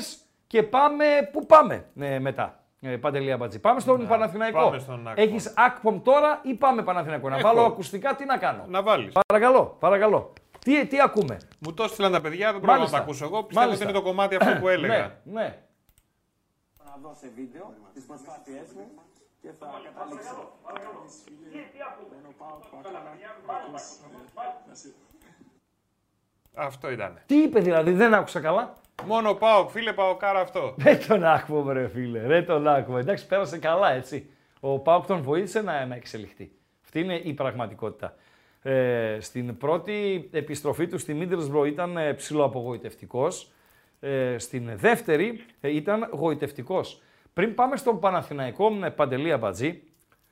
και 0.48 0.64
πάμε. 0.64 1.06
Πού 1.32 1.46
πάμε 1.46 1.86
ε, 2.00 2.20
μετά; 2.20 2.60
Ε, 2.82 2.96
Παντελή 2.98 3.32
Αμπατζή. 3.32 3.60
Πάμε 3.60 3.80
στον 3.80 4.08
Παναθηναϊκό. 4.08 4.60
πάμε 4.60 4.80
στον 4.80 5.08
Ακπομ. 5.08 5.24
Έχεις 5.28 5.54
άκπομ 5.58 6.02
τώρα 6.02 6.40
ή 6.44 6.54
πάμε 6.54 6.84
Παναθηναϊκό; 6.84 7.30
Να 7.30 7.36
Έχω. 7.38 7.48
βάλω 7.48 7.62
ακουστικά, 7.66 8.16
τι 8.16 8.26
να 8.26 8.38
κάνω; 8.38 8.66
Να 8.68 8.82
βάλεις. 8.82 9.14
Παρακαλώ, 9.28 9.76
παρακαλώ. 9.80 10.34
Τι, 10.60 10.86
τι 10.86 11.02
ακούμε; 11.02 11.38
Μου 11.60 11.74
το 11.74 11.84
έστειλαν 11.84 12.12
τα 12.12 12.22
παιδιά, 12.22 12.52
δεν 12.52 12.60
μπορώ 12.60 12.72
να 12.72 12.78
Μάλιστα. 12.78 12.98
τα 12.98 13.04
ακούσω 13.04 13.26
εγώ. 13.26 13.44
Πιστεύω 13.44 13.70
ότι 13.70 13.78
Μάλιστα. 13.78 13.84
είναι 13.84 13.94
το 13.94 14.02
κομμάτι 14.02 14.36
αυτό 14.36 14.60
που 14.60 14.68
έλεγα. 14.68 14.98
Ναι, 15.24 15.42
ναι. 15.42 15.58
Να 17.02 17.10
δω 17.10 17.16
σε 17.16 17.32
βίντεο 17.36 17.74
τις 17.94 18.04
προσπάθειές 18.06 18.72
μου 18.76 18.88
και 19.42 19.50
θα 19.60 19.82
καταλήξω. 19.84 20.52
Αυτό 26.54 26.92
ήταν. 26.92 27.22
Τι 27.26 27.36
είπε 27.36 27.60
δηλαδή, 27.60 27.92
δεν 27.92 28.14
άκουσα 28.14 28.40
καλά. 28.40 28.74
Μόνο 29.06 29.34
πάω, 29.34 29.68
φίλε, 29.68 29.94
πάω 29.94 30.16
κάρα 30.16 30.40
αυτό. 30.40 30.74
Δεν 30.78 31.08
τον 31.08 31.24
άκουγα, 31.24 31.74
ρε 31.74 31.88
φίλε. 31.88 32.20
Δεν 32.20 32.46
τον 32.46 32.68
άκουγα. 32.68 33.00
Εντάξει, 33.00 33.28
πέρασε 33.28 33.58
καλά, 33.58 33.92
έτσι. 33.92 34.32
Ο 34.60 34.80
Πάουκ 34.80 35.06
τον 35.06 35.22
βοήθησε 35.22 35.62
να, 35.62 35.86
να 35.86 35.96
εξελιχθεί. 35.96 36.52
Αυτή 36.84 37.00
είναι 37.00 37.16
η 37.16 37.34
πραγματικότητα. 37.34 38.16
Ε, 38.62 39.18
στην 39.20 39.58
πρώτη 39.58 40.30
επιστροφή 40.32 40.88
του 40.88 40.98
στη 40.98 41.18
Middlesbrough 41.22 41.68
ήταν 41.68 41.98
ε, 41.98 42.14
ψηλοαπογοητευτικός. 42.14 43.52
Ε, 44.00 44.38
στην 44.38 44.70
δεύτερη 44.76 45.46
ε, 45.62 45.76
ήταν 45.76 46.10
γοητευτικός. 46.12 47.02
Πριν 47.34 47.54
πάμε 47.56 47.76
στον 47.78 48.00
Παναθηναϊκό 48.00 48.70
με 48.70 48.90
Παντελή 48.92 49.32
Αμπατζή, 49.32 49.82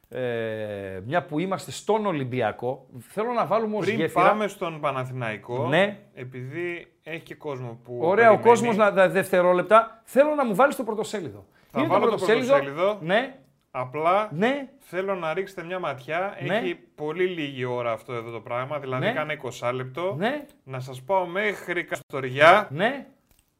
ε, 0.09 0.99
μια 1.05 1.23
που 1.25 1.39
είμαστε 1.39 1.71
στον 1.71 2.05
Ολυμπιακό, 2.05 2.85
θέλω 2.99 3.31
να 3.31 3.45
βάλουμε 3.45 3.77
ως 3.77 3.85
Πριν 3.85 3.95
γέφυρα... 3.97 4.27
πάμε 4.27 4.47
στον 4.47 4.79
Παναθηναϊκό, 4.79 5.67
Ναι. 5.67 5.97
επειδή 6.13 6.87
έχει 7.03 7.23
και 7.23 7.35
κόσμο 7.35 7.79
που. 7.83 7.97
Ωραία, 8.01 8.31
ο 8.31 8.35
περιμένει, 8.37 8.43
κόσμος 8.43 8.75
να 8.77 8.93
τα 8.93 9.09
δευτερόλεπτα. 9.09 10.01
Θέλω 10.03 10.35
να 10.35 10.45
μου 10.45 10.55
βάλεις 10.55 10.75
το 10.75 10.83
πρωτοσέλιδο. 10.83 11.45
Θα 11.71 11.79
Είναι 11.79 11.87
βάλω 11.89 12.09
το 12.09 12.15
πρωτοσέλιδο. 12.15 12.97
Ναι, 13.01 13.35
Απλά 13.71 14.29
ναι, 14.33 14.67
θέλω 14.79 15.15
να 15.15 15.33
ρίξετε 15.33 15.63
μια 15.63 15.79
ματιά. 15.79 16.37
Ναι. 16.45 16.55
Έχει 16.57 16.79
πολύ 16.95 17.25
λίγη 17.25 17.65
ώρα 17.65 17.91
αυτό 17.91 18.13
εδώ 18.13 18.31
το 18.31 18.39
πράγμα, 18.39 18.79
δηλαδή 18.79 19.05
Ναι. 19.05 19.13
κάνε 19.13 19.39
20 19.61 19.71
λεπτό. 19.73 20.15
ναι, 20.17 20.45
Να 20.63 20.79
σας 20.79 21.01
πάω 21.01 21.25
μέχρι 21.25 21.83
Καστοριά 21.83 22.67
ναι. 22.71 23.05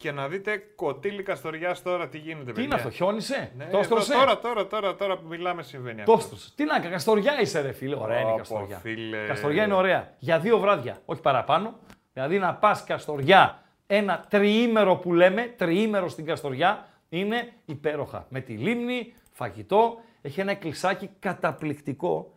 Και 0.06 0.12
να 0.12 0.28
δείτε 0.28 0.58
κοτήλι 0.76 1.24
Καστοριάς 1.24 1.82
τώρα 1.82 2.08
τι 2.10 2.18
γίνεται, 2.18 2.52
Τι 2.52 2.64
είναι 2.64 2.76
αυτό, 2.76 2.90
χιόνισε; 2.90 3.52
Ναι, 3.58 3.64
το 3.64 3.70
εδώ, 3.70 3.80
έστρωσε; 3.80 4.14
τώρα, 4.14 4.40
τώρα, 4.40 4.68
τώρα, 4.68 4.96
τώρα 4.96 5.18
που 5.18 5.28
μιλάμε 5.28 5.64
συμβαίνει 5.64 6.04
Το 6.04 6.14
αυτό. 6.14 6.24
έστρωσε. 6.24 6.52
Τι 6.56 6.64
να 6.64 6.80
κάνει, 6.80 6.90
Καστοριά 6.92 7.42
είσαι, 7.42 7.62
ρε 7.62 7.72
φίλε. 7.72 7.96
Ωραία 7.96 8.20
είναι 8.20 8.28
η 8.30 8.32
Όπο, 8.32 8.38
Καστοριά. 8.38 8.78
φίλε. 8.78 9.26
Καστοριά 9.28 9.64
είναι 9.64 9.74
ωραία. 9.74 10.14
Για 10.20 10.40
δύο 10.40 10.60
βράδια, 10.60 11.02
όχι 11.06 11.22
παραπάνω. 11.22 11.80
Δηλαδή 12.14 12.40
να 12.40 12.56
πας 12.56 12.84
Καστοριά 12.84 13.64
ένα 13.88 14.26
τριήμερο 14.30 14.96
που 14.96 15.14
λέμε, 15.14 15.54
τριήμερο 15.58 16.10
στην 16.10 16.26
Καστοριά, 16.26 16.88
είναι 17.10 17.54
υπέροχα. 17.66 18.26
Με 18.30 18.40
τη 18.40 18.54
λίμνη, 18.54 19.14
φαγητό, 19.32 20.02
έχει 20.22 20.40
ένα 20.40 20.52
εκκλησάκι 20.52 21.10
καταπληκτικό. 21.20 22.34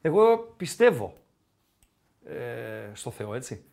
Εγώ 0.00 0.38
πιστεύω 0.56 1.16
ε, 2.24 2.90
στο 2.92 3.10
Θεό, 3.10 3.34
έτσι. 3.34 3.64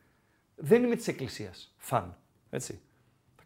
Δεν 0.55 0.83
είμαι 0.83 0.95
της 0.95 1.07
εκκλησίας, 1.07 1.73
φαν, 1.77 2.17
έτσι. 2.49 2.81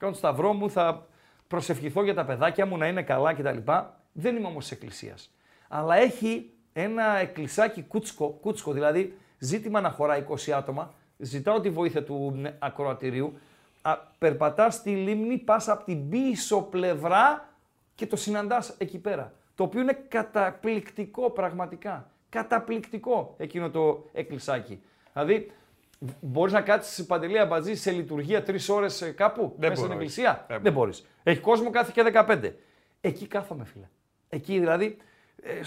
Θα 0.04 0.10
κάνω 0.10 0.22
το 0.22 0.28
σταυρό 0.28 0.54
μου, 0.54 0.70
θα 0.70 1.08
προσευχηθώ 1.48 2.04
για 2.04 2.14
τα 2.14 2.26
παιδάκια 2.26 2.66
μου 2.66 2.78
να 2.78 2.88
είναι 2.88 3.02
καλά 3.02 3.34
κτλ. 3.34 3.72
Δεν 4.12 4.36
είμαι 4.36 4.48
όμως 4.48 4.64
της 4.64 4.72
εκκλησίας. 4.72 5.34
Αλλά 5.68 5.96
έχει 5.96 6.50
ένα 6.74 7.18
εκκλησάκι 7.18 7.82
κούτσκο, 7.82 8.30
κούτσκο 8.30 8.72
δηλαδή 8.72 9.18
ζήτημα 9.38 9.82
να 9.82 9.90
χωράει 9.90 10.26
20 10.30 10.52
άτομα. 10.52 10.94
Ζητάω 11.18 11.60
τη 11.60 11.70
βοήθεια 11.70 12.04
του 12.04 12.42
ε, 12.46 12.50
ακροατηρίου. 12.60 13.34
Α, 13.82 13.98
περπατάς 14.18 14.76
στη 14.76 14.90
λίμνη, 14.90 15.38
πας 15.38 15.68
από 15.68 15.84
την 15.84 16.10
πίσω 16.10 16.62
πλευρά 16.62 17.50
και 17.96 18.08
το 18.08 18.16
συναντάς 18.16 18.76
εκεί 18.78 19.00
πέρα. 19.00 19.34
Το 19.56 19.64
οποίο 19.64 19.82
είναι 19.82 20.06
καταπληκτικό 20.08 21.30
πραγματικά. 21.30 22.10
Καταπληκτικό 22.30 23.36
εκείνο 23.38 23.70
το 23.70 24.10
εκκλησάκι. 24.14 24.82
Δηλαδή, 25.14 25.52
μπορείς 26.22 26.54
να 26.54 26.62
κάτσεις 26.62 27.06
παντελή 27.06 27.40
αμπατζή 27.40 27.76
σε 27.76 27.92
λειτουργία 27.92 28.44
τρεις 28.44 28.70
ώρες 28.70 29.14
κάπου 29.16 29.42
Δεν 29.42 29.70
μέσα 29.70 29.76
στην 29.76 29.88
μπορείς. 29.88 29.92
εκκλησία; 30.18 30.46
Δεν 30.48 30.60
Δεν, 30.62 30.74
μπορείς. 30.74 31.06
Έχει 31.24 31.40
κόσμο 31.40 31.70
κάθε 31.70 31.92
και 31.96 32.02
15. 32.30 32.52
Εκεί 33.02 33.28
κάθομαι, 33.28 33.66
φίλε. 33.66 33.86
Εκεί 34.30 34.60
δηλαδή. 34.60 34.98
Ε, 35.44 35.62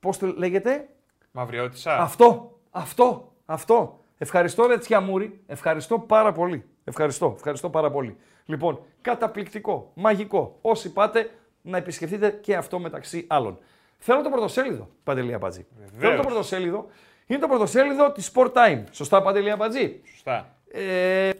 Πώς 0.00 0.18
το 0.18 0.26
λέγεται, 0.36 0.88
Μαυριώτησα. 1.30 1.96
αυτό, 1.98 2.58
αυτό, 2.70 3.32
αυτό. 3.46 4.00
Ευχαριστώ 4.18 4.66
ρε 4.66 4.78
Τσιαμούρη, 4.78 5.40
ευχαριστώ 5.46 5.98
πάρα 5.98 6.32
πολύ. 6.32 6.64
Ευχαριστώ, 6.84 7.32
ευχαριστώ 7.36 7.70
πάρα 7.70 7.90
πολύ. 7.90 8.16
Λοιπόν, 8.44 8.80
καταπληκτικό, 9.00 9.90
μαγικό. 9.94 10.58
Όσοι 10.60 10.92
πάτε 10.92 11.30
να 11.62 11.76
επισκεφτείτε 11.76 12.30
και 12.30 12.56
αυτό 12.56 12.78
μεταξύ 12.78 13.24
άλλων. 13.28 13.58
Θέλω 13.98 14.22
το 14.22 14.30
πρωτοσέλιδο, 14.30 14.88
Παντελή 15.04 15.34
Αμπατζή. 15.34 15.66
Θέλω 15.98 16.16
το 16.16 16.22
πρωτοσέλιδο. 16.22 16.86
Είναι 17.26 17.38
το 17.40 17.48
πρωτοσέλιδο 17.48 18.12
της 18.12 18.32
Sport 18.34 18.52
Time. 18.52 18.82
Σωστά, 18.90 19.22
Παντελή 19.22 19.50
Αμπατζή. 19.50 20.00
Σωστά. 20.12 20.56
Ε, 20.72 21.30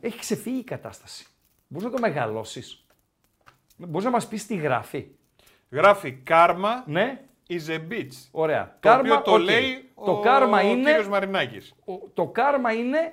έχει 0.00 0.18
ξεφύγει 0.18 0.58
η 0.58 0.64
κατάσταση. 0.64 1.26
Μπορείς 1.66 1.86
να 1.88 1.94
το 1.94 2.00
μεγαλώσεις. 2.00 2.86
Μπορείς 3.76 4.04
να 4.04 4.10
μας 4.10 4.28
πεις 4.28 4.46
τι 4.46 4.56
γράφει. 4.56 5.06
Γράφει 5.70 6.12
κάρμα 6.12 6.84
Ναι. 6.86 7.20
is 7.48 7.68
a 7.70 7.78
bitch. 7.92 8.28
Ωραία. 8.30 8.76
Το 8.80 8.92
οποίο 8.94 9.22
το 9.22 9.32
οκ. 9.32 9.40
λέει 9.40 9.92
το 10.04 10.10
ο, 10.12 10.20
κάρμα 10.20 10.58
ο 10.58 10.66
είναι. 10.66 10.84
κύριος 10.90 11.08
Μαρινάκης. 11.08 11.74
ο- 11.84 12.08
το 12.14 12.26
κάρμα 12.28 12.72
είναι. 12.72 13.12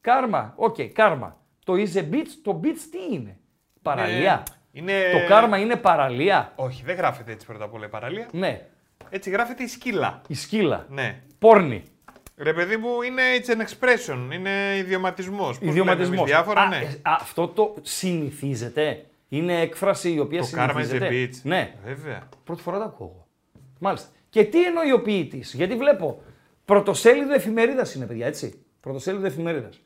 Κάρμα. 0.00 0.52
Οκ, 0.56 0.76
κάρμα. 0.92 1.36
Το 1.64 1.72
is 1.72 1.92
a 1.94 2.10
bitch, 2.12 2.28
το 2.42 2.60
bitch 2.64 2.78
τι 2.90 3.14
είναι; 3.14 3.38
Παραλία. 3.82 4.42
Είναι... 4.72 5.10
Το 5.12 5.26
κάρμα 5.28 5.58
είναι 5.58 5.76
παραλία. 5.76 6.52
Όχι, 6.56 6.82
δεν 6.84 6.96
γράφεται 6.96 7.32
έτσι 7.32 7.46
πρώτα 7.46 7.64
απ' 7.64 7.74
όλα 7.74 7.86
η 7.86 7.88
παραλία. 7.88 8.28
Ναι. 8.32 8.66
Έτσι 9.10 9.30
γράφεται 9.30 9.62
η 9.62 9.66
σκύλα. 9.66 10.20
Η 10.28 10.34
σκύλα. 10.34 10.86
Ναι. 10.90 11.22
Πόρνη. 11.38 11.82
Ρε 12.36 12.52
παιδί 12.52 12.76
μου, 12.76 13.02
είναι 13.02 13.22
it's 13.40 13.50
an 13.50 13.60
expression, 13.60 14.34
είναι 14.34 14.50
ιδιωματισμός. 14.78 15.58
Πώς 15.58 15.68
Ιδιωματισμός. 15.68 16.08
λέμε 16.10 16.20
εμείς 16.20 16.30
διάφορα, 16.32 16.66
ναι. 16.68 16.82
αυτό 17.02 17.48
το 17.48 17.74
συνηθίζεται. 17.82 19.04
Είναι 19.28 19.60
έκφραση 19.60 20.12
η 20.12 20.18
οποία 20.18 20.40
Το 20.40 20.48
karma 20.54 20.58
is 20.74 20.80
a 20.80 20.84
συνηθίζεται. 20.84 21.08
bitch. 21.12 21.40
Ναι. 21.42 21.74
Βέβαια. 21.84 22.28
Πρώτη 22.44 22.62
φορά 22.62 22.78
το 22.78 22.84
ακούω 22.84 23.06
εγώ. 23.14 23.26
Μάλιστα. 23.78 24.08
Και 24.28 24.44
τι 24.44 24.64
εννοεί 24.64 24.92
ο 24.92 25.02
ποιητής, 25.02 25.54
γιατί 25.54 25.74
βλέπω 25.76 26.22
πρωτοσέλιδο 26.64 27.34
εφημερίδας 27.34 27.94
είναι, 27.94 28.06
παιδιά, 28.06 28.26
έτσι. 28.26 28.62
Πρωτοσέλιδο 28.80 29.26
εφημερίδας. 29.26 29.80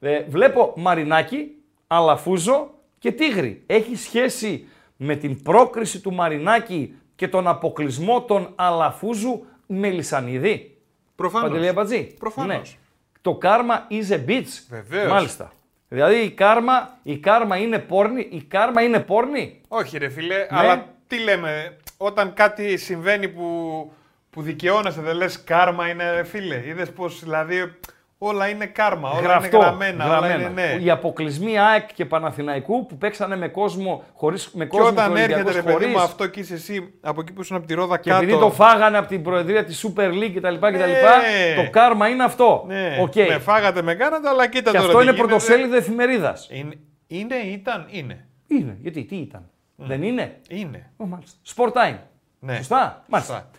Ε, 0.00 0.22
βλέπω 0.28 0.72
Μαρινάκι, 0.76 1.50
Αλαφούζο 1.86 2.74
και 2.98 3.12
Τίγρη. 3.12 3.62
Έχει 3.66 3.96
σχέση 3.96 4.66
με 4.96 5.16
την 5.16 5.42
πρόκριση 5.42 6.00
του 6.00 6.12
Μαρινάκη 6.12 6.94
και 7.18 7.28
τον 7.28 7.46
αποκλεισμό 7.48 8.22
των 8.22 8.52
Αλαφούζου 8.54 9.44
με 9.66 9.88
Λισανίδη. 9.90 10.76
Προφανώς. 11.16 11.48
Παντελή 11.48 11.68
Αμπατζή. 11.68 12.14
Προφανώς. 12.18 12.70
Ναι. 12.70 12.78
Το 13.22 13.38
karma 13.42 13.92
is 13.92 14.12
a 14.12 14.28
bitch. 14.30 14.46
Βεβαίως. 14.68 15.10
Μάλιστα. 15.10 15.52
Δηλαδή 15.88 16.16
η 16.16 16.30
κάρμα, 16.30 16.98
η 17.02 17.18
κάρμα 17.18 17.56
είναι 17.56 17.78
πόρνη, 17.78 18.28
η 18.30 18.42
κάρμα 18.42 18.82
είναι 18.82 19.00
πόρνη. 19.00 19.60
Όχι 19.68 19.98
ρε 19.98 20.08
φίλε, 20.08 20.36
Ναι. 20.36 20.46
αλλά 20.50 20.94
τι 21.06 21.18
λέμε, 21.18 21.76
όταν 21.96 22.34
κάτι 22.34 22.76
συμβαίνει 22.76 23.28
που, 23.28 23.92
που 24.30 24.42
δικαιώνεσαι, 24.42 25.00
δεν 25.00 25.16
λες 25.16 25.44
κάρμα 25.44 25.88
είναι 25.88 26.10
ρε 26.12 26.24
φίλε. 26.24 26.62
Είδες 26.66 26.92
πως 26.92 27.20
δηλαδή 27.24 27.74
όλα 28.18 28.48
είναι 28.48 28.66
κάρμα, 28.66 29.10
όλα 29.10 29.20
Γραφτό, 29.20 29.56
είναι 29.56 29.64
γραμμένα, 29.66 30.04
όλα 30.06 30.16
είναι 30.16 30.26
γραμμένα. 30.44 30.74
ναι. 30.76 30.82
Οι 30.82 30.90
αποκλεισμοί 30.90 31.58
ΑΕΚ 31.58 31.92
και 31.94 32.04
Παναθηναϊκού 32.04 32.86
που 32.86 32.98
παίξανε 32.98 33.36
με 33.36 33.48
κόσμο 33.48 34.04
χωρίς, 34.14 34.50
με 34.52 34.64
Και 34.64 34.70
κόσμο 34.70 34.88
όταν 34.88 35.14
και 35.14 35.20
έρχεται 35.20 35.32
Ολυμπιακός 35.34 35.54
ρε 35.54 35.62
παιδί 35.62 35.72
χωρίς, 35.72 35.88
μου 35.96 36.00
αυτό 36.00 36.26
και 36.26 36.40
είσαι 36.40 36.54
εσύ 36.54 36.94
από 37.00 37.20
εκεί 37.20 37.32
που 37.32 37.40
ήσουν 37.40 37.56
από 37.56 37.66
τη 37.66 37.74
Ρόδα 37.74 37.98
και 37.98 38.10
κάτω. 38.10 38.22
επειδή 38.22 38.38
το 38.38 38.50
φάγανε 38.50 38.98
από 38.98 39.08
την 39.08 39.22
προεδρία 39.22 39.64
της 39.64 39.86
Super 39.86 40.08
League 40.12 40.32
κτλ. 40.34 40.54
κτλ 40.54 40.78
Ναι. 40.78 41.64
το 41.64 41.70
κάρμα 41.70 42.08
είναι 42.08 42.24
αυτό. 42.24 42.64
Ναι, 42.66 42.96
Οκ. 43.00 43.14
με 43.14 43.38
φάγατε, 43.38 43.82
με 43.82 43.94
κάνατε, 43.94 44.28
αλλά 44.28 44.48
κοίτα 44.48 44.70
Και 44.70 44.76
τώρα 44.76 44.88
αυτό 44.88 44.98
τι 44.98 45.02
είναι 45.04 45.12
γίνεται. 45.12 45.28
πρωτοσέλιδο 45.28 45.76
εφημερίδας. 45.76 46.48
Είναι, 46.50 46.74
είναι, 47.06 47.34
ήταν, 47.36 47.86
είναι. 47.90 48.26
Είναι. 48.46 48.76
Γιατί, 48.80 49.04
τι 49.04 49.16
ήταν. 49.16 49.50
Δεν 49.76 50.02
είναι; 50.02 50.40
Είναι. 50.48 50.90
Ω, 50.96 51.06
μάλιστα. 51.06 51.38
Sport 51.56 51.72
time. 51.72 51.96
Ναι. 52.38 52.56
Σωστά. 52.56 53.04
Μάλιστα. 53.08 53.32
Σωστά. 53.34 53.50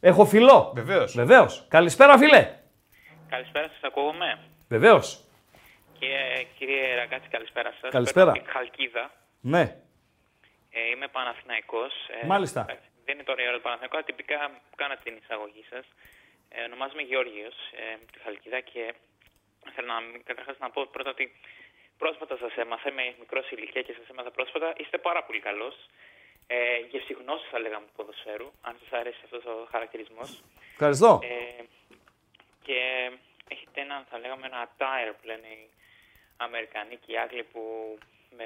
Έχω 0.00 0.24
φιλό. 0.24 0.72
Βεβαίως. 0.74 1.14
Βεβαίως. 1.14 1.64
Καλησπέρα 1.68 2.18
φίλε. 2.18 2.48
Καλησπέρα 3.30 3.68
σας, 3.68 3.82
ακούγομαι; 3.82 4.38
Βεβαίως. 4.68 5.24
Και 5.98 6.10
κύριε 6.58 6.94
Ραγκάτση, 6.94 7.28
καλησπέρα 7.28 7.70
σας. 7.80 7.90
Καλησπέρα. 7.90 8.32
Παίρνω 8.32 8.40
από 8.40 8.50
τη 8.50 8.56
Χαλκίδα. 8.58 9.04
Ναι. 9.40 9.64
Ε, 10.70 10.80
είμαι 10.92 11.08
Παναθηναϊκός. 11.08 11.92
Ε, 12.22 12.26
Μάλιστα. 12.26 12.60
εντάξει, 12.60 12.88
Δεν 13.04 13.14
είναι 13.14 13.24
τώρα 13.30 13.40
η 13.42 13.46
ώρα 13.50 13.56
του 13.56 13.62
Παναθηναϊκού, 13.66 13.96
αλλά 13.96 14.06
τυπικά 14.10 14.38
κάνατε 14.80 15.00
την 15.04 15.16
εισαγωγή 15.22 15.64
σας. 15.72 15.84
Ε, 16.48 16.58
ονομάζομαι 16.68 17.02
Γεώργιος, 17.10 17.56
ε, 17.80 17.92
από 18.02 18.12
τη 18.12 18.18
Χαλκίδα 18.24 18.60
και 18.70 18.82
θέλω 19.74 19.86
να, 19.94 19.98
καταρχάς 20.30 20.56
να 20.64 20.70
πω 20.74 20.80
πρώτα 20.94 21.10
ότι 21.16 21.24
πρόσφατα 22.02 22.36
σας 22.42 22.52
έμαθα, 22.62 22.86
είμαι 22.90 23.06
μικρός 23.22 23.44
σε 23.46 23.52
ηλικία 23.56 23.82
και 23.86 23.94
σας 23.98 24.06
έμαθα 24.12 24.30
πρόσφατα, 24.36 24.68
είστε 24.80 24.98
πάρα 25.08 25.20
πολύ 25.26 25.40
καλός. 25.48 25.76
Ε, 26.46 26.56
γευσηγνώση 26.90 27.46
θα 27.52 27.58
λέγαμε 27.64 27.84
του 27.86 27.92
ποδοσφαίρου, 27.98 28.48
αν 28.68 28.74
σας 28.80 28.90
αρέσει 29.00 29.20
αυτός 29.26 29.44
ο 29.52 29.54
χαρακτηρισμός. 29.72 30.28
Ευχαριστώ. 30.76 31.10
Ε, 31.22 31.62
και 32.62 32.78
έχετε 33.48 33.80
ένα, 33.80 34.04
θα 34.10 34.18
λέγαμε, 34.18 34.46
ένα 34.46 34.66
attire 34.68 35.12
που 35.20 35.26
λένε 35.26 35.46
οι 35.46 35.70
Αμερικανοί 36.36 36.96
και 36.96 37.12
οι 37.12 37.16
Άγγλοι 37.18 37.44
που 37.52 37.60
με, 38.36 38.44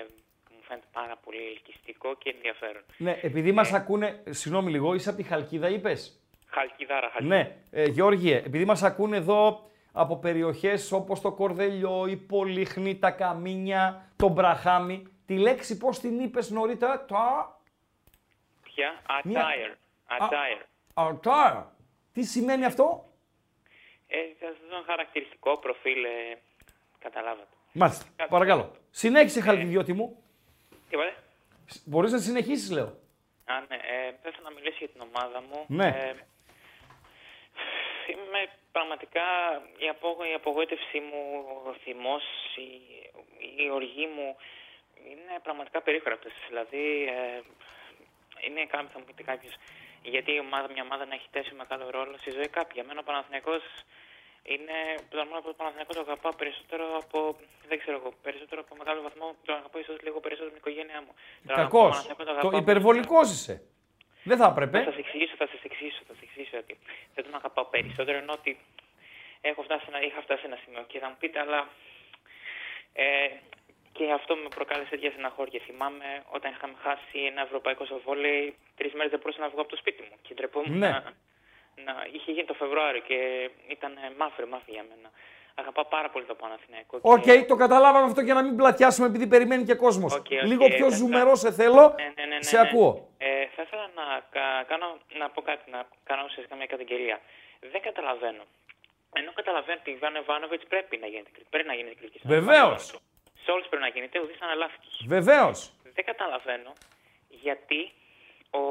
μου 0.51 0.62
φαίνεται 0.62 0.86
πάρα 0.93 1.16
πολύ 1.16 1.47
ελκυστικό 1.47 2.15
και 2.16 2.31
ενδιαφέρον. 2.31 2.82
Ναι, 2.97 3.19
επειδή 3.23 3.53
μας 3.53 3.73
ακούνε, 3.73 4.23
συγγνώμη 4.31 4.70
λίγο, 4.70 4.95
είσαι 4.95 5.09
από 5.09 5.19
τη 5.19 5.24
Χαλκίδα 5.24 5.69
είπες; 5.69 6.19
Χαλκιδάρα, 6.47 7.11
χαλκιδάρα. 7.11 7.43
Ναι, 7.45 7.57
ε, 7.70 7.85
Γιώργιε, 7.85 8.36
επειδή 8.36 8.65
μας 8.65 8.82
ακούνε 8.82 9.16
εδώ 9.16 9.70
από 9.93 10.19
περιοχές 10.19 10.93
όπως 10.93 11.20
το 11.20 11.32
Κορδελιό, 11.32 12.07
η 12.07 12.16
Πολύχνη, 12.16 12.99
τα 12.99 13.11
Καμίνια, 13.11 14.09
το 14.16 14.28
Μπραχάμι, 14.28 15.07
τη 15.27 15.39
λέξη 15.39 15.78
πώς 15.78 15.99
την 15.99 16.20
είπες 16.20 16.51
νωρίτερα, 16.51 17.05
το 17.05 17.16
Ποια; 18.62 19.03
Μια- 19.24 19.45
Attire. 19.47 19.77
Attire. 20.19 20.62
αρτάρ. 20.95 21.57
Τι 22.12 22.23
σημαίνει 22.23 22.65
αυτό; 22.65 23.05
Ε, 24.16 24.20
θα 24.39 24.47
σας 24.47 24.57
δώσω 24.62 24.77
ένα 24.77 24.85
χαρακτηριστικό 24.86 25.59
προφίλ, 25.59 26.05
ε, 26.05 26.39
καταλάβατε. 26.99 27.55
Μάλιστα, 27.73 28.05
παρακαλώ. 28.28 28.77
Συνέχισε 28.91 29.41
Χαλκιδιώτη 29.41 29.93
μου. 29.93 30.23
Τι 30.70 30.95
είπατε; 30.97 31.15
Μπορείς 31.85 32.12
να 32.12 32.19
συνεχίσεις 32.19 32.70
λέω. 32.70 32.91
Α, 33.45 33.55
ναι, 33.69 33.77
ε, 33.77 34.15
θέλω 34.23 34.36
να 34.43 34.51
μιλήσω 34.51 34.77
για 34.78 34.89
την 34.89 35.01
ομάδα 35.01 35.41
μου. 35.41 35.65
Ναι. 35.69 35.86
Ε, 35.86 36.15
είμαι 38.12 38.41
πραγματικά 38.73 39.27
η, 39.78 39.89
απογο... 39.89 40.24
η 40.24 40.35
απογοήτευσή 40.35 41.01
μου, 41.01 41.20
ο 41.66 41.73
θυμός, 41.85 42.24
η... 42.57 42.70
η 43.65 43.70
οργή 43.70 44.07
μου 44.07 44.36
είναι 45.11 45.41
πραγματικά 45.43 45.82
περίφραπτες. 45.82 46.32
Δηλαδή, 46.49 46.85
ε, 47.16 47.41
είναι 48.47 48.66
κάποιο, 48.66 48.89
θα 48.93 48.99
μου 48.99 49.05
πείτε 49.05 49.23
κάποιος, 49.23 49.55
γιατί 50.03 50.32
η 50.32 50.39
ομάδα, 50.39 50.69
μια 50.73 50.82
ομάδα 50.82 51.05
να 51.07 51.15
έχει 51.15 51.28
τόσο 51.32 51.55
μεγάλο 51.55 51.91
ρόλο 51.91 52.16
στη 52.19 52.31
ζωή 52.31 52.49
κάποια. 52.49 52.82
Εμένα 52.82 53.01
ο 53.01 53.03
Παναθηναϊκός 53.03 53.62
είναι, 54.53 54.77
τον 55.11 55.27
μόνο 55.29 55.41
που 55.43 55.51
το 55.53 55.57
Παναθηναϊκό 55.61 55.93
το 55.99 56.01
αγαπάω 56.09 56.35
περισσότερο 56.43 56.85
από, 57.03 57.19
δεν 57.71 57.79
ξέρω 57.83 57.97
εγώ, 58.01 58.11
περισσότερο 58.27 58.61
από 58.65 58.73
μεγάλο 58.81 59.01
βαθμό, 59.07 59.27
το 59.45 59.53
αγαπάω 59.53 59.81
ίσως 59.85 59.97
λίγο 60.07 60.19
περισσότερο 60.25 60.51
από 60.53 60.59
την 60.61 60.62
οικογένειά 60.65 61.01
μου. 61.05 61.12
Τον 61.47 61.57
αγαπάω, 61.59 61.81
Κακός. 61.81 61.91
Παναθηναϊκό 61.91 62.23
το 62.25 62.31
Το 62.31 62.37
αγαπάω 62.39 62.61
υπερβολικός 62.65 63.27
είσαι. 63.37 63.55
Δεν 64.31 64.37
θα 64.39 64.45
θα 64.45 64.51
έπρεπε. 64.51 64.79
σα 64.91 64.99
εξηγήσω, 65.05 65.35
θα 65.43 65.47
σα 65.53 65.59
εξηγήσω, 65.69 66.01
θα 66.09 66.12
σας 66.15 66.23
εξηγήσω 66.27 66.57
ότι 66.65 66.75
δεν 67.15 67.23
τον 67.27 67.35
αγαπάω 67.41 67.65
περισσότερο 67.75 68.16
ενώ 68.19 68.33
ότι 68.41 68.53
έχω 69.41 69.61
φτάσει 69.62 69.85
ένα, 69.89 69.99
είχα 70.07 70.21
φτάσει 70.27 70.41
σε 70.41 70.47
ένα 70.47 70.59
σημείο 70.65 70.83
και 70.91 70.99
θα 71.03 71.09
μου 71.09 71.16
πείτε 71.19 71.39
αλλά 71.45 71.61
ε, 72.93 73.05
και 73.93 74.05
αυτό 74.12 74.37
με 74.37 74.49
προκάλεσε 74.55 74.91
τέτοια 74.91 75.11
στεναχώρια. 75.11 75.61
Θυμάμαι 75.66 76.23
όταν 76.37 76.53
είχαμε 76.53 76.75
χάσει 76.83 77.19
ένα 77.31 77.41
ευρωπαϊκό 77.43 77.85
στο 77.85 78.01
βόλεϊ, 78.05 78.55
τρεις 78.79 78.93
μέρες 78.93 79.11
δεν 79.11 79.21
μπορούσα 79.21 79.41
να 79.41 79.49
βγω 79.49 79.61
από 79.61 79.71
το 79.71 79.77
σπίτι 79.77 80.03
μου. 80.03 80.16
Και 80.23 80.35
ντρεπόμουν 80.35 80.79
Ναι. 80.79 80.89
να, 80.89 81.12
να. 81.85 82.07
Είχε 82.13 82.31
γίνει 82.33 82.45
το 82.47 82.55
Φεβρουάριο 82.55 83.01
και 83.01 83.51
ήταν 83.69 83.93
μαύρη, 84.19 84.47
μαύρη 84.47 84.73
για 84.73 84.85
μένα. 84.89 85.11
Αγαπάω 85.55 85.85
πάρα 85.85 86.11
πολύ 86.11 86.25
το 86.25 86.35
Παναθηναϊκό. 86.35 86.99
Οκ, 87.03 87.21
και- 87.21 87.45
το 87.45 87.57
καταλάβαμε 87.57 88.07
αυτό 88.07 88.21
για 88.21 88.35
να 88.35 88.43
μην 88.43 88.57
πλατιάσουμε 88.57 89.07
επειδή 89.07 89.27
περιμένει 89.27 89.65
και 89.65 89.75
κόσμος. 89.75 90.15
OK, 90.15 90.21
OK, 90.21 90.31
Λίγο 90.43 90.67
πιο 90.69 90.91
θα- 90.91 90.97
ζουμερό 90.97 91.35
σε 91.37 91.53
θέλω. 91.53 91.95
Ναι, 91.97 92.13
ναι, 92.17 92.25
ναι, 92.27 92.37
ναι, 92.37 92.43
σε 92.43 92.61
ναι. 92.61 92.69
ακούω. 92.69 93.09
Ε, 93.19 93.47
θα 93.55 93.63
ήθελα 93.63 93.91
να, 93.95 94.05
κα- 94.31 94.65
κάνω, 94.71 94.99
να 95.19 95.31
πω 95.31 95.43
κάτι, 95.43 95.71
να 95.71 95.87
κάνω 96.05 96.23
ουσιαστικά 96.27 96.57
μια 96.57 96.67
καταγγελία. 96.67 97.21
Δεν 97.73 97.81
καταλαβαίνω. 97.83 98.43
Ενώ 99.13 99.33
καταλαβαίνω 99.33 99.79
ότι 99.81 99.91
στον 99.91 99.93
Ιβάν 99.97 100.17
Γιοβάνοβιτς 100.16 100.62
πρέπει 100.69 100.97
να 100.97 101.07
γίνεται 101.07 101.31
κριτική. 101.31 101.51
Πρέπει 101.51 101.69
να 101.69 101.75
γίνεται 101.75 101.95
κριτική. 101.95 102.27
Βεβαίως. 102.27 102.83
Σε 103.45 103.51
όλους 103.51 103.67
πρέπει 103.69 103.83
να 103.83 103.89
γίνεται, 103.89 104.21
ουδείς 104.21 104.35
αλάθητος. 104.41 104.87
Βεβαίως. 105.07 105.73
Δεν 105.97 106.05
καταλαβαίνω 106.05 106.73
γιατί 107.29 107.93
ο 108.51 108.63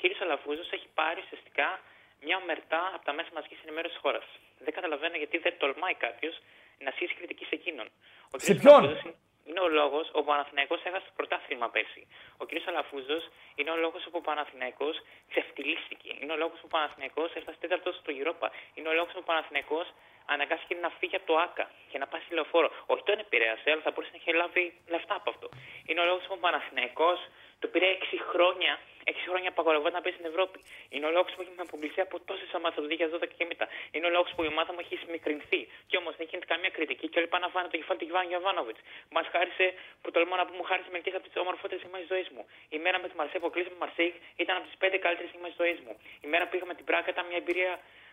κ. 0.00 0.02
Αλαφούζος 0.22 0.70
έχει 0.72 0.88
πάρει 0.94 1.20
ουσιαστικά 1.24 1.80
μια 2.20 2.36
ομερτά 2.42 2.82
από 2.94 3.04
τα 3.04 3.12
μέσα 3.12 3.28
μαζικής 3.34 3.58
ενημέρωσης 3.64 3.92
της 3.96 4.02
χώρας. 4.04 4.24
Δεν 4.58 4.72
καταλαβαίνω 4.74 5.16
γιατί 5.16 5.38
δεν 5.38 5.54
τολμάει 5.58 5.94
κάποιος 5.94 6.34
να 6.78 6.88
ασκήσει 6.88 7.14
κριτική 7.14 7.44
σε 7.44 7.54
εκείνον. 7.54 7.88
Ο 8.34 8.36
κ. 8.36 8.40
Σε 8.40 8.54
ποιον; 8.54 8.74
Αλαφούζος 8.74 9.02
είναι- 9.04 9.18
Είναι 9.48 9.60
ο 9.60 9.68
λόγος 9.68 10.06
ο 10.12 10.22
Παναθηναϊκός 10.22 10.80
έχασε 10.84 11.04
το 11.06 11.12
πρωτάθλημα 11.16 11.68
πέρσι. 11.70 12.02
Ο 12.42 12.44
κ. 12.46 12.50
Αλαφούζο 12.70 13.18
είναι 13.54 13.70
ο 13.70 13.76
λόγος 13.76 14.02
που 14.02 14.18
ο 14.22 14.24
Παναθηναϊκός 14.28 14.96
ξεφτυλίστηκε. 15.30 16.10
Είναι 16.20 16.32
ο 16.32 16.36
λόγος 16.36 16.58
που 16.60 16.66
ο 16.70 16.72
Παναθηναϊκός 16.76 17.30
έφτασε 17.34 17.58
τέταρτος 17.60 17.94
στο 17.96 18.10
Europa. 18.20 18.48
Είναι 18.74 18.88
ο 18.88 18.92
λόγος 18.92 19.12
που 19.12 19.18
ο 19.24 19.28
Παναθηναϊκός 19.30 19.86
αναγκάστηκε 20.34 20.74
να 20.74 20.90
φύγει 20.98 21.16
από 21.16 21.26
το 21.26 21.36
ΑΚΑ 21.46 21.70
και 21.90 21.98
να 21.98 22.06
πάει 22.06 22.20
στη 22.24 22.34
λεωφόρο. 22.34 22.68
Όχι 22.86 23.02
τον 23.02 23.18
επηρέασε, 23.18 23.70
αλλά 23.72 23.82
θα 23.86 23.90
μπορούσε 23.90 24.12
να 24.14 24.18
έχει 24.22 24.32
λάβει 24.42 24.64
λεφτά 24.94 25.14
από 25.14 25.30
αυτό. 25.30 25.48
Είναι 25.86 26.00
ο 26.00 26.04
λόγος 26.04 26.24
που 26.26 26.34
ο 26.36 26.40
Παναθηναϊκός 26.46 27.18
το 27.58 27.66
πήρε 27.68 27.86
6 27.86 28.18
χρόνια, 28.30 28.72
6 29.04 29.12
χρόνια 29.28 29.48
απαγορευόταν 29.54 29.96
να 29.98 30.02
παίζει 30.04 30.18
στην 30.18 30.30
Ευρώπη. 30.32 30.58
Είναι 30.94 31.06
ο 31.10 31.12
λόγος 31.16 31.32
που 31.34 31.40
έχει 31.42 31.52
αποκλειστεί 31.56 32.00
από 32.06 32.16
τόσες 32.28 32.50
ομάδες 32.58 32.76
από 32.78 32.86
το 32.86 32.88
2012 32.88 33.34
και 33.38 33.44
μετά. 33.52 33.66
Είναι 33.94 34.06
ο 34.10 34.12
λόγος 34.16 34.30
που 34.34 34.42
η 34.46 34.48
ομάδα 34.54 34.70
μου 34.74 34.80
έχει 34.84 34.96
смικρινθεί. 35.04 35.60
Και 35.88 35.96
όμως 36.00 36.12
δεν 36.18 36.26
γίνεται 36.30 36.48
καμία 36.52 36.70
κριτική 36.76 37.06
και 37.08 37.18
όλοι 37.20 37.28
πάνε 37.32 37.44
να 37.46 37.50
βάνε 37.54 37.68
το 37.72 37.76
κεφάλι 37.80 37.98
του 38.00 38.06
Γιάννη 38.10 38.28
Γιαβάνοβιτ. 38.32 38.78
Μας 39.14 39.26
χάρισε, 39.32 39.66
που 40.02 40.10
τολμώ 40.14 40.34
να 40.40 40.44
πω, 40.46 40.52
μου 40.58 40.64
χάρισε 40.70 40.90
μερικές 40.94 41.14
από 41.18 41.24
τις 41.28 41.36
ομορφότερε 41.44 41.78
στιγμές 41.80 42.00
της 42.00 42.10
ζωής 42.12 42.28
μου. 42.34 42.42
Η 42.76 42.78
μέρα 42.84 42.96
με 43.02 43.06
τη 43.08 43.14
Μαρσέ 43.20 43.38
που 43.38 43.50
κλείσαμε 43.54 43.76
Μαρσέικ 43.84 44.14
ήταν 44.42 44.54
από 44.58 44.66
τις 44.68 44.76
5 44.82 44.98
καλύτερες 45.04 45.30
στιγμές 45.32 45.50
της 45.52 45.58
ζωής 45.62 45.78
μου. 45.84 45.92
Η 46.26 46.26
μέρα 46.32 46.44
που 46.44 46.50
πήγαμε 46.52 46.74
την 46.74 46.86
Πράγκα 46.90 47.08
ήταν 47.14 47.24
μια 47.30 47.38
εμπειρία 47.42 47.72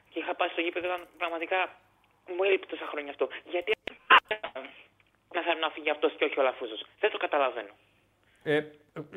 και 0.09 0.19
είχα 0.19 0.34
πάει 0.39 0.49
στο 0.49 0.61
γήπεδο 0.61 0.85
ήταν 0.88 1.07
πραγματικά. 1.18 1.59
Μου 2.35 2.43
έλειπε 2.43 2.65
τόσα 2.65 2.85
χρόνια 2.91 3.11
αυτό. 3.11 3.26
Γιατί 3.53 3.72
να 5.35 5.41
θέλει 5.41 5.59
να 5.59 5.69
φύγει 5.69 5.89
αυτός 5.89 6.11
και 6.18 6.26
όχι 6.26 6.39
ο 6.39 6.43
Λαφούζος. 6.43 6.81
Δεν 6.99 7.11
το 7.11 7.18
καταλαβαίνω. 7.18 7.73
Ε, 8.51 8.61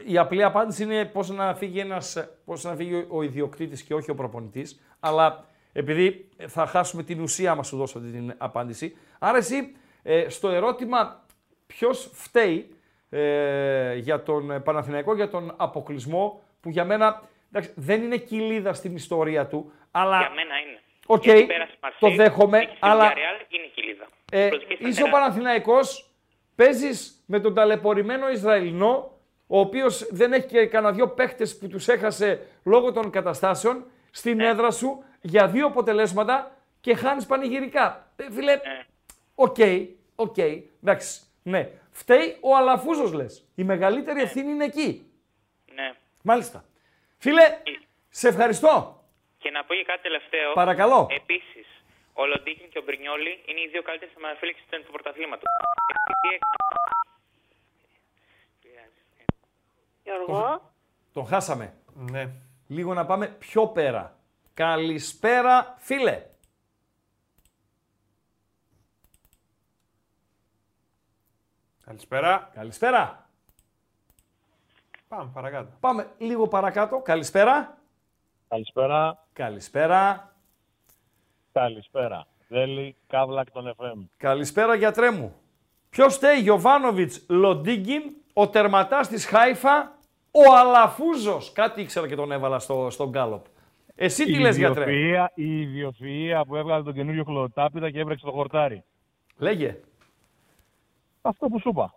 η 0.07 0.19
απλή 0.19 0.43
απάντηση 0.45 0.83
είναι 0.83 1.05
πώς 1.05 1.29
να 1.31 1.55
φύγει, 1.55 1.79
ένας, 1.81 2.29
πώς 2.45 2.65
να 2.65 2.75
φύγει 2.75 3.07
ο 3.09 3.23
ιδιοκτήτης 3.23 3.83
και 3.83 3.95
όχι 3.95 4.11
ο 4.11 4.15
προπονητής. 4.15 4.81
Αλλά 5.01 5.45
επειδή 5.73 6.29
θα 6.47 6.67
χάσουμε 6.67 7.03
την 7.03 7.21
ουσία 7.21 7.55
μας 7.55 7.67
σου 7.67 7.77
δώσω 7.77 7.99
αυτή 7.99 8.11
την 8.11 8.35
απάντηση. 8.39 8.97
Άρα 9.19 9.37
εσύ 9.37 9.77
ε, 10.03 10.29
στο 10.29 10.49
ερώτημα 10.49 11.25
ποιος 11.67 12.11
φταίει 12.13 12.75
ε, 13.11 13.95
για 13.95 14.23
τον 14.23 14.63
Παναθηναϊκό, 14.63 15.15
για 15.15 15.29
τον 15.29 15.55
αποκλεισμό 15.57 16.43
που 16.61 16.71
για 16.71 16.85
μένα 16.85 17.23
εντάξει, 17.53 17.73
δεν 17.77 18.03
είναι 18.03 18.17
κοιλίδα 18.17 18.73
στην 18.73 18.95
ιστορία 18.95 19.47
του, 19.47 19.73
αλλά 19.91 20.19
Για 20.19 20.31
μένα 20.31 20.55
είναι. 20.69 20.81
Οκ, 21.07 21.25
Γιατί 21.25 21.45
πέρασε 21.47 21.73
η 21.73 21.79
το 22.01 22.07
Μαρσέη, 22.09 22.17
δέχομαι, 22.27 22.59
νίκησε 22.59 22.75
τη 22.75 22.79
αλλά- 22.89 23.13
Villarreal, 23.13 23.53
είναι 23.55 23.67
κοιλίδα. 23.75 24.07
ε, 24.33 24.49
Προσοχή 24.49 24.75
στα 24.75 24.89
είσαι 24.89 25.03
ο 25.03 25.05
τεράστια. 25.05 25.11
Παναθηναϊκός, 25.11 26.11
παίζεις 26.55 27.23
με 27.27 27.41
τον 27.41 27.55
ταλαιπωρημένο 27.55 28.31
Ισραηλινό, 28.31 29.19
ο 29.53 29.59
οποίος 29.59 30.07
δεν 30.11 30.33
έχει 30.33 30.47
και 30.47 30.67
κανένα 30.67 30.93
δυο 30.93 31.09
παίχτες 31.09 31.59
που 31.59 31.69
τους 31.69 31.89
έχασε 31.89 32.47
λόγω 32.65 32.93
των 32.93 33.11
καταστάσεων, 33.11 33.85
στην 34.11 34.37
Ναι. 34.37 34.47
έδρα 34.49 34.71
σου 34.71 35.05
για 35.21 35.49
δύο 35.49 35.67
αποτελέσματα 35.67 36.57
και 36.81 36.95
χάνεις 36.95 37.27
πανηγυρικά. 37.27 38.13
Ε, 38.17 38.31
φίλε, 38.33 38.53
Ναι. 38.55 38.85
οκ, 39.35 39.57
οκ, 40.15 40.39
εντάξει, 40.83 41.21
ναι. 41.43 41.69
Φταίει 41.91 42.37
ο 42.41 42.57
Αλαφούζος 42.57 43.13
λες. 43.13 43.45
Η 43.55 43.65
μεγαλύτερη 43.65 44.21
ευθύνη 44.21 44.51
είναι 44.51 44.65
εκεί. 44.65 45.11
Ναι. 45.75 45.93
Μάλιστα. 46.23 46.65
Φίλε, 47.19 47.43
σε 48.09 48.29
ευχαριστώ. 48.29 49.05
Και 49.39 49.51
να 49.51 49.65
πω 49.65 49.75
και 49.75 49.85
κάτι 49.85 50.03
τελευταίο. 50.03 50.53
Παρακαλώ. 50.53 51.07
Επίσης, 51.11 51.67
ο 52.13 52.27
Λοντίκιν 52.27 52.69
και 52.69 52.79
ο 52.79 52.83
Μπρινιόλι 52.83 53.43
είναι 53.47 53.61
οι 53.61 53.69
δύο 53.73 53.83
καλύτερες 53.83 54.15
θεμαφύλακε 54.15 54.61
του 54.87 54.93
πρωταθλήματο. 54.93 55.43
Γιώργο, 60.17 60.73
Τον 61.13 61.27
χάσαμε. 61.27 61.75
Ναι. 61.95 62.31
Λίγο 62.67 62.95
να 62.95 63.07
πάμε 63.07 63.27
πιο 63.27 63.67
πέρα. 63.67 64.19
Καλησπέρα, 64.55 65.75
φίλε. 65.79 66.27
Καλησπέρα. 71.85 72.51
Καλησπέρα. 72.55 73.29
Πάμε 75.09 75.31
παρακάτω. 75.35 75.71
Πάμε 75.81 76.11
λίγο 76.19 76.49
παρακάτω. 76.49 77.01
Καλησπέρα. 77.01 77.79
Καλησπέρα. 78.49 79.27
Καλησπέρα. 79.33 80.35
Καλησπέρα. 81.53 82.27
Δέλη 82.49 82.97
Καύλακ 83.07 83.51
των 83.51 83.75
FM. 83.77 84.09
Καλησπέρα, 84.17 84.75
γιατρέ 84.75 85.11
μου. 85.11 85.35
Ποιος 85.91 86.15
φταίει, 86.15 86.41
Γιωβάνοβιτς 86.41 87.27
Λοντίγκιν, 87.29 88.03
ο 88.33 88.49
τερματάς 88.49 89.09
της 89.09 89.27
Χάιφα, 89.27 89.99
ο 90.31 90.55
Αλαφούζος. 90.57 91.53
Κάτι 91.53 91.81
ήξερα 91.81 92.09
και 92.09 92.15
τον 92.15 92.33
έβαλα 92.33 92.59
στο, 92.59 92.91
στο 92.91 93.09
γκάλοπ. 93.09 93.45
Εσύ 93.95 94.25
τι 94.25 94.33
Η 94.33 94.39
λες, 94.39 94.57
γιατρέ; 94.57 94.85
ιδιοφυΐα- 94.89 95.31
Η 95.35 95.63
ιδιοφυΐα 95.63 96.43
που 96.47 96.57
έβγαλε 96.57 96.83
τον 96.83 96.95
καινούριο 96.95 97.25
χλωτάπητα 97.25 97.91
και 97.91 97.99
έβρεξε 97.99 98.25
το 98.25 98.31
χορτάρι. 98.33 98.85
Λέγε. 99.39 99.77
Αυτό 101.23 101.47
που 101.49 101.61
σου 101.61 101.69
είπα. 101.69 101.95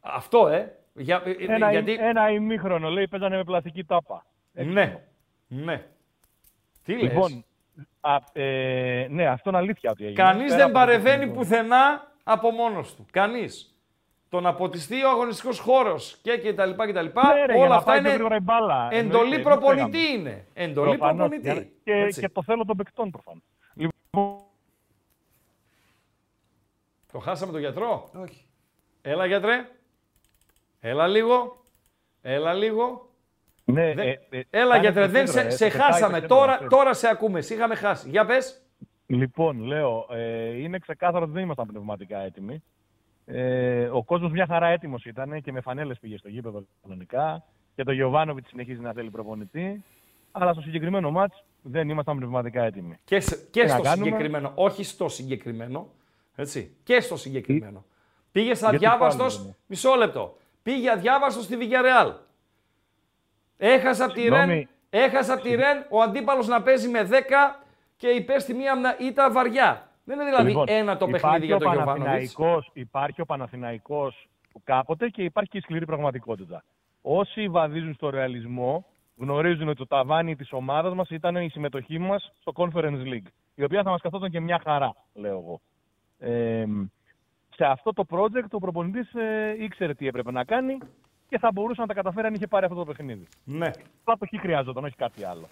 Αυτό, 0.00 0.48
ε. 0.48 0.78
Για, 0.94 1.22
ε, 1.24 1.30
ε, 1.30 1.54
Ένα, 1.54 1.70
γιατί... 1.70 1.92
ένα 1.92 2.30
ημίχρονο, 2.30 2.88
λέει, 2.88 3.08
παίζανε 3.08 3.36
με 3.36 3.44
πλαστική 3.44 3.84
τάπα. 3.84 4.26
Ναι. 4.52 5.04
Ναι. 5.48 5.86
Τι 6.84 6.92
λες; 6.92 7.02
Λοιπόν, 7.02 7.44
α, 8.00 8.16
ε, 8.32 9.06
ναι, 9.10 9.26
αυτό 9.26 9.48
είναι 9.50 9.58
αλήθεια 9.58 9.90
ότι 9.90 10.04
έγινε. 10.04 10.22
Κανείς 10.22 10.44
Πέρα 10.44 10.56
δεν 10.56 10.64
από 10.64 10.72
το 10.72 10.78
παρεβαίνει 10.78 11.18
τεχνικό. 11.18 11.38
πουθενά 11.38 12.12
από 12.24 12.50
μόνος 12.50 12.94
του. 12.94 13.06
Κανείς. 13.12 13.69
Το 14.30 14.40
να 14.40 14.54
ποτιστεί 14.54 15.04
ο 15.04 15.08
αγωνιστικός 15.08 15.58
χώρος 15.58 16.18
και, 16.22 16.36
και 16.38 16.54
τα 16.54 16.66
λοιπά 16.66 16.86
και 16.86 16.92
τα 16.92 17.02
λοιπά, 17.02 17.34
Ναι, 17.34 17.44
ρε, 17.46 17.52
για 17.52 17.60
όλα 17.60 17.68
να 17.68 17.74
αυτά 17.74 17.90
πάει 17.90 17.98
πιο 18.00 18.06
είναι 18.08 18.14
γρήγορα 18.16 18.36
η 18.36 18.40
μπάλα. 18.40 18.88
εντολή 18.92 19.22
Εννοείται, 19.34 19.42
προπονητή 19.42 19.90
δεν 20.06 20.18
είναι. 20.20 20.46
Εντολή 20.54 20.96
Προφανώς, 20.98 21.28
προπονητή. 21.28 21.52
για- 21.52 21.66
Και, 21.84 21.92
Έτσι. 21.92 22.20
και 22.20 22.28
το 22.28 22.42
θέλω 22.42 22.64
των 22.64 22.76
παικτών 22.76 23.10
προφανώς. 23.10 23.42
Λοιπόν, 23.74 24.38
Το 27.12 27.18
χάσαμε 27.18 27.52
τον 27.52 27.60
γιατρό; 27.60 28.10
Όχι. 28.22 28.44
Έλα 29.02 29.26
γιατρέ. 29.26 29.68
Έλα 30.80 31.06
λίγο. 31.06 31.62
Έλα 32.22 32.54
λίγο. 32.54 33.08
ναι, 33.64 33.94
Δεν- 33.94 33.98
ε, 34.08 34.20
ε, 34.30 34.42
Έλα 34.50 34.68
κάνε 34.70 34.80
γιατρέ, 34.80 35.04
το 35.06 35.10
δεν 35.12 35.24
κέντρο, 35.24 35.40
σε, 35.40 35.46
ε, 35.46 35.50
σε 35.50 35.64
το 35.64 35.70
πετάει 35.72 35.90
χάσαμε. 35.92 36.14
το 36.14 36.20
κέντρο, 36.20 36.36
Τώρα, 36.36 36.52
αυτό. 36.52 36.66
τώρα 36.68 36.94
σε 36.94 37.08
ακούμε. 37.08 37.40
Σε 37.40 37.54
είχαμε 37.54 37.74
χάσει. 37.74 38.08
Για 38.10 38.24
πες. 38.26 38.62
Λοιπόν, 39.06 39.60
λέω, 39.62 40.06
ε, 40.10 40.60
είναι 40.62 40.78
ξεκάθαρο 40.78 41.24
ότι 41.24 41.32
δεν 41.32 41.42
ήμασταν 41.42 41.66
πνευματικά 41.66 42.18
έτοιμοι. 42.18 42.62
Ε, 43.32 43.88
ο 43.92 44.02
κόσμος 44.04 44.30
μια 44.32 44.46
χαρά 44.46 44.66
έτοιμος 44.66 45.04
ήταν 45.04 45.40
και 45.42 45.52
με 45.52 45.60
φανέλες 45.60 45.98
πήγε 45.98 46.16
στο 46.16 46.28
γήπεδο 46.28 46.64
κανονικά. 46.82 47.44
Και 47.74 47.82
το 47.84 47.92
Γιωβάνοβιτς 47.92 48.48
συνεχίζει 48.48 48.80
να 48.80 48.92
θέλει 48.92 49.10
προπονητή. 49.10 49.84
Αλλά 50.32 50.52
στο 50.52 50.62
συγκεκριμένο 50.62 51.10
μάτς 51.10 51.44
δεν 51.62 51.88
ήμασταν 51.88 52.16
πνευματικά 52.16 52.62
έτοιμοι. 52.62 52.98
Και, 53.04 53.20
σε- 53.20 53.36
και 53.50 53.60
Τι 53.60 53.66
να 53.66 53.72
στο 53.74 53.82
κάνουμε; 53.82 54.04
συγκεκριμένο. 54.04 54.52
Όχι 54.54 54.84
στο 54.84 55.08
συγκεκριμένο. 55.08 55.88
Έτσι. 56.34 56.76
Και 56.82 57.00
στο 57.00 57.16
συγκεκριμένο. 57.16 57.84
Πήγε 58.32 58.46
Γιατί 58.52 58.64
αδιάβαστο. 58.66 59.22
πάλι, 59.24 59.38
ναι. 59.46 59.54
Μισό 59.66 59.94
λεπτό. 59.94 60.36
Πήγε 60.62 60.90
αδιάβαστος 60.90 61.44
στη 61.44 61.56
Villarreal. 61.60 62.12
Έχασε 63.56 64.04
από 64.04 64.12
τη 64.12 64.20
Ρεν. 64.20 64.32
Συγγνώμη. 64.32 64.68
Έχασε 64.90 65.32
από 65.32 65.42
τη 65.42 65.54
Ρεν 65.54 65.86
ο 65.88 66.00
αντίπαλος 66.00 66.46
να 66.48 66.62
παίζει 66.62 66.88
με 66.88 67.02
10 67.02 67.64
και 67.96 68.08
υπέστη 68.08 68.54
μία 68.54 68.76
μνα- 68.76 68.98
ήττα 69.00 69.30
βαριά. 69.32 69.89
Δεν 70.10 70.18
είναι 70.20 70.28
δηλαδή 70.28 70.48
Λοιπόν, 70.48 70.64
ένα 70.68 70.96
το 70.96 71.04
υπάρχει 71.06 71.26
παιχνίδι 71.26 71.46
για 71.46 71.56
ο 71.56 71.58
τον 71.58 71.72
Γιωβάνοβιτ. 71.72 72.04
Παναθηναϊκός- 72.04 72.70
Υπάρχει 72.72 73.20
ο 73.20 73.24
Παναθηναϊκός 73.26 74.28
που 74.52 74.60
κάποτε 74.64 75.08
και 75.08 75.22
υπάρχει 75.22 75.50
και 75.50 75.58
η 75.58 75.60
σκληρή 75.60 75.84
πραγματικότητα. 75.86 76.64
Όσοι 77.02 77.48
βαδίζουν 77.48 77.94
στο 77.94 78.10
ρεαλισμό 78.10 78.86
γνωρίζουν 79.16 79.68
ότι 79.68 79.76
το 79.76 79.86
ταβάνι 79.86 80.36
της 80.36 80.52
ομάδας 80.52 80.94
μας 80.94 81.10
ήταν 81.10 81.36
η 81.36 81.48
συμμετοχή 81.48 81.98
μας 81.98 82.32
στο 82.40 82.52
Conference 82.54 83.02
League, 83.04 83.26
η 83.54 83.64
οποία 83.64 83.82
θα 83.82 83.90
μας 83.90 84.00
καθόταν 84.00 84.30
και 84.30 84.40
μια 84.40 84.60
χαρά, 84.64 84.94
λέω 85.14 85.32
εγώ. 85.38 85.60
Ε, 86.18 86.64
σε 87.54 87.64
αυτό 87.64 87.92
το 87.92 88.04
project 88.10 88.50
ο 88.50 88.58
προπονητής 88.58 89.14
ε, 89.14 89.54
ήξερε 89.58 89.94
τι 89.94 90.06
έπρεπε 90.06 90.30
να 90.30 90.44
κάνει 90.44 90.78
και 91.28 91.38
θα 91.38 91.48
μπορούσε 91.52 91.80
να 91.80 91.86
τα 91.86 91.94
καταφέρει 91.94 92.26
αν 92.26 92.34
είχε 92.34 92.46
πάρει 92.46 92.64
αυτό 92.64 92.76
το 92.76 92.84
παιχνίδι. 92.84 93.26
Ναι. 93.44 93.70
Απλά 94.00 94.16
το 94.18 94.26
χ 94.26 94.40
χρειάζονταν, 94.40 94.84
όχι 94.84 94.96
κάτι 94.96 95.24
άλλο. 95.24 95.46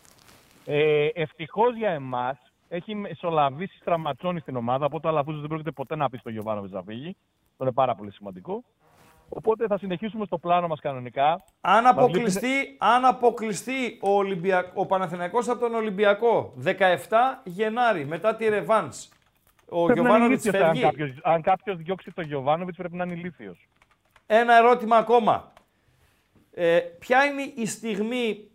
Ε, 0.67 1.07
Ευτυχώς 1.15 1.77
για 1.77 1.91
εμάς 1.91 2.39
έχει 2.69 2.95
μεσολαβήσει 2.95 3.79
στραματσόνι 3.81 4.41
στην 4.41 4.57
ομάδα, 4.57 4.85
οπότε 4.85 5.07
ο 5.07 5.11
Αλαφούζο 5.11 5.39
δεν 5.39 5.49
πρόκειται 5.49 5.71
ποτέ 5.71 5.97
να 5.97 6.09
πει 6.11 6.17
στο 6.19 6.31
Γιωβάνοβιτ 6.31 6.73
να 6.73 6.83
φύγει. 6.83 7.17
Αυτό 7.51 7.65
είναι 7.65 7.73
πάρα 7.73 7.95
πολύ 7.95 8.13
σημαντικό. 8.13 8.65
Οπότε 9.29 9.67
θα 9.67 9.79
συνεχίσουμε 9.79 10.25
στο 10.27 10.39
πλάνο 10.39 10.67
μας 10.67 10.81
κανονικά. 10.81 11.45
Αν 11.61 11.83
Μας 11.83 11.93
αποκλειστεί, 11.93 12.77
αν 12.79 13.05
αποκλειστεί 13.05 13.99
ο, 14.03 14.11
Ολυμπιακ... 14.11 14.67
ο 14.77 14.87
Παναθηναϊκός 14.87 15.49
από 15.49 15.61
τον 15.61 15.75
Ολυμπιακό 15.75 16.55
17 16.65 16.75
Γενάρη 17.45 18.05
μετά 18.07 18.37
τη 18.37 18.49
Ρεβάνς, 18.49 19.09
Ο 19.69 19.85
Πρέπει 19.85 20.01
να 20.01 20.09
είναι 20.09 20.19
Γιωβάνοβιτς 20.19 20.45
ηλίθιος, 20.45 20.65
αν 20.65 20.75
φεύγει. 20.75 20.83
κάποιος- 20.83 21.21
Αν 21.23 21.43
κάποιος 21.43 21.77
διώξει 21.77 22.11
τον 22.15 22.25
Γιωβάνοβιτς, 22.25 22.77
πρέπει 22.77 22.97
να 22.97 23.05
είναι 23.05 23.13
ηλίθιος. 23.15 23.69
Ένα 24.27 24.57
ερώτημα 24.57 24.97
ακόμα. 24.97 25.53
Ε, 26.55 26.79
ποια 26.79 27.25
είναι 27.25 27.43
η 27.55 27.67
στιγμή, 27.67 28.51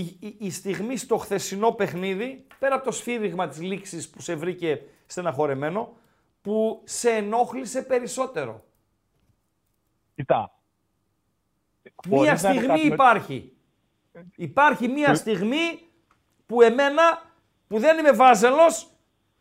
η, 0.00 0.16
η- 0.20 0.36
η 0.40 0.50
στιγμή 0.50 0.96
στο 0.96 1.16
χθεσινό 1.16 1.72
παιχνίδι, 1.72 2.46
πέρα 2.58 2.74
από 2.74 2.84
το 2.84 2.90
σφύριγμα 2.90 3.48
της 3.48 3.60
λήξης 3.60 4.10
που 4.10 4.20
σε 4.20 4.34
βρήκε 4.34 4.82
στεναχωρεμένο, 5.06 5.96
που 6.42 6.82
σε 6.84 7.10
ενόχλησε 7.10 7.82
περισσότερο. 7.82 8.64
Κοιτά. 10.14 10.50
Μία 12.08 12.16
Χωρίς 12.16 12.30
να 12.30 12.36
στιγμή 12.50 12.66
χάσουμε- 12.66 12.92
υπάρχει. 12.92 13.52
Υπάρχει 14.36 14.88
μία 14.88 15.14
στιγμή 15.14 15.88
που 16.46 16.62
εμένα, 16.62 17.22
που 17.68 17.78
δεν 17.78 17.98
είμαι 17.98 18.12
βάζελος, 18.12 18.90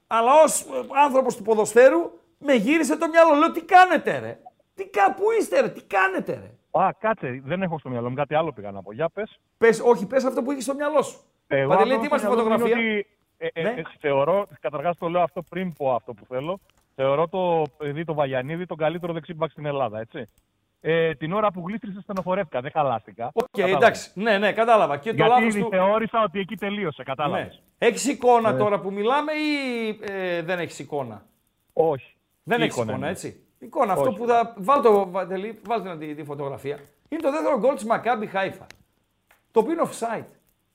αλλά 0.07 0.41
ως 0.43 0.61
ε, 0.61 0.65
άνθρωπος 1.03 1.35
του 1.35 1.43
ποδοσφαίρου, 1.43 2.19
με 2.37 2.53
γύρισε 2.53 2.95
το 2.97 3.07
μυαλό. 3.07 3.33
Λέω, 3.35 3.51
τι 3.51 3.61
κάνετε 3.61 4.17
ρε; 4.19 4.39
Τι, 4.73 4.87
κα- 4.89 5.13
πού 5.13 5.23
είστε 5.39 5.61
ρε, 5.61 5.69
τι 5.69 5.81
κάνετε 5.81 6.33
ρε; 6.33 6.54
Α, 6.79 6.89
κάτσε, 6.99 7.41
δεν 7.43 7.61
έχω 7.61 7.79
στο 7.79 7.89
μυαλό 7.89 8.09
μου. 8.09 8.15
Κάτι 8.15 8.35
άλλο 8.35 8.51
πήγα 8.51 8.71
να 8.71 8.81
πω. 8.81 8.93
Για 8.93 9.09
πες. 9.09 9.39
Πες, 9.57 9.79
όχι, 9.79 10.05
πες 10.07 10.23
αυτό 10.23 10.43
που 10.43 10.51
έχει 10.51 10.61
στο 10.61 10.73
μυαλό 10.75 11.01
σου. 11.01 11.19
Εγώ 11.47 11.69
Παντελή, 11.69 11.93
αυτό 11.93 12.01
τι 12.01 12.07
που 12.07 12.15
είμαστε 12.15 12.27
θέλω 12.27 12.49
να 12.49 12.55
πω 12.57 12.57
φωτογραφία; 12.57 12.81
είναι 12.81 12.97
ότι, 12.97 13.07
ε, 13.37 13.47
ε, 13.53 13.61
Ναι. 13.61 13.69
ε, 13.69 13.83
θεωρώ, 13.99 14.45
καταρχάς 14.59 14.97
το 14.97 15.07
λέω 15.07 15.21
αυτό 15.21 15.41
πριν 15.41 15.73
πω 15.73 15.93
αυτό 15.95 16.13
που 16.13 16.25
θέλω, 16.25 16.59
θεωρώ 16.95 17.27
το 17.27 17.63
παιδί 17.77 18.03
το 18.03 18.13
Βαγιανίδη 18.13 18.65
τον 18.65 18.77
καλύτερο 18.77 19.13
δεξί 19.13 19.32
μπακ 19.32 19.51
στην 19.51 19.65
Ελλάδα, 19.65 19.99
έτσι. 19.99 20.29
Ε, 20.81 21.13
την 21.15 21.33
ώρα 21.33 21.51
που 21.51 21.63
γλίστρησε 21.67 22.01
στενοχωρεύτηκα, 22.01 22.61
δεν 22.61 22.71
χαλάστηκα. 22.71 23.29
Οκ, 23.33 23.45
Κατάλαβες. 23.51 23.81
εντάξει. 23.81 24.11
Ναι, 24.15 24.37
ναι, 24.37 24.51
κατάλαβα. 24.53 24.97
Και 24.97 25.09
το 25.09 25.15
Γιατί 25.15 25.41
λάθος 25.43 25.55
του... 25.61 25.67
θεώρησα 25.69 26.23
ότι 26.23 26.39
εκεί 26.39 26.55
τελείωσε, 26.55 27.03
κατάλαβες. 27.03 27.61
Ναι. 27.77 27.87
Έχεις 27.87 28.05
εικόνα 28.07 28.49
Ε. 28.49 28.57
τώρα 28.57 28.79
που 28.79 28.91
μιλάμε 28.91 29.31
ή 29.31 29.87
ε, 30.01 30.41
δεν 30.41 30.59
έχεις 30.59 30.79
εικόνα; 30.79 31.25
Όχι. 31.73 32.15
Δεν 32.43 32.57
Τι 32.57 32.63
έχεις 32.63 32.75
εικόνα 32.75 32.91
εικόνα, 32.91 33.07
είναι. 33.07 33.15
έτσι. 33.15 33.44
Εικόνα, 33.59 33.91
αυτό 33.93 34.07
Όχι. 34.09 34.17
που 34.17 34.27
θα... 34.27 34.53
Βάλ 34.57 34.81
το, 34.81 35.09
Παντελή, 35.09 35.59
βάλτε 35.67 35.87
να 35.89 35.97
τη, 35.97 36.15
τη 36.15 36.23
φωτογραφία. 36.23 36.79
Είναι 37.09 37.21
το 37.21 37.31
δεύτερο 37.31 37.59
γκολ 37.59 37.75
της 37.75 37.85
Μακάμπι 37.85 38.25
Χάιφα. 38.25 38.65
Το 39.51 39.59
οποίο 39.59 39.71
είναι 39.73 39.81
offside. 39.85 40.25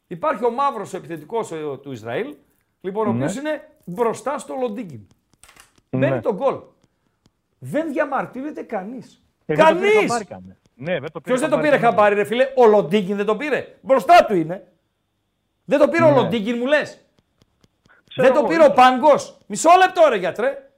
Υπάρχει 0.06 0.44
ο 0.44 0.50
μαύρος 0.50 0.92
ο 0.92 0.96
επιθετικός 0.96 1.52
ε, 1.52 1.56
του 1.82 1.92
Ισραήλ, 1.92 2.34
λοιπόν, 2.80 3.06
ο 3.08 3.12
Ναι. 3.12 3.16
οποίος 3.16 3.36
είναι 3.36 3.68
μπροστά 3.84 4.38
στο 4.38 4.54
Λοντίγκιν. 4.60 5.06
Ναι. 5.90 6.08
Μπαίνει 6.08 6.20
το 6.20 6.34
γκολ. 6.34 6.56
Δεν 7.58 7.92
διαμαρτύρεται 7.92 8.62
κανείς. 8.62 9.22
Ε, 9.46 9.54
δεν 9.54 9.66
το 9.66 9.74
πήρε 9.74 9.92
κανείς! 9.92 10.00
χαμπάρι 10.08 10.24
καν. 10.24 10.56
Ναι, 10.74 10.92
δεν 11.00 11.10
το 11.12 11.20
πήρε 11.20 11.36
Ποιος 11.36 11.40
δεν 11.40 11.50
το 11.50 11.56
πήρε 11.58 11.78
καν. 11.78 11.80
χαμπάρι, 11.80 12.14
ρε 12.14 12.24
φίλε, 12.24 12.46
ο 12.56 12.66
Λοντίγκιν 12.66 13.16
δεν 13.16 13.26
το 13.26 13.36
πήρε. 13.36 13.78
Μπροστά 13.80 14.24
του 14.24 14.34
είναι. 14.34 14.72
Δεν 15.64 15.78
το 15.78 15.88
πήρε 15.88 16.04
ο 16.04 16.10
Ναι. 16.10 16.14
Λοντίγκιν, 16.16 16.56
μου 16.58 16.66
λες. 16.66 17.04
Ξέρω 18.08 18.26
Δεν 18.26 18.32
το 18.32 18.38
εγώ, 18.38 18.48
πήρε 18.48 18.62
ο 18.62 18.64
ίσως. 18.64 18.76
Πάγκος. 18.76 19.38
Μισό 19.46 19.70
λεπτό, 19.78 20.08
ρε 20.08 20.16
γιατρέ. 20.16 20.69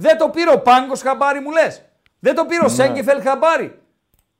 Δεν 0.00 0.18
το 0.18 0.28
πήρε 0.28 0.50
ο 0.52 0.60
Πάγκος 0.60 1.00
χαμπάρι, 1.02 1.40
μου 1.40 1.50
λες. 1.50 1.84
Δεν 2.20 2.34
το 2.34 2.44
πήρε 2.44 2.60
ο 2.60 2.62
Ναι. 2.62 2.68
Σέγκεφελ 2.68 3.20
χαμπάρι. 3.22 3.78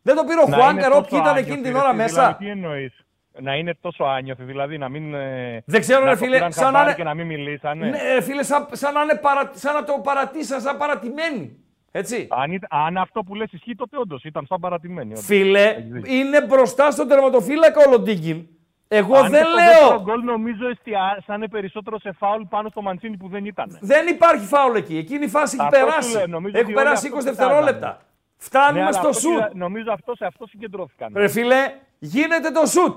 Δεν 0.03 0.17
το 0.17 0.25
πήρε 0.25 0.41
ο 0.41 0.47
Να 0.49 0.57
Χουάνκαρ, 0.57 0.85
είναι 0.87 0.97
όποιοι 0.97 1.09
τόσο 1.11 1.17
ήταν 1.23 1.29
άνιωθοι, 1.29 1.51
εκείνη 1.51 1.63
την 1.63 1.73
ρε, 1.73 1.79
ώρα 1.79 1.91
φίλε, 1.91 2.03
μέσα. 2.03 2.15
Δηλαδή, 2.15 2.45
τι 2.45 2.51
εννοείς; 2.51 2.93
Να 3.41 3.55
είναι 3.55 3.75
τόσο 3.81 4.05
άνιωθοι, 4.05 4.43
δηλαδή 4.43 4.79
να 4.79 4.89
μην. 4.89 5.15
ε, 5.15 5.63
Δεν 5.67 5.81
ξέρω, 5.81 6.01
να 6.01 6.05
ρε 6.07 6.11
το 6.13 6.17
φίλε, 6.25 6.37
πήραν 6.37 6.53
σαν 6.53 6.63
να 6.65 6.69
χαμπάρι 6.71 6.85
είναι- 6.87 6.97
και 6.97 7.05
να 7.05 7.15
μην 7.15 7.27
μιλήσανε. 7.27 7.89
Ναι, 7.89 7.99
ρε 8.15 8.21
φίλε, 8.21 8.43
σαν, 8.43 8.67
σαν 8.73 8.93
να, 8.95 9.03
είναι 9.03 9.15
παρα... 9.15 9.51
σαν 9.55 9.75
να 9.75 9.85
το 9.85 9.93
παρατήσαν, 10.03 10.61
σαν 10.61 10.77
παρατημένοι. 10.77 11.57
Έτσι. 11.93 12.27
Αν, 12.31 12.53
ήταν- 12.53 12.81
αν 12.87 12.97
αυτό 12.97 13.23
που 13.23 13.35
λες 13.35 13.53
ισχύει, 13.53 13.75
τότε 13.75 13.97
όντως 13.99 14.25
ήταν 14.25 14.47
σαν 14.49 14.61
παρατημένη. 14.61 15.11
όντως. 15.13 15.25
Φίλε, 15.25 15.63
Έχεις 15.65 15.91
δίκιο. 15.91 16.15
είναι 16.15 16.43
μπροστά 16.43 16.91
στον 16.91 17.09
τερματοφύλακα 17.09 17.81
ο 17.87 17.91
Λοντίγκιν. 17.91 18.47
Εγώ 18.89 19.17
Αν 19.17 19.31
δεν 19.31 19.43
και 19.43 19.49
το 19.51 19.55
λέω. 19.55 19.65
δεύτερο 19.67 20.01
γκολ 20.03 20.25
νομίζω 20.25 20.69
εστιάσανε 20.69 21.49
περισσότερο 21.49 21.99
σε 21.99 22.13
φάουλ 22.19 22.43
πάνω 22.43 22.69
στο 22.69 22.83
Μαντσίνη 22.83 23.17
που 23.17 23.29
δεν 23.29 23.45
ήταν. 23.45 23.79
Δεν 23.81 24.07
υπάρχει 24.07 24.47
φάουλ 24.47 24.77
εκεί. 24.77 24.97
Εκείνη 24.97 25.25
η 25.25 25.29
φάση 25.29 25.57
έχει 25.59 25.67
Αυτό 25.67 25.79
σου 25.79 25.85
περάσει. 25.87 26.17
λέω, 26.17 26.27
νομίζω 26.27 26.59
Έχουν 26.59 26.71
ότι 26.71 26.79
όλοι 26.79 26.85
περάσει 26.85 27.07
αυτό 27.07 27.17
20 27.19 27.21
κοιτάζανε. 27.21 27.37
δευτερόλεπτα. 27.55 28.01
Φτάνουμε 28.37 28.79
Ναι, 28.79 28.83
αλλά 28.83 28.93
στο 28.93 29.09
αυτό 29.09 29.21
σουτ. 29.21 29.33
κοίτα- 29.33 29.51
Νομίζω 29.55 29.93
αυτό 29.93 30.15
σε 30.15 30.25
αυτό 30.25 30.47
συγκεντρώθηκαν. 30.47 31.13
Ρε 31.15 31.29
φίλε, 31.29 31.73
γίνεται 31.99 32.51
το 32.51 32.67
σουτ. 32.67 32.97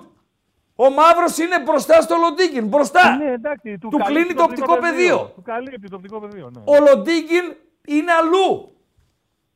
Ο 0.76 0.90
μαύρος 0.90 1.38
είναι 1.38 1.60
μπροστά 1.62 2.02
στο 2.02 2.16
Λοντίγκιν. 2.16 2.68
Μπροστά. 2.68 3.16
Ναι, 3.16 3.32
εντάξει, 3.32 3.78
Του 3.78 3.90
καλύπτει 3.90 4.14
κλείνει 4.14 4.34
το 4.34 4.44
οπτικό 4.44 4.78
πεδίο. 4.78 5.32
Του 5.36 5.42
καλύπτει 5.42 5.90
το 5.90 5.96
οπτικό 5.96 6.20
πεδίο. 6.20 6.52
Ναι. 6.54 6.62
Ο 6.66 6.80
Λοντίγκιν 6.90 7.44
είναι 7.88 8.12
αλλού. 8.12 8.76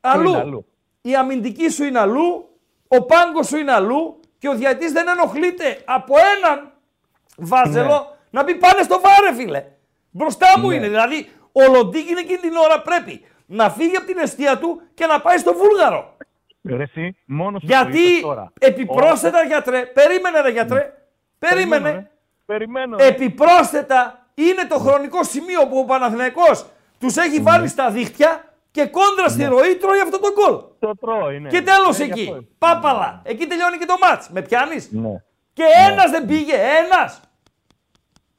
Αλλού. 0.01 0.29
είναι 0.29 0.37
αλλού. 0.39 0.65
Η 1.01 1.15
αμυντική 1.15 1.69
σου 1.69 1.83
είναι 1.83 1.99
αλλού. 1.99 2.49
Ο 2.87 3.01
πάγκος 3.05 3.47
σου 3.47 3.57
είναι 3.57 3.71
αλλού. 3.71 4.19
Και 4.37 4.49
ο 4.49 4.53
διατής 4.55 4.91
δεν 4.91 5.07
ενοχλείται 5.07 5.81
από 5.85 6.15
έναν 6.37 6.71
βάζελο 7.37 7.87
Ναι. 7.87 8.39
να 8.39 8.43
πει 8.43 8.55
πάνε 8.55 8.83
στο 8.83 8.99
βάρε, 9.01 9.35
φίλε. 9.35 9.63
Μπροστά 10.11 10.59
μου 10.59 10.67
Ναι. 10.69 10.75
είναι. 10.75 10.87
Δηλαδή, 10.87 11.29
ο 11.51 11.71
Λοντίγκιν 11.75 12.17
εκείνη 12.17 12.37
την 12.37 12.55
ώρα 12.55 12.81
πρέπει 12.81 13.25
να 13.45 13.69
φύγει 13.69 13.95
από 13.95 14.05
την 14.05 14.17
αιστεία 14.17 14.57
του 14.57 14.81
και 14.93 15.05
να 15.05 15.21
πάει 15.21 15.37
στο 15.37 15.53
Βούλγαρο. 15.53 16.17
Ρε 16.69 16.83
εσύ, 16.83 17.17
μόνος 17.25 17.61
σου 17.61 17.67
Γιατί 17.67 17.91
το 17.91 17.99
είπες 18.07 18.21
τώρα. 18.21 18.51
επιπρόσθετα, 18.59 19.43
γιατρέ, 19.43 19.85
περίμενε 19.85 20.41
ρε 20.41 20.49
γιατρέ, 20.49 20.93
περίμενε. 21.39 21.89
Περιμένω, 21.89 21.95
ρε. 21.97 22.09
Περιμένω. 22.45 22.97
Επιπρόσθετα 23.03 24.25
είναι 24.35 24.65
το 24.69 24.77
χρονικό 24.79 25.23
σημείο 25.23 25.67
που 25.67 25.77
ο 25.79 25.85
Παναθηναϊκός 25.85 26.65
τους 26.99 27.17
έχει 27.17 27.39
βάλει 27.39 27.67
στα 27.67 27.89
δίχτυα 27.89 28.43
και 28.75 28.85
κόντρα 28.85 29.27
στη 29.29 29.43
ροή 29.45 29.75
τρώει 29.75 29.99
αυτό 29.99 30.19
το 30.19 30.27
γκολ. 30.33 30.61
Το 30.79 30.95
τρώει, 30.95 31.39
ναι. 31.39 31.49
Και 31.49 31.61
τέλος 31.61 31.99
Ε, 31.99 32.03
γι' 32.03 32.11
εκεί. 32.11 32.21
αυτό. 32.29 32.43
Πάπαλα. 32.57 33.21
Εκεί 33.25 33.47
τελειώνει 33.47 33.77
και 33.77 33.85
το 33.85 33.95
μάτς. 34.01 34.29
Με 34.29 34.41
πιάνεις; 34.41 34.91
Ναι. 34.91 35.23
Και 35.53 35.63
ένας 35.89 36.11
δεν 36.11 36.25
πήγε. 36.25 36.53
Ένας. 36.53 37.21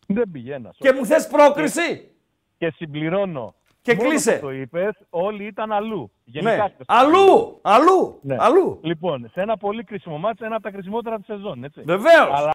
Δεν 0.06 0.30
πήγε 0.32 0.54
ένας. 0.54 0.76
Και 0.78 0.92
μου 0.92 1.06
θες 1.06 1.26
πρόκριση; 1.26 2.10
Και 2.58 2.70
συμπληρώνω. 2.76 3.54
Και 3.82 3.94
Μόνο 3.94 4.08
κλείσε. 4.08 4.32
που 4.32 4.40
το 4.46 4.52
είπες, 4.52 4.90
όλοι 5.10 5.44
ήταν 5.46 5.72
αλλού. 5.72 6.12
Γενικά 6.24 6.56
Ναι. 6.56 6.68
στο 6.68 6.84
Αλλού. 6.86 7.58
Αλλού. 7.62 8.18
Ναι. 8.22 8.36
Αλλού. 8.38 8.80
Λοιπόν, 8.82 9.30
σε 9.32 9.40
ένα 9.40 9.56
πολύ 9.56 9.84
κρίσιμο 9.84 10.18
μάτς, 10.18 10.40
ένα 10.40 10.54
από 10.54 10.62
τα 10.64 10.70
κρισιμότερα 10.70 11.16
της 11.16 11.26
σεζόν, 11.26 11.64
έτσι. 11.64 11.82
Βεβαίως. 11.82 12.28
Αλλά 12.32 12.52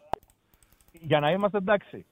για 0.91 1.19
να 1.19 1.31
είμαστε 1.31 1.57
εντάξει. 1.57 2.05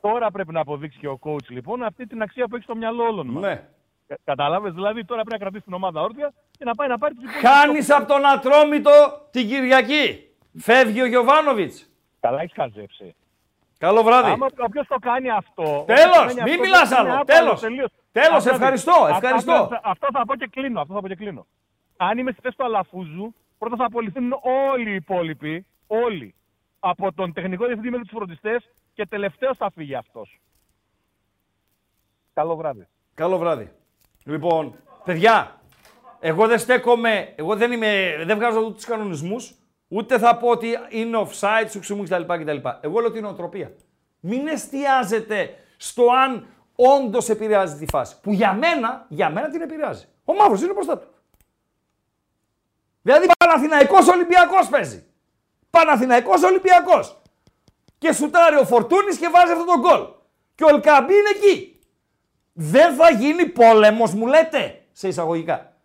Τώρα 0.00 0.30
πρέπει 0.30 0.52
να 0.52 0.60
αποδείξει 0.60 0.98
και 0.98 1.08
ο 1.08 1.18
coach 1.22 1.46
λοιπόν 1.48 1.82
αυτή 1.82 2.06
την 2.06 2.22
αξία 2.22 2.48
που 2.48 2.54
έχει 2.54 2.64
στο 2.64 2.76
μυαλό 2.76 3.04
όλων 3.04 3.26
μας. 3.26 3.42
Ναι. 3.42 3.68
Κα- 4.10 4.18
Κατάλαβες, 4.24 4.72
δηλαδή 4.72 5.04
τώρα 5.04 5.22
πρέπει 5.22 5.38
να 5.40 5.44
κρατήσει 5.44 5.64
την 5.64 5.72
ομάδα 5.74 6.00
όρθια 6.00 6.32
και 6.58 6.64
να 6.64 6.74
πάει 6.74 6.88
να 6.88 6.98
πάρει 6.98 7.14
τους 7.14 7.22
υπόλοιπους. 7.24 7.50
Χάνεις 7.50 7.90
από 7.90 8.06
τον 8.06 8.26
Ατρόμητο 8.26 8.90
την 9.30 9.48
Κυριακή. 9.48 10.28
Φεύγει 10.58 11.02
ο 11.02 11.06
Γιωβάνοβιτς. 11.06 11.86
Καλά 12.20 12.40
έχεις 12.40 12.52
χαζέψει. 12.54 13.14
Καλό 13.78 14.02
βράδυ. 14.02 14.30
Άμα 14.30 14.46
όποιος 14.58 14.86
το 14.86 14.96
κάνει 15.00 15.30
αυτό... 15.30 15.84
Τέλος, 15.86 16.16
όποιος 16.16 16.34
το 16.34 16.38
κάνει 16.38 16.50
μην 16.50 16.52
αυτό, 16.52 16.62
μιλάς 16.62 16.90
είναι 16.90 16.98
άλλο. 16.98 17.08
άπαλος 17.08 17.26
Τέλος. 17.38 17.60
τελείως. 17.60 17.90
Τέλος, 18.12 18.36
Αυτό 18.36 18.50
ευχαριστώ, 18.50 18.92
δεις. 19.06 19.14
ευχαριστώ. 19.14 19.52
Αυτό, 19.52 19.80
αυτό 19.82 20.06
θα 20.12 20.24
πω 20.26 20.36
και 20.36 20.46
κλείνω, 20.46 20.80
αυτό 20.80 20.94
θα 20.94 21.00
πω 21.00 21.08
και 21.08 21.14
κλείνω. 21.14 21.46
Αν 21.96 22.18
είμαι 22.18 22.32
στη 22.32 22.40
θέση 22.40 22.56
του 22.56 22.64
Αλαφούζου, 22.64 23.34
πρώτα 23.58 23.76
θα 23.76 23.84
απολυθούν 23.84 24.32
όλοι 24.72 24.90
οι 24.90 24.94
υπόλοιποι, 24.94 25.66
όλοι, 25.86 26.34
από 26.80 27.12
τον 27.12 27.32
τεχνικό 27.32 27.64
διευθυντή 27.64 27.90
μέχρι 27.90 28.04
τους 28.06 28.16
φροντιστές 28.16 28.68
και 28.94 29.06
τελευταίος 29.06 29.56
θα 29.56 29.70
φύγει 29.74 29.94
αυτός. 29.94 30.40
Καλό 32.32 32.56
βράδυ. 32.56 32.86
Καλό 33.14 33.38
βράδυ. 33.38 33.72
Λοιπόν, 34.24 34.74
παιδιά, 35.04 35.60
εγώ 36.20 36.46
δεν 36.46 36.58
στέκομαι, 36.58 37.32
εγώ 37.36 37.56
δεν, 37.56 37.72
είμαι, 37.72 38.22
δεν 38.26 38.36
βγάζω 38.36 38.60
ούτε 38.60 38.72
τους 38.72 38.84
κανονισμούς, 38.84 39.54
ούτε 39.88 40.18
θα 40.18 40.36
πω 40.36 40.48
ότι 40.48 40.78
είναι 40.88 41.26
offside, 41.26 41.68
σου 41.70 41.80
ξυμού 41.80 42.02
κτλ. 42.02 42.22
κτλ. 42.22 42.68
Εγώ 42.80 43.00
λέω 43.00 43.10
την 43.10 43.24
οτροπία. 43.24 43.72
Μην 44.20 44.46
εστιάζετε 44.46 45.54
στο 45.76 46.04
αν 46.24 46.46
όντως 46.74 47.28
επηρεάζει 47.28 47.76
τη 47.76 47.86
φάση. 47.86 48.20
Που 48.20 48.32
για 48.32 48.52
μένα, 48.52 49.06
για 49.08 49.30
μένα 49.30 49.48
την 49.48 49.60
επηρεάζει. 49.60 50.04
Ο 50.24 50.34
Μαύρος 50.34 50.62
είναι 50.62 50.72
μπροστά 50.72 50.98
του. 50.98 51.08
Δηλαδή 53.02 53.26
Παναθηναϊκός 53.38 54.08
Ολυμπιακός 54.08 54.68
παίζει. 54.68 55.04
Παναθηναϊκός 55.70 56.42
Ολυμπιακός. 56.42 57.22
Και 57.98 58.12
σουτάρει 58.12 58.56
ο 58.56 58.64
Φορτούνης 58.64 59.18
και 59.18 59.28
βάζει 59.28 59.52
αυτό 59.52 59.64
τον 59.64 59.80
γκολ. 59.80 60.06
Και 60.54 60.64
ο 60.64 60.68
Ελκαμπή 60.68 61.12
είναι 61.12 61.28
εκεί. 61.36 61.79
Δεν 62.62 62.94
θα 62.94 63.10
γίνει 63.10 63.46
πόλεμος 63.46 64.14
μου 64.14 64.26
λέτε, 64.26 64.86
σε 64.92 65.08
εισαγωγικά. 65.08 65.76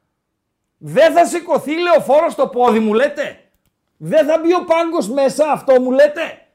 Δεν 0.77 1.13
θα 1.13 1.25
σηκωθεί 1.25 1.79
λεωφόρος 1.81 2.31
στο 2.33 2.47
πόδι 2.47 2.79
μου 2.79 2.93
λέτε. 2.93 3.51
Δεν 3.97 4.27
θα 4.27 4.39
μπει 4.39 4.53
ο 4.53 4.65
πάγκος 4.65 5.09
μέσα 5.09 5.51
αυτό 5.51 5.81
μου 5.81 5.91
λέτε. 5.91 6.47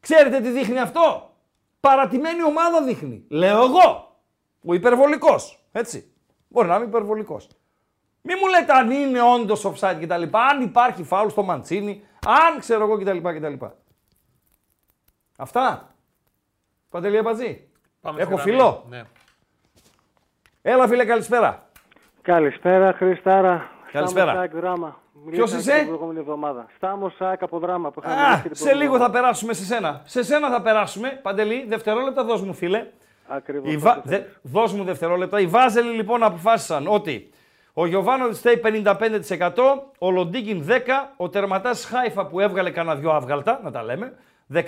Ξέρετε 0.00 0.40
τι 0.40 0.50
δείχνει 0.50 0.78
αυτό; 0.78 1.34
Παρατημένη 1.80 2.42
ομάδα 2.42 2.82
δείχνει. 2.82 3.24
Λέω 3.28 3.64
εγώ. 3.64 4.18
Ο 4.64 4.74
υπερβολικός. 4.74 5.64
Έτσι. 5.72 6.12
Μπορεί 6.48 6.68
να 6.68 6.76
είμαι 6.76 6.84
υπερβολικός. 6.84 7.48
Μη 8.22 8.34
μου 8.34 8.46
λέτε 8.46 8.72
αν 8.72 8.90
είναι 8.90 9.20
όντως 9.22 9.66
offside 9.66 9.98
κτλ. 10.00 10.22
Αν 10.32 10.60
υπάρχει 10.62 11.02
φάουλ 11.02 11.28
στο 11.28 11.42
Μαντσίνη. 11.42 12.02
Αν 12.26 12.58
ξέρω 12.58 12.84
εγώ 12.84 12.98
κτλ. 12.98 13.18
κτλ. 13.18 13.64
Αυτά. 15.36 15.94
Παντελή 16.88 17.18
Αμπατζή. 17.18 17.68
Πάμε 18.04 18.20
Έχω 18.22 18.38
στη 18.38 18.50
γραμμή. 18.50 18.62
φίλο. 18.62 18.84
Ναι. 18.88 19.02
Έλα 20.62 20.88
φίλε 20.88 21.04
καλησπέρα. 21.04 21.66
Καλησπέρα, 22.22 22.92
Χριστάρα. 22.92 23.70
Καλησπέρα. 23.92 24.30
Στάμος 24.30 24.42
Σάκ, 24.50 24.54
δράμα. 24.60 24.98
Ποιος 25.30 25.52
Μιλήσαμε 25.52 25.60
είσαι; 25.60 25.70
και 25.72 25.78
Την 25.78 25.86
προηγούμενη 25.86 26.18
εβδομάδα. 26.18 26.66
Στάμος 26.76 27.14
Σάκ 27.18 27.42
από 27.42 27.58
δράμα 27.58 27.90
που 27.90 28.00
είχαμε 28.04 28.20
Α, 28.20 28.26
μιλήσει 28.26 28.42
την 28.42 28.54
σε 28.54 28.62
προηγούμενη 28.62 28.84
λίγο 28.84 28.98
θα 28.98 29.04
εβδομάδα. 29.04 29.20
περάσουμε 29.20 29.52
σε 29.52 29.64
σένα. 29.64 30.00
Σε 30.04 30.22
σένα 30.22 30.50
θα 30.50 30.62
περάσουμε. 30.62 31.08
Παντελή, 31.22 31.64
δευτερόλεπτα 31.68 32.24
δώσ' 32.24 32.42
μου 32.42 32.54
φίλε. 32.54 32.86
Ακριβώς. 33.26 33.72
Η 33.72 33.76
Βα... 33.76 33.90
αυτό 33.90 34.02
Δε... 34.04 34.20
Δώσ' 34.42 34.72
μου 34.72 34.84
δευτερόλεπτα. 34.84 35.40
Οι 35.40 35.46
Βάζελοι 35.46 35.90
λοιπόν 35.94 36.22
αποφάσισαν 36.22 36.86
ότι 36.88 37.30
ο 37.72 37.86
Γιωβάνο 37.86 38.32
Στέι 38.32 38.60
55%, 38.64 39.50
ο 39.98 40.10
Λοντίκιν 40.10 40.66
10%, 40.68 40.72
ο 41.16 41.28
τερματάς 41.28 41.84
Χάιφα 41.84 42.26
που 42.26 42.40
έβγαλε 42.40 42.70
κανένα 42.70 42.96
δυο 42.96 43.10
άβγαλτα, 43.10 43.60
να 43.62 43.70
τα 43.70 43.82
λέμε, 43.82 44.12
16%, 44.54 44.60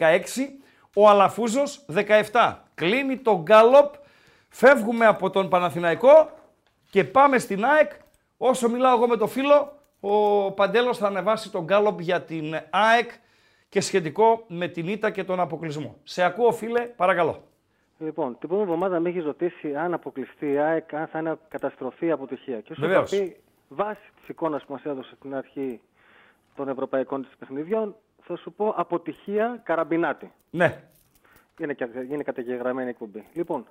ο 0.95 1.09
Αλαφούζος 1.09 1.85
17%. 2.33 2.55
Κλείνει 2.77 3.17
το 3.17 3.43
γκάλοπ, 3.43 3.95
φεύγουμε 4.49 5.07
από 5.07 5.31
τον 5.31 5.49
Παναθηναϊκό 5.49 6.31
και 6.91 7.05
πάμε 7.05 7.39
στην 7.39 7.65
ΑΕΚ. 7.65 7.91
Όσο 8.37 8.69
μιλάω 8.69 8.97
εγώ 8.97 9.07
με 9.09 9.17
το 9.17 9.27
φίλο, 9.27 9.73
ο 10.01 10.53
Παντέλος 10.53 10.99
θα 10.99 11.07
ανεβάσει 11.07 11.51
τον 11.51 11.65
γκάλοπ 11.65 12.01
για 12.01 12.23
την 12.23 12.55
ΑΕΚ 12.71 13.11
και 13.69 13.81
σχετικό 13.81 14.45
με 14.49 14.69
την 14.69 14.89
ήττα 14.89 15.11
και 15.11 15.25
τον 15.25 15.41
αποκλεισμό. 15.41 15.97
Σε 16.03 16.23
ακούω 16.23 16.53
φίλε, 16.53 16.81
παρακαλώ. 16.81 17.43
Λοιπόν, 17.99 18.39
την 18.39 18.49
προηγούμενη 18.49 18.75
εβδομάδα 18.75 19.01
με 19.01 19.09
έχεις 19.09 19.25
ρωτήσει 19.25 19.75
αν 19.77 19.95
αποκλειστεί 19.95 20.53
η 20.53 20.59
ΑΕΚ, 20.59 20.95
αν 20.95 21.07
θα 21.07 21.19
είναι 21.19 21.39
καταστροφή 21.49 22.07
ή 22.07 22.11
αποτυχία. 22.11 22.61
Και 22.61 22.73
όσο 22.73 22.81
θα 22.81 22.87
Βεβαίως. 22.87 23.11
πει, 23.11 23.37
βάσει 23.69 24.11
της 24.21 24.29
εικόνας 24.29 24.65
που 24.65 24.73
μας 24.73 24.85
έδωσε 24.85 25.15
στην 25.19 25.35
αρχή 25.35 25.81
των 26.57 26.69
ευρωπαϊκών 26.69 27.23
της 27.23 27.37
παιχνιδιών, 27.39 27.97
θα 28.23 28.37
σου 28.37 28.53
πω 28.53 28.75
αποτυχία 28.77 29.61
καραμπινάτη. 29.65 30.33
Ναι. 30.51 30.83
Είναι, 31.59 31.75
κα- 31.75 31.89
είναι 32.11 32.23
καταγεγραμμένη 32.23 32.89
εκπομπή. 32.89 33.25
Λοιπόν, 33.33 33.67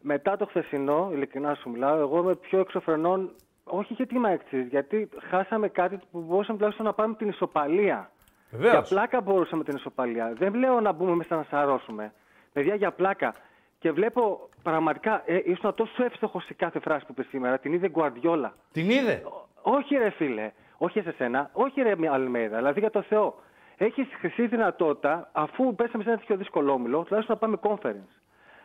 μετά 0.00 0.36
το 0.36 0.46
χθεσινό, 0.46 1.10
ειλικρινά 1.12 1.54
σου 1.54 1.70
μιλάω, 1.70 1.98
εγώ 1.98 2.18
είμαι 2.18 2.34
πιο 2.34 2.58
εξωφρενών, 2.60 3.30
όχι 3.64 3.92
γιατί 3.92 4.14
είμαι 4.14 4.32
έξι, 4.32 4.62
γιατί 4.62 5.08
χάσαμε 5.30 5.68
κάτι 5.68 5.98
που 6.10 6.20
μπορούσαμε 6.20 6.56
τουλάχιστον 6.58 6.86
να 6.86 6.92
πάμε 6.92 7.14
την 7.14 7.28
ισοπαλία. 7.28 8.10
Βεβαίως. 8.50 8.72
Για 8.72 8.82
πλάκα 8.82 9.20
μπορούσαμε 9.20 9.64
την 9.64 9.76
ισοπαλία. 9.76 10.32
Δεν 10.38 10.54
λέω 10.54 10.80
να 10.80 10.92
μπούμε 10.92 11.14
μέσα 11.14 11.36
να 11.36 11.42
σαρώσουμε. 11.50 12.12
Παιδιά, 12.52 12.74
για 12.74 12.90
πλάκα. 12.90 13.34
Και 13.78 13.92
βλέπω 13.92 14.48
πραγματικά, 14.62 15.22
ε, 15.26 15.40
ήσουν 15.44 15.74
τόσο 15.74 16.04
εύστοχος 16.04 16.44
σε 16.44 16.54
κάθε 16.54 16.78
φράση 16.80 17.04
που 17.06 17.12
είπε 17.12 17.22
σήμερα. 17.22 17.58
Την 17.58 17.72
είδε 17.72 17.88
Γκουαρδιόλα. 17.88 18.52
Την 18.72 18.90
είδε; 18.90 19.22
Όχι, 19.62 19.96
ρε 19.96 20.10
φίλε. 20.10 20.50
Όχι 20.78 21.00
σε 21.00 21.12
σένα. 21.12 21.50
Όχι, 21.52 21.82
ρε 21.82 21.94
Αλμέιδα. 22.10 22.56
Δηλαδή 22.56 22.80
για 22.80 22.90
το 22.90 23.02
Θεό. 23.02 23.38
Έχεις 23.76 24.06
χρυσή 24.18 24.46
δυνατότητα, 24.46 25.28
αφού 25.32 25.74
πέσαμε 25.74 26.02
σε 26.02 26.08
ένα 26.08 26.18
τέτοιο 26.18 26.36
δύσκολο 26.36 26.72
όμιλο, 26.72 27.02
τουλάχιστον 27.02 27.38
να 27.40 27.48
πάμε 27.48 27.58
conference. 27.62 28.20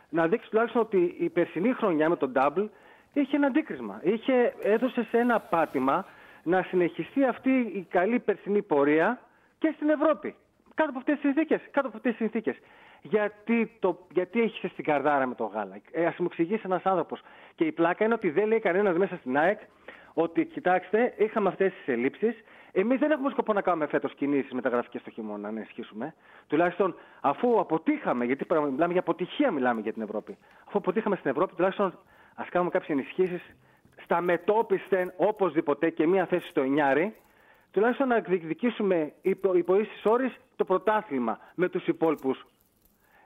Να 0.08 0.26
δείξεις 0.26 0.48
τουλάχιστον 0.50 0.80
ότι 0.82 1.16
η 1.18 1.28
περσινή 1.28 1.72
χρονιά 1.72 2.08
με 2.08 2.16
τον 2.16 2.32
double 2.36 2.68
είχε 3.12 3.36
ένα 3.36 3.46
αντίκρισμα. 3.46 4.00
Είχε, 4.02 4.54
έδωσε 4.62 5.06
σε 5.10 5.18
ένα 5.18 5.40
πάτημα 5.40 6.06
να 6.42 6.62
συνεχιστεί 6.62 7.24
αυτή 7.24 7.50
η 7.50 7.86
καλή 7.90 8.18
περσινή 8.18 8.62
πορεία 8.62 9.20
και 9.58 9.72
στην 9.74 9.88
Ευρώπη. 9.88 10.34
Κάτω 10.74 10.90
από 10.90 10.98
αυτές 10.98 11.14
τις 11.14 11.24
συνθήκες. 11.24 11.60
Κάτω 11.70 11.86
από 11.86 11.96
αυτές 11.96 12.10
τις 12.16 12.20
συνθήκες. 12.20 12.56
Γιατί, 13.02 13.76
το, 13.78 14.06
γιατί 14.10 14.40
έχεις 14.40 14.70
στην 14.72 14.84
καρδάρα 14.84 15.26
με 15.26 15.34
το 15.34 15.44
γάλα; 15.44 15.80
Ε, 15.92 16.06
Α 16.06 16.14
μου 16.18 16.26
εξηγήσει 16.30 16.62
ένας 16.64 16.82
άνθρωπος. 16.84 17.20
Και 17.54 17.64
η 17.64 17.72
πλάκα 17.72 18.04
είναι 18.04 18.14
ότι 18.14 18.30
δεν 18.30 18.46
λέει 18.46 18.58
κανένας 18.58 18.96
μέσα 18.96 19.16
στην 19.16 19.38
ΑΕΚ 19.38 19.60
ότι 20.14 20.44
κοιτάξτε, 20.44 21.14
είχαμε 21.18 21.48
αυτές 21.48 21.72
τις 21.72 21.88
ελλείψεις. 21.94 22.34
Εμείς 22.72 22.98
δεν 22.98 23.10
έχουμε 23.10 23.30
σκοπό 23.30 23.52
να 23.52 23.60
κάνουμε 23.60 23.86
φέτος 23.86 24.14
κινήσεις 24.14 24.52
μεταγραφικές 24.52 25.00
στο 25.00 25.10
χειμώνα, 25.10 25.50
να 25.50 25.58
ενισχύσουμε. 25.58 26.14
Τουλάχιστον 26.46 26.94
αφού 27.20 27.60
αποτύχαμε, 27.60 28.24
γιατί 28.24 28.44
πράγμα- 28.44 28.66
μιλάμε 28.68 28.92
για 28.92 29.00
αποτυχία, 29.00 29.50
μιλάμε 29.50 29.80
για 29.80 29.92
την 29.92 30.02
Ευρώπη. 30.02 30.38
Αφού 30.66 30.78
αποτύχαμε 30.78 31.16
στην 31.16 31.30
Ευρώπη, 31.30 31.54
τουλάχιστον 31.54 31.98
ας 32.34 32.48
κάνουμε 32.48 32.70
κάποιες 32.70 32.98
ενισχύσεις 32.98 33.42
στα 34.02 34.20
μετόπισθεν 34.20 35.12
οπωσδήποτε 35.16 35.90
και 35.90 36.06
μία 36.06 36.26
θέση 36.26 36.48
στο 36.48 36.60
εννιάρι, 36.60 37.16
τουλάχιστον 37.70 38.08
να 38.08 38.18
διεκδικήσουμε 38.20 39.12
υπό, 39.22 39.54
υπό 39.54 39.78
ίσης 39.80 40.04
όρης 40.04 40.36
το 40.56 40.64
πρωτάθλημα 40.64 41.38
με 41.54 41.68
τους 41.68 41.86
υπόλοιπους. 41.86 42.46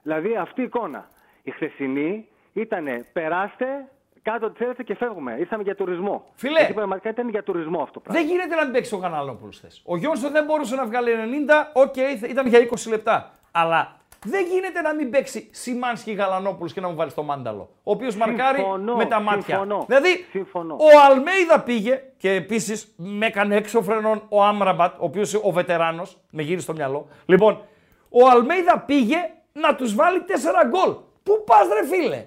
Δηλαδή 0.01 0.35
αυτή 0.35 0.61
η 0.61 0.63
εικόνα. 0.63 1.09
Η 1.43 1.51
χθεσινή 1.51 2.27
ήταν 2.53 2.85
περάστε, 3.13 3.89
κάτω 4.31 4.45
ό,τι 4.45 4.57
θέλετε 4.57 4.83
και 4.83 4.95
φεύγουμε. 4.95 5.35
Ήρθαμε 5.39 5.63
για 5.63 5.75
τουρισμό. 5.75 6.25
Φίλε! 6.35 6.57
Γιατί 6.57 6.73
πραγματικά 6.73 7.09
ήταν 7.09 7.29
για 7.29 7.43
τουρισμό 7.43 7.81
αυτό. 7.81 8.01
Δεν 8.07 8.25
γίνεται 8.25 8.55
να 8.55 8.63
μην 8.63 8.73
παίξει 8.73 8.95
ο 8.95 8.97
Γαλανόπουλος 8.97 9.57
χθες. 9.57 9.67
Ο 9.83 9.97
Γιόνσον 9.97 10.31
δεν 10.31 10.45
μπορούσε 10.45 10.75
να 10.75 10.85
βγάλει 10.85 11.11
90, 11.13 11.71
οκ, 11.73 11.95
ήταν 12.29 12.47
για 12.47 12.59
20 12.59 12.89
λεπτά. 12.89 13.31
Αλλά 13.51 13.95
δεν 14.25 14.45
γίνεται 14.45 14.81
να 14.81 14.93
μην 14.93 15.09
παίξει 15.09 15.49
Σιμάνσκι 15.51 16.11
Γαλανόπουλος 16.11 16.73
και 16.73 16.81
να 16.81 16.89
μου 16.89 16.95
βάλει 16.95 17.11
το 17.11 17.23
μάνταλο. 17.23 17.69
Ο 17.83 17.91
οποίος 17.91 18.15
μαρκάρει 18.15 18.57
Συμφωνώ, 18.57 18.95
με 18.95 19.05
τα 19.05 19.19
μάτια. 19.19 19.43
συμφωνώ, 19.43 19.85
δηλαδή, 19.87 20.25
συμφωνώ. 20.31 20.73
ο 20.73 20.87
Αλμέιδα 21.09 21.59
πήγε 21.61 22.03
και 22.17 22.31
επίσης 22.31 22.93
με 22.95 23.25
έκανε 23.25 23.55
έξω 23.55 23.81
φρενών 23.81 24.23
ο 24.29 24.43
Άμραμπατ, 24.43 24.93
ο 24.93 25.05
οποίος 25.05 25.33
ο 25.43 25.51
βετεράνος, 25.51 26.17
με 26.31 26.41
γύρισε 26.41 26.63
στο 26.63 26.73
μυαλό. 26.73 27.07
Λοιπόν, 27.25 27.61
ο 28.09 28.27
Αλμέιδα 28.29 28.79
πήγε 28.79 29.17
να 29.53 29.75
τους 29.75 29.95
βάλει 29.95 30.23
4 30.27 30.67
γκολ. 30.67 30.95
Πού 31.23 31.43
πας, 31.45 31.67
ρε 31.81 31.87
φίλε, 31.87 32.25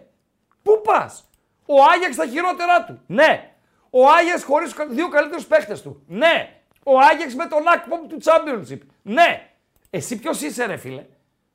πού 0.62 0.80
πας; 0.84 1.29
Ο 1.72 1.82
Άγιαξ 1.92 2.14
στα 2.14 2.26
χειρότερά 2.26 2.84
του. 2.84 3.00
Ναι. 3.06 3.50
Ο 3.90 4.08
Άγιαξ 4.08 4.42
χωρίς 4.42 4.74
δύο 4.88 5.08
καλύτερους 5.08 5.46
παίχτες 5.46 5.82
του. 5.82 6.02
Ναι. 6.06 6.62
Ο 6.84 6.98
Άγιαξ 6.98 7.34
με 7.34 7.46
τον 7.46 7.68
Ακπομ 7.68 8.06
του 8.06 8.18
Championship. 8.22 8.78
Ναι. 9.02 9.50
Εσύ 9.90 10.18
ποιος 10.18 10.40
είσαι, 10.40 10.64
ρε 10.66 10.76
φίλε; 10.76 11.06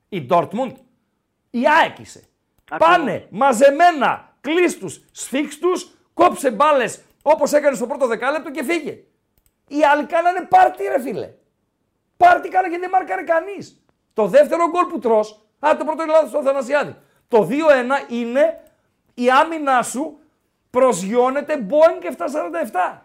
Η 0.08 0.26
Dortmund. 0.30 0.72
Η 1.50 1.68
ΑΕΚ 1.68 1.98
είσαι. 1.98 2.24
Πάνε 2.78 3.26
μαζεμένα, 3.30 4.36
κλείστου, 4.40 4.88
σφίξτου, 5.12 5.70
κόψε 6.14 6.50
μπάλες 6.50 7.00
όπως 7.22 7.52
έκανες 7.52 7.76
στο 7.76 7.86
πρώτο 7.86 8.06
δεκάλεπτο 8.06 8.50
και 8.50 8.64
φύγε. 8.64 8.98
Οι 9.68 9.84
άλλοι 9.84 10.04
κάνανε 10.04 10.40
πάρτι, 10.40 10.84
ρε 10.84 11.00
φίλε. 11.00 11.30
Πάρτι 12.16 12.48
κάνανε 12.48 12.74
και 12.74 12.80
δεν 12.80 12.90
μάρκαρε 12.90 13.22
κανείς. 13.22 13.84
Το 14.12 14.26
δεύτερο 14.26 14.68
γκολ 14.68 14.84
που 14.84 14.98
τρως, 14.98 15.46
α, 15.58 15.76
το 15.78 15.84
πρώτο 15.84 16.02
είναι 16.02 16.12
λάθος 16.12 16.28
στο 16.28 16.42
Θανασιάδη. 16.42 16.96
Το 17.28 17.48
2-1 17.50 18.12
είναι 18.12 18.60
η 19.18 19.30
άμυνά 19.30 19.82
σου 19.82 20.18
προσγειώνεται 20.70 21.66
Boeing 21.68 22.04
747. 22.92 22.98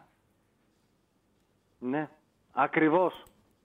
Ναι, 1.80 2.10
ακριβώς. 2.52 3.24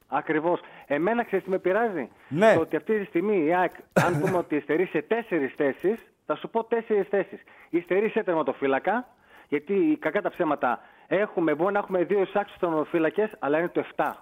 Ακριβώς. 0.09 0.61
Εμένα 0.87 1.25
ξέρεις 1.25 1.45
τι 1.45 1.51
με 1.51 1.59
πειράζει; 1.59 2.09
Ναι. 2.29 2.55
Το 2.55 2.61
ότι 2.61 2.77
αυτή 2.77 2.99
τη 2.99 3.05
στιγμή 3.05 3.45
η 3.45 3.55
ΑΕΚ, 3.55 3.73
αν 3.93 4.21
πούμε 4.21 4.37
ότι 4.37 4.57
υστερεί 4.57 4.87
σε 4.87 5.03
τέσσερις 5.03 5.55
θέσεις, 5.55 6.07
θα 6.27 6.37
σου 6.37 6.49
πω 6.49 6.65
τέσσερις 6.65 7.09
θέσεις. 7.09 7.43
Υστερεί 7.71 8.09
σε 8.09 8.23
τερματοφύλακα, 8.23 9.09
γιατί 9.49 9.97
κακά 10.01 10.23
τα 10.23 10.31
ψέματα 10.31 10.81
έχουμε, 11.07 11.55
μπορεί 11.55 11.73
να 11.73 11.79
έχουμε 11.79 12.05
δύο 12.05 12.21
εισάξιου 12.21 12.57
τερματοφύλακες, 12.61 13.31
αλλά 13.39 13.59
είναι 13.59 13.69
το 13.69 13.85
7. 13.97 14.13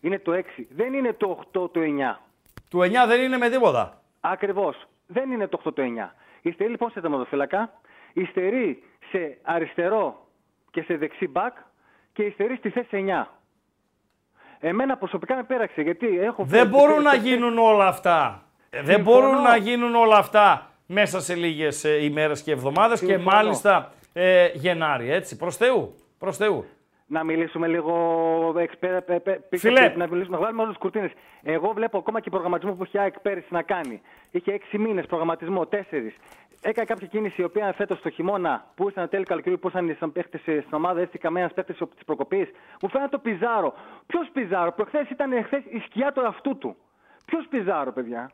Είναι 0.00 0.18
το 0.18 0.32
6. 0.32 0.66
Δεν 0.70 0.92
είναι 0.92 1.12
το 1.12 1.38
8, 1.52 1.70
το 1.72 1.80
9. 1.80 2.20
Του 2.70 2.78
9 2.78 3.06
δεν 3.06 3.20
είναι 3.20 3.36
με 3.36 3.48
τίποτα. 3.48 4.02
Ακριβώς. 4.20 4.86
Δεν 5.06 5.30
είναι 5.30 5.46
το 5.46 5.60
8 5.64 5.72
το 5.74 5.82
9. 5.82 6.14
Υστερεί 6.46 6.70
λοιπόν 6.70 6.90
σε 6.90 7.00
τερματοφύλακα, 7.00 7.72
υστερεί 8.12 8.82
σε 9.10 9.38
αριστερό 9.42 10.26
και 10.70 10.82
σε 10.82 10.96
δεξί 10.96 11.28
μπακ 11.28 11.56
και 12.12 12.22
υστερεί 12.22 12.56
στη 12.56 12.70
θέση 12.70 12.88
9. 13.08 13.26
Εμένα 14.60 14.96
προσωπικά 14.96 15.34
με 15.36 15.42
πέραξε 15.42 15.82
γιατί 15.82 16.18
έχω. 16.18 16.44
Δεν 16.44 16.58
φέρει- 16.58 16.70
μπορούν 16.70 17.02
να 17.02 17.10
φέρει- 17.10 17.24
γίνουν 17.26 17.58
όλα 17.58 17.86
αυτά. 17.86 18.42
Ε, 18.70 18.82
Δεν 18.82 18.94
Συμφωνώ. 18.94 19.20
μπορούν 19.20 19.42
να 19.42 19.56
γίνουν 19.56 19.94
όλα 19.94 20.16
αυτά 20.16 20.70
μέσα 20.86 21.20
σε 21.20 21.34
λίγες 21.34 21.84
ε, 21.84 22.04
ημέρες 22.04 22.42
και 22.42 22.52
εβδομάδες 22.52 23.00
και 23.00 23.06
Συμφωνώ. 23.06 23.30
μάλιστα 23.36 23.92
ε, 24.12 24.48
Γενάρη, 24.54 25.10
έτσι, 25.10 25.36
προς 25.36 25.56
Θεού, 25.56 25.94
προς 26.18 26.36
Θεού. 26.36 26.64
Να 27.14 27.24
μιλήσουμε 27.24 27.66
λίγο 27.66 27.94
εξπέρα, 28.58 29.02
πε- 29.02 29.20
πε- 29.20 29.40
πίσω 29.48 29.68
Φιλέ. 29.68 29.88
και 29.88 29.96
να 29.96 30.06
μιλήσουμε, 30.08 30.36
να 30.36 30.42
βγάλουμε 30.42 30.62
όλε 30.62 30.72
τι 30.72 30.78
κουρτίνες. 30.78 31.10
Εγώ 31.42 31.72
βλέπω 31.72 31.98
ακόμα 31.98 32.20
και 32.20 32.30
προγραμματισμό 32.30 32.74
που 32.74 32.84
είχε 32.84 32.98
η 32.98 33.00
ΑΕΚ 33.00 33.20
πέρυσι 33.20 33.46
να 33.50 33.62
κάνει. 33.62 34.00
Είχε 34.30 34.52
έξι 34.52 34.78
μήνες 34.78 35.06
προγραμματισμό, 35.06 35.66
τέσσερις. 35.66 36.14
Έκανε 36.62 36.86
κάποια 36.86 37.06
κίνηση 37.06 37.40
η 37.40 37.44
οποία 37.44 37.72
φέτος 37.72 38.00
το 38.00 38.10
χειμώνα 38.10 38.64
που 38.74 38.84
ήρθαν 38.86 39.08
τέλη 39.08 39.24
καλοκαιριού, 39.24 39.58
που 39.58 39.66
ήρθαν 39.66 39.96
σαν 39.98 40.12
παίχτες 40.12 40.40
στην 40.40 40.64
ομάδα, 40.70 41.00
έτσι 41.00 41.18
καμένας 41.18 41.52
παίχτες 41.52 41.76
της 41.76 42.04
προκοπής. 42.04 42.50
Μου 42.82 42.88
φαίνεται 42.88 43.10
το 43.10 43.18
Πιζάρο. 43.18 43.74
Ποιος 44.06 44.28
Πιζάρο, 44.32 44.72
προχθές 44.72 45.10
ήταν 45.10 45.32
εχθές 45.32 45.62
η 45.68 45.78
σκιά 45.78 46.12
του 46.12 46.26
αυτού 46.26 46.58
του. 46.58 46.76
Ποιος 47.24 47.46
Πιζάρο, 47.50 47.92
παιδιά; 47.92 48.30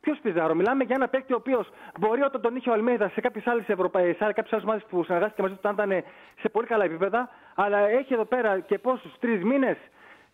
Ποιος 0.00 0.18
Πιζάρο, 0.22 0.54
μιλάμε 0.54 0.84
για 0.84 0.94
ένα 0.94 1.08
παίκτη 1.08 1.32
ο 1.32 1.36
οποίος 1.36 1.68
μπορεί 1.98 2.22
όταν 2.22 2.40
τον 2.40 2.56
είχε 2.56 2.70
ο 2.70 2.72
Αλμέιδας 2.72 3.12
σε 3.12 3.20
κάποιες 3.20 3.46
άλλες 3.46 3.68
Ευρωπαϊκέ, 3.68 4.24
σε 4.24 4.32
κάποιες 4.32 4.52
άλλες 4.52 4.64
ομάδες 4.64 4.84
που 4.88 5.04
συνεργάστηκε 5.04 5.42
μαζί 5.42 5.54
του, 5.54 5.60
όταν 5.64 5.88
ήταν 5.88 6.04
σε 6.40 6.48
πολύ 6.48 6.66
καλά 6.66 6.84
επίπεδα, 6.84 7.28
αλλά 7.64 7.78
έχει 7.88 8.14
εδώ 8.14 8.24
πέρα 8.24 8.60
και 8.60 8.78
πόσους, 8.78 9.12
τρεις 9.20 9.42
μήνες, 9.44 9.76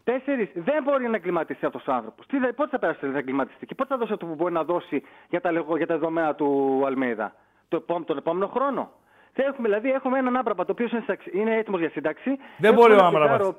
τέσσερις, 0.04 0.48
δεν 0.54 0.82
μπορεί 0.82 1.08
να 1.08 1.16
εγκληματιστεί 1.16 1.66
αυτός 1.66 1.86
ο 1.86 1.92
άνθρωπος. 1.92 2.26
Πότε 2.56 2.68
θα 2.70 2.78
πέρασε 2.78 3.06
να 3.06 3.18
εγκληματιστεί 3.18 3.66
και 3.66 3.74
πότε 3.74 3.88
θα 3.88 3.96
δώσει 4.00 4.12
αυτό 4.12 4.26
που 4.26 4.34
μπορεί 4.34 4.52
να 4.52 4.64
δώσει 4.64 5.02
για 5.28 5.40
τα, 5.40 5.52
λεγό- 5.52 5.76
για 5.76 5.86
τα 5.86 5.94
δεδομένα 5.94 6.34
του 6.34 6.82
Αλμέιδα 6.86 7.34
το 7.68 7.76
επόμενο, 7.76 8.04
τον 8.04 8.16
επόμενο 8.16 8.46
χρόνο. 8.46 8.90
Δεν 9.34 9.46
έχουμε, 9.46 9.68
δηλαδή, 9.68 9.90
έχουμε 9.92 10.18
έναν 10.18 10.36
Άμπραμπατ 10.36 10.68
ο 10.68 10.72
οποίος 10.72 10.90
είναι, 10.90 11.00
συνταξ- 11.00 11.34
είναι 11.34 11.56
έτοιμος 11.56 11.80
για 11.80 11.90
σύνταξη. 11.90 12.30
Δεν 12.58 12.72
Έχουμε 12.72 12.74
μπορεί 12.74 12.92
ο 12.92 12.94
έναν 12.94 13.06
Άμραμπατ. 13.06 13.36
Πιζάρο- 13.38 13.56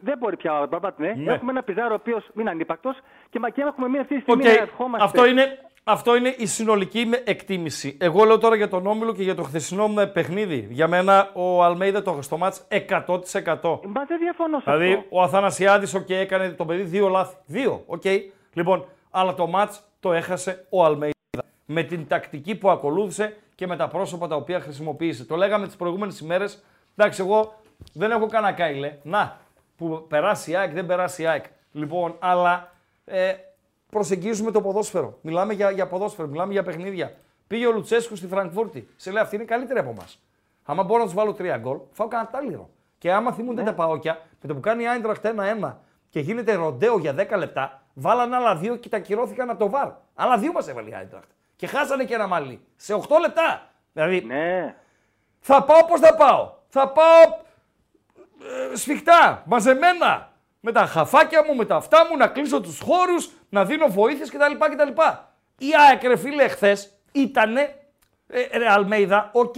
Δεν 0.00 0.18
μπορεί 0.18 0.36
πια 0.36 0.52
ο 0.58 0.62
Άμπραμπατ, 0.62 0.98
ναι. 0.98 1.12
Ναι. 1.16 1.32
Έχουμε 1.32 1.50
ένα 1.50 1.62
Πιζάρο 1.62 1.90
ο 1.90 1.94
οποίος 1.94 2.28
είναι 2.34 2.50
ανύπακτο 2.50 2.94
και 3.30 3.38
μα 3.38 3.50
και 3.50 3.60
έχουμε 3.62 3.88
μία 3.88 4.00
αυτή 4.00 4.14
τη 4.14 4.20
στιγμή 4.20 4.46
Οκ, 4.48 4.56
να 4.56 4.62
ευχόμαστε. 4.62 5.04
αυτό, 5.06 5.26
είναι, 5.26 5.58
αυτό 5.84 6.16
είναι 6.16 6.34
η 6.38 6.46
συνολική 6.46 7.04
με 7.04 7.22
εκτίμηση. 7.24 7.96
Εγώ 8.00 8.24
λέω 8.24 8.38
τώρα 8.38 8.56
για 8.56 8.68
τον 8.68 8.86
Όμιλο 8.86 9.14
και 9.14 9.22
για 9.22 9.34
το 9.34 9.42
χθεσινό 9.42 9.86
μου 9.88 10.10
παιχνίδι. 10.12 10.66
Για 10.70 10.88
μένα 10.88 11.30
ο 11.34 11.64
Αλμέιδα 11.64 12.02
το 12.02 12.18
στο 12.22 12.36
μάτς 12.36 12.66
100%. 12.68 12.78
Μα 13.86 14.04
δεν 14.04 14.18
διαφωνώ 14.18 14.58
σε 14.58 14.64
Δηλαδή 14.64 14.92
αυτό. 14.92 15.06
ο 15.10 15.22
Αθανασιάδης 15.22 15.94
οκ, 15.94 16.10
έκανε 16.10 16.50
το 16.50 16.64
παιδί 16.64 16.82
δύο 16.82 17.08
λάθη. 17.08 17.36
Δύο, 17.46 17.82
οκ. 17.86 18.02
Λοιπόν, 18.52 18.84
αλλά 19.10 19.34
το 19.34 19.46
μάτς 19.46 19.82
το 20.00 20.12
έχασε 20.12 20.66
ο 20.68 20.84
Αλμέιδα. 20.84 21.12
Με 21.66 21.82
την 21.82 22.06
τακτική 22.06 22.54
που 22.54 22.70
ακολούθησε 22.70 23.36
και 23.54 23.66
με 23.66 23.76
τα 23.76 23.88
πρόσωπα 23.88 24.28
τα 24.28 24.36
οποία 24.36 24.60
χρησιμοποίησε. 24.60 25.24
Το 25.24 25.36
λέγαμε 25.36 25.66
τις 25.66 25.76
προηγούμενες 25.76 26.20
ημέρες. 26.20 26.64
Εντάξει, 26.96 27.22
εγώ 27.22 27.54
δεν 27.92 28.10
έχω 28.10 28.26
κανένα 28.26 28.52
καΐλα. 28.52 28.96
Να, 29.02 29.38
που 29.76 30.04
περάσει 30.08 30.50
η 30.50 30.56
ΑΕΚ, 30.56 30.72
δεν 30.72 30.86
περάσει 30.86 31.22
η 31.22 31.26
ΑΕΚ. 31.26 31.44
Λοιπόν, 31.72 32.16
αλλά 32.18 32.72
ε, 33.04 33.32
προσεγγίζουμε 33.94 34.50
το 34.50 34.60
ποδόσφαιρο. 34.60 35.18
Μιλάμε 35.20 35.52
για, 35.52 35.70
για 35.70 35.86
ποδόσφαιρο, 35.86 36.28
μιλάμε 36.28 36.52
για 36.52 36.62
παιχνίδια. 36.62 37.14
Πήγε 37.46 37.66
ο 37.66 37.72
Λουτσέσκου 37.72 38.16
στη 38.16 38.26
Φραγκφούρτη. 38.26 38.88
Σε 38.96 39.10
λέει 39.10 39.22
αυτή 39.22 39.34
είναι 39.36 39.44
καλύτερη 39.44 39.78
από 39.78 39.90
εμάς. 39.90 40.18
Άμα 40.64 40.82
μπορώ 40.82 40.98
να 40.98 41.04
τους 41.04 41.14
βάλω 41.14 41.32
τρία 41.32 41.56
γκολ, 41.56 41.78
φάω 41.92 42.08
κανένα 42.08 42.30
τάλιρο. 42.30 42.70
Και 42.98 43.12
άμα 43.12 43.32
θυμούνται 43.32 43.62
τα 43.62 43.74
παόκια, 43.74 44.20
με 44.40 44.48
το 44.48 44.54
που 44.54 44.60
κάνει 44.60 44.82
η 44.82 44.88
Άιντραχτ 44.88 45.26
1-1 45.62 45.74
και 46.08 46.20
γίνεται 46.20 46.54
ροντέο 46.54 46.98
για 46.98 47.14
10 47.14 47.38
λεπτά, 47.38 47.82
βάλανε 47.94 48.36
άλλα 48.36 48.56
δύο 48.56 48.76
και 48.76 48.88
τα 48.88 48.98
κυρώθηκαν 48.98 49.50
από 49.50 49.58
το 49.58 49.70
βαρ. 49.70 49.90
Άλλα 50.14 50.38
δύο 50.38 50.52
μας 50.52 50.68
έβαλε 50.68 50.90
η 50.90 50.94
Άιντραχτ. 50.94 51.28
Και 51.56 51.66
χάσανε 51.66 52.04
και 52.04 52.14
ένα 52.14 52.26
μαλλί. 52.26 52.60
Σε 52.76 52.94
8 52.94 53.20
λεπτά. 53.20 53.70
Δηλαδή. 53.92 54.20
Ναι. 54.20 54.74
Θα 55.40 55.62
πάω 55.64 55.84
πώς 55.84 56.00
θα 56.00 56.14
πάω. 56.14 56.52
Θα 56.68 56.88
πάω 56.88 57.22
ε, 58.72 58.76
σφιχτά, 58.76 59.42
μαζεμένα. 59.46 60.32
Με 60.66 60.72
τα 60.72 60.86
χαφάκια 60.86 61.44
μου, 61.44 61.54
με 61.54 61.64
τα 61.64 61.76
αυτά 61.76 62.06
μου, 62.10 62.16
να 62.16 62.26
κλείσω 62.26 62.60
τους 62.60 62.80
χώρους, 62.80 63.30
να 63.48 63.64
δίνω 63.64 63.86
βοήθειες 63.86 64.30
κτλ. 64.30 64.52
κτλ. 64.58 65.00
Η 65.58 65.66
ΑΕΚ, 65.88 66.02
ρε 66.02 66.16
φίλε, 66.16 66.42
εχθέ 66.42 66.76
ήτανε, 67.12 67.74
ε, 68.26 68.58
ρε 68.58 68.70
Αλμέιδα, 68.70 69.30
οκ 69.32 69.54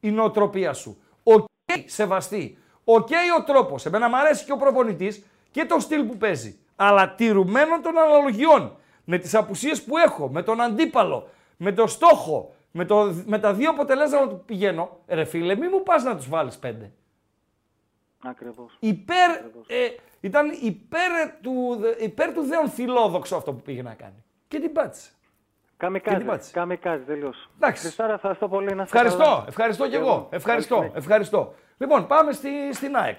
η 0.00 0.10
νοοτροπία 0.10 0.72
σου. 0.72 1.02
Οκ, 1.22 1.44
σεβαστή. 1.86 2.58
Οκ 2.84 3.08
ο 3.38 3.42
τρόπος. 3.42 3.86
Εμένα 3.86 4.08
μου 4.08 4.16
αρέσει 4.16 4.44
και 4.44 4.52
ο 4.52 4.56
προπονητής 4.56 5.24
και 5.50 5.64
το 5.64 5.78
στυλ 5.78 6.02
που 6.02 6.16
παίζει. 6.16 6.58
Αλλά 6.76 7.14
τηρουμένων 7.14 7.82
των 7.82 7.98
αναλογιών. 7.98 8.76
Με 9.04 9.18
τις 9.18 9.34
απουσίες 9.34 9.82
που 9.82 9.98
έχω, 9.98 10.28
με 10.28 10.42
τον 10.42 10.60
αντίπαλο, 10.60 11.28
με 11.56 11.72
το 11.72 11.86
στόχο, 11.86 12.54
με, 12.70 12.84
το, 12.84 13.14
με 13.26 13.38
τα 13.38 13.52
δύο 13.52 13.70
αποτελέσματα 13.70 14.26
που 14.26 14.42
πηγαίνω. 14.44 14.98
Ρε 15.08 15.24
φίλε, 15.24 15.56
μη 15.56 15.68
μου 15.68 15.82
πας 15.82 16.02
να 16.02 16.16
τους 16.16 16.28
βάλεις 16.28 16.58
πέντε. 16.58 16.92
Ακριβώς. 18.24 18.76
Υπέρ, 18.78 19.30
ε, 19.66 19.88
ήταν 20.20 20.50
υπέρ 20.60 21.30
του, 21.42 21.80
υπέρ 22.00 22.32
του 22.32 22.42
δέον 22.42 22.70
φιλόδοξο 22.70 23.36
αυτό 23.36 23.52
που 23.52 23.62
πήγε 23.62 23.82
να 23.82 23.94
κάνει. 23.94 24.24
Και 24.48 24.60
την 24.60 24.72
πάτησε. 24.72 25.10
Καμικάζι, 25.76 26.50
καμικάζι, 26.52 27.02
τελείως. 27.02 27.50
Εντάξει. 27.56 27.82
Χριστάρα, 27.82 28.12
ευχαριστώ 28.12 28.48
πολύ. 28.48 28.74
Να 28.74 28.82
είστε 28.82 28.96
Ευχαριστώ, 28.96 29.24
καλά. 29.24 29.44
ευχαριστώ 29.48 29.84
και 29.84 29.90
Και 29.90 29.96
εγώ. 29.96 30.06
εγώ. 30.06 30.28
Ευχαριστώ, 30.30 30.76
Καλή 30.76 30.92
ευχαριστώ. 30.94 31.54
Λοιπόν, 31.78 32.06
πάμε 32.06 32.32
στη, 32.32 32.48
στην 32.72 32.96
ΑΕΚ. 32.96 33.18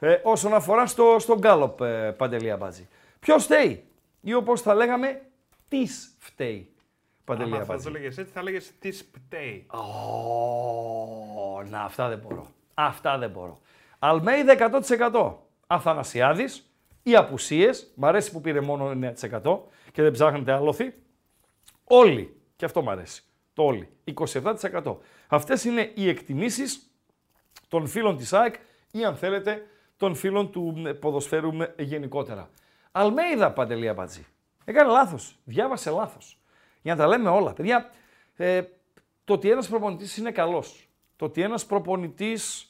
Ε, 0.00 0.20
όσον 0.22 0.54
αφορά 0.54 0.86
στο, 0.86 1.16
στο 1.18 1.38
Γκάλοπ, 1.38 1.80
ε, 1.80 2.10
Παντελία 2.12 2.56
Μπάτζη. 2.56 2.88
Ποιος 3.20 3.44
φταίει, 3.44 3.84
ή 4.20 4.34
όπως 4.34 4.60
θα 4.60 4.74
λέγαμε, 4.74 5.22
τις 5.68 6.16
φταίει. 6.18 6.74
Παντελία 7.24 7.54
Αν 7.54 7.60
αυτός 7.60 7.74
Μπάτζη; 7.74 7.84
το 7.84 7.98
λέγες 7.98 8.18
έτσι, 8.18 8.32
θα 8.32 8.42
λέγες 8.42 8.72
τις 8.78 9.04
πταίει. 9.04 9.66
Ω, 9.70 9.78
να, 11.62 11.80
αυτά 11.80 12.08
δεν 12.08 12.18
μπορώ. 12.18 12.46
Αυτά 12.74 13.18
δεν 13.18 13.30
μπορώ. 13.30 13.60
Αλμέιδα 14.02 14.52
100%. 14.52 15.36
Αθανασιάδης, 15.66 16.74
οι 17.02 17.16
απουσίες, 17.16 17.92
μ' 17.94 18.04
αρέσει 18.04 18.30
που 18.30 18.40
πήρε 18.40 18.60
μόνο 18.60 18.90
9% 18.90 19.68
και 19.92 20.02
δεν 20.02 20.12
ψάχνετε 20.12 20.52
άλοθη. 20.52 20.94
Όλοι, 21.84 22.40
και 22.56 22.64
αυτό 22.64 22.82
μ' 22.82 22.90
αρέσει, 22.90 23.22
το 23.52 23.62
όλοι, 23.62 23.88
27%. 24.04 24.96
Αυτές 25.28 25.64
είναι 25.64 25.90
οι 25.94 26.08
εκτιμήσεις 26.08 26.90
των 27.68 27.86
φίλων 27.86 28.16
της 28.16 28.32
ΑΕΚ 28.32 28.54
ή 28.90 29.04
αν 29.04 29.16
θέλετε 29.16 29.66
των 29.96 30.14
φίλων 30.14 30.50
του 30.50 30.74
μ, 30.76 30.98
ποδοσφαίρου 30.98 31.54
μ, 31.54 31.60
γενικότερα. 31.78 32.50
Αλμέιδα 32.92 33.52
Παντελία 33.52 33.94
Μπατζή. 33.94 34.26
Έκανε 34.64 34.90
λάθος, 34.90 35.38
διάβασε 35.44 35.90
λάθος. 35.90 36.38
Για 36.82 36.94
να 36.94 37.00
τα 37.00 37.06
λέμε 37.06 37.28
όλα. 37.28 37.52
Παιδιά, 37.52 37.90
ε, 38.36 38.62
το 39.24 39.32
ότι 39.32 39.50
ένας 39.50 39.68
προπονητής 39.68 40.16
είναι 40.16 40.30
καλός, 40.30 40.88
το 41.16 41.24
ότι 41.24 41.42
ένας 41.42 41.66
προπονητής 41.66 42.69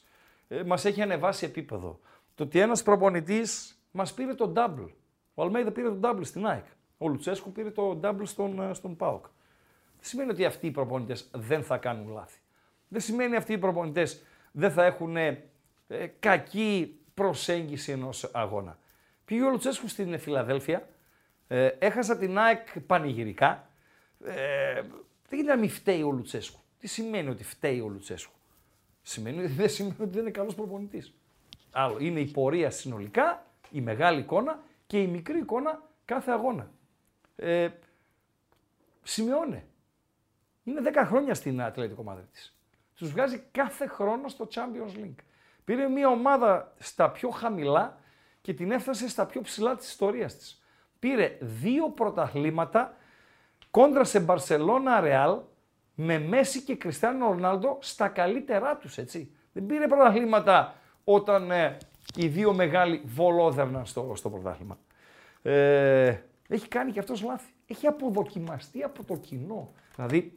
ε, 0.51 0.63
μας 0.63 0.85
έχει 0.85 1.01
ανεβάσει 1.01 1.45
επίπεδο, 1.45 1.99
το 2.35 2.43
ότι 2.43 2.59
ένας 2.59 2.83
προπονητής 2.83 3.79
μας 3.91 4.13
πήρε 4.13 4.33
το 4.33 4.53
double. 4.55 4.89
Ο 5.33 5.41
Αλμέιδα 5.43 5.71
πήρε 5.71 5.89
το 5.89 6.09
double 6.09 6.25
στην 6.25 6.47
ΑΕΚ. 6.47 6.65
Ο 6.97 7.07
Λουτσέσκου 7.07 7.51
πήρε 7.51 7.69
το 7.69 7.99
double 8.03 8.21
στον, 8.23 8.61
ε, 8.61 8.73
στον 8.73 8.95
ΠΑΟΚ. 8.95 9.25
Δεν 9.95 10.09
σημαίνει 10.09 10.29
ότι 10.29 10.45
αυτοί 10.45 10.67
οι 10.67 10.71
προπονητές 10.71 11.29
δεν 11.33 11.63
θα 11.63 11.77
κάνουν 11.77 12.13
λάθη. 12.13 12.39
Δεν 12.87 13.01
σημαίνει 13.01 13.35
αυτοί 13.35 13.53
οι 13.53 13.57
προπονητές 13.57 14.23
δεν 14.51 14.71
θα 14.71 14.85
έχουν 14.85 15.17
ε, 15.17 15.43
ε, 15.87 16.07
κακή 16.19 16.99
προσέγγιση 17.13 17.91
ενός 17.91 18.29
αγώνα. 18.33 18.77
Πήγε 19.25 19.43
ο 19.43 19.49
Λουτσέσκου 19.49 19.87
στην 19.87 20.19
Φιλαδέλφια, 20.19 20.87
ε, 21.47 21.67
έχασα 21.79 22.17
την 22.17 22.37
ΑΕΚ 22.37 22.79
πανηγυρικά. 22.79 23.67
Ε, 24.25 24.73
δεν 24.73 25.39
γίνεται 25.39 25.53
να 25.53 25.59
μην 25.59 25.69
φταίει 25.69 26.01
ο 26.01 26.11
Λουτσέσκου. 26.11 26.59
Τι 26.79 26.87
σημαίνει 26.87 27.29
ότι 27.29 27.43
φταίει 27.43 27.79
ο 27.79 27.87
Λουτσέσκου; 27.87 28.33
Σημαίνει, 29.01 29.45
δεν 29.45 29.69
σημαίνει 29.69 29.95
ότι 29.99 30.09
δεν 30.09 30.21
είναι 30.21 30.31
καλός 30.31 30.55
προπονητής. 30.55 31.13
Άλλο, 31.71 31.97
είναι 31.99 32.19
η 32.19 32.31
πορεία 32.31 32.69
συνολικά, 32.69 33.45
η 33.69 33.81
μεγάλη 33.81 34.19
εικόνα 34.19 34.63
και 34.87 35.01
η 35.01 35.07
μικρή 35.07 35.39
εικόνα 35.39 35.81
κάθε 36.05 36.31
αγώνα. 36.31 36.71
Ε, 37.35 37.69
Σημειώνε. 39.03 39.65
Είναι 40.63 40.81
10 40.83 41.03
χρόνια 41.05 41.33
στην 41.33 41.61
Ατλέτικο 41.61 42.03
Μαδρίτης. 42.03 42.57
Τους 42.95 43.11
βγάζει 43.11 43.43
κάθε 43.51 43.87
χρόνο 43.87 44.27
στο 44.27 44.47
Champions 44.53 44.97
League. 44.97 45.23
Πήρε 45.63 45.87
μια 45.87 46.09
ομάδα 46.09 46.73
στα 46.79 47.11
πιο 47.11 47.29
χαμηλά 47.29 47.99
και 48.41 48.53
την 48.53 48.71
έφτασε 48.71 49.09
στα 49.09 49.25
πιο 49.25 49.41
ψηλά 49.41 49.75
της 49.75 49.87
ιστορίας 49.87 50.37
της. 50.37 50.63
Πήρε 50.99 51.37
δύο 51.41 51.89
πρωταθλήματα 51.89 52.95
κόντρα 53.71 54.03
σε 54.03 54.19
Μπαρσελώνα 54.19 54.99
Ρεάλ 54.99 55.39
με 56.03 56.19
Μέση 56.19 56.61
και 56.61 56.75
Κριστιανό 56.75 57.27
Ρονάλντο 57.27 57.77
στα 57.81 58.07
καλύτερά 58.07 58.77
τους, 58.77 58.97
έτσι. 58.97 59.31
Δεν 59.53 59.65
πήρε 59.65 59.87
πρωταθλήματα 59.87 60.75
όταν 61.03 61.51
ε, 61.51 61.77
οι 62.15 62.27
δύο 62.27 62.53
μεγάλοι 62.53 63.01
βολόδερναν 63.05 63.85
στο, 63.85 64.11
στο 64.15 64.29
πρωτάθλημα. 64.29 64.77
Ε, 65.41 66.17
έχει 66.47 66.67
κάνει 66.67 66.91
και 66.91 66.99
αυτός 66.99 67.21
λάθη. 67.21 67.51
Έχει 67.67 67.87
αποδοκιμαστεί 67.87 68.83
από 68.83 69.03
το 69.03 69.15
κοινό. 69.15 69.71
Δηλαδή, 69.95 70.33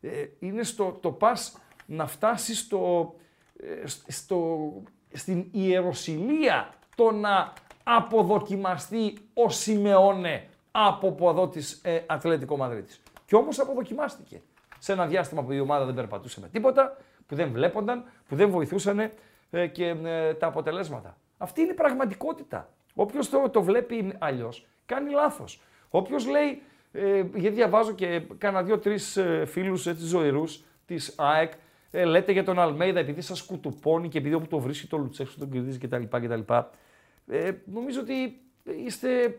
ε, 0.00 0.26
είναι 0.38 0.62
στο 0.62 0.98
το 1.00 1.12
πας 1.12 1.58
να 1.86 2.06
φτάσει 2.06 2.54
στο, 2.54 3.14
ε, 3.56 3.86
στο, 4.12 4.72
στην 5.12 5.48
ιεροσιλία 5.50 6.68
το 6.96 7.10
να 7.10 7.52
αποδοκιμαστεί 7.82 9.16
ο 9.34 9.48
Σιμεώνε 9.48 10.48
από 10.70 11.12
ποδό 11.12 11.48
της 11.48 11.80
ε, 11.84 12.04
Ατλέτικο 12.06 12.56
Μαδρίτης. 12.56 13.02
Και 13.26 13.36
όμως 13.36 13.58
αποδοκιμάστηκε 13.58 14.42
σε 14.80 14.92
ένα 14.92 15.06
διάστημα 15.06 15.42
που 15.42 15.52
η 15.52 15.60
ομάδα 15.60 15.84
δεν 15.84 15.94
περπατούσε 15.94 16.40
με 16.40 16.48
τίποτα, 16.48 16.96
που 17.26 17.34
δεν 17.34 17.50
βλέπονταν, 17.52 18.04
που 18.28 18.36
δεν 18.36 18.50
βοηθούσαν 18.50 19.10
ε, 19.50 19.66
και 19.66 19.86
ε, 20.04 20.34
τα 20.34 20.46
αποτελέσματα. 20.46 21.16
Αυτή 21.38 21.60
είναι 21.60 21.70
η 21.70 21.74
πραγματικότητα. 21.74 22.68
Όποιος 22.94 23.30
το, 23.30 23.48
το 23.48 23.62
βλέπει 23.62 24.14
αλλιώς, 24.18 24.66
κάνει 24.86 25.10
λάθος. 25.10 25.60
Όποιος 25.90 26.26
λέει, 26.26 26.62
ε, 26.92 27.24
γιατί 27.34 27.54
διαβάζω 27.56 27.92
και 27.92 28.22
κάνα 28.38 28.62
δύο-τρεις 28.62 29.16
ε, 29.16 29.44
φίλους 29.46 29.86
έτσι, 29.86 30.04
ζωηρούς 30.04 30.64
της 30.86 31.14
ΑΕΚ, 31.16 31.52
ε, 31.90 32.04
λέτε 32.04 32.32
για 32.32 32.44
τον 32.44 32.58
Αλμέιδα 32.58 32.98
επειδή 32.98 33.20
σας 33.20 33.42
κουτουπώνει 33.42 34.08
και 34.08 34.18
επειδή 34.18 34.34
όπου 34.34 34.46
το 34.46 34.58
βρίσκει 34.58 34.86
το 34.86 34.96
Λουτσέξο 34.96 35.38
τον 35.38 35.50
κερδίζει 35.50 35.78
κτλ. 35.78 36.02
κτλ. 36.10 36.52
Ε, 37.26 37.52
νομίζω 37.64 38.00
ότι 38.00 38.40
είστε 38.84 39.38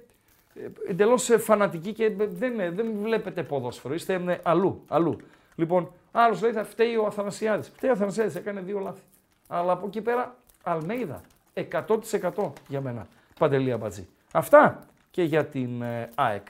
εντελώς 0.88 1.30
φανατικοί 1.38 1.94
και 1.94 2.10
δεν, 2.18 2.60
ε, 2.60 2.70
δεν 2.70 2.92
βλέπετε 3.02 3.44
ποδόσφαιρο. 3.44 3.94
Είστε 3.94 4.14
ε, 4.14 4.40
αλλού. 4.44 4.84
αλλού. 4.88 5.18
Λοιπόν, 5.56 5.92
άλλος 6.12 6.42
λέει 6.42 6.52
θα 6.52 6.64
φταίει 6.64 6.96
ο 6.96 7.06
Αθανασιάδης. 7.06 7.72
Φταίει 7.76 7.90
ο 7.90 7.94
Αθανασιάδης, 7.94 8.36
έκανε 8.36 8.62
δύο 8.62 8.80
λάθη. 8.80 9.02
Αλλά 9.48 9.72
από 9.72 9.88
εκεί 9.88 10.02
πέρα, 10.02 10.36
Αλμέιδα. 10.64 11.22
100% 11.54 12.52
για 12.68 12.82
μένα. 12.82 13.08
Παντελή 13.40 13.78
Αμπατζή. 13.78 14.08
Αυτά 14.32 14.80
και 15.12 15.24
για 15.24 15.46
την 15.46 15.82
ε, 15.82 16.10
ΑΕΚ. 16.16 16.48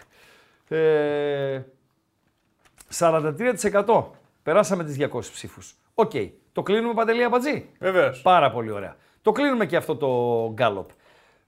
Ε, 0.68 1.62
43% 3.00 4.04
περάσαμε 4.44 4.84
τις 4.84 4.98
200 5.00 5.20
ψήφους. 5.32 5.76
Οκ. 5.94 6.12
Το 6.54 6.64
κλείνουμε 6.64 6.94
Παντελή 6.94 7.30
Αμπατζή; 7.30 7.70
Βεβαίως. 7.80 8.22
Πάρα 8.22 8.52
πολύ 8.52 8.72
ωραία. 8.72 8.96
Το 9.22 9.32
κλείνουμε 9.32 9.66
και 9.66 9.76
αυτό 9.76 9.96
το 9.96 10.08
γκάλοπ. 10.54 10.90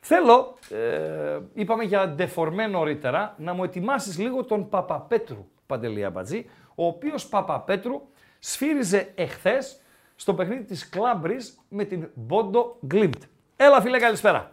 Θέλω, 0.06 0.58
ε, 0.70 1.40
είπαμε 1.54 1.84
για 1.84 2.08
ντεφορμέ 2.08 2.68
νωρίτερα, 2.68 3.36
να 3.38 3.54
μου 3.54 3.64
ετοιμάσεις 3.64 4.18
λίγο 4.20 4.44
τον 4.46 4.70
Παπαπέτρου, 4.70 5.46
Παντελή 5.66 6.10
Αμπατζή, 6.10 6.46
ο 6.76 6.86
οποίος 6.86 7.28
Παπαπέτρου 7.28 8.02
σφύριζε 8.40 9.12
εχθές 9.16 9.82
στο 10.16 10.34
παιχνίδι 10.34 10.64
της 10.64 10.90
Κλάμπρης 10.90 11.60
με 11.70 11.84
την 11.84 12.10
Μπόντο 12.14 12.78
Γκλίμπτ. 12.86 13.24
Έλα 13.56 13.82
φίλε, 13.82 14.00
καλησπέρα. 14.00 14.52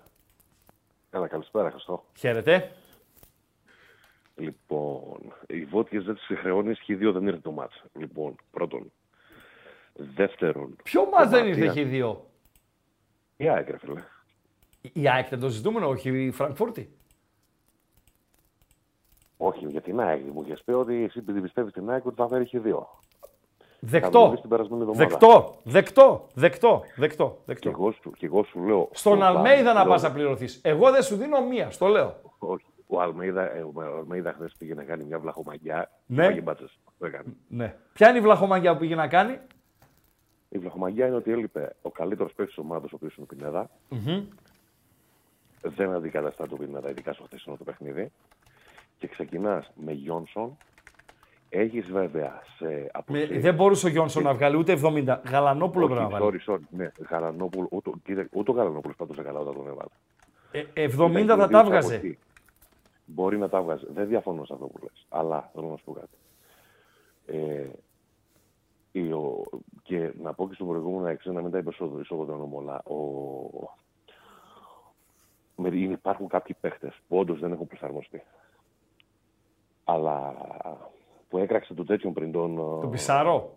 Καλά, 1.11 1.27
καλησπέρα, 1.29 1.71
Χριστό. 1.71 2.05
Χαίρετε. 2.19 2.73
Λοιπόν, 4.37 5.19
οι 5.47 5.65
βότιε 5.65 6.01
δεν 6.01 6.15
τις 6.15 6.39
χρεώνει 6.39 6.75
και 6.75 6.93
οι 6.93 6.97
δύο 6.97 7.13
δεν 7.13 7.27
ήρθε 7.27 7.41
το 7.41 7.51
μάτς. 7.51 7.83
Λοιπόν, 7.93 8.35
πρώτον. 8.51 8.93
Δεύτερον. 9.95 10.77
Ποιο 10.83 11.05
μας 11.07 11.29
δεν 11.29 11.41
κομμάτι- 11.41 11.63
ήρθε 11.63 11.71
έχει 11.81 11.89
δύο; 11.89 12.27
Η 13.37 13.49
ΑΕΚ, 13.49 13.69
ρε 13.71 13.79
φίλε. 13.79 14.03
Η 14.93 15.09
ΑΕΚ 15.09 15.29
δεν 15.29 15.41
το 15.41 15.49
ζητούμενο, 15.49 15.89
όχι 15.89 16.25
η 16.25 16.31
Φραγκφούρτη. 16.31 16.93
Όχι, 19.37 19.67
για 19.67 19.81
την 19.81 20.01
ΑΕΚ. 20.01 20.21
Μου 20.33 20.43
είχες 20.47 20.63
πει 20.65 20.73
ότι 20.73 21.03
εσύ 21.05 21.19
επειδή 21.19 21.41
πιστεύεις 21.41 21.73
την 21.73 21.91
ΑΕΚ 21.91 22.07
ότι 22.07 22.15
θα 22.17 22.29
φέρει 22.29 22.45
και 22.47 22.59
δύο. 22.59 22.89
Είχαμε 23.83 23.91
δεις 23.91 23.91
Δεκτό. 23.91 24.39
την 24.41 24.49
περασμένη 24.51 24.83
εβδομάδα. 24.83 25.07
Δεκτό. 25.09 25.59
Δεκτό. 25.63 26.27
Δεκτό. 26.35 26.83
Δεκτό. 26.97 27.35
Και 27.37 27.43
Δεκτό. 27.47 27.69
εγώ, 27.69 27.93
σου, 27.93 28.11
και 28.11 28.27
εγώ 28.27 28.45
σου 28.45 28.65
λέω. 28.65 28.89
Στον 28.93 29.23
ο 29.23 29.25
Αλμέιδα 29.25 29.63
να 29.63 29.73
Παύλος- 29.79 29.89
πας 29.95 30.03
να 30.03 30.13
πληρωθείς. 30.13 30.61
Εγώ 30.65 30.91
δεν 30.91 31.03
σου 31.03 31.17
δίνω 31.17 31.45
μία, 31.47 31.71
στο 31.71 31.87
λέω. 31.87 32.21
Όχι. 32.39 32.65
Ο 32.87 33.01
Αλμέιδα, 33.01 33.55
ε, 33.57 33.61
ο 33.63 33.73
Αλμέιδα 33.99 34.33
χθες 34.33 34.55
πήγε 34.59 34.75
να 34.75 34.83
κάνει 34.85 35.05
μια 35.05 35.19
βλαχομαγιά. 35.19 35.91
Ναι. 36.07 36.25
Πάγε 36.27 36.41
μπάτσες. 36.41 36.79
Το 36.99 37.07
έκανε. 37.07 37.37
Ναι. 37.49 37.75
Ποια 37.93 38.09
είναι 38.09 38.19
η 38.19 38.21
βλαχομαγιά 38.21 38.73
που 38.73 38.79
πήγε 38.79 38.95
να 38.95 39.09
κάνει; 39.09 39.39
Η 40.49 40.59
βλαχομαγιά 40.59 41.07
είναι 41.07 41.17
ότι 41.17 41.31
έλειπε 41.33 41.77
ο 41.83 41.91
καλύτερος 41.91 42.33
παίκτης 42.33 42.55
της 42.55 42.65
ομάδας, 42.65 42.93
ο 42.93 42.95
οποίος 42.97 43.17
είναι 43.17 43.27
ο 43.31 43.35
Πινέδα. 43.35 43.71
Μμμ. 43.89 44.25
Δεν 45.63 45.93
αντικαταστά 45.93 46.47
το 46.49 46.57
Πινέδα, 46.57 46.91
ειδικά 46.91 47.13
στο 47.13 47.25
χθεσινό 47.25 47.57
το 47.57 47.65
παιχνίδι. 47.65 48.13
Και 48.99 49.07
ξεκινάς 49.07 49.71
με 49.75 49.93
Γιόνσον. 49.93 50.57
Έχεις 51.49 51.91
βέβαια 51.91 52.43
σε 52.57 52.65
Με- 52.65 52.89
αποσύρει. 52.93 53.39
δεν 53.39 53.55
μπορούσε 53.55 53.87
ο 53.87 53.89
Γιόνσον 53.89 54.23
να 54.23 54.35
βγάλει 54.35 54.57
ούτε 54.57 54.73
70. 54.73 55.21
Γαλανόπουλο 55.31 55.87
πρέπει 55.87 56.01
να 56.01 56.07
Όχι, 56.07 56.19
βάλει. 56.19 56.41
sorry, 56.47 56.53
sorry. 56.55 56.61
Ναι, 56.71 56.91
Γαλανόπουλο. 57.11 57.67
Ούτε, 57.71 57.91
κοίτα, 58.05 58.27
ούτε 58.33 58.51
ο 58.51 58.55
Γαλανόπουλος 58.55 58.97
πάντως 58.97 59.17
καλά 59.17 59.39
όταν 59.39 59.55
τον 59.55 59.67
έβαλε. 59.67 59.91
Ε, 60.53 60.65
70 60.75 61.21
Ήταν 61.21 61.39
θα 61.39 61.47
και 61.47 61.53
τα 61.53 61.61
δύο 61.61 61.71
βγάζε. 61.71 61.95
από 61.97 62.07
εκεί. 62.07 62.19
Μπορεί 63.05 63.39
να 63.39 63.49
τα 63.49 63.63
βγάζει. 63.63 63.85
Δεν 63.95 64.09
διαφωνώ 64.09 64.45
σε 64.45 64.53
αυτό 64.53 64.67
που 64.67 64.79
λες. 64.83 65.07
Αλλά 65.09 65.51
θέλω 65.55 65.67
να 65.67 65.77
σου 65.77 65.85
πω 65.85 65.93
κάτι. 65.93 66.17
Ε, 67.27 67.67
η- 68.93 69.13
ο- 69.13 69.45
και 69.83 70.13
να 70.23 70.33
πω 70.35 70.49
και 70.49 70.55
στον 70.55 70.67
προηγούμενο 70.69 71.07
έξι, 71.09 71.31
να 71.31 71.43
μην 71.43 71.51
τα 71.51 71.59
είπε 71.59 71.73
στο 71.73 71.99
ισοβοδρόμο 72.01 72.51
όλα. 72.59 72.83
Ο, 72.83 72.95
με, 72.95 72.99
είναι- 73.51 73.69
υπάρχουν 75.67 76.29
κάποιοι 76.29 76.57
παίχτες 76.61 77.01
που 77.09 77.19
όντως 77.19 77.41
δεν 77.41 77.53
έχουν 77.53 77.67
προσαρμοστεί. 77.67 78.23
Αλλά 79.85 80.35
που 81.29 81.39
έκραξε 81.39 81.75
το 81.75 81.85
τέτοιο 81.85 82.11
πριν 82.11 82.33
τον. 82.33 82.57
Τον 82.57 82.91
Πισάρο; 82.91 83.57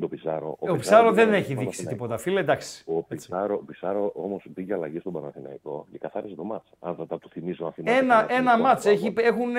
Τον 0.00 0.08
Πισάρο. 0.08 0.56
Ο 0.58 0.72
Πισάρο 0.76 1.12
δεν 1.12 1.24
πήγε 1.24 1.36
έχει 1.36 1.52
στον 1.52 1.58
δείξει 1.58 1.82
Παναθηναϊκό. 1.84 1.90
τίποτα. 1.90 2.18
Φίλε, 2.18 2.40
εντάξει. 2.40 2.84
Ο 2.86 3.02
Πισάρο, 3.02 3.54
ο 3.54 3.64
Πισάρο 3.64 4.12
όμως 4.14 4.46
πήγε 4.54 4.74
αλλαγή 4.74 4.98
στον 4.98 5.12
Παναθηναϊκό 5.12 5.86
και 5.92 5.98
καθάρισε 5.98 6.34
το 6.34 6.44
μάτς. 6.44 6.70
Αν 6.80 6.94
θα 6.94 7.06
τα 7.06 7.18
του 7.18 7.28
θυμίσω, 7.28 7.64
αν 7.64 7.72
θυμάται 7.72 7.96
Ένα, 7.98 8.14
κανένας 8.14 8.38
ένα 8.38 8.50
μικρό 8.56 8.62
μάτς. 8.68 8.86
αγώνα. 8.86 9.00
Έχει, 9.06 9.14
έχουν, 9.16 9.54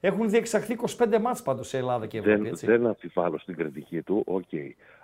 έχουν 0.00 0.28
διεξαχθεί 0.30 0.76
25 0.98 1.18
μάτς 1.20 1.42
πάντως 1.42 1.68
σε 1.68 1.78
Ελλάδα 1.78 2.06
και 2.06 2.18
Ευρώπη. 2.18 2.36
Δεν, 2.42 2.46
Έτσι. 2.46 2.66
δεν 2.66 2.86
αμφιβάλλω 2.86 3.38
στην 3.38 3.56
κριτική 3.56 4.02
του. 4.02 4.22
Οκ. 4.26 4.48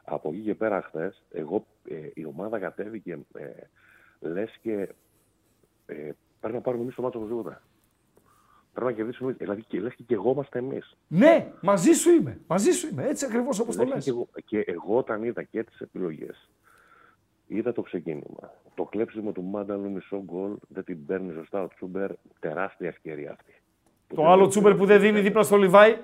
Από 0.05 0.29
εκεί 0.29 0.41
και 0.41 0.55
πέρα 0.55 0.83
χθες, 0.83 1.23
εγώ 1.33 1.65
ε, 1.89 1.95
η 2.15 2.25
ομάδα 2.25 2.59
κατέβηκε 2.59 3.19
ε, 3.35 3.47
λες 4.21 4.59
και 4.63 4.89
ε, 5.91 6.11
πρέπει 6.41 6.55
να 6.55 6.61
πάρουμε 6.61 6.83
εμείς 6.83 6.95
το 6.95 7.03
μάτσο 7.03 7.19
οπωσδήποτε. 7.19 7.61
Πρέπει 8.73 8.91
να 8.91 8.97
κερδίσουμε. 8.97 9.33
Δηλαδή 9.33 9.63
και 9.63 9.81
λες 9.81 9.95
και, 9.95 10.03
και 10.07 10.15
εγώ 10.15 10.31
είμαστε 10.31 10.59
εμείς. 10.59 10.97
Ναι, 11.09 11.53
μαζί 11.61 11.93
σου 11.93 12.11
είμαι. 12.11 12.41
Μαζί 12.47 12.71
σου 12.71 12.89
είμαι. 12.89 13.05
Έτσι 13.07 13.25
ακριβώς 13.25 13.59
όπως 13.61 13.77
το 13.77 13.85
λες. 13.85 14.05
Και, 14.05 14.11
εγώ- 14.11 14.29
και 14.45 14.59
εγώ 14.67 14.97
όταν 14.97 15.23
είδα 15.23 15.43
και 15.43 15.63
τις 15.65 15.81
επιλογές, 15.81 16.51
είδα 17.47 17.73
το 17.73 17.83
ξεκίνημα. 17.83 18.53
Το 18.75 18.85
κλέψιμο 18.85 19.33
του 19.33 19.43
Μάνταλου 19.43 19.91
μισό 19.91 20.23
γκολ 20.25 20.51
δεν 20.69 20.85
την 20.85 21.07
παίρνει 21.07 21.33
σωστά 21.33 21.63
ο 21.63 21.69
Τσούμπερ. 21.69 22.11
Τεράστια 22.41 22.89
ευκαιρία 22.89 23.31
αυτή. 23.31 23.53
Το 24.15 24.27
άλλο 24.31 24.47
τσούμπερ 24.49 24.75
που 24.75 24.87
δεν 24.87 25.01
δίνει 25.01 25.21
δίπλα 25.21 25.43
στο 25.43 25.57
Λιβάη. 25.57 25.97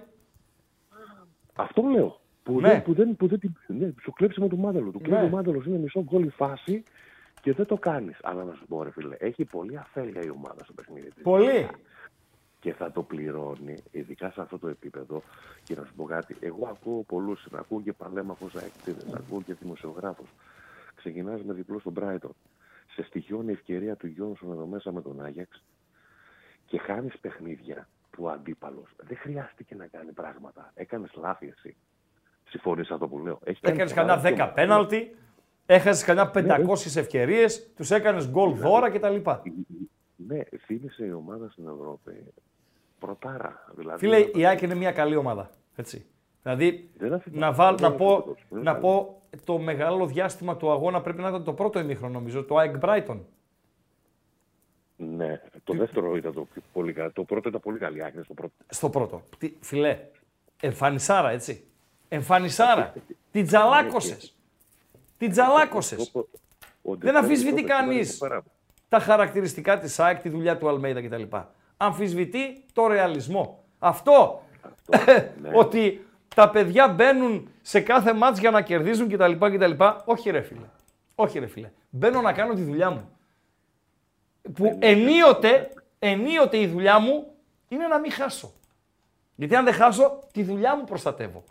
Αυτό 1.55 1.83
λέω. 1.83 2.21
Που, 2.43 2.61
Ναι. 2.61 2.69
δεν, 2.69 2.83
που, 2.83 2.95
δεν, 2.95 3.17
που 3.17 3.27
δεν 3.27 3.39
την. 3.39 3.53
Ναι, 3.67 3.91
στο 4.01 4.11
κλέψιμο 4.11 4.49
του 4.49 4.59
Μάνταλου. 4.59 4.91
Του 4.91 5.01
κλέβει 5.01 5.21
Ναι. 5.21 5.27
ο 5.27 5.31
Μάνταλος 5.31 5.67
είναι 5.67 5.79
μισό 5.79 6.03
γκολ 6.03 6.23
η 6.25 6.29
φάση 6.29 6.83
και 7.41 7.53
δεν 7.53 7.67
το 7.67 7.77
κάνεις. 7.77 8.19
Αλλά 8.23 8.45
να 8.45 8.55
σου 8.55 8.67
πω, 8.67 8.83
ρε 8.83 8.91
φίλε, 8.91 9.17
έχει 9.19 9.45
πολύ 9.45 9.79
αφέλεια 9.79 10.23
η 10.25 10.31
ομάδα 10.31 10.65
στο 10.65 10.73
παιχνίδι 10.73 11.11
της. 11.11 11.23
Πολύ. 11.23 11.69
Και 12.61 12.73
θα 12.73 12.93
το 12.93 13.03
πληρώνει, 13.03 13.83
ειδικά 13.91 14.31
σε 14.31 14.41
αυτό 14.41 14.59
το 14.59 14.69
επίπεδο. 14.69 15.23
Και 15.65 15.75
να 15.75 15.85
σου 15.85 15.95
πω 15.97 16.05
κάτι, 16.05 16.37
εγώ 16.41 16.67
ακούω 16.69 17.03
πολλούς, 17.03 17.47
ακούω 17.53 17.81
και 17.81 17.93
παλέμαχου 17.93 18.49
αεκτήδε, 18.61 19.03
ακούω 19.17 19.43
και 19.43 19.55
δημοσιογράφους. 19.55 20.29
Ξεκινάς 20.95 21.43
με 21.43 21.53
διπλό 21.53 21.79
στον 21.79 21.93
Brighton. 22.01 22.31
Σε 22.95 23.03
στοιχειώνει 23.03 23.51
η 23.51 23.53
ευκαιρία 23.53 23.97
του 23.97 24.07
Γιόνσον 24.07 24.53
εδώ 24.53 24.67
μέσα 24.67 24.93
με 24.93 25.03
τον 25.03 25.21
Άγιαξ 25.25 25.63
και 26.67 26.79
χάνεις 26.79 27.19
παιχνίδια 27.19 27.89
που 28.11 28.25
ο 28.25 28.29
αντίπαλος 28.29 28.91
δεν 28.97 29.17
χρειάστηκε 29.17 29.75
να 29.75 29.87
κάνει 29.87 30.13
πράγματα. 30.13 30.71
Έκανες 30.75 31.11
λάθη 31.15 31.53
εσύ. 31.57 31.77
Συμφωνείς 32.49 32.91
αυτό 32.91 33.09
που 33.09 33.19
λέω. 33.19 33.39
Έχει 33.45 33.61
κάνει 33.61 33.75
Έκανες 33.75 33.91
σοβαρά 33.93 34.07
κανένα 34.07 34.29
10 34.29 34.31
δικαιώματα. 34.31 34.55
πέναλτι. 34.55 35.17
Έχασες 35.67 36.05
κανένα 36.05 36.31
Ναι, 36.35 36.65
500 36.67 36.97
ευκαιρίες. 36.97 37.71
Τους 37.77 37.91
έκανες 37.91 38.29
γκολ 38.31 38.55
δώρα 38.55 38.91
κτλ. 38.91 39.17
Ναι, 40.17 40.39
θύμισε 40.67 41.05
η 41.05 41.13
ομάδα 41.13 41.49
στην 41.51 41.65
Ευρώπη. 41.69 42.25
Πρωτάρα. 42.99 43.65
Δηλαδή, 43.77 43.99
Φίλε, 43.99 44.19
η 44.35 44.47
ΑΕΚ 44.47 44.61
είναι 44.63 44.75
μια 44.75 44.93
καλή 44.93 45.17
ομάδα. 45.17 45.51
Έτσι. 45.77 46.07
Δηλαδή, 46.43 46.91
Δεν 46.99 47.13
αφήνω- 47.13 47.39
να, 47.39 47.53
βάλ, 47.53 47.77
δεν 47.77 47.91
να, 47.91 47.97
πω, 47.97 48.07
αφήνω 48.15 48.35
δεν 48.51 48.63
να 48.63 48.71
αφήνω. 48.71 48.87
πω 48.87 49.21
το 49.45 49.59
μεγάλο 49.59 50.07
διάστημα 50.07 50.57
του 50.57 50.71
αγώνα 50.71 51.01
πρέπει 51.01 51.21
να 51.21 51.29
ήταν 51.29 51.45
το 51.45 51.53
πρώτο 51.53 51.79
ημίχρονο, 51.79 52.13
νομίζω, 52.13 52.45
το 52.45 52.57
ΑΕΚ 52.57 52.75
Brighton. 52.81 53.19
Ναι, 54.97 55.41
το 55.65 55.75
δεύτερο 55.75 56.17
ήταν 56.17 56.33
το 56.33 56.45
πιο 56.53 56.63
πολύ 56.73 56.93
καλό. 56.93 57.13
Το 57.13 57.25
πρώτο 57.25 57.49
ήταν 57.49 57.61
πολύ 57.61 57.79
καλή 57.79 58.05
άκρη 58.05 58.25
στο 58.25 58.35
πρώτο. 58.35 58.53
Στο 58.69 58.91
πρώτο. 58.91 59.23
Τι, 59.39 59.53
φιλέ, 59.61 59.99
εμφανισάρα, 60.61 61.31
έτσι. 61.31 61.65
Εμφανισάρα. 62.09 62.93
Την 63.33 63.47
τζαλάκωσες. 63.47 64.36
Την 65.19 65.31
τζαλάκωσες. 65.31 66.13
Δεν 66.83 67.17
αμφισβητεί 67.17 67.63
κανείς 67.63 68.19
τα 68.89 68.99
χαρακτηριστικά 68.99 69.79
της 69.79 70.01
ΑΕΚ, 70.01 70.21
τη 70.21 70.29
δουλειά 70.29 70.59
του 70.59 70.69
Αλμέιδα 70.69 71.03
κτλ. 71.03 71.37
Αμφισβητεί 71.77 72.65
το 72.73 72.87
ρεαλισμό. 72.87 73.65
Αυτό, 73.79 74.43
ναι. 75.43 75.51
ότι 75.55 76.07
τα 76.35 76.51
παιδιά 76.51 76.89
μπαίνουν 76.89 77.49
σε 77.63 77.81
κάθε 77.81 78.13
μάτς 78.13 78.39
για 78.39 78.51
να 78.51 78.63
κερδίζουν 78.63 79.09
κτλ. 79.09 79.33
κτλ. 79.33 79.73
Όχι 80.05 80.31
ρε 80.31 80.41
φίλε. 80.41 80.67
Όχι 81.15 81.39
ρε 81.39 81.47
φίλε. 81.47 81.71
Μπαίνω 81.91 82.21
να 82.21 82.33
κάνω 82.33 82.55
τη 82.55 82.63
δουλειά 82.63 82.91
μου. 82.91 83.11
Που 84.55 84.77
ενίοτε, 84.81 85.71
ενίοτε 85.99 86.59
η 86.59 86.67
δουλειά 86.67 86.99
μου 86.99 87.27
είναι 87.69 87.87
να 87.87 87.99
μην 87.99 88.13
χάσω. 88.13 88.53
Γιατί 89.35 89.57
αν 89.57 89.65
δεν 89.65 89.75
χάσω, 89.75 90.19
τη 90.33 90.43
δουλειά 90.43 90.77
μου 90.77 90.85
προστατεύω. 90.85 91.45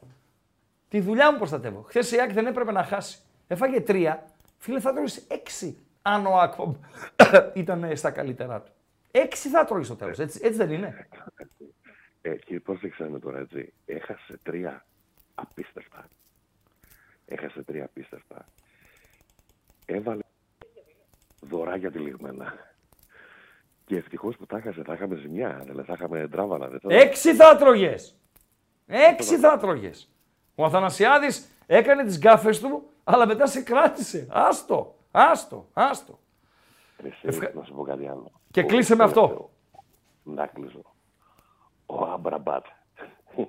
Τη 0.90 1.00
δουλειά 1.00 1.32
μου 1.32 1.38
προστατεύω. 1.38 1.82
Χθες 1.82 2.12
η 2.12 2.20
ΑΕΚ 2.20 2.34
δεν 2.34 2.46
έπρεπε 2.46 2.72
να 2.72 2.84
χάσει. 2.84 3.20
Έφαγε 3.48 3.82
τρία. 3.82 4.26
Φίλε, 4.58 4.80
θα 4.80 4.94
τρώγεις 4.94 5.26
έξι. 5.28 5.78
Αν 6.02 6.26
ο 6.26 6.40
Ακπομ 6.40 6.74
ήταν 7.54 7.98
στα 7.98 8.12
καλύτερά 8.12 8.62
του. 8.62 8.72
Έξι 9.12 9.50
θα 9.50 9.66
τρώγεις 9.66 9.88
στο 9.88 9.96
τέλος. 9.96 10.20
Έτσι, 10.20 10.40
έτσι 10.44 10.58
δεν 10.58 10.72
είναι; 10.72 11.08
Ε, 12.22 12.36
και 12.36 12.60
πρόσεξα 12.60 13.10
με 13.10 13.20
τώρα 13.20 13.40
έτσι. 13.40 13.74
Έχασε 13.86 14.40
τρία 14.44 14.86
απίστευτα. 15.36 16.06
Έχασε 17.26 17.64
τρία 17.64 17.84
απίστευτα. 17.84 18.46
Έβαλε 19.86 20.22
δωράκια 21.40 21.92
τυλιγμένα. 21.92 22.54
Και 23.86 23.96
ευτυχώς 23.96 24.36
που 24.36 24.46
τα 24.46 24.58
έχασε, 24.58 24.82
θα 24.84 24.94
είχαμε 24.94 25.16
ζημιά. 25.16 25.62
Δηλαδή 25.66 25.88
θα 25.88 25.94
είχαμε 25.94 26.28
τράβανα. 26.28 26.68
Δεν 26.68 26.80
θα... 26.80 26.94
Έξι 26.94 27.36
θα 27.36 27.56
τρώγες. 27.56 28.16
Έξι 28.88 29.38
θα 29.38 29.58
τρώγες. 29.58 30.10
Ο 30.56 30.66
Αθανασιάδης 30.66 31.48
έκανε 31.66 32.04
τις 32.04 32.18
γκάφες 32.18 32.60
του, 32.60 32.90
αλλά 33.08 33.28
μετά 33.28 33.46
σε 33.48 33.62
κράτησε. 33.62 34.28
Άστο, 34.30 34.96
άστο, 35.12 35.68
άστο. 35.74 36.20
Εσύ, 37.22 37.40
Να 37.56 37.64
σου 37.64 37.74
πω 37.74 37.84
κάτι 37.84 38.08
άλλο. 38.08 38.32
Και 38.52 38.60
Ο- 38.62 38.66
κλείσε 38.66 38.96
με 38.96 39.04
ο- 39.04 39.06
αυτό. 39.06 39.50
Να 40.24 40.46
κλείσω. 40.48 40.82
Ο 41.86 42.06
Άμπραμπατ 42.06 42.66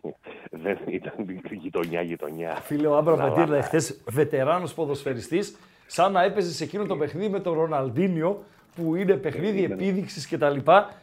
δεν 0.50 0.78
ήταν 0.86 1.12
γειτονιά-γειτονιά. 1.50 2.54
Φίλε, 2.54 2.86
ο 2.86 2.96
Άμπρα 2.96 3.16
Να 3.16 3.28
Μπαντήρ 3.28 3.46
βάλα. 3.46 3.62
χθες 3.62 4.00
βετεράνος 4.08 4.74
ποδοσφαιριστής, 4.74 5.56
σαν 5.86 6.12
να 6.12 6.22
έπαιζε 6.22 6.52
σε 6.52 6.64
εκείνο 6.64 6.86
το 6.86 6.96
παιχνίδι 6.96 7.28
με 7.28 7.40
τον 7.40 7.54
Ροναλντίνιο, 7.54 8.44
που 8.74 8.94
είναι 8.94 9.16
παιχνίδι 9.16 9.64
επίδειξης 9.64 10.28
κτλ. 10.28 10.58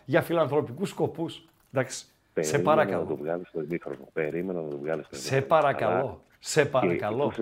για 0.05 0.21
φιλανθρωπικούς 0.21 0.89
σκοπούς. 0.89 1.47
Εντάξει. 1.73 2.05
σε 2.05 2.07
Περίμενα 2.33 2.63
Να 2.63 2.75
παρακαλώ. 2.75 3.05
το 3.05 3.15
βγάλεις 3.15 3.47
στο 3.47 3.61
ημίχρονο. 3.61 4.07
Περίμενα 4.13 4.61
να 4.61 4.67
το 4.69 4.77
βγάλεις 4.77 5.05
στο 5.05 5.15
Σε 5.15 5.41
παρακαλώ. 5.41 6.21
Σε 6.39 6.65
παρακαλώ. 6.65 7.33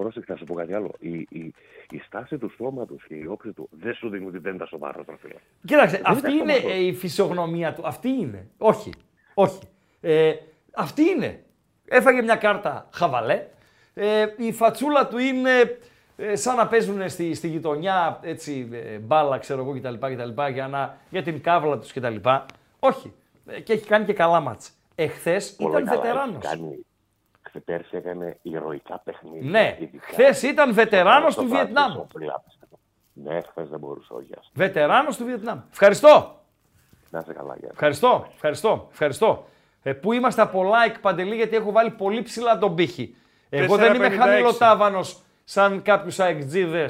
Πρόσεχε, 0.00 0.32
να 0.32 0.36
σου 0.36 0.44
πω 0.44 0.54
κάτι 0.54 0.74
άλλο. 0.74 0.90
Η, 0.98 1.12
η, 1.28 1.54
η 1.90 1.98
στάση 2.06 2.38
του 2.38 2.50
σώματο 2.56 2.96
και 3.08 3.14
η 3.14 3.26
όψη 3.26 3.52
του 3.52 3.68
δεν 3.70 3.94
σου 3.94 4.08
δίνει 4.08 4.26
ότι 4.26 4.38
δεν 4.38 4.54
ήταν 4.54 4.66
σοβαρό 4.66 5.04
τροφείο. 5.04 5.36
Κοίταξε, 5.64 5.96
Δεν 5.96 6.06
αυτή 6.06 6.18
ήταν 6.26 6.38
είναι 6.38 6.52
σοβαρό. 6.54 6.74
ε, 6.74 6.78
η 6.86 6.94
φυσιογνωμία 6.94 7.72
του. 7.74 7.86
Αυτή 7.86 8.08
είναι. 8.08 8.48
Όχι. 8.58 8.92
Όχι. 9.34 9.58
Ε, 10.00 10.32
αυτή 10.74 11.02
είναι. 11.10 11.42
Έφαγε 11.88 12.22
μια 12.22 12.36
κάρτα 12.36 12.88
χαβαλέ. 12.92 13.46
Ε, 13.94 14.26
η 14.36 14.52
φατσούλα 14.52 15.08
του 15.08 15.18
είναι 15.18 15.78
ε, 16.16 16.36
σαν 16.36 16.56
να 16.56 16.66
παίζουν 16.66 17.08
στη, 17.08 17.34
στη 17.34 17.48
γειτονιά 17.48 18.18
έτσι, 18.22 18.68
ε, 18.72 18.98
μπάλα, 18.98 19.38
ξέρω 19.38 19.60
εγώ 19.62 19.72
κτλ. 19.78 19.94
κτλ 19.94 20.42
για, 20.52 20.68
να, 20.68 20.98
για 21.10 21.22
την 21.22 21.40
κάβλα 21.42 21.78
τους 21.78 21.92
κτλ. 21.92 22.16
Όχι. 22.78 23.12
Ε, 23.46 23.60
και 23.60 23.72
έχει 23.72 23.86
κάνει 23.86 24.04
και 24.04 24.12
καλά 24.12 24.40
μάτς. 24.40 24.70
Εχθές 24.94 25.54
Πολύ 25.56 25.70
ήταν 25.70 25.84
καλά 25.84 26.00
βετεράνος. 26.00 26.44
έχει 26.44 26.56
κάνει. 26.56 26.86
Χθε 27.46 27.60
πέρσι 27.60 27.96
έκανε 27.96 28.38
ηρωικά 28.42 29.00
παιχνίδια. 29.04 29.50
Ναι. 29.50 29.76
ειδικά 29.80 30.06
Χθες 30.06 30.42
ήταν 30.42 30.74
βετεράνος 30.74 31.32
στο 31.32 31.42
του 31.42 31.48
πράσινο 31.48 31.72
Βιετνάμ. 31.72 31.92
σοφρίλ, 31.92 32.30
απίστευτο. 32.30 32.78
Ναι, 33.12 33.40
χθες 33.40 33.68
δεν 33.68 33.78
μπορούσε 33.78 34.12
ο 34.12 34.20
Γιάννη. 34.20 34.46
Βετεράνος 34.54 35.16
του 35.16 35.24
Βιετνάμ. 35.24 35.60
Ευχαριστώ. 35.70 36.40
Να 37.10 37.18
είσαι 37.18 37.32
καλά, 37.32 37.54
Γιάννη. 37.54 37.68
Ευχαριστώ, 37.72 38.26
ευχαριστώ, 38.34 38.88
ευχαριστώ. 38.90 39.46
Ε, 39.82 39.92
πού 39.92 40.12
είμαστε 40.12 40.42
από 40.42 40.64
like, 40.64 40.96
Παντελή, 41.00 41.34
γιατί 41.34 41.56
έχω 41.56 41.72
βάλει 41.72 41.90
πολύ 41.90 42.22
ψηλά 42.22 42.58
τον 42.58 42.74
πύχη. 42.74 43.16
Εγώ 43.48 43.76
δεν 43.76 43.94
είμαι 43.94 44.08
4,56. 44.08 44.16
χαμηλοτάβανος 44.16 45.22
σαν 45.44 45.82
κάποιους 45.82 46.20
αεκτζίδε 46.20 46.86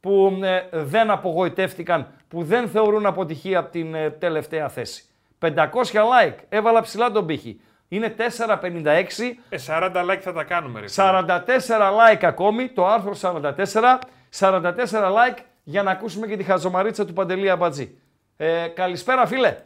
που 0.00 0.38
ε, 0.42 0.68
δεν 0.72 1.10
απογοητεύτηκαν, 1.10 2.12
που 2.28 2.42
δεν 2.42 2.68
θεωρούν 2.68 3.06
αποτυχία 3.06 3.58
από 3.58 3.70
την 3.70 3.94
ε, 3.94 4.10
τελευταία 4.10 4.68
θέση. 4.68 5.04
500 5.40 5.54
like, 5.92 6.36
έβαλα 6.48 6.80
ψηλά 6.80 7.10
τον 7.10 7.26
πύχη. 7.26 7.60
Είναι 7.88 8.14
4,56. 8.18 9.36
Ε, 9.48 9.56
40 9.66 10.10
like 10.10 10.18
θα 10.20 10.32
τα 10.32 10.44
κάνουμε, 10.44 10.80
ρε. 10.80 10.88
φίλε. 10.88 11.24
44 11.26 11.44
like 11.68 12.24
ακόμη, 12.24 12.68
το 12.68 12.86
άρθρο 12.86 13.14
44. 13.20 13.98
44 14.38 14.72
like 14.90 15.38
για 15.64 15.82
να 15.82 15.90
ακούσουμε 15.90 16.26
και 16.26 16.36
τη 16.36 16.42
χαζομαρίτσα 16.42 17.06
του 17.06 17.12
Παντελή 17.12 17.50
Αμπατζή. 17.50 17.98
Ε, 18.36 18.66
καλησπέρα 18.68 19.26
φίλε. 19.26 19.56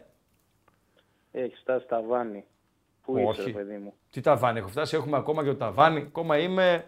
Έχει 1.32 1.56
φτάσει 1.56 1.86
ταβάνι. 1.86 2.44
Πού 3.04 3.18
είσαι, 3.18 3.26
Όχι. 3.28 3.42
ρε 3.42 3.50
παιδί 3.50 3.76
μου; 3.76 3.94
Τι 4.10 4.20
ταβάνι 4.20 4.58
έχω 4.58 4.68
φτάσει, 4.68 4.96
έχουμε 4.96 5.16
ακόμα 5.16 5.42
και 5.42 5.48
το 5.48 5.56
ταβάνι. 5.56 5.98
Ακόμα 6.00 6.38
είμαι. 6.38 6.84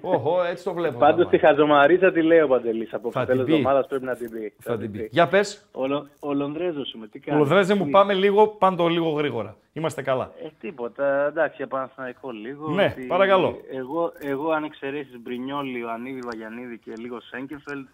Οχο, 0.00 0.44
έτσι 0.44 0.64
το 0.64 0.72
βλέπω. 0.74 0.98
Πάντως 0.98 1.16
ταβάνι. 1.24 1.38
τη 1.38 1.46
χαζομαρίτσα 1.46 2.12
τη 2.12 2.22
λέει 2.22 2.40
ο 2.40 2.48
Παντελής. 2.48 2.94
Από 2.94 3.10
Θα 3.10 3.20
το 3.20 3.26
τέλο 3.26 3.38
την 3.44 3.46
πει. 3.46 3.58
εβδομάδα 3.58 3.86
πρέπει 3.86 4.04
να 4.04 4.16
την 4.16 4.30
πει. 4.30 4.52
Θα 4.58 4.76
την 4.78 4.90
πει. 4.92 5.08
Για 5.12 5.28
πες. 5.28 5.66
Ο, 5.72 5.86
Λο- 5.86 6.06
ο 6.20 6.32
Λονδρέζο 6.34 6.82
είμαι. 6.94 7.06
Τι 7.06 7.18
κάνεις. 7.18 7.40
Λοδρέζε 7.40 7.74
μου, 7.74 7.88
πάμε 7.90 8.14
λίγο, 8.14 8.46
πάντο 8.48 8.88
λίγο 8.88 9.08
γρήγορα. 9.10 9.56
Είμαστε 9.72 10.02
καλά. 10.02 10.30
Ε, 10.44 10.48
τίποτα. 10.60 11.26
Εντάξει, 11.26 11.56
για 11.56 11.66
Παναθηναϊκό 11.66 12.30
λίγο. 12.30 12.68
Ναι, 12.70 12.94
ότι 12.96 13.06
παρακαλώ. 13.06 13.60
Εγώ, 13.72 14.12
εγώ 14.20 14.50
αν 14.50 14.64
εξαιρέσεις 14.64 15.18
Μπρινιόλη, 15.22 15.82
ο 15.84 15.90
Ανίβη, 15.90 16.20
Βαγιανίδη 16.24 16.78
και 16.78 16.92
λίγο 16.96 17.20
Σέγκεφελντ, 17.20 17.86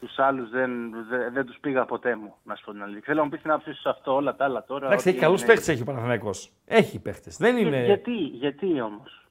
τους 0.00 0.18
άλλους 0.18 0.50
δεν, 0.50 0.70
δεν, 1.10 1.32
δεν 1.32 1.46
τους 1.46 1.56
πήγα 1.60 1.84
ποτέ 1.84 2.16
μου, 2.16 2.34
να 2.44 2.54
σου 2.54 2.64
πω 2.64 2.72
την 2.72 2.82
αλήθεια. 2.82 3.02
Θέλω 3.04 3.18
να 3.18 3.24
μου 3.24 3.30
πεις 3.30 3.40
την 3.42 3.50
άποψή 3.50 3.72
σου 3.74 3.80
σε 3.80 3.88
αυτό, 3.88 4.14
όλα 4.14 4.34
τα 4.36 4.44
άλλα 4.44 4.64
τώρα. 4.64 4.86
Εντάξει, 4.86 5.08
ότι 5.08 5.16
έχει 5.16 5.26
καλούς 5.26 5.42
είναι- 5.42 5.52
παίχτε 5.54 5.72
έχει 5.72 5.82
ο 5.82 5.84
Παναθηναϊκός. 5.84 6.50
Έχει 6.66 6.98
παίχτε. 7.00 7.30
Δεν 7.38 7.56
Για- 7.56 7.66
είναι. 7.66 7.84
Γιατί, 7.84 8.12
γιατί 8.14 8.80
όμως; 8.80 9.21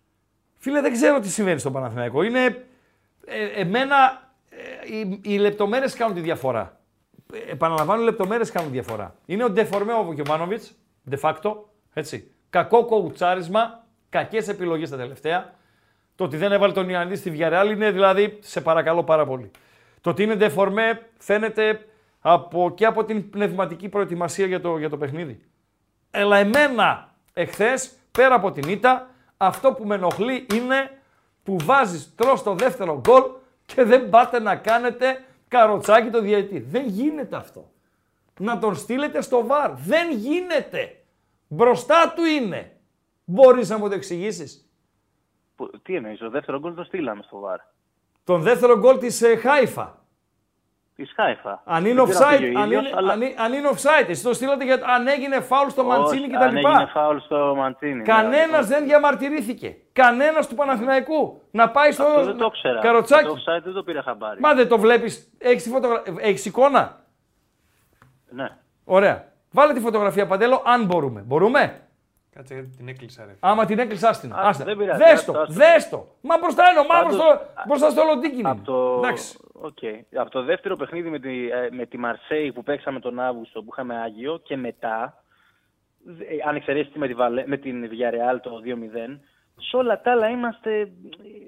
Φίλε, 0.64 0.82
δεν 0.82 0.92
ξέρω 0.92 1.20
τι 1.20 1.30
συμβαίνει 1.30 1.60
στον 1.60 1.74
Παναθηναϊκό. 1.74 2.24
Είναι. 2.24 2.66
Ε, 3.26 3.46
εμένα 3.46 4.30
ε, 4.50 4.96
οι, 4.96 5.20
οι 5.24 5.38
λεπτομέρειες 5.38 5.94
κάνουν 5.94 6.16
τη 6.16 6.22
διαφορά. 6.22 6.80
Ε, 7.34 7.52
επαναλαμβάνω, 7.52 8.02
οι 8.02 8.06
λεπτομέρειες 8.06 8.52
κάνουν 8.52 8.72
διαφορά. 8.72 9.16
Είναι 9.26 9.44
ο 9.44 9.50
Ντεφορμέ 9.50 9.94
ο 9.94 10.04
Βουκιοβάνοβιτ, 10.04 10.64
de 11.12 11.20
facto. 11.20 11.54
Έτσι. 11.94 12.32
Κακό 12.50 12.86
κοουτσάρισμα, 12.86 13.84
κακές 14.10 14.48
επιλογές 14.48 14.90
τα 14.90 14.98
τελευταία. 14.98 15.54
Το 16.16 16.24
ότι 16.24 16.38
δεν 16.38 16.52
έβαλε 16.52 16.74
τον 16.74 16.90
Ιωαννίδη 16.90 17.20
στη 17.20 17.30
Βιαρεάλ 17.30 17.72
είναι 17.72 17.92
δηλαδή, 17.92 18.38
σε 18.42 18.62
παρακαλώ 18.62 19.04
πάρα 19.04 19.26
πολύ. 19.26 19.52
Το 20.02 20.10
ότι 20.10 20.24
είναι 20.24 20.36
Ντεφορμέ 20.36 21.08
φαίνεται 21.18 21.86
από, 22.20 22.72
και 22.76 22.86
από 22.86 23.04
την 23.04 23.30
πνευματική 23.30 23.90
προετοιμασία 23.90 24.46
για 24.46 24.62
το, 24.62 24.78
για 24.78 24.90
το 24.90 24.98
παιχνίδι. 24.98 25.42
Αλλά 26.12 26.38
εμένα 26.38 27.14
εχθές, 27.34 27.92
πέρα 28.12 28.36
από 28.36 28.52
την 28.52 28.70
ήττα, 28.70 29.11
αυτό 29.42 29.74
που 29.74 29.86
με 29.86 29.96
ενοχλεί 29.96 30.48
είναι 30.54 31.02
που 31.44 31.56
βάζεις, 31.64 32.16
τρως 32.16 32.44
το 32.44 32.54
δεύτερο 32.56 33.00
γκολ 33.00 33.24
και 33.66 33.84
δεν 33.84 34.10
πάτε 34.10 34.40
να 34.40 34.56
κάνετε 34.56 35.24
καροτσάκι 35.48 36.10
το 36.10 36.22
διαιτή. 36.22 36.60
Δεν 36.60 36.88
γίνεται 36.88 37.36
αυτό. 37.36 37.72
Να 38.40 38.60
τον 38.60 38.76
στείλετε 38.76 39.22
στο 39.22 39.46
βαρ. 39.46 39.72
Δεν 39.72 40.12
γίνεται. 40.12 40.96
Μπροστά 41.48 42.14
του 42.16 42.24
είναι. 42.24 42.76
Μπορείς 43.26 43.70
να 43.70 43.78
μου 43.78 43.88
το 43.90 43.94
εξηγήσεις; 43.96 44.70
Που- 45.56 45.82
Τι 45.82 45.96
εννοείς, 45.96 46.22
ο 46.22 46.30
δεύτερο 46.30 46.60
γκολ 46.60 46.74
το 46.76 46.84
στείλαμε 46.84 47.22
στο 47.22 47.40
βαρ. 47.40 47.60
Τον 48.24 48.42
δεύτερο 48.42 48.78
γκολ 48.80 48.98
της 48.98 49.22
ε, 49.22 49.36
Χάιφα. 49.36 50.01
Της 51.02 51.14
Χάιφα. 51.16 51.62
Αν 51.66 51.86
είναι 51.86 51.94
Δεν 52.04 52.10
ξέρω 52.10 52.28
αν 52.28 52.34
offside, 52.36 52.40
πήγε 52.40 52.58
ο 52.58 52.60
αν 52.62 52.66
ίδιος, 52.72 52.82
είναι, 52.88 52.98
αλλά- 52.98 53.14
αν 53.14 53.22
είναι- 53.22 53.36
αν 53.38 53.54
είναι 53.54 53.70
offside, 53.74 54.08
εσείς 54.10 54.22
το 54.24 54.34
στείλατε 54.34 54.64
για 54.64 54.74
αν 54.96 55.08
έγινε 55.08 55.40
φάουλ 55.40 55.68
στο 55.70 55.84
Μαντσίνη 55.84 56.22
Όχι, 56.22 56.30
κτλ. 56.32 56.44
Αν 56.44 56.56
έγινε 56.58 56.90
φάουλ 56.94 57.18
στο 57.18 57.54
Μαντσίνη. 57.58 58.04
Κανένας 58.04 58.68
ναι, 58.70 58.76
δεν 58.76 58.86
διαμαρτυρήθηκε. 58.86 59.76
Κανένας 59.94 60.48
του 60.48 60.56
Παναθηναϊκού 60.56 61.42
να 61.52 61.70
πάει 61.70 61.92
στο 61.92 62.04
Αυτό 62.04 62.24
δεν 62.24 62.38
το 62.38 62.46
ήξερα. 62.46 62.80
καροτσάκι. 62.80 63.24
Το 63.28 63.34
offside 63.34 63.62
δεν 63.64 63.74
το 63.74 63.84
πήρα 63.84 64.02
χαμπάρι. 64.02 64.40
Μα 64.40 64.54
δεν 64.54 64.68
το 64.68 64.78
βλέπεις. 64.80 65.32
Έχεις 65.38 65.68
φωτογρα... 65.72 66.02
έχεις 66.20 66.46
εικόνα; 66.46 67.00
Ναι. 68.30 68.50
Ωραία. 68.84 69.26
Βάλε 69.52 69.74
τη 69.74 69.80
φωτογραφία 69.80 70.28
παντέλο, 70.28 70.62
αν 70.66 70.86
μπορούμε. 70.86 71.22
Μπορούμε; 71.22 71.82
Κάτσε 72.36 72.54
γιατί 72.54 72.70
την 72.78 72.88
έκλεισα, 72.88 73.26
ρε. 73.26 73.36
Άμα 73.40 73.66
την 73.66 73.80
έκλεισε, 73.80 74.08
άστινα. 74.08 74.36
Α, 74.36 74.48
Άστα. 74.48 74.64
δεν 74.64 74.78
πειράζει, 74.78 75.04
Δες 75.04 75.12
άστο, 75.12 75.32
το, 75.32 75.40
άστο. 75.40 75.54
δες 75.54 75.90
το. 75.90 76.08
Μα 76.22 76.38
μπροστά 76.38 76.64
είναι 76.70 76.80
ο 76.80 76.86
μαύρος 76.94 77.18
Πάντως, 77.18 77.36
στο, 77.40 77.64
μπροστά 77.68 77.90
στο 77.90 78.04
Λοντίκινι. 78.04 78.50
Από 78.50 78.62
το... 78.62 79.00
Εντάξει. 79.62 80.06
Okay. 80.12 80.18
Από 80.20 80.30
το 80.30 80.44
δεύτερο 80.44 80.76
παιχνίδι 80.76 81.10
με 81.10 81.20
τη, 81.20 81.50
ε, 81.50 81.68
με 81.72 81.86
τη 81.86 81.98
Μαρσέη 81.98 82.52
που 82.52 82.64
παίξαμε 82.64 83.00
τον 83.00 83.20
Αύγουστο 83.20 83.62
που 83.64 83.70
είχαμε 83.72 83.96
Άγιο 84.02 84.40
και 84.44 84.58
μετά, 84.58 85.24
ε, 86.20 86.48
αν 86.50 86.56
εξαιρέσεις 86.56 86.94
με, 86.96 87.08
τη 87.08 87.14
Βαλέ- 87.14 87.48
με 87.48 87.58
την 87.58 87.90
Villarreal 87.90 88.40
το 88.42 88.62
2-0, 88.66 89.20
σε 89.70 89.78
όλα 89.78 90.02
τα 90.02 90.12
άλλα 90.12 90.30
είμαστε, 90.30 90.92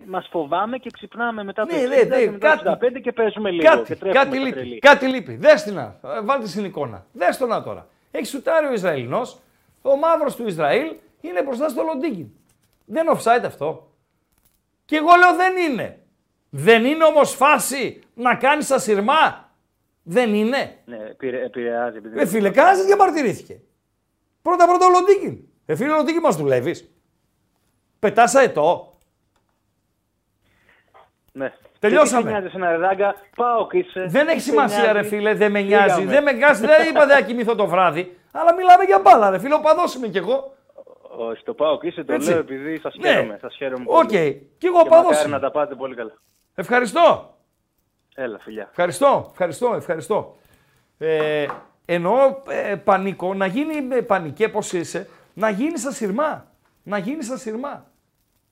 μας 0.06 0.28
φοβάμε 0.32 0.78
και 0.78 0.90
ξυπνάμε 0.94 1.44
μετά 1.44 1.66
το 1.66 1.76
Ναι, 1.76 1.82
60 1.82 1.88
ναι, 1.90 1.96
ναι, 2.16 2.24
και 2.24 2.32
μετά 2.32 2.58
το 2.58 2.64
κάτι- 2.64 2.86
85 2.86 3.00
και 3.02 3.12
παίζουμε 3.12 3.52
λίγο 3.52 3.64
Κάτι, 3.70 3.84
και 3.84 3.96
τρέχουμε 3.96 4.24
κάτι 4.24 4.30
τα 4.38 4.44
λείπει. 4.44 4.52
τρελή. 4.52 4.80
Κάτι 4.80 5.08
λείπει. 5.08 5.36
Δες 5.36 5.64
την 5.64 5.74
να. 5.74 6.00
Ε, 6.04 6.22
Βάλτε 6.24 6.48
στην 6.48 6.66
εικόνα. 6.66 7.06
Δες 7.14 7.38
το 7.38 7.46
να 7.46 7.64
τώρα. 7.64 7.88
Έχει 8.12 8.26
σουτάρει 8.26 8.68
ο 8.68 8.74
Ισραηλινός. 8.74 9.40
Ο 9.82 9.96
μαύρος 9.96 10.36
του 10.36 10.48
Ισραήλ 10.48 10.96
είναι 11.22 11.44
μπροστά 11.44 11.70
στο 11.70 11.82
Λοντίκιν. 11.84 12.28
Δεν 12.86 13.06
offside 13.16 13.44
αυτό. 13.46 13.92
Και 14.86 14.96
εγώ 14.96 15.10
λέω 15.20 15.36
δεν 15.36 15.72
είναι. 15.72 15.98
Δεν 16.56 16.86
είναι 16.86 17.04
όμως 17.04 17.36
φάση 17.36 18.02
να 18.14 18.36
κάνεις 18.36 18.72
ασυρμά. 18.72 19.52
Δεν 20.04 20.34
είναι. 20.34 20.78
Ναι, 20.86 20.98
επηρε- 20.98 21.44
επηρεάζει. 21.44 21.98
επειδή- 21.98 22.20
Ε, 22.20 22.26
φίλε, 22.26 22.50
κανένας 22.50 22.78
δεν 22.78 22.86
διαμαρτυρήθηκε. 22.86 23.60
Πρώτα 24.42 24.66
πρώτα 24.68 24.86
ο 24.86 24.90
Λοντίκιν. 24.90 25.38
Ε, 25.66 25.76
φίλε, 25.76 25.92
ο 25.92 25.96
Λοντίκιν 25.96 26.22
μας 26.22 26.36
δουλεύεις. 26.36 26.92
Πετάς 28.00 28.36
αετό. 28.36 28.98
Ναι. 31.32 31.54
Τελειώσαμε. 31.80 32.32
Και 32.32 32.42
τι 32.42 32.50
σε 32.50 32.58
νοιάζει 32.58 32.78
ένα 32.78 32.88
ράγκα, 32.88 33.16
πάω 33.36 33.68
και 33.68 33.78
είσαι. 33.78 34.06
Δεν 34.10 34.28
έχει 34.28 34.40
σε 34.40 34.50
σημασία, 34.50 34.78
νοιάζει. 34.82 34.94
ρε 34.94 35.04
φίλε, 35.04 35.34
δεν 35.34 35.52
με 35.52 35.62
νοιάζει. 35.62 35.94
Φύγαμε. 35.94 36.12
Δεν 36.12 36.24
με 36.24 36.32
νοιάζει, 36.32 36.66
δεν 36.66 36.88
είπα 36.90 37.06
δεν 37.06 37.16
θα 37.18 37.22
κοιμηθώ 37.24 37.56
το 37.56 37.66
βράδυ. 37.68 38.18
Αλλά 38.32 38.54
μιλάμε 38.54 38.84
για 38.84 39.00
μπάλα, 39.00 39.30
ρε 39.30 39.40
φίλε, 39.40 39.54
ο 39.54 39.60
παδός 39.60 39.96
είμαι 39.96 40.08
κι 40.08 40.18
εγώ. 40.18 40.54
Όχι, 41.18 41.44
το 41.44 41.54
πάω 41.54 41.80
και 41.80 41.88
είσαι, 41.88 42.04
το 42.04 42.14
Έτσι. 42.14 42.30
λέω 42.30 42.40
επειδή 42.40 42.80
σας 42.80 42.96
Ναι. 42.96 43.10
χαίρομαι. 43.10 43.38
Σας 43.42 43.56
χαίρομαι 43.56 43.86
Οκ. 43.88 44.08
πολύ. 44.08 44.50
Κι 44.58 44.66
εγώ 44.66 44.84
και 44.84 44.90
παδός 44.90 45.06
μακάρι 45.06 45.28
είμαι. 45.28 45.36
να 45.36 45.42
τα 45.42 45.52
πάτε 45.52 45.76
πολύ 45.76 45.96
καλά. 45.96 46.14
Ευχαριστώ. 46.56 47.38
Έλα, 48.16 48.40
φιλιά. 48.40 48.68
Ευχαριστώ, 48.70 49.28
ευχαριστώ, 49.32 49.74
ευχαριστώ. 49.76 50.38
Ε, 50.98 51.48
εννοώ 51.86 52.42
ε, 52.48 52.76
πανικό, 52.76 53.34
να 53.34 53.46
γίνει 53.46 53.96
ε, 53.96 54.02
πανικέ 54.02 54.50
πώς 54.50 54.74
είσαι, 54.74 55.10
να 55.34 55.50
γίνει 55.50 55.78
σαν 55.80 55.92
σειρμά. 55.92 56.52
Να 56.84 56.98
γίνει 56.98 57.24
σαν 57.24 57.38
σειρμά. 57.38 57.92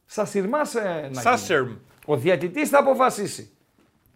Σαν 0.05 0.27
σειρμά 0.27 0.65
σε, 0.65 0.79
να 1.11 1.21
Σαν 1.21 1.33
γίνει. 1.35 1.45
σειρμ. 1.45 1.75
Ο 2.05 2.17
διατητής 2.17 2.69
θα 2.69 2.79
αποφασίσει 2.79 3.57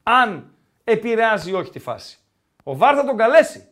αν 0.03 0.53
επηρεάζει 0.83 1.49
ή 1.49 1.53
όχι 1.53 1.69
τη 1.71 1.79
φάση. 1.79 2.17
Ο 2.63 2.75
Βάρ 2.77 2.95
θα 2.97 3.05
τον 3.05 3.17
καλέσει. 3.17 3.67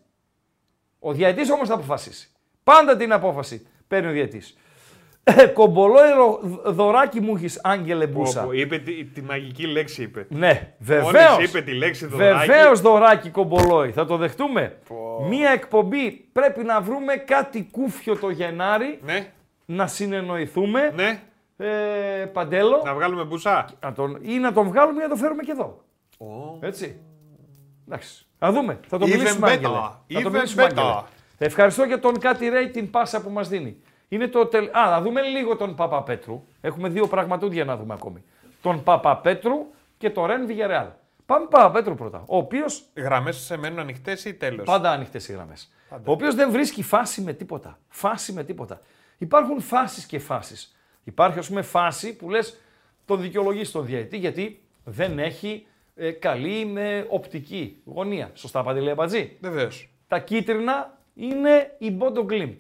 Ο 1.00 1.14
διαιτητής 1.14 1.50
όμως 1.50 1.68
θα 1.68 1.74
αποφασίσει. 1.74 2.32
Πάντα 2.64 2.96
την 2.98 3.12
απόφαση 3.12 3.68
παίρνει 3.88 4.10
ο 4.10 4.12
διαιτητής. 4.12 4.58
Ε, 5.26 5.46
Κομπολόιρο 5.46 6.40
δωράκι 6.66 7.22
μου 7.22 7.36
έχεις, 7.36 7.60
Άγγελε 7.64 8.08
Μπούσα. 8.08 8.44
Όπου 8.44 8.54
είπε 8.54 8.78
τη, 8.78 9.04
τη 9.06 9.22
μαγική 9.22 9.68
λέξη, 9.68 10.04
είπε. 10.04 10.28
Ναι, 10.30 10.74
βεβαίως. 10.80 11.32
Μόλις 11.36 11.50
είπε 11.50 11.62
τη 11.62 11.74
λέξη 11.74 12.06
δωράκι. 12.06 12.48
Βεβαίως 12.48 12.82
δωράκι 12.82 13.30
κομπολόι. 13.30 13.92
Θα 13.92 14.06
το 14.06 14.18
δεχτούμε. 14.18 14.78
Μία 15.30 15.50
εκπομπή 15.50 16.12
πρέπει 16.12 16.64
να 16.64 16.82
βρούμε 16.82 17.16
κάτι 17.16 17.68
κούφιο 17.72 18.18
το 18.18 18.30
Γενάρη. 18.30 19.00
Ναι. 19.04 19.32
Να 19.66 19.88
συνεννοηθούμε. 19.88 20.92
Ναι. 20.96 21.22
Ε, 21.58 22.26
παντέλο. 22.26 22.82
Να 22.86 22.94
βγάλουμε 22.94 23.24
μπουσά. 23.24 23.70
Να 23.80 23.94
τον, 23.94 24.18
ή 24.22 24.38
να 24.38 24.54
τον 24.54 24.68
βγάλουμε 24.68 25.00
ή 25.00 25.04
να 25.04 25.10
τον 25.10 25.18
φέρουμε 25.18 25.44
και 25.44 25.52
εδώ. 25.52 25.84
Έτσι. 26.60 27.00
Εντάξει. 27.88 28.26
Θα 28.40 28.52
δούμε. 28.52 28.80
Θα 28.88 28.98
τον 28.98 29.10
Even 29.10 29.12
μιλήσουμε, 29.12 29.48
better. 29.48 29.52
Άγγελε. 29.52 29.74
Θα 30.08 30.22
τον 30.22 30.32
Even 30.32 30.34
μιλήσουμε, 30.34 30.64
better. 30.64 30.78
Άγγελε. 30.78 31.02
Ευχαριστώ 31.38 31.84
για 31.84 32.00
τον 32.00 32.20
κάτι 32.20 32.50
Ρέι 32.50 32.70
την 32.70 32.90
πάσα 32.90 33.22
που 33.22 33.30
μας 33.30 33.50
δίνει. 33.50 33.78
Είναι 34.14 34.28
το 34.28 34.46
τελ... 34.46 34.70
Α, 34.78 34.90
να 34.90 35.02
δούμε 35.02 35.22
λίγο 35.22 35.56
τον 35.56 35.76
Παπαπέτρου. 35.76 36.44
Έχουμε 36.62 36.90
δύο 36.90 37.08
πραγματούδια 37.08 37.66
να 37.66 37.78
δούμε 37.78 37.94
ακόμη. 37.94 38.24
Τον 38.62 38.84
Παπαπέτρου 38.84 39.66
και 39.98 40.10
τον 40.10 40.26
Ρεν 40.26 40.46
Βιγερεάλ. 40.46 40.88
Πάμε 41.26 41.46
Παπαπέτρου 41.50 41.96
πρώτα. 41.96 42.24
Ο 42.28 42.38
οποίο. 42.38 42.66
Γραμμές 42.96 43.36
σε 43.36 43.58
μένουν 43.58 43.80
ανοιχτές 43.80 44.26
ή 44.26 44.34
τέλος; 44.34 44.66
Πάντα 44.66 44.92
ανοιχτές 44.92 45.28
οι 45.28 45.34
γραμμές. 45.34 45.72
Ο 45.90 46.12
οποίος 46.12 46.36
δεν 46.36 46.52
βρίσκει 46.52 46.84
φάση 46.84 47.22
με 47.22 47.34
τίποτα. 47.34 47.80
Φάση 47.88 48.34
με 48.34 48.44
τίποτα. 48.44 48.82
Υπάρχουν 49.18 49.62
φάσεις 49.62 50.06
και 50.06 50.20
φάσεις. 50.20 50.76
Υπάρχει, 51.04 51.40
ας 51.40 51.48
πούμε, 51.48 51.62
φάση 51.62 52.16
που 52.16 52.30
λες 52.30 52.60
τον 53.06 53.22
δικαιολογείς 53.22 53.68
στον 53.68 53.86
διαιτητή 53.86 54.18
γιατί 54.18 54.62
δεν 54.84 55.20
έχει 55.20 55.66
ε, 55.96 56.12
καλή 56.12 56.66
με 56.66 57.06
οπτική 57.10 57.82
γωνία. 57.86 58.32
Σωστά, 58.34 58.64
Παντελή 58.64 58.90
Αμπατζή. 58.90 59.38
Βεβαίως. 59.42 59.90
Τα 60.08 60.20
κίτρινα 60.20 60.98
είναι 61.14 61.76
η 61.78 61.98
Bodo 62.00 62.26
Glimt. 62.26 62.58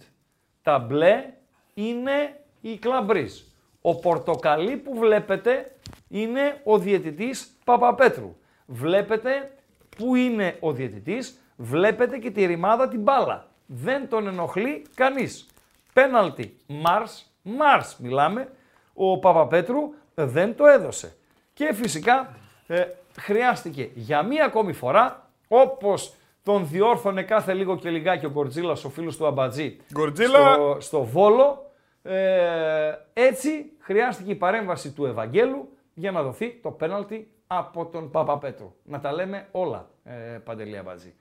Τα 0.62 0.80
μπλε 0.80 1.34
είναι 1.74 2.40
η 2.62 2.78
Κλαμπρίζ. 2.78 3.40
Ο 3.82 3.96
πορτοκαλί 3.96 4.78
που 4.78 4.98
βλέπετε 4.98 5.76
είναι 6.10 6.62
ο 6.64 6.78
διαιτητής 6.78 7.58
Παπαπέτρου. 7.64 8.36
Βλέπετε 8.66 9.52
που 9.98 10.16
είναι 10.16 10.58
ο 10.60 10.72
διαιτητής, 10.72 11.40
βλέπετε 11.56 12.18
και 12.18 12.32
τη 12.32 12.46
ρημάδα 12.46 12.88
την 12.88 13.02
μπάλα. 13.02 13.48
Δεν 13.66 14.10
τον 14.10 14.28
ενοχλεί 14.28 14.86
κανείς. 14.96 15.48
Πέναλτι, 15.94 16.58
Μάρς, 16.68 17.32
Μάρς 17.42 17.98
μιλάμε. 18.00 18.50
Ο 18.94 19.20
Παπαπέτρου 19.20 19.94
δεν 20.16 20.56
το 20.56 20.66
έδωσε. 20.66 21.16
Και 21.54 21.74
φυσικά 21.74 22.36
ε, 22.68 22.86
χρειάστηκε 23.20 23.90
για 23.94 24.24
μία 24.24 24.46
ακόμη 24.46 24.74
φορά, 24.74 25.30
όπως 25.48 26.14
τον 26.44 26.68
διόρθωνε 26.68 27.24
κάθε 27.24 27.54
λίγο 27.54 27.78
και 27.78 27.90
λιγάκι 27.90 28.26
ο 28.26 28.30
Γκορτζίλας, 28.30 28.84
ο 28.84 28.90
φίλος 28.90 29.18
του 29.18 29.26
Αμπατζή, 29.28 29.78
Γκορτζίλα! 29.94 30.54
στο, 30.54 30.78
στο 30.80 31.04
Βόλο, 31.04 31.72
ε, 32.02 32.94
έτσι 33.14 33.72
χρειάστηκε 33.80 34.32
η 34.32 34.36
παρέμβαση 34.36 34.92
του 34.92 35.06
Ευαγγέλου 35.06 35.70
για 35.94 36.12
να 36.12 36.24
δοθεί 36.24 36.60
το 36.62 36.72
πέναλτι 36.72 37.32
από 37.48 37.86
τον 37.86 38.12
Παπαπέτρου. 38.12 38.76
Να 38.84 39.00
τα 39.00 39.12
λέμε 39.12 39.48
όλα, 39.52 39.90
ε, 40.04 40.12
Παντελή 40.44 40.78
Αμπατζή. 40.78 41.14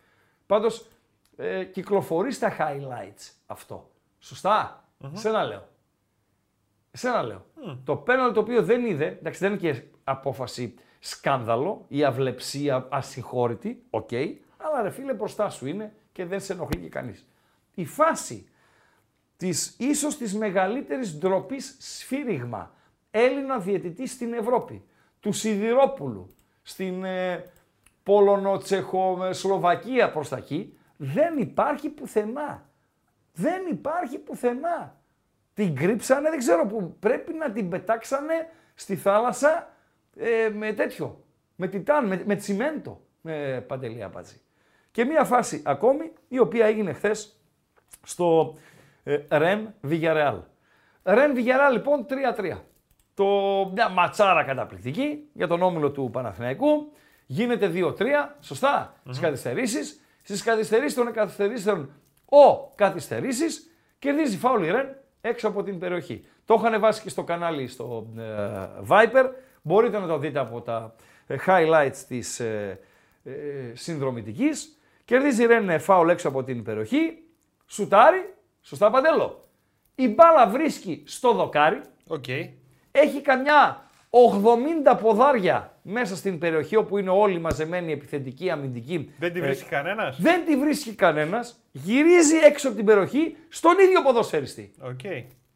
Πάντως, 0.47 0.87
ε, 1.37 1.65
κυκλοφορεί 1.65 2.33
στα 2.33 2.57
highlights 2.59 3.31
αυτό. 3.47 3.91
Σωστά; 4.19 4.85
Σένα 5.13 5.45
λέω. 5.45 5.69
Σένα 6.93 7.23
λέω. 7.23 7.45
Το 7.85 7.97
πέναλτι 7.97 8.35
το 8.35 8.41
οποίο 8.41 8.63
δεν 8.63 8.85
είδε, 8.85 9.07
εντάξει 9.07 9.41
δεν 9.41 9.53
είναι 9.53 9.61
και 9.61 9.83
απόφαση 10.05 10.75
σκάνδαλο 10.99 11.85
ή 11.89 12.05
αβλεψία 12.05 12.87
ασυγχώρητη, 12.91 13.83
οκ, 13.91 14.11
αλλά 14.65 14.83
ρε 14.83 14.91
φίλε 14.91 15.15
μπροστά 15.15 15.51
σου 15.51 15.67
είναι 15.67 15.93
και 16.13 16.25
δεν 16.25 16.41
σε 16.41 16.53
ενοχλεί 16.53 16.81
και 16.81 16.89
κανείς. 16.89 17.27
Η 17.75 17.85
φάση 17.85 18.47
της 19.37 19.77
ίσως 19.79 20.17
της 20.17 20.35
μεγαλύτερης 20.35 21.19
ντροπής 21.19 21.77
σφύριγμα 21.81 22.75
Έλληνα 23.11 23.59
διαιτητή 23.59 24.07
στην 24.07 24.33
Ευρώπη, 24.33 24.85
του 25.21 25.33
Σιδηρόπουλου, 25.33 26.35
στην 26.63 27.05
ε, 27.05 27.45
Πολωνο-Τσεχο-Σλοβακία 28.03 30.13
προς 30.13 30.29
τα 30.29 30.37
εκεί, 30.37 30.79
δεν 30.97 31.39
υπάρχει 31.39 31.89
πουθενά. 31.89 32.71
Δεν 33.33 33.67
υπάρχει 33.71 34.19
πουθενά. 34.19 34.97
Την 35.55 35.77
κρύψανε, 35.77 36.31
δεν 36.31 36.39
ξέρω 36.39 36.67
που. 36.67 36.97
Πρέπει 37.01 37.33
να 37.33 37.53
την 37.53 37.69
πετάξανε 37.69 38.49
στη 38.75 38.97
θάλασσα 38.97 39.77
ε, 40.17 40.51
με 40.55 40.73
τέτοιο. 40.73 41.25
Με 41.57 41.69
τιτάν, 41.69 42.07
με, 42.07 42.23
με 42.27 42.37
τσιμέντο. 42.37 43.01
Με 43.21 43.65
παντελή 43.67 44.03
απάτζη. 44.03 44.42
Και 44.93 45.05
μία 45.05 45.25
φάση 45.25 45.63
ακόμη, 45.65 46.13
η 46.29 46.39
οποία 46.39 46.67
έγινε 46.67 46.93
χθες 46.93 47.41
στο 48.03 48.57
ε, 49.03 49.19
Ρεν 49.31 49.75
Βιγιαρεάλ. 49.81 50.39
Ρεν 51.03 51.35
Βιγιαρεάλ 51.35 51.73
λοιπόν 51.73 52.07
3-3. 52.37 52.59
Το, 53.15 53.25
μια 53.73 53.89
ματσάρα 53.89 54.45
καταπληκτική 54.45 55.29
για 55.33 55.47
τον 55.47 55.63
όμιλο 55.63 55.91
του 55.91 56.11
Παναθηναϊκού. 56.13 56.93
Γίνεται 57.27 57.73
2-3, 57.75 58.05
σωστά, 58.41 58.95
στις 59.05 59.19
καθυστερήσεις. 59.19 60.01
Στις 60.23 60.43
καθυστερήσεις 60.43 60.95
των 60.95 61.13
καθυστερήσεων 61.13 61.91
ο 62.25 62.69
καθυστερήσεις 62.75 63.71
κερδίζει 63.99 64.37
φάουλ 64.37 64.65
η 64.65 64.71
Ρεν 64.71 64.97
έξω 65.21 65.49
από 65.49 65.63
την 65.63 65.79
περιοχή. 65.79 66.25
Το 66.45 66.55
είχαν 66.59 66.81
βάσει 66.81 67.03
και 67.03 67.09
στο 67.09 67.25
κανάλι 67.25 67.67
στο 67.67 68.07
ε, 68.19 68.23
Viper. 68.89 69.31
Μπορείτε 69.63 69.99
να 69.99 70.07
το 70.07 70.19
δείτε 70.19 70.39
από 70.39 70.61
τα 70.61 70.95
ε, 71.27 71.37
highlights 71.47 71.97
της 72.09 72.41
ε, 72.41 72.79
ε, 73.25 73.31
συνδρομητικής. 73.73 74.77
Κερδίζει 75.05 75.43
η 75.43 75.47
Ρεν 75.47 75.69
ε, 75.69 75.79
φάουλ 75.79 76.09
έξω 76.09 76.29
από 76.29 76.45
την 76.45 76.63
περιοχή. 76.63 77.19
Σουτάρει, 77.67 78.35
σωστά 78.61 78.91
παντέλο. 78.91 79.41
Η 79.95 80.09
μπάλα 80.09 80.47
βρίσκει 80.47 81.03
στο 81.07 81.33
δοκάρι. 81.33 81.81
Okay. 82.09 82.49
Έχει 82.91 83.21
καμιά 83.21 83.91
80 84.91 84.99
ποδάρια 85.01 85.77
μέσα 85.83 86.17
στην 86.17 86.39
περιοχή 86.39 86.77
όπου 86.77 86.99
είναι 86.99 87.11
όλοι 87.11 87.39
μαζεμένοι 87.41 87.93
επιθετικοί, 87.93 88.51
αμυντικοί. 88.51 89.15
Δεν 89.19 89.33
τη 89.33 89.39
Ε, 89.39 89.43
βρίσκει 89.43 89.69
κανένας; 89.69 90.21
δεν 90.21 90.45
τη 90.45 90.57
βρίσκει 90.57 90.95
κανένας. 90.95 91.59
Γυρίζει 91.73 92.37
έξω 92.37 92.69
από 92.69 92.77
την 92.77 92.87
περιοχή 92.87 93.37
στον 93.49 93.79
ίδιο 93.79 94.03
ποδοσφαιριστή. 94.03 94.73
Οκ. 94.81 95.01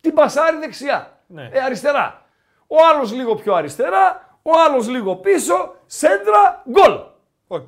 Την 0.00 0.14
πασάρει 0.14 0.56
δεξιά. 0.58 1.20
Ναι. 1.26 1.48
Ε, 1.52 1.60
αριστερά. 1.60 2.26
Ο 2.66 2.76
άλλος 2.94 3.12
λίγο 3.12 3.34
πιο 3.34 3.54
αριστερά. 3.54 4.38
Ο 4.42 4.50
άλλος 4.66 4.88
λίγο 4.88 5.16
πίσω. 5.16 5.74
Σέντρα. 5.86 6.62
Γκολ. 6.70 6.98
Οκ. 7.46 7.66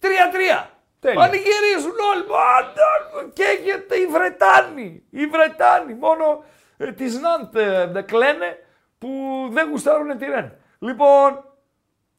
3-3. 0.00 0.68
Τέλεια. 1.00 1.18
Πανηγυρίζουν 1.18 1.96
όλοι. 2.12 2.24
Μάντα, 2.28 3.32
Καίγεται 3.32 3.96
οι 3.96 4.06
Βρετάνοι. 4.06 5.02
Οι 5.10 5.26
Βρετάνοι. 5.26 5.94
Μόνο 5.94 6.44
ε, 6.76 6.92
τη 6.92 7.04
Ναντ 7.04 7.56
ε, 7.56 8.02
κλαίνε 8.02 8.58
που 8.98 9.08
δεν 9.50 9.70
γουστάρουν 9.70 10.18
τη 10.18 10.24
Ρεν. 10.24 10.52
Λοιπόν, 10.78 11.44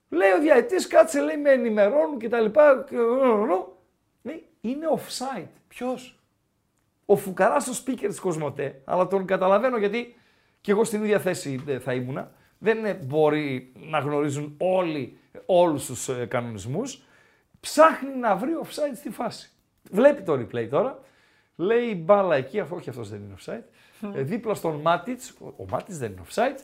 λέει 0.09 0.31
ο 0.31 0.39
διαετής, 0.39 0.87
κάτσε 0.87 1.21
λέει 1.21 1.37
με 1.37 1.49
ενημερώνουν 1.49 2.19
και 2.19 2.29
τα 2.29 2.39
λοιπά. 2.39 2.85
και, 2.89 2.95
ε, 2.95 2.99
ε, 2.99 3.65
Λέει, 4.21 4.47
είναι 4.61 4.85
offside. 4.95 5.47
Ποιο. 5.67 5.97
Ο 7.05 7.15
Φουκαρά 7.15 7.59
στο 7.59 7.83
speaker 7.85 8.07
τη 8.13 8.19
Κοσμοτέ, 8.19 8.81
αλλά 8.85 9.07
τον 9.07 9.25
καταλαβαίνω 9.25 9.77
γιατί 9.77 10.15
και 10.61 10.71
εγώ 10.71 10.83
στην 10.83 11.03
ίδια 11.03 11.19
θέση 11.19 11.63
ε, 11.67 11.79
θα 11.79 11.93
ήμουνα. 11.93 12.31
Δεν 12.57 12.85
ε, 12.85 12.93
μπορεί 12.93 13.71
να 13.75 13.99
γνωρίζουν 13.99 14.55
όλοι 14.57 15.17
όλους 15.45 15.85
τους 15.85 16.09
ε, 16.09 16.25
κανονισμούς. 16.25 17.03
Ψάχνει 17.59 18.15
να 18.15 18.35
βρει 18.35 18.51
offside 18.63 18.95
στη 18.95 19.09
φάση. 19.09 19.49
Βλέπει 19.91 20.21
το 20.21 20.33
replay 20.33 20.67
τώρα. 20.69 20.99
Λέει 21.55 21.83
η 21.85 22.01
μπάλα 22.05 22.35
εκεί, 22.35 22.59
αφού 22.59 22.75
όχι 22.75 22.89
αυτός 22.89 23.09
δεν 23.09 23.19
είναι 23.19 23.35
offside. 23.45 23.63
Ε, 24.15 24.21
δίπλα 24.21 24.53
στον 24.53 24.75
Μάτιτς, 24.81 25.29
ο, 25.39 25.45
ο 25.57 25.65
Μάτιτς 25.69 25.97
δεν 25.97 26.11
είναι 26.11 26.21
offside. 26.29 26.59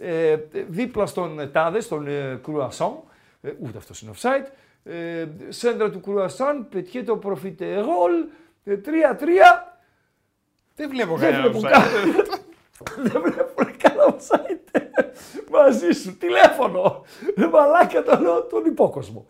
Ε, 0.00 0.30
ε, 0.32 0.38
δίπλα 0.68 1.06
στον 1.06 1.38
ε, 1.40 1.46
Τάδες, 1.46 1.84
στον 1.84 2.06
ε, 2.06 2.40
Κρουασόν, 2.42 3.02
ε, 3.42 3.52
ούτε 3.58 3.78
αυτός 3.78 4.02
είναι 4.02 4.12
offside. 4.20 4.46
Ε, 4.84 5.26
σέντρα 5.48 5.90
του 5.90 6.00
Κρουασάν, 6.00 6.68
πετιέται 6.68 7.10
ο 7.10 7.18
προφιτερόλ, 7.18 8.12
ε, 8.64 8.76
3-3. 8.84 8.88
Δεν 10.76 10.88
βλέπω 10.88 11.16
Δεν 11.16 11.30
κανένα 11.30 11.50
βλέπω 11.50 11.66
offside. 11.66 11.70
κα- 11.70 13.02
Δεν 13.02 13.22
βλέπω 13.22 13.62
κανένα 13.78 14.16
offside. 14.16 14.82
Μαζί 15.50 15.90
σου, 15.90 16.16
τηλέφωνο. 16.16 17.04
Ρε 17.36 17.46
μαλάκα 17.48 18.02
το 18.02 18.18
λέω 18.20 18.42
τον 18.42 18.64
υπόκοσμο. 18.64 19.26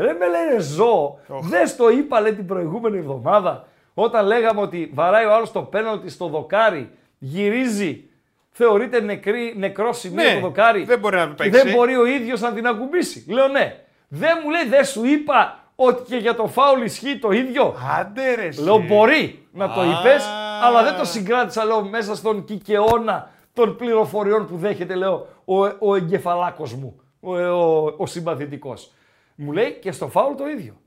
Ρε, 0.00 0.12
με 0.12 0.12
λέ- 0.12 0.18
Ρε 0.18 0.18
με 0.18 0.48
λένε 0.48 0.60
ζώο. 0.60 1.18
Δεν 1.40 1.66
στο 1.66 1.90
είπα 1.90 2.20
λέει 2.20 2.32
την 2.34 2.46
προηγούμενη 2.46 2.98
εβδομάδα 2.98 3.64
όταν 3.94 4.26
λέγαμε 4.26 4.60
ότι 4.60 4.90
βαράει 4.94 5.24
ο 5.24 5.34
άλλος 5.34 5.52
το 5.52 5.62
πέναλτι 5.62 6.10
στο 6.10 6.26
δοκάρι, 6.28 6.90
γυρίζει, 7.18 8.04
θεωρείται 8.50 9.00
νεκρή, 9.00 9.54
νεκρό 9.56 9.92
σημείο 9.92 10.24
Ναι, 10.24 10.34
το 10.34 10.40
δοκάρι. 10.40 10.84
δεν 10.84 10.98
μπορεί 10.98 11.16
να 11.16 11.28
το 11.28 11.42
και 11.44 11.50
παίξει. 11.50 11.62
Δεν 11.66 11.74
μπορεί 11.76 11.96
ο 11.96 12.06
ίδιος 12.06 12.40
να 12.40 12.52
την 12.52 12.66
ακουμπήσει. 12.66 13.24
Λέω 13.28 13.48
ναι. 13.48 13.76
Δεν 14.08 14.38
μου 14.44 14.50
λέει, 14.50 14.64
δεν 14.68 14.84
σου 14.84 15.04
είπα 15.04 15.58
ότι 15.76 16.02
και 16.02 16.16
για 16.16 16.34
το 16.34 16.46
φάουλ 16.46 16.82
ισχύει 16.82 17.18
το 17.18 17.30
ίδιο. 17.30 17.74
Άντε 18.00 18.34
ρε. 18.34 18.44
εσύ. 18.46 18.62
Λέω 18.62 18.78
μπορεί 18.78 19.46
να 19.52 19.72
το 19.72 19.80
Α. 19.80 19.84
είπες, 19.84 20.24
αλλά 20.62 20.82
δεν 20.82 20.96
το 20.98 21.04
συγκράτησα 21.04 21.64
λέω 21.64 21.84
μέσα 21.84 22.14
στον 22.16 22.44
κικαιώνα 22.44 23.30
των 23.52 23.76
πληροφοριών 23.76 24.46
που 24.46 24.56
δέχεται 24.56 24.94
λέω 24.94 25.26
ο, 25.44 25.64
ο 25.78 25.94
εγκεφαλάκος 25.96 26.74
μου, 26.74 27.00
ο, 27.20 27.36
ο, 27.38 27.94
ο 27.96 28.06
συμπαθητικός. 28.06 28.92
Μου 29.42 29.52
λέει 29.52 29.72
και 29.72 29.92
στο 29.92 30.08
φάουλ 30.08 30.34
το 30.34 30.48
ίδιο. 30.48 30.80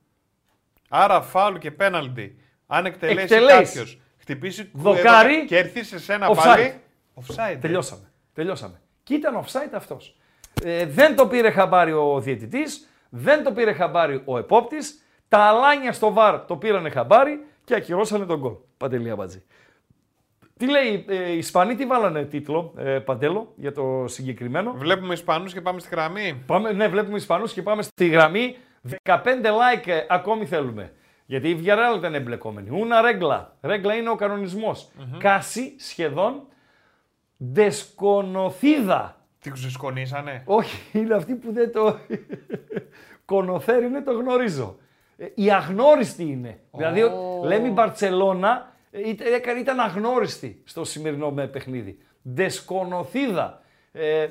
Άρα 0.89 1.21
φάουλ 1.21 1.55
και 1.57 1.71
πέναλτι. 1.71 2.38
Αν 2.67 2.85
εκτελέσει 2.85 3.19
Εκτελέσεις. 3.21 3.73
κάποιος, 3.75 4.01
χτυπήσει 4.17 4.69
Δοκάρι, 4.73 5.45
και 5.45 5.57
έρθει 5.57 5.84
σε 5.84 5.99
σένα 5.99 6.30
offside. 6.30 6.35
πάλι. 6.43 6.81
Offside. 7.15 7.57
Τελειώσαμε. 7.61 8.11
Τελειώσαμε. 8.34 8.81
Και 9.03 9.13
ήταν 9.13 9.43
offside 9.43 9.71
αυτός. 9.73 10.17
Ε, 10.63 10.85
δεν 10.85 11.15
το 11.15 11.27
πήρε 11.27 11.49
χαμπάρι 11.51 11.91
ο 11.91 12.19
διαιτητής, 12.19 12.88
δεν 13.09 13.43
το 13.43 13.51
πήρε 13.51 13.73
χαμπάρι 13.73 14.21
ο 14.25 14.38
επόπτης, 14.38 15.03
τα 15.27 15.38
αλάνια 15.39 15.93
στο 15.93 16.13
βαρ 16.13 16.45
το 16.45 16.55
πήρανε 16.57 16.89
χαμπάρι 16.89 17.45
και 17.63 17.75
ακυρώσανε 17.75 18.25
τον 18.25 18.39
γκολ. 18.39 18.53
Παντελή 18.77 19.09
Αμπατζή. 19.09 19.43
Τι 20.64 20.69
λέει, 20.69 21.06
ε, 21.07 21.31
οι 21.31 21.38
Ισπανοί 21.38 21.76
τι 21.76 21.85
βάλανε 21.85 22.23
τίτλο, 22.23 22.73
ε, 22.77 22.99
Παντέλο, 22.99 23.53
για 23.56 23.72
το 23.72 24.03
συγκεκριμένο; 24.07 24.73
Βλέπουμε 24.73 25.14
Ισπανούς 25.14 25.53
και 25.53 25.61
πάμε 25.61 25.80
στη 25.80 25.90
γραμμή. 25.91 26.44
Πάμε, 26.45 26.72
ναι, 26.72 26.88
βλέπουμε 26.88 27.18
Ισπανούς 27.18 27.53
και 27.53 27.61
πάμε 27.61 27.81
στη 27.81 28.07
γραμμή. 28.07 28.56
15 29.03 29.15
like 29.23 29.88
ε, 29.88 30.06
ακόμη 30.10 30.45
θέλουμε. 30.45 30.91
Γιατί 31.26 31.49
η 31.49 31.60
Villarreal 31.64 31.98
ήταν 31.98 32.15
εμπλεκόμενη. 32.15 32.69
Una 32.72 33.01
regla. 33.01 33.57
Regla 33.61 33.95
είναι 33.95 34.10
ο 34.10 34.15
κανονισμος 34.15 34.90
Casi 35.18 35.76
σχεδόν. 35.77 36.48
Desconocida. 37.38 39.18
Τι 39.40 39.52
ξεσκονίσανε. 39.52 40.41
Όχι, 40.45 40.98
είναι 40.99 41.15
αυτή 41.15 41.34
που 41.34 41.53
δεν 41.53 41.72
το... 41.72 41.98
Conocer 43.26 43.84
είναι, 43.84 44.02
το 44.02 44.11
γνωρίζω. 44.11 44.77
Ε, 45.18 45.26
Η 45.35 45.52
αγνώριστη 45.52 46.23
είναι. 46.23 46.60
Δηλαδή, 46.72 47.02
λέμε 47.44 47.68
η 47.68 47.72
Μπαρτσελώνα 47.73 48.52
ε, 48.56 48.72
ήταν, 49.06 49.34
έκανε- 49.34 49.60
ήταν 49.60 49.80
αγνώριστη 49.80 50.61
στο 50.65 50.84
σημερινό 50.84 51.32
με 51.32 51.48
παιχνίδι. 51.48 51.98
Δεσκονοθίδα. 52.22 53.61
Ε, 53.91 54.28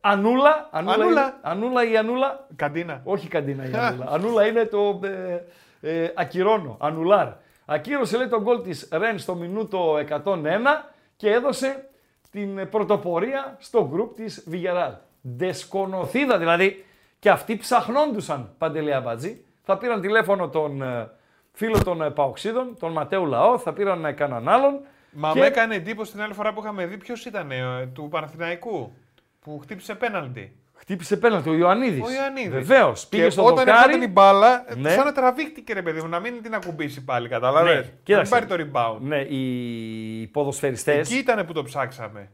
Ανούλα. 0.00 0.68
Ανούλα, 0.70 0.94
Ανούλα. 0.94 1.10
είναι- 1.22 1.34
Ανούλα 1.42 1.90
ή 1.90 1.96
Ανούλα; 1.96 2.46
Καντίνα. 2.56 3.00
Όχι 3.04 3.28
καντίνα 3.28 3.64
η 3.68 3.70
Ανούλα. 3.76 4.06
Ανούλα 4.08 4.46
είναι 4.46 4.64
το 4.64 5.00
ε, 5.02 6.02
ε, 6.02 6.12
ακυρώνω. 6.14 6.76
Ανουλάρ. 6.80 7.28
Ακύρωσε 7.64 8.16
λέει 8.16 8.28
τον 8.28 8.42
γκολ 8.42 8.62
της 8.62 8.88
Ρεν 8.92 9.18
στο 9.18 9.34
μινούτο 9.34 9.96
101 10.24 10.84
και 11.16 11.30
έδωσε 11.30 11.88
την 12.30 12.68
πρωτοπορία 12.70 13.56
στο 13.60 13.88
γκρουπ 13.92 14.14
της 14.16 14.44
Βιγεράλ. 14.46 14.92
Δεσκονοθίδα 15.20 16.38
δηλαδή 16.38 16.84
και 17.18 17.30
αυτοί 17.30 17.56
ψαχνόντουσαν 17.56 18.54
Παντελή 18.58 18.94
Αμπατζή. 18.94 19.44
Θα 19.62 19.78
πήραν 19.78 20.00
τηλέφωνο 20.00 20.48
τον 20.48 20.82
ε, 20.82 21.10
φίλο 21.52 21.82
των 21.84 22.02
ε, 22.02 22.10
Παοξίδων, 22.10 22.76
τον 22.78 22.92
Ματέου 22.92 23.26
Λαό, 23.26 23.58
θα 23.58 23.72
πήραν 23.72 24.04
ε, 24.04 24.12
κανέναν 24.12 24.48
άλλον. 24.48 24.80
Μα 25.10 25.32
και- 25.32 25.38
με 25.38 25.46
έκανε 25.46 25.74
εντύπωση 25.74 26.12
την 26.12 26.22
άλλη 26.22 26.32
φορά 26.34 26.52
που 26.52 26.60
είχαμε 26.60 26.86
δει 26.86 26.96
ποιος 26.96 27.24
ήταν 27.24 27.50
ε, 27.50 27.86
του 27.94 28.08
Παναθηναϊκού. 28.10 28.92
Που 29.40 29.58
χτύπησε 29.62 29.94
πέναλτι. 29.94 30.54
Χτύπησε 30.74 31.16
πέναλτι 31.16 31.48
ο 31.50 31.52
Ιωαννίδης. 31.54 32.02
Ο 32.06 32.10
Ιωαννίδης. 32.12 32.50
Βεβαίως. 32.50 33.06
Πήγε 33.06 33.24
Και 33.24 33.30
στο 33.30 33.42
όταν 33.44 33.56
δοκάρι. 33.56 33.76
έρχονταν 33.78 34.00
την 34.00 34.10
μπάλα, 34.12 34.64
Ναι. 34.76 34.90
σαν 34.90 35.04
να 35.04 35.12
τραβήχτηκε 35.12 35.72
ρε 35.72 35.82
παιδί 35.82 36.00
μου, 36.00 36.08
να 36.08 36.20
μην 36.20 36.42
την 36.42 36.54
ακουμπήσει 36.54 37.04
πάλι, 37.04 37.28
κατάλαβες; 37.28 37.68
Ναι, 37.72 37.74
να 37.80 37.80
μην 37.84 37.90
κοίταξε. 38.02 38.30
πάρει 38.32 38.46
το 38.46 38.54
rebound. 38.58 38.96
Ναι, 39.00 39.18
οι 39.20 40.26
ποδοσφαιριστέ. 40.26 40.92
Εκεί 40.98 41.14
ήταν 41.16 41.46
που 41.46 41.52
το 41.52 41.62
ψάξαμε. 41.62 42.30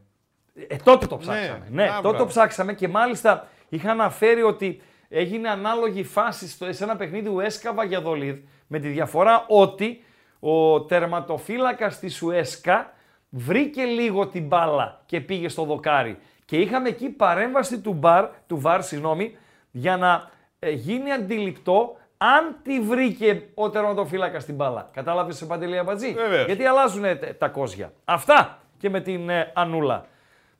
Ε, 0.67 0.75
τότε 0.83 1.05
το 1.07 1.17
ψάξαμε. 1.17 1.67
Ναι, 1.71 1.83
Ναι, 1.83 1.89
α, 1.89 1.93
τότε 1.95 2.01
το 2.01 2.09
μπράβο. 2.09 2.25
ψάξαμε 2.25 2.73
και 2.73 2.87
μάλιστα 2.87 3.47
είχα 3.69 3.91
αναφέρει 3.91 4.41
ότι 4.41 4.81
έγινε 5.09 5.49
ανάλογη 5.49 6.03
φάση 6.03 6.47
στο, 6.49 6.73
σε 6.73 6.83
ένα 6.83 6.95
παιχνίδι 6.95 7.29
Ουέσκα 7.29 7.73
Βαγιαδολίδ 7.73 8.37
με 8.67 8.79
τη 8.79 8.87
διαφορά 8.87 9.45
ότι 9.47 10.03
ο 10.39 10.81
τερματοφύλακας 10.81 11.99
της 11.99 12.21
Ουέσκα 12.21 12.93
βρήκε 13.29 13.83
λίγο 13.83 14.27
την 14.27 14.47
μπάλα 14.47 15.01
και 15.05 15.21
πήγε 15.21 15.49
στο 15.49 15.63
δοκάρι. 15.63 16.17
Και 16.45 16.57
είχαμε 16.57 16.89
εκεί 16.89 17.09
παρέμβαση 17.09 17.79
του, 17.79 17.93
μπαρ, 17.93 18.29
του 18.47 18.59
ΒΑΡ 18.59 18.81
συγγνώμη, 18.81 19.37
για 19.71 19.97
να 19.97 20.29
ε, 20.59 20.69
γίνει 20.69 21.11
αντιληπτό 21.11 21.97
αν 22.17 22.55
τη 22.63 22.79
βρήκε 22.79 23.43
ο 23.53 23.69
τερματοφύλακας 23.69 24.45
την 24.45 24.55
μπάλα. 24.55 24.89
Κατάλαβες 24.93 25.37
σε 25.37 25.45
Παντελή 25.45 25.77
Αμπατζή. 25.77 26.13
Βεβαίως. 26.13 26.45
Γιατί 26.45 26.65
αλλάζουν 26.65 27.03
ε, 27.03 27.15
τα 27.15 27.47
κόζια. 27.47 27.93
Αυτά 28.05 28.59
και 28.77 28.89
με 28.89 28.99
την 29.01 29.29
ε, 29.29 29.51
Ανούλα. 29.55 30.05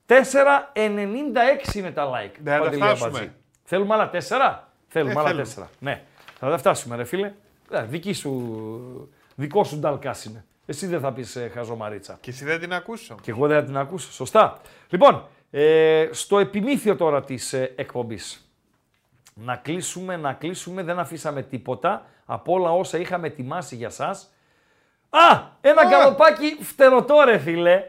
4,96 0.07 1.75
είναι 1.75 1.91
τα 1.91 2.09
like. 2.09 2.35
Δεν 2.39 2.53
θα 2.53 2.59
τα 2.59 2.63
Παντελή 2.63 2.81
φτάσουμε. 2.81 3.07
Αμπατζή. 3.07 3.31
Θέλουμε 3.63 3.93
άλλα 3.93 4.09
4. 4.13 4.15
Θέλουμε 4.87 5.13
Ε, 5.13 5.19
άλλα 5.19 5.27
θέλουμε. 5.27 5.45
4. 5.57 5.63
Ναι. 5.79 6.01
Θα 6.39 6.49
τα 6.49 6.57
φτάσουμε 6.57 6.95
ρε 6.95 7.03
φίλε. 7.03 7.33
Ε, 7.71 7.83
δική 7.83 8.13
σου, 8.13 9.11
δικό 9.35 9.63
σου 9.63 9.77
νταλκάς 9.77 10.25
είναι. 10.25 10.45
Εσύ 10.65 10.87
δεν 10.87 10.99
θα 10.99 11.13
πεις 11.13 11.35
ε, 11.35 11.51
χαζομαρίτσα. 11.53 12.17
Και 12.21 12.29
εσύ 12.29 12.45
δεν 12.45 12.59
την 12.59 12.73
ακούσω. 12.73 13.15
Και 13.21 13.31
εγώ 13.31 13.47
δεν 13.47 13.59
θα 13.59 13.65
την 13.65 13.77
ακούσω. 13.77 14.11
Σωστά. 14.11 14.61
Λοιπόν, 14.89 15.27
ε, 15.51 16.07
στο 16.11 16.39
επιμήθειο 16.39 16.95
τώρα 16.95 17.23
της 17.23 17.53
ε, 17.53 17.73
εκπομπής. 17.75 18.51
Να 19.33 19.55
κλείσουμε, 19.55 20.17
να 20.17 20.33
κλείσουμε. 20.33 20.83
Δεν 20.83 20.99
αφήσαμε 20.99 21.41
τίποτα 21.41 22.05
από 22.25 22.53
όλα 22.53 22.71
όσα 22.71 22.97
είχαμε 22.97 23.27
ετοιμάσει 23.27 23.75
για 23.75 23.89
σας. 23.89 24.31
Α, 25.09 25.41
ένα 25.61 25.89
καλοπάκι 25.89 26.57
φτερωτό 26.61 27.21
ρε 27.25 27.37
φίλε. 27.37 27.83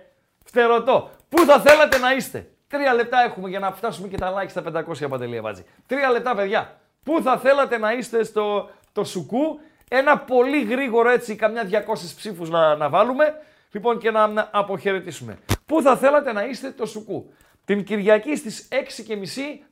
Φτερωτό. 0.45 1.11
Πού 1.29 1.45
θα 1.45 1.61
θέλατε 1.61 1.99
να 1.99 2.13
είστε; 2.13 2.51
Τρία 2.69 2.95
λεπτά 2.95 3.23
έχουμε 3.23 3.49
για 3.49 3.59
να 3.59 3.73
φτάσουμε 3.73 4.09
και 4.09 4.17
τα 4.17 4.35
like 4.37 4.49
στα 4.49 4.63
500 5.03 5.09
παντελεία 5.09 5.43
βάζι. 5.43 5.65
Τρία 5.87 6.11
λεπτά 6.11 6.35
παιδιά. 6.35 6.81
Πού 7.03 7.23
θα 7.23 7.39
θέλατε 7.39 7.79
να 7.79 7.93
είστε 7.93 8.25
στο 8.25 8.71
το 8.93 9.05
σουκού; 9.05 9.61
Ένα 9.89 10.19
πολύ 10.19 10.63
γρήγορο 10.63 11.11
έτσι, 11.11 11.37
καμιά 11.37 11.69
200 11.71 11.95
ψήφους 12.17 12.51
να, 12.51 12.77
να 12.77 12.89
βάλουμε. 12.89 13.35
Λοιπόν 13.71 13.99
και 13.99 14.11
να, 14.11 14.27
να 14.27 14.49
αποχαιρετήσουμε. 14.53 15.39
Πού 15.67 15.83
θα 15.83 15.97
θέλατε 15.97 16.33
να 16.33 16.45
είστε 16.45 16.71
το 16.71 16.87
σουκού. 16.87 17.33
Την 17.65 17.85
Κυριακή 17.85 18.37
στις 18.37 18.69
6.30 18.71 18.77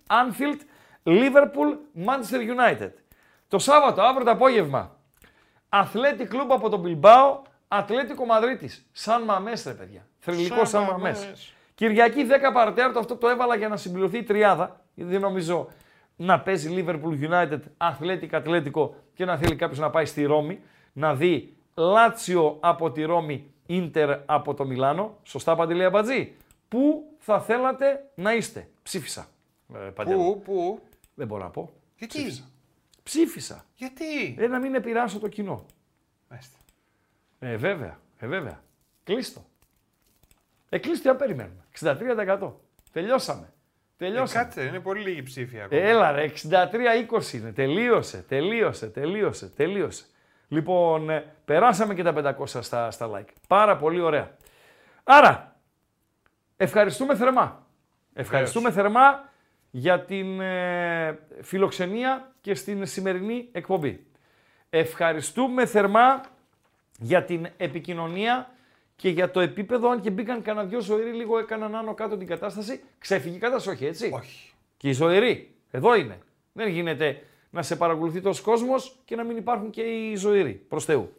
Anfield, 0.06 0.60
Liverpool, 1.04 1.76
Manchester 2.06 2.38
United. 2.38 2.90
Το 3.48 3.58
Σάββατο, 3.58 4.02
αύριο 4.02 4.24
το 4.24 4.30
απόγευμα, 4.30 4.96
Athletic 5.68 6.24
Club 6.24 6.52
από 6.52 6.68
τον 6.68 6.80
Μπιλμπάο, 6.80 7.42
Ατλέτικο 7.68 8.24
Μαδρίτης. 8.24 8.86
Σαν 8.92 9.22
Μαμές 9.22 9.64
ρε 9.64 9.72
παιδιά. 9.72 10.06
Θρηλυκό 10.18 10.54
Σαν 10.54 10.66
σαν 10.66 10.82
Μαμές. 10.82 11.18
Μαμές. 11.18 11.54
Κυριακή 11.74 12.26
10 12.28 12.52
παρατέταρτο, 12.52 12.98
αυτό 12.98 13.16
το 13.16 13.28
έβαλα 13.28 13.56
για 13.56 13.68
να 13.68 13.76
συμπληρωθεί 13.76 14.18
η 14.18 14.22
τριάδα. 14.22 14.80
Γιατί 14.94 15.12
δεν 15.12 15.20
νομίζω 15.20 15.68
να 16.16 16.40
παίζει 16.40 16.74
Liverpool 16.76 17.30
United, 17.30 17.60
Athletic 17.76 18.28
Ατλέτικο 18.32 18.94
και 19.14 19.24
να 19.24 19.36
θέλει 19.36 19.56
κάποιος 19.56 19.78
να 19.78 19.90
πάει 19.90 20.04
στη 20.04 20.24
Ρώμη, 20.24 20.60
να 20.92 21.14
δει 21.14 21.56
Λάτσιο 21.74 22.56
από 22.60 22.90
τη 22.90 23.02
Ρώμη, 23.02 23.50
Ίντερ 23.66 24.18
από 24.26 24.54
το 24.54 24.64
Μιλάνο. 24.64 25.18
Σωστά 25.22 25.56
Παντελή 25.56 25.84
Αμπατζή; 25.84 26.34
Πού 26.68 27.14
θα 27.18 27.40
θέλατε 27.40 28.10
να 28.14 28.34
είστε; 28.34 28.68
Ψήφισα. 28.82 29.28
Ε, 29.74 29.78
Παντελή. 29.78 30.16
Πού, 30.16 30.42
πού; 30.44 30.80
Δεν 31.14 31.26
μπορώ 31.26 31.42
να 31.42 31.50
πω. 31.50 31.70
Γιατί; 31.98 32.16
Ψήφισα. 32.16 32.50
Ψήφισα. 33.02 33.64
Γιατί; 33.74 34.36
Ε, 34.38 34.46
να 34.46 34.58
μην 34.58 34.74
επηρεάσω 34.74 35.18
το 35.18 35.28
κοινό. 35.28 35.64
Μάλιστα. 36.28 36.58
Ε, 37.38 37.56
βέβαια. 37.56 37.98
Ε, 38.18 38.26
βέβαια. 38.26 38.62
Κλείστο. 39.04 39.44
Ε, 40.68 40.78
κλείστο, 40.78 41.10
αν 41.10 41.16
περιμένουμε. 41.16 41.64
63%. 41.80 42.52
Τελειώσαμε. 42.92 43.52
Τελειώσαμε. 43.96 44.40
Ε, 44.40 44.44
κάτσε, 44.44 44.62
είναι 44.62 44.80
πολύ 44.80 45.00
λίγη 45.02 45.22
ψήφια 45.22 45.64
ακόμα. 45.64 45.80
Έλα 45.80 46.12
ρε, 46.12 46.26
63-20 46.26 47.32
είναι. 47.32 47.52
Τελείωσε, 47.52 48.24
τελείωσε, 48.28 48.86
τελείωσε, 48.86 49.46
τελείωσε. 49.56 50.04
Λοιπόν, 50.48 51.10
ε, 51.10 51.34
περάσαμε 51.44 51.94
και 51.94 52.02
τα 52.02 52.36
500 52.38 52.46
στα, 52.46 52.90
στα 52.90 53.10
like. 53.14 53.28
Πάρα 53.48 53.76
πολύ 53.76 54.00
ωραία. 54.00 54.36
Άρα, 55.04 55.56
ευχαριστούμε 56.56 57.16
θερμά. 57.16 57.66
Ευχαριστούμε 58.14 58.70
θερμά 58.70 59.32
για 59.70 60.00
την 60.00 60.40
ε, 60.40 61.18
φιλοξενία 61.42 62.32
και 62.40 62.54
στην 62.54 62.86
σημερινή 62.86 63.48
εκπομπή. 63.52 64.06
Ευχαριστούμε 64.70 65.66
θερμά 65.66 66.20
για 66.98 67.24
την 67.24 67.48
επικοινωνία 67.56 68.50
και 68.96 69.08
για 69.08 69.30
το 69.30 69.40
επίπεδο, 69.40 69.90
αν 69.90 70.00
και 70.00 70.10
μπήκαν 70.10 70.42
κανένα 70.42 70.66
δυο 70.66 70.80
ζωηροί, 70.80 71.12
λίγο 71.12 71.38
έκαναν 71.38 71.74
άνω 71.74 71.94
κάτω 71.94 72.16
την 72.16 72.26
κατάσταση. 72.26 72.82
Ξέφυγε 72.98 73.36
η 73.36 73.38
κατάσταση, 73.38 73.76
όχι 73.76 73.86
έτσι. 73.86 74.10
Όχι. 74.14 74.52
Και 74.76 74.88
οι 74.88 74.92
ζωηροί, 74.92 75.54
εδώ 75.70 75.94
είναι. 75.94 76.18
Δεν 76.52 76.68
γίνεται 76.68 77.22
να 77.50 77.62
σε 77.62 77.76
παρακολουθεί 77.76 78.20
τόσος 78.20 78.44
κόσμος 78.44 78.96
και 79.04 79.16
να 79.16 79.24
μην 79.24 79.36
υπάρχουν 79.36 79.70
και 79.70 79.82
οι 79.82 80.16
ζωηροί, 80.16 80.52
προς 80.52 80.84
Θεού. 80.84 81.16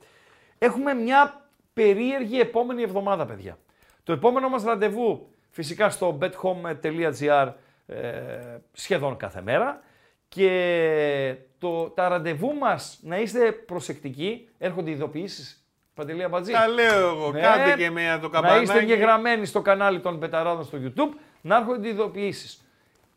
Έχουμε 0.58 0.94
μια 0.94 1.50
περίεργη 1.74 2.40
επόμενη 2.40 2.82
εβδομάδα, 2.82 3.26
παιδιά. 3.26 3.58
Το 4.04 4.14
επόμενο 4.14 4.50
μας 4.50 4.64
ραντεβού, 4.64 5.30
φυσικά 5.50 5.90
στο 5.90 6.18
bethome.gr 6.22 7.54
ε, 7.86 8.58
σχεδόν 8.72 9.18
κάθε 9.18 9.42
μέρα. 9.42 9.82
Και 10.30 11.36
το, 11.58 11.90
τα 11.90 12.08
ραντεβού 12.08 12.54
μας, 12.54 13.00
να 13.02 13.20
είστε 13.20 13.52
προσεκτικοί, 13.52 14.50
έρχονται 14.58 14.92
ειδοποιήσεις. 14.92 15.67
Παντελή 15.98 16.24
Αμπατζή. 16.24 16.52
Τα 16.52 16.68
λέω 16.68 17.08
εγώ. 17.10 17.32
Ναι, 17.32 17.42
Κάντε 17.42 17.74
και 17.78 17.90
με 17.90 18.18
το 18.22 18.28
Να 18.28 18.34
καμπανάκι. 18.34 18.64
είστε 18.64 18.80
εγγεγραμμένοι 18.80 19.46
στο 19.46 19.62
κανάλι 19.62 20.00
των 20.00 20.20
Πεταράδων 20.20 20.64
στο 20.64 20.78
YouTube, 20.82 21.18
να 21.42 21.56
έρχονται 21.58 21.88
ειδοποιήσεις. 21.88 22.62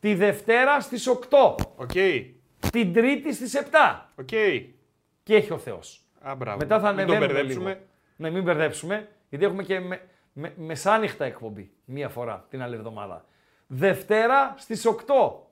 Τη 0.00 0.14
Δευτέρα 0.14 0.80
στις 0.80 1.06
8. 1.08 1.54
Οκ. 1.76 1.90
Την 2.72 2.92
Τρίτη 2.92 3.34
στις 3.34 3.54
7. 3.54 4.10
Οκ. 4.14 4.26
Και 5.22 5.34
έχει 5.34 5.52
ο 5.52 5.58
Θεός. 5.58 6.02
Α, 6.20 6.34
μπράβο. 6.34 6.58
Μετά 6.58 6.80
θα 6.80 6.92
Μην 6.92 7.06
τον 7.06 7.16
ανεβαίνουμε 7.16 7.26
μπερδέψουμε. 7.34 7.68
λίγο. 7.70 7.80
Ναι, 8.16 8.30
μην 8.30 8.42
μπερδέψουμε, 8.42 9.08
γιατί 9.28 9.44
έχουμε 9.44 9.62
και 9.62 9.80
με, 9.80 10.00
με, 10.32 10.52
μεσάνυχτα 10.56 11.24
εκπομπή 11.24 11.70
μία 11.84 12.08
φορά 12.08 12.46
την 12.50 12.62
άλλη 12.62 12.74
εβδομάδα. 12.74 13.24
Δευτέρα 13.66 14.54
στις 14.58 14.86
8. 14.86 14.94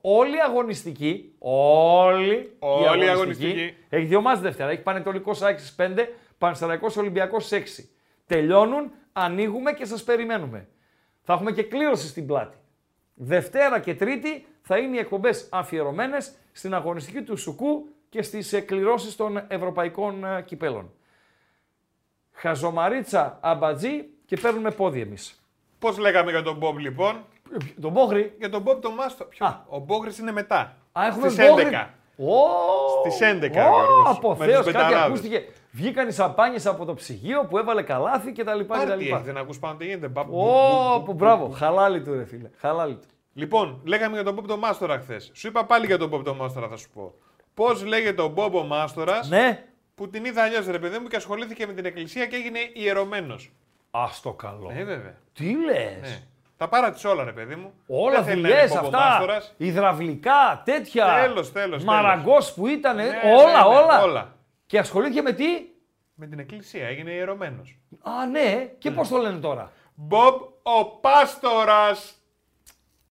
Όλοι 0.01 0.41
αγωνιστικοί. 0.41 1.33
Όλοι, 1.39 2.55
Όλοι 2.59 3.05
οι 3.05 3.09
αγωνιστικοί. 3.09 3.75
Έχει 3.89 4.05
δύο 4.05 4.21
ματς 4.21 4.39
Δευτέρα. 4.41 4.69
Έχει 4.69 4.81
Πανετολικός 4.81 5.41
Άκης 5.41 5.61
στις 5.67 5.75
5, 5.75 6.07
Πανσεραϊκός 6.39 6.97
Ολυμπιακός 6.97 7.45
στις 7.45 7.79
6. 7.79 7.89
Τελειώνουν, 8.27 8.91
ανοίγουμε 9.13 9.73
και 9.73 9.85
σας 9.85 10.03
περιμένουμε. 10.03 10.67
Θα 11.23 11.33
έχουμε 11.33 11.51
και 11.51 11.63
κλήρωση 11.63 12.07
στην 12.07 12.27
πλάτη. 12.27 12.57
Δευτέρα 13.13 13.79
και 13.79 13.95
Τρίτη 13.95 14.45
θα 14.61 14.77
είναι 14.77 14.95
οι 14.95 14.99
εκπομπές 14.99 15.47
αφιερωμένες 15.51 16.31
στην 16.51 16.73
αγωνιστική 16.73 17.21
του 17.21 17.37
Σουκού 17.37 17.87
και 18.09 18.21
στις 18.21 18.53
εκκληρώσεις 18.53 19.15
των 19.15 19.41
ευρωπαϊκών 19.47 20.23
ε, 20.25 20.41
κυπέλων. 20.41 20.91
Χαζομαρίτσα, 22.31 23.37
αμπατζή 23.41 24.05
και 24.25 24.37
παίρνουμε 24.37 24.71
πόδι 24.71 25.01
εμείς. 25.01 25.43
Πώς 25.79 25.97
λέγαμε 25.97 26.31
για 26.31 26.41
τον 26.43 26.57
Μπομπ 26.57 26.77
λοιπόν; 26.77 27.25
Τον 27.81 27.91
Μπόγρι. 27.91 28.33
Για 28.37 28.49
τον 28.49 28.61
Μπομπ 28.61 28.81
τον 28.81 28.93
Μάστο. 28.93 29.23
Ποιο; 29.25 29.65
Ο 29.67 29.79
Μπόγρι 29.79 30.11
είναι 30.19 30.31
μετά. 30.31 30.77
Α, 30.91 31.05
έχουμε 31.07 31.29
Στις 31.29 31.47
Μπόγρι. 31.47 31.65
11. 31.71 31.89
Ω, 32.17 32.33
Στις 32.99 33.19
11, 33.21 33.43
ω, 33.43 33.47
Γιώργος, 33.51 34.17
Από 34.17 34.35
με 34.35 34.45
Θεός, 34.45 34.63
τους 34.65 34.73
κάτι 34.73 34.85
μπεταράδες. 34.85 35.01
ακούστηκε. 35.07 35.45
Βγήκαν 35.71 36.07
οι 36.07 36.11
σαμπάνιες 36.11 36.65
από 36.65 36.85
το 36.85 36.93
ψυγείο 36.93 37.45
που 37.45 37.57
έβαλε 37.57 37.81
καλάθι 37.81 38.31
και 38.31 38.43
τα 38.43 38.53
λοιπά 38.55 38.73
και 38.75 38.81
τα 38.81 38.87
Πάρτι 38.87 39.03
λοιπά. 39.03 39.15
έχεις, 39.15 39.27
δεν 39.27 39.37
ακούς 39.37 39.59
πάνω 39.59 39.77
τι 39.77 39.85
γίνεται. 39.85 40.07
Μπα- 40.07 40.23
μπου- 40.23 40.33
Ω, 40.35 40.43
μπου- 40.43 40.97
που 40.97 41.01
μπου- 41.05 41.13
μπράβο. 41.13 41.45
μπου- 41.45 41.55
Χαλάλι 41.55 42.01
του 42.01 42.13
ρε 42.13 42.25
φίλε. 42.25 42.49
Χαλάλι 42.57 42.93
του. 42.95 43.07
Λοιπόν, 43.33 43.81
λέγαμε 43.85 44.13
για 44.15 44.23
τον 44.23 44.33
Μπομπ 44.33 44.45
τον 44.47 44.59
Μάστορα 44.59 44.99
χθες. 44.99 45.31
Σου 45.33 45.47
είπα 45.47 45.65
πάλι 45.65 45.85
για 45.85 45.97
τον 45.97 46.09
Μπομπ 46.09 46.23
τον 46.23 46.35
Μάστορα, 46.35 46.67
θα 46.67 46.75
σου 46.77 46.89
πω. 46.93 47.13
Πώς 47.53 47.85
λέγεται 47.85 48.21
ο 48.21 48.27
Μπομπ 48.27 48.55
ο 48.55 48.63
Μάστορας. 48.63 49.29
Ναι. 49.29 49.63
Που 49.95 50.09
την 50.09 50.25
είδα 50.25 50.43
αλλιώς, 50.43 50.67
ρε 50.67 50.79
παιδί 50.79 50.97
μου, 50.99 51.07
και 51.07 51.15
ασχολήθηκε 51.15 51.67
με 51.67 51.73
την 51.73 51.85
εκκλησία 51.85 52.25
και 52.25 52.35
έγινε 52.35 52.59
ιερωμένος. 52.73 53.51
Α 53.91 54.03
το 54.23 54.33
καλό. 54.33 54.71
Ε, 54.77 54.83
βέβαια. 54.83 55.15
Τι 55.33 55.55
λες; 55.65 55.99
Ναι. 56.01 56.19
Τα 56.57 56.67
πάρα 56.67 56.91
της 56.91 57.05
όλα, 57.05 57.23
ρε 57.23 57.31
παιδί 57.31 57.55
μου. 57.55 57.73
Όλα 57.87 58.15
Δεν 58.15 58.23
θέλει 58.23 58.41
να 58.41 58.47
δουλειέ 58.47 58.63
είναι 58.63 58.73
Μπομπ 58.73 58.83
ο 58.83 58.85
αυτά. 58.87 58.99
Μάστορας. 59.09 59.53
Υδραυλικά, 59.57 60.61
τέτοια. 60.65 61.05
Τέλος, 61.23 61.51
τέλος, 61.51 61.83
Μαραγκός 61.83 62.53
που 62.53 62.67
ήταν. 62.67 62.95
Ναι, 62.95 63.03
όλα, 63.03 63.11
ναι, 63.63 63.69
ναι, 63.69 63.75
όλα. 63.83 64.03
όλα. 64.03 64.33
Και 64.69 64.79
ασχολήθηκε 64.79 65.21
με 65.21 65.31
τι; 65.33 65.45
Με 66.15 66.27
την 66.27 66.39
εκκλησία, 66.39 66.87
έγινε 66.87 67.11
ιερωμένος. 67.11 67.79
Α, 68.01 68.25
ναι. 68.25 68.71
Και 68.77 68.91
πώς 68.91 69.07
το 69.07 69.17
λένε 69.17 69.39
τώρα; 69.39 69.71
Μπομπ 69.95 70.41
ο 70.63 70.85
Πάστορας. 70.85 72.18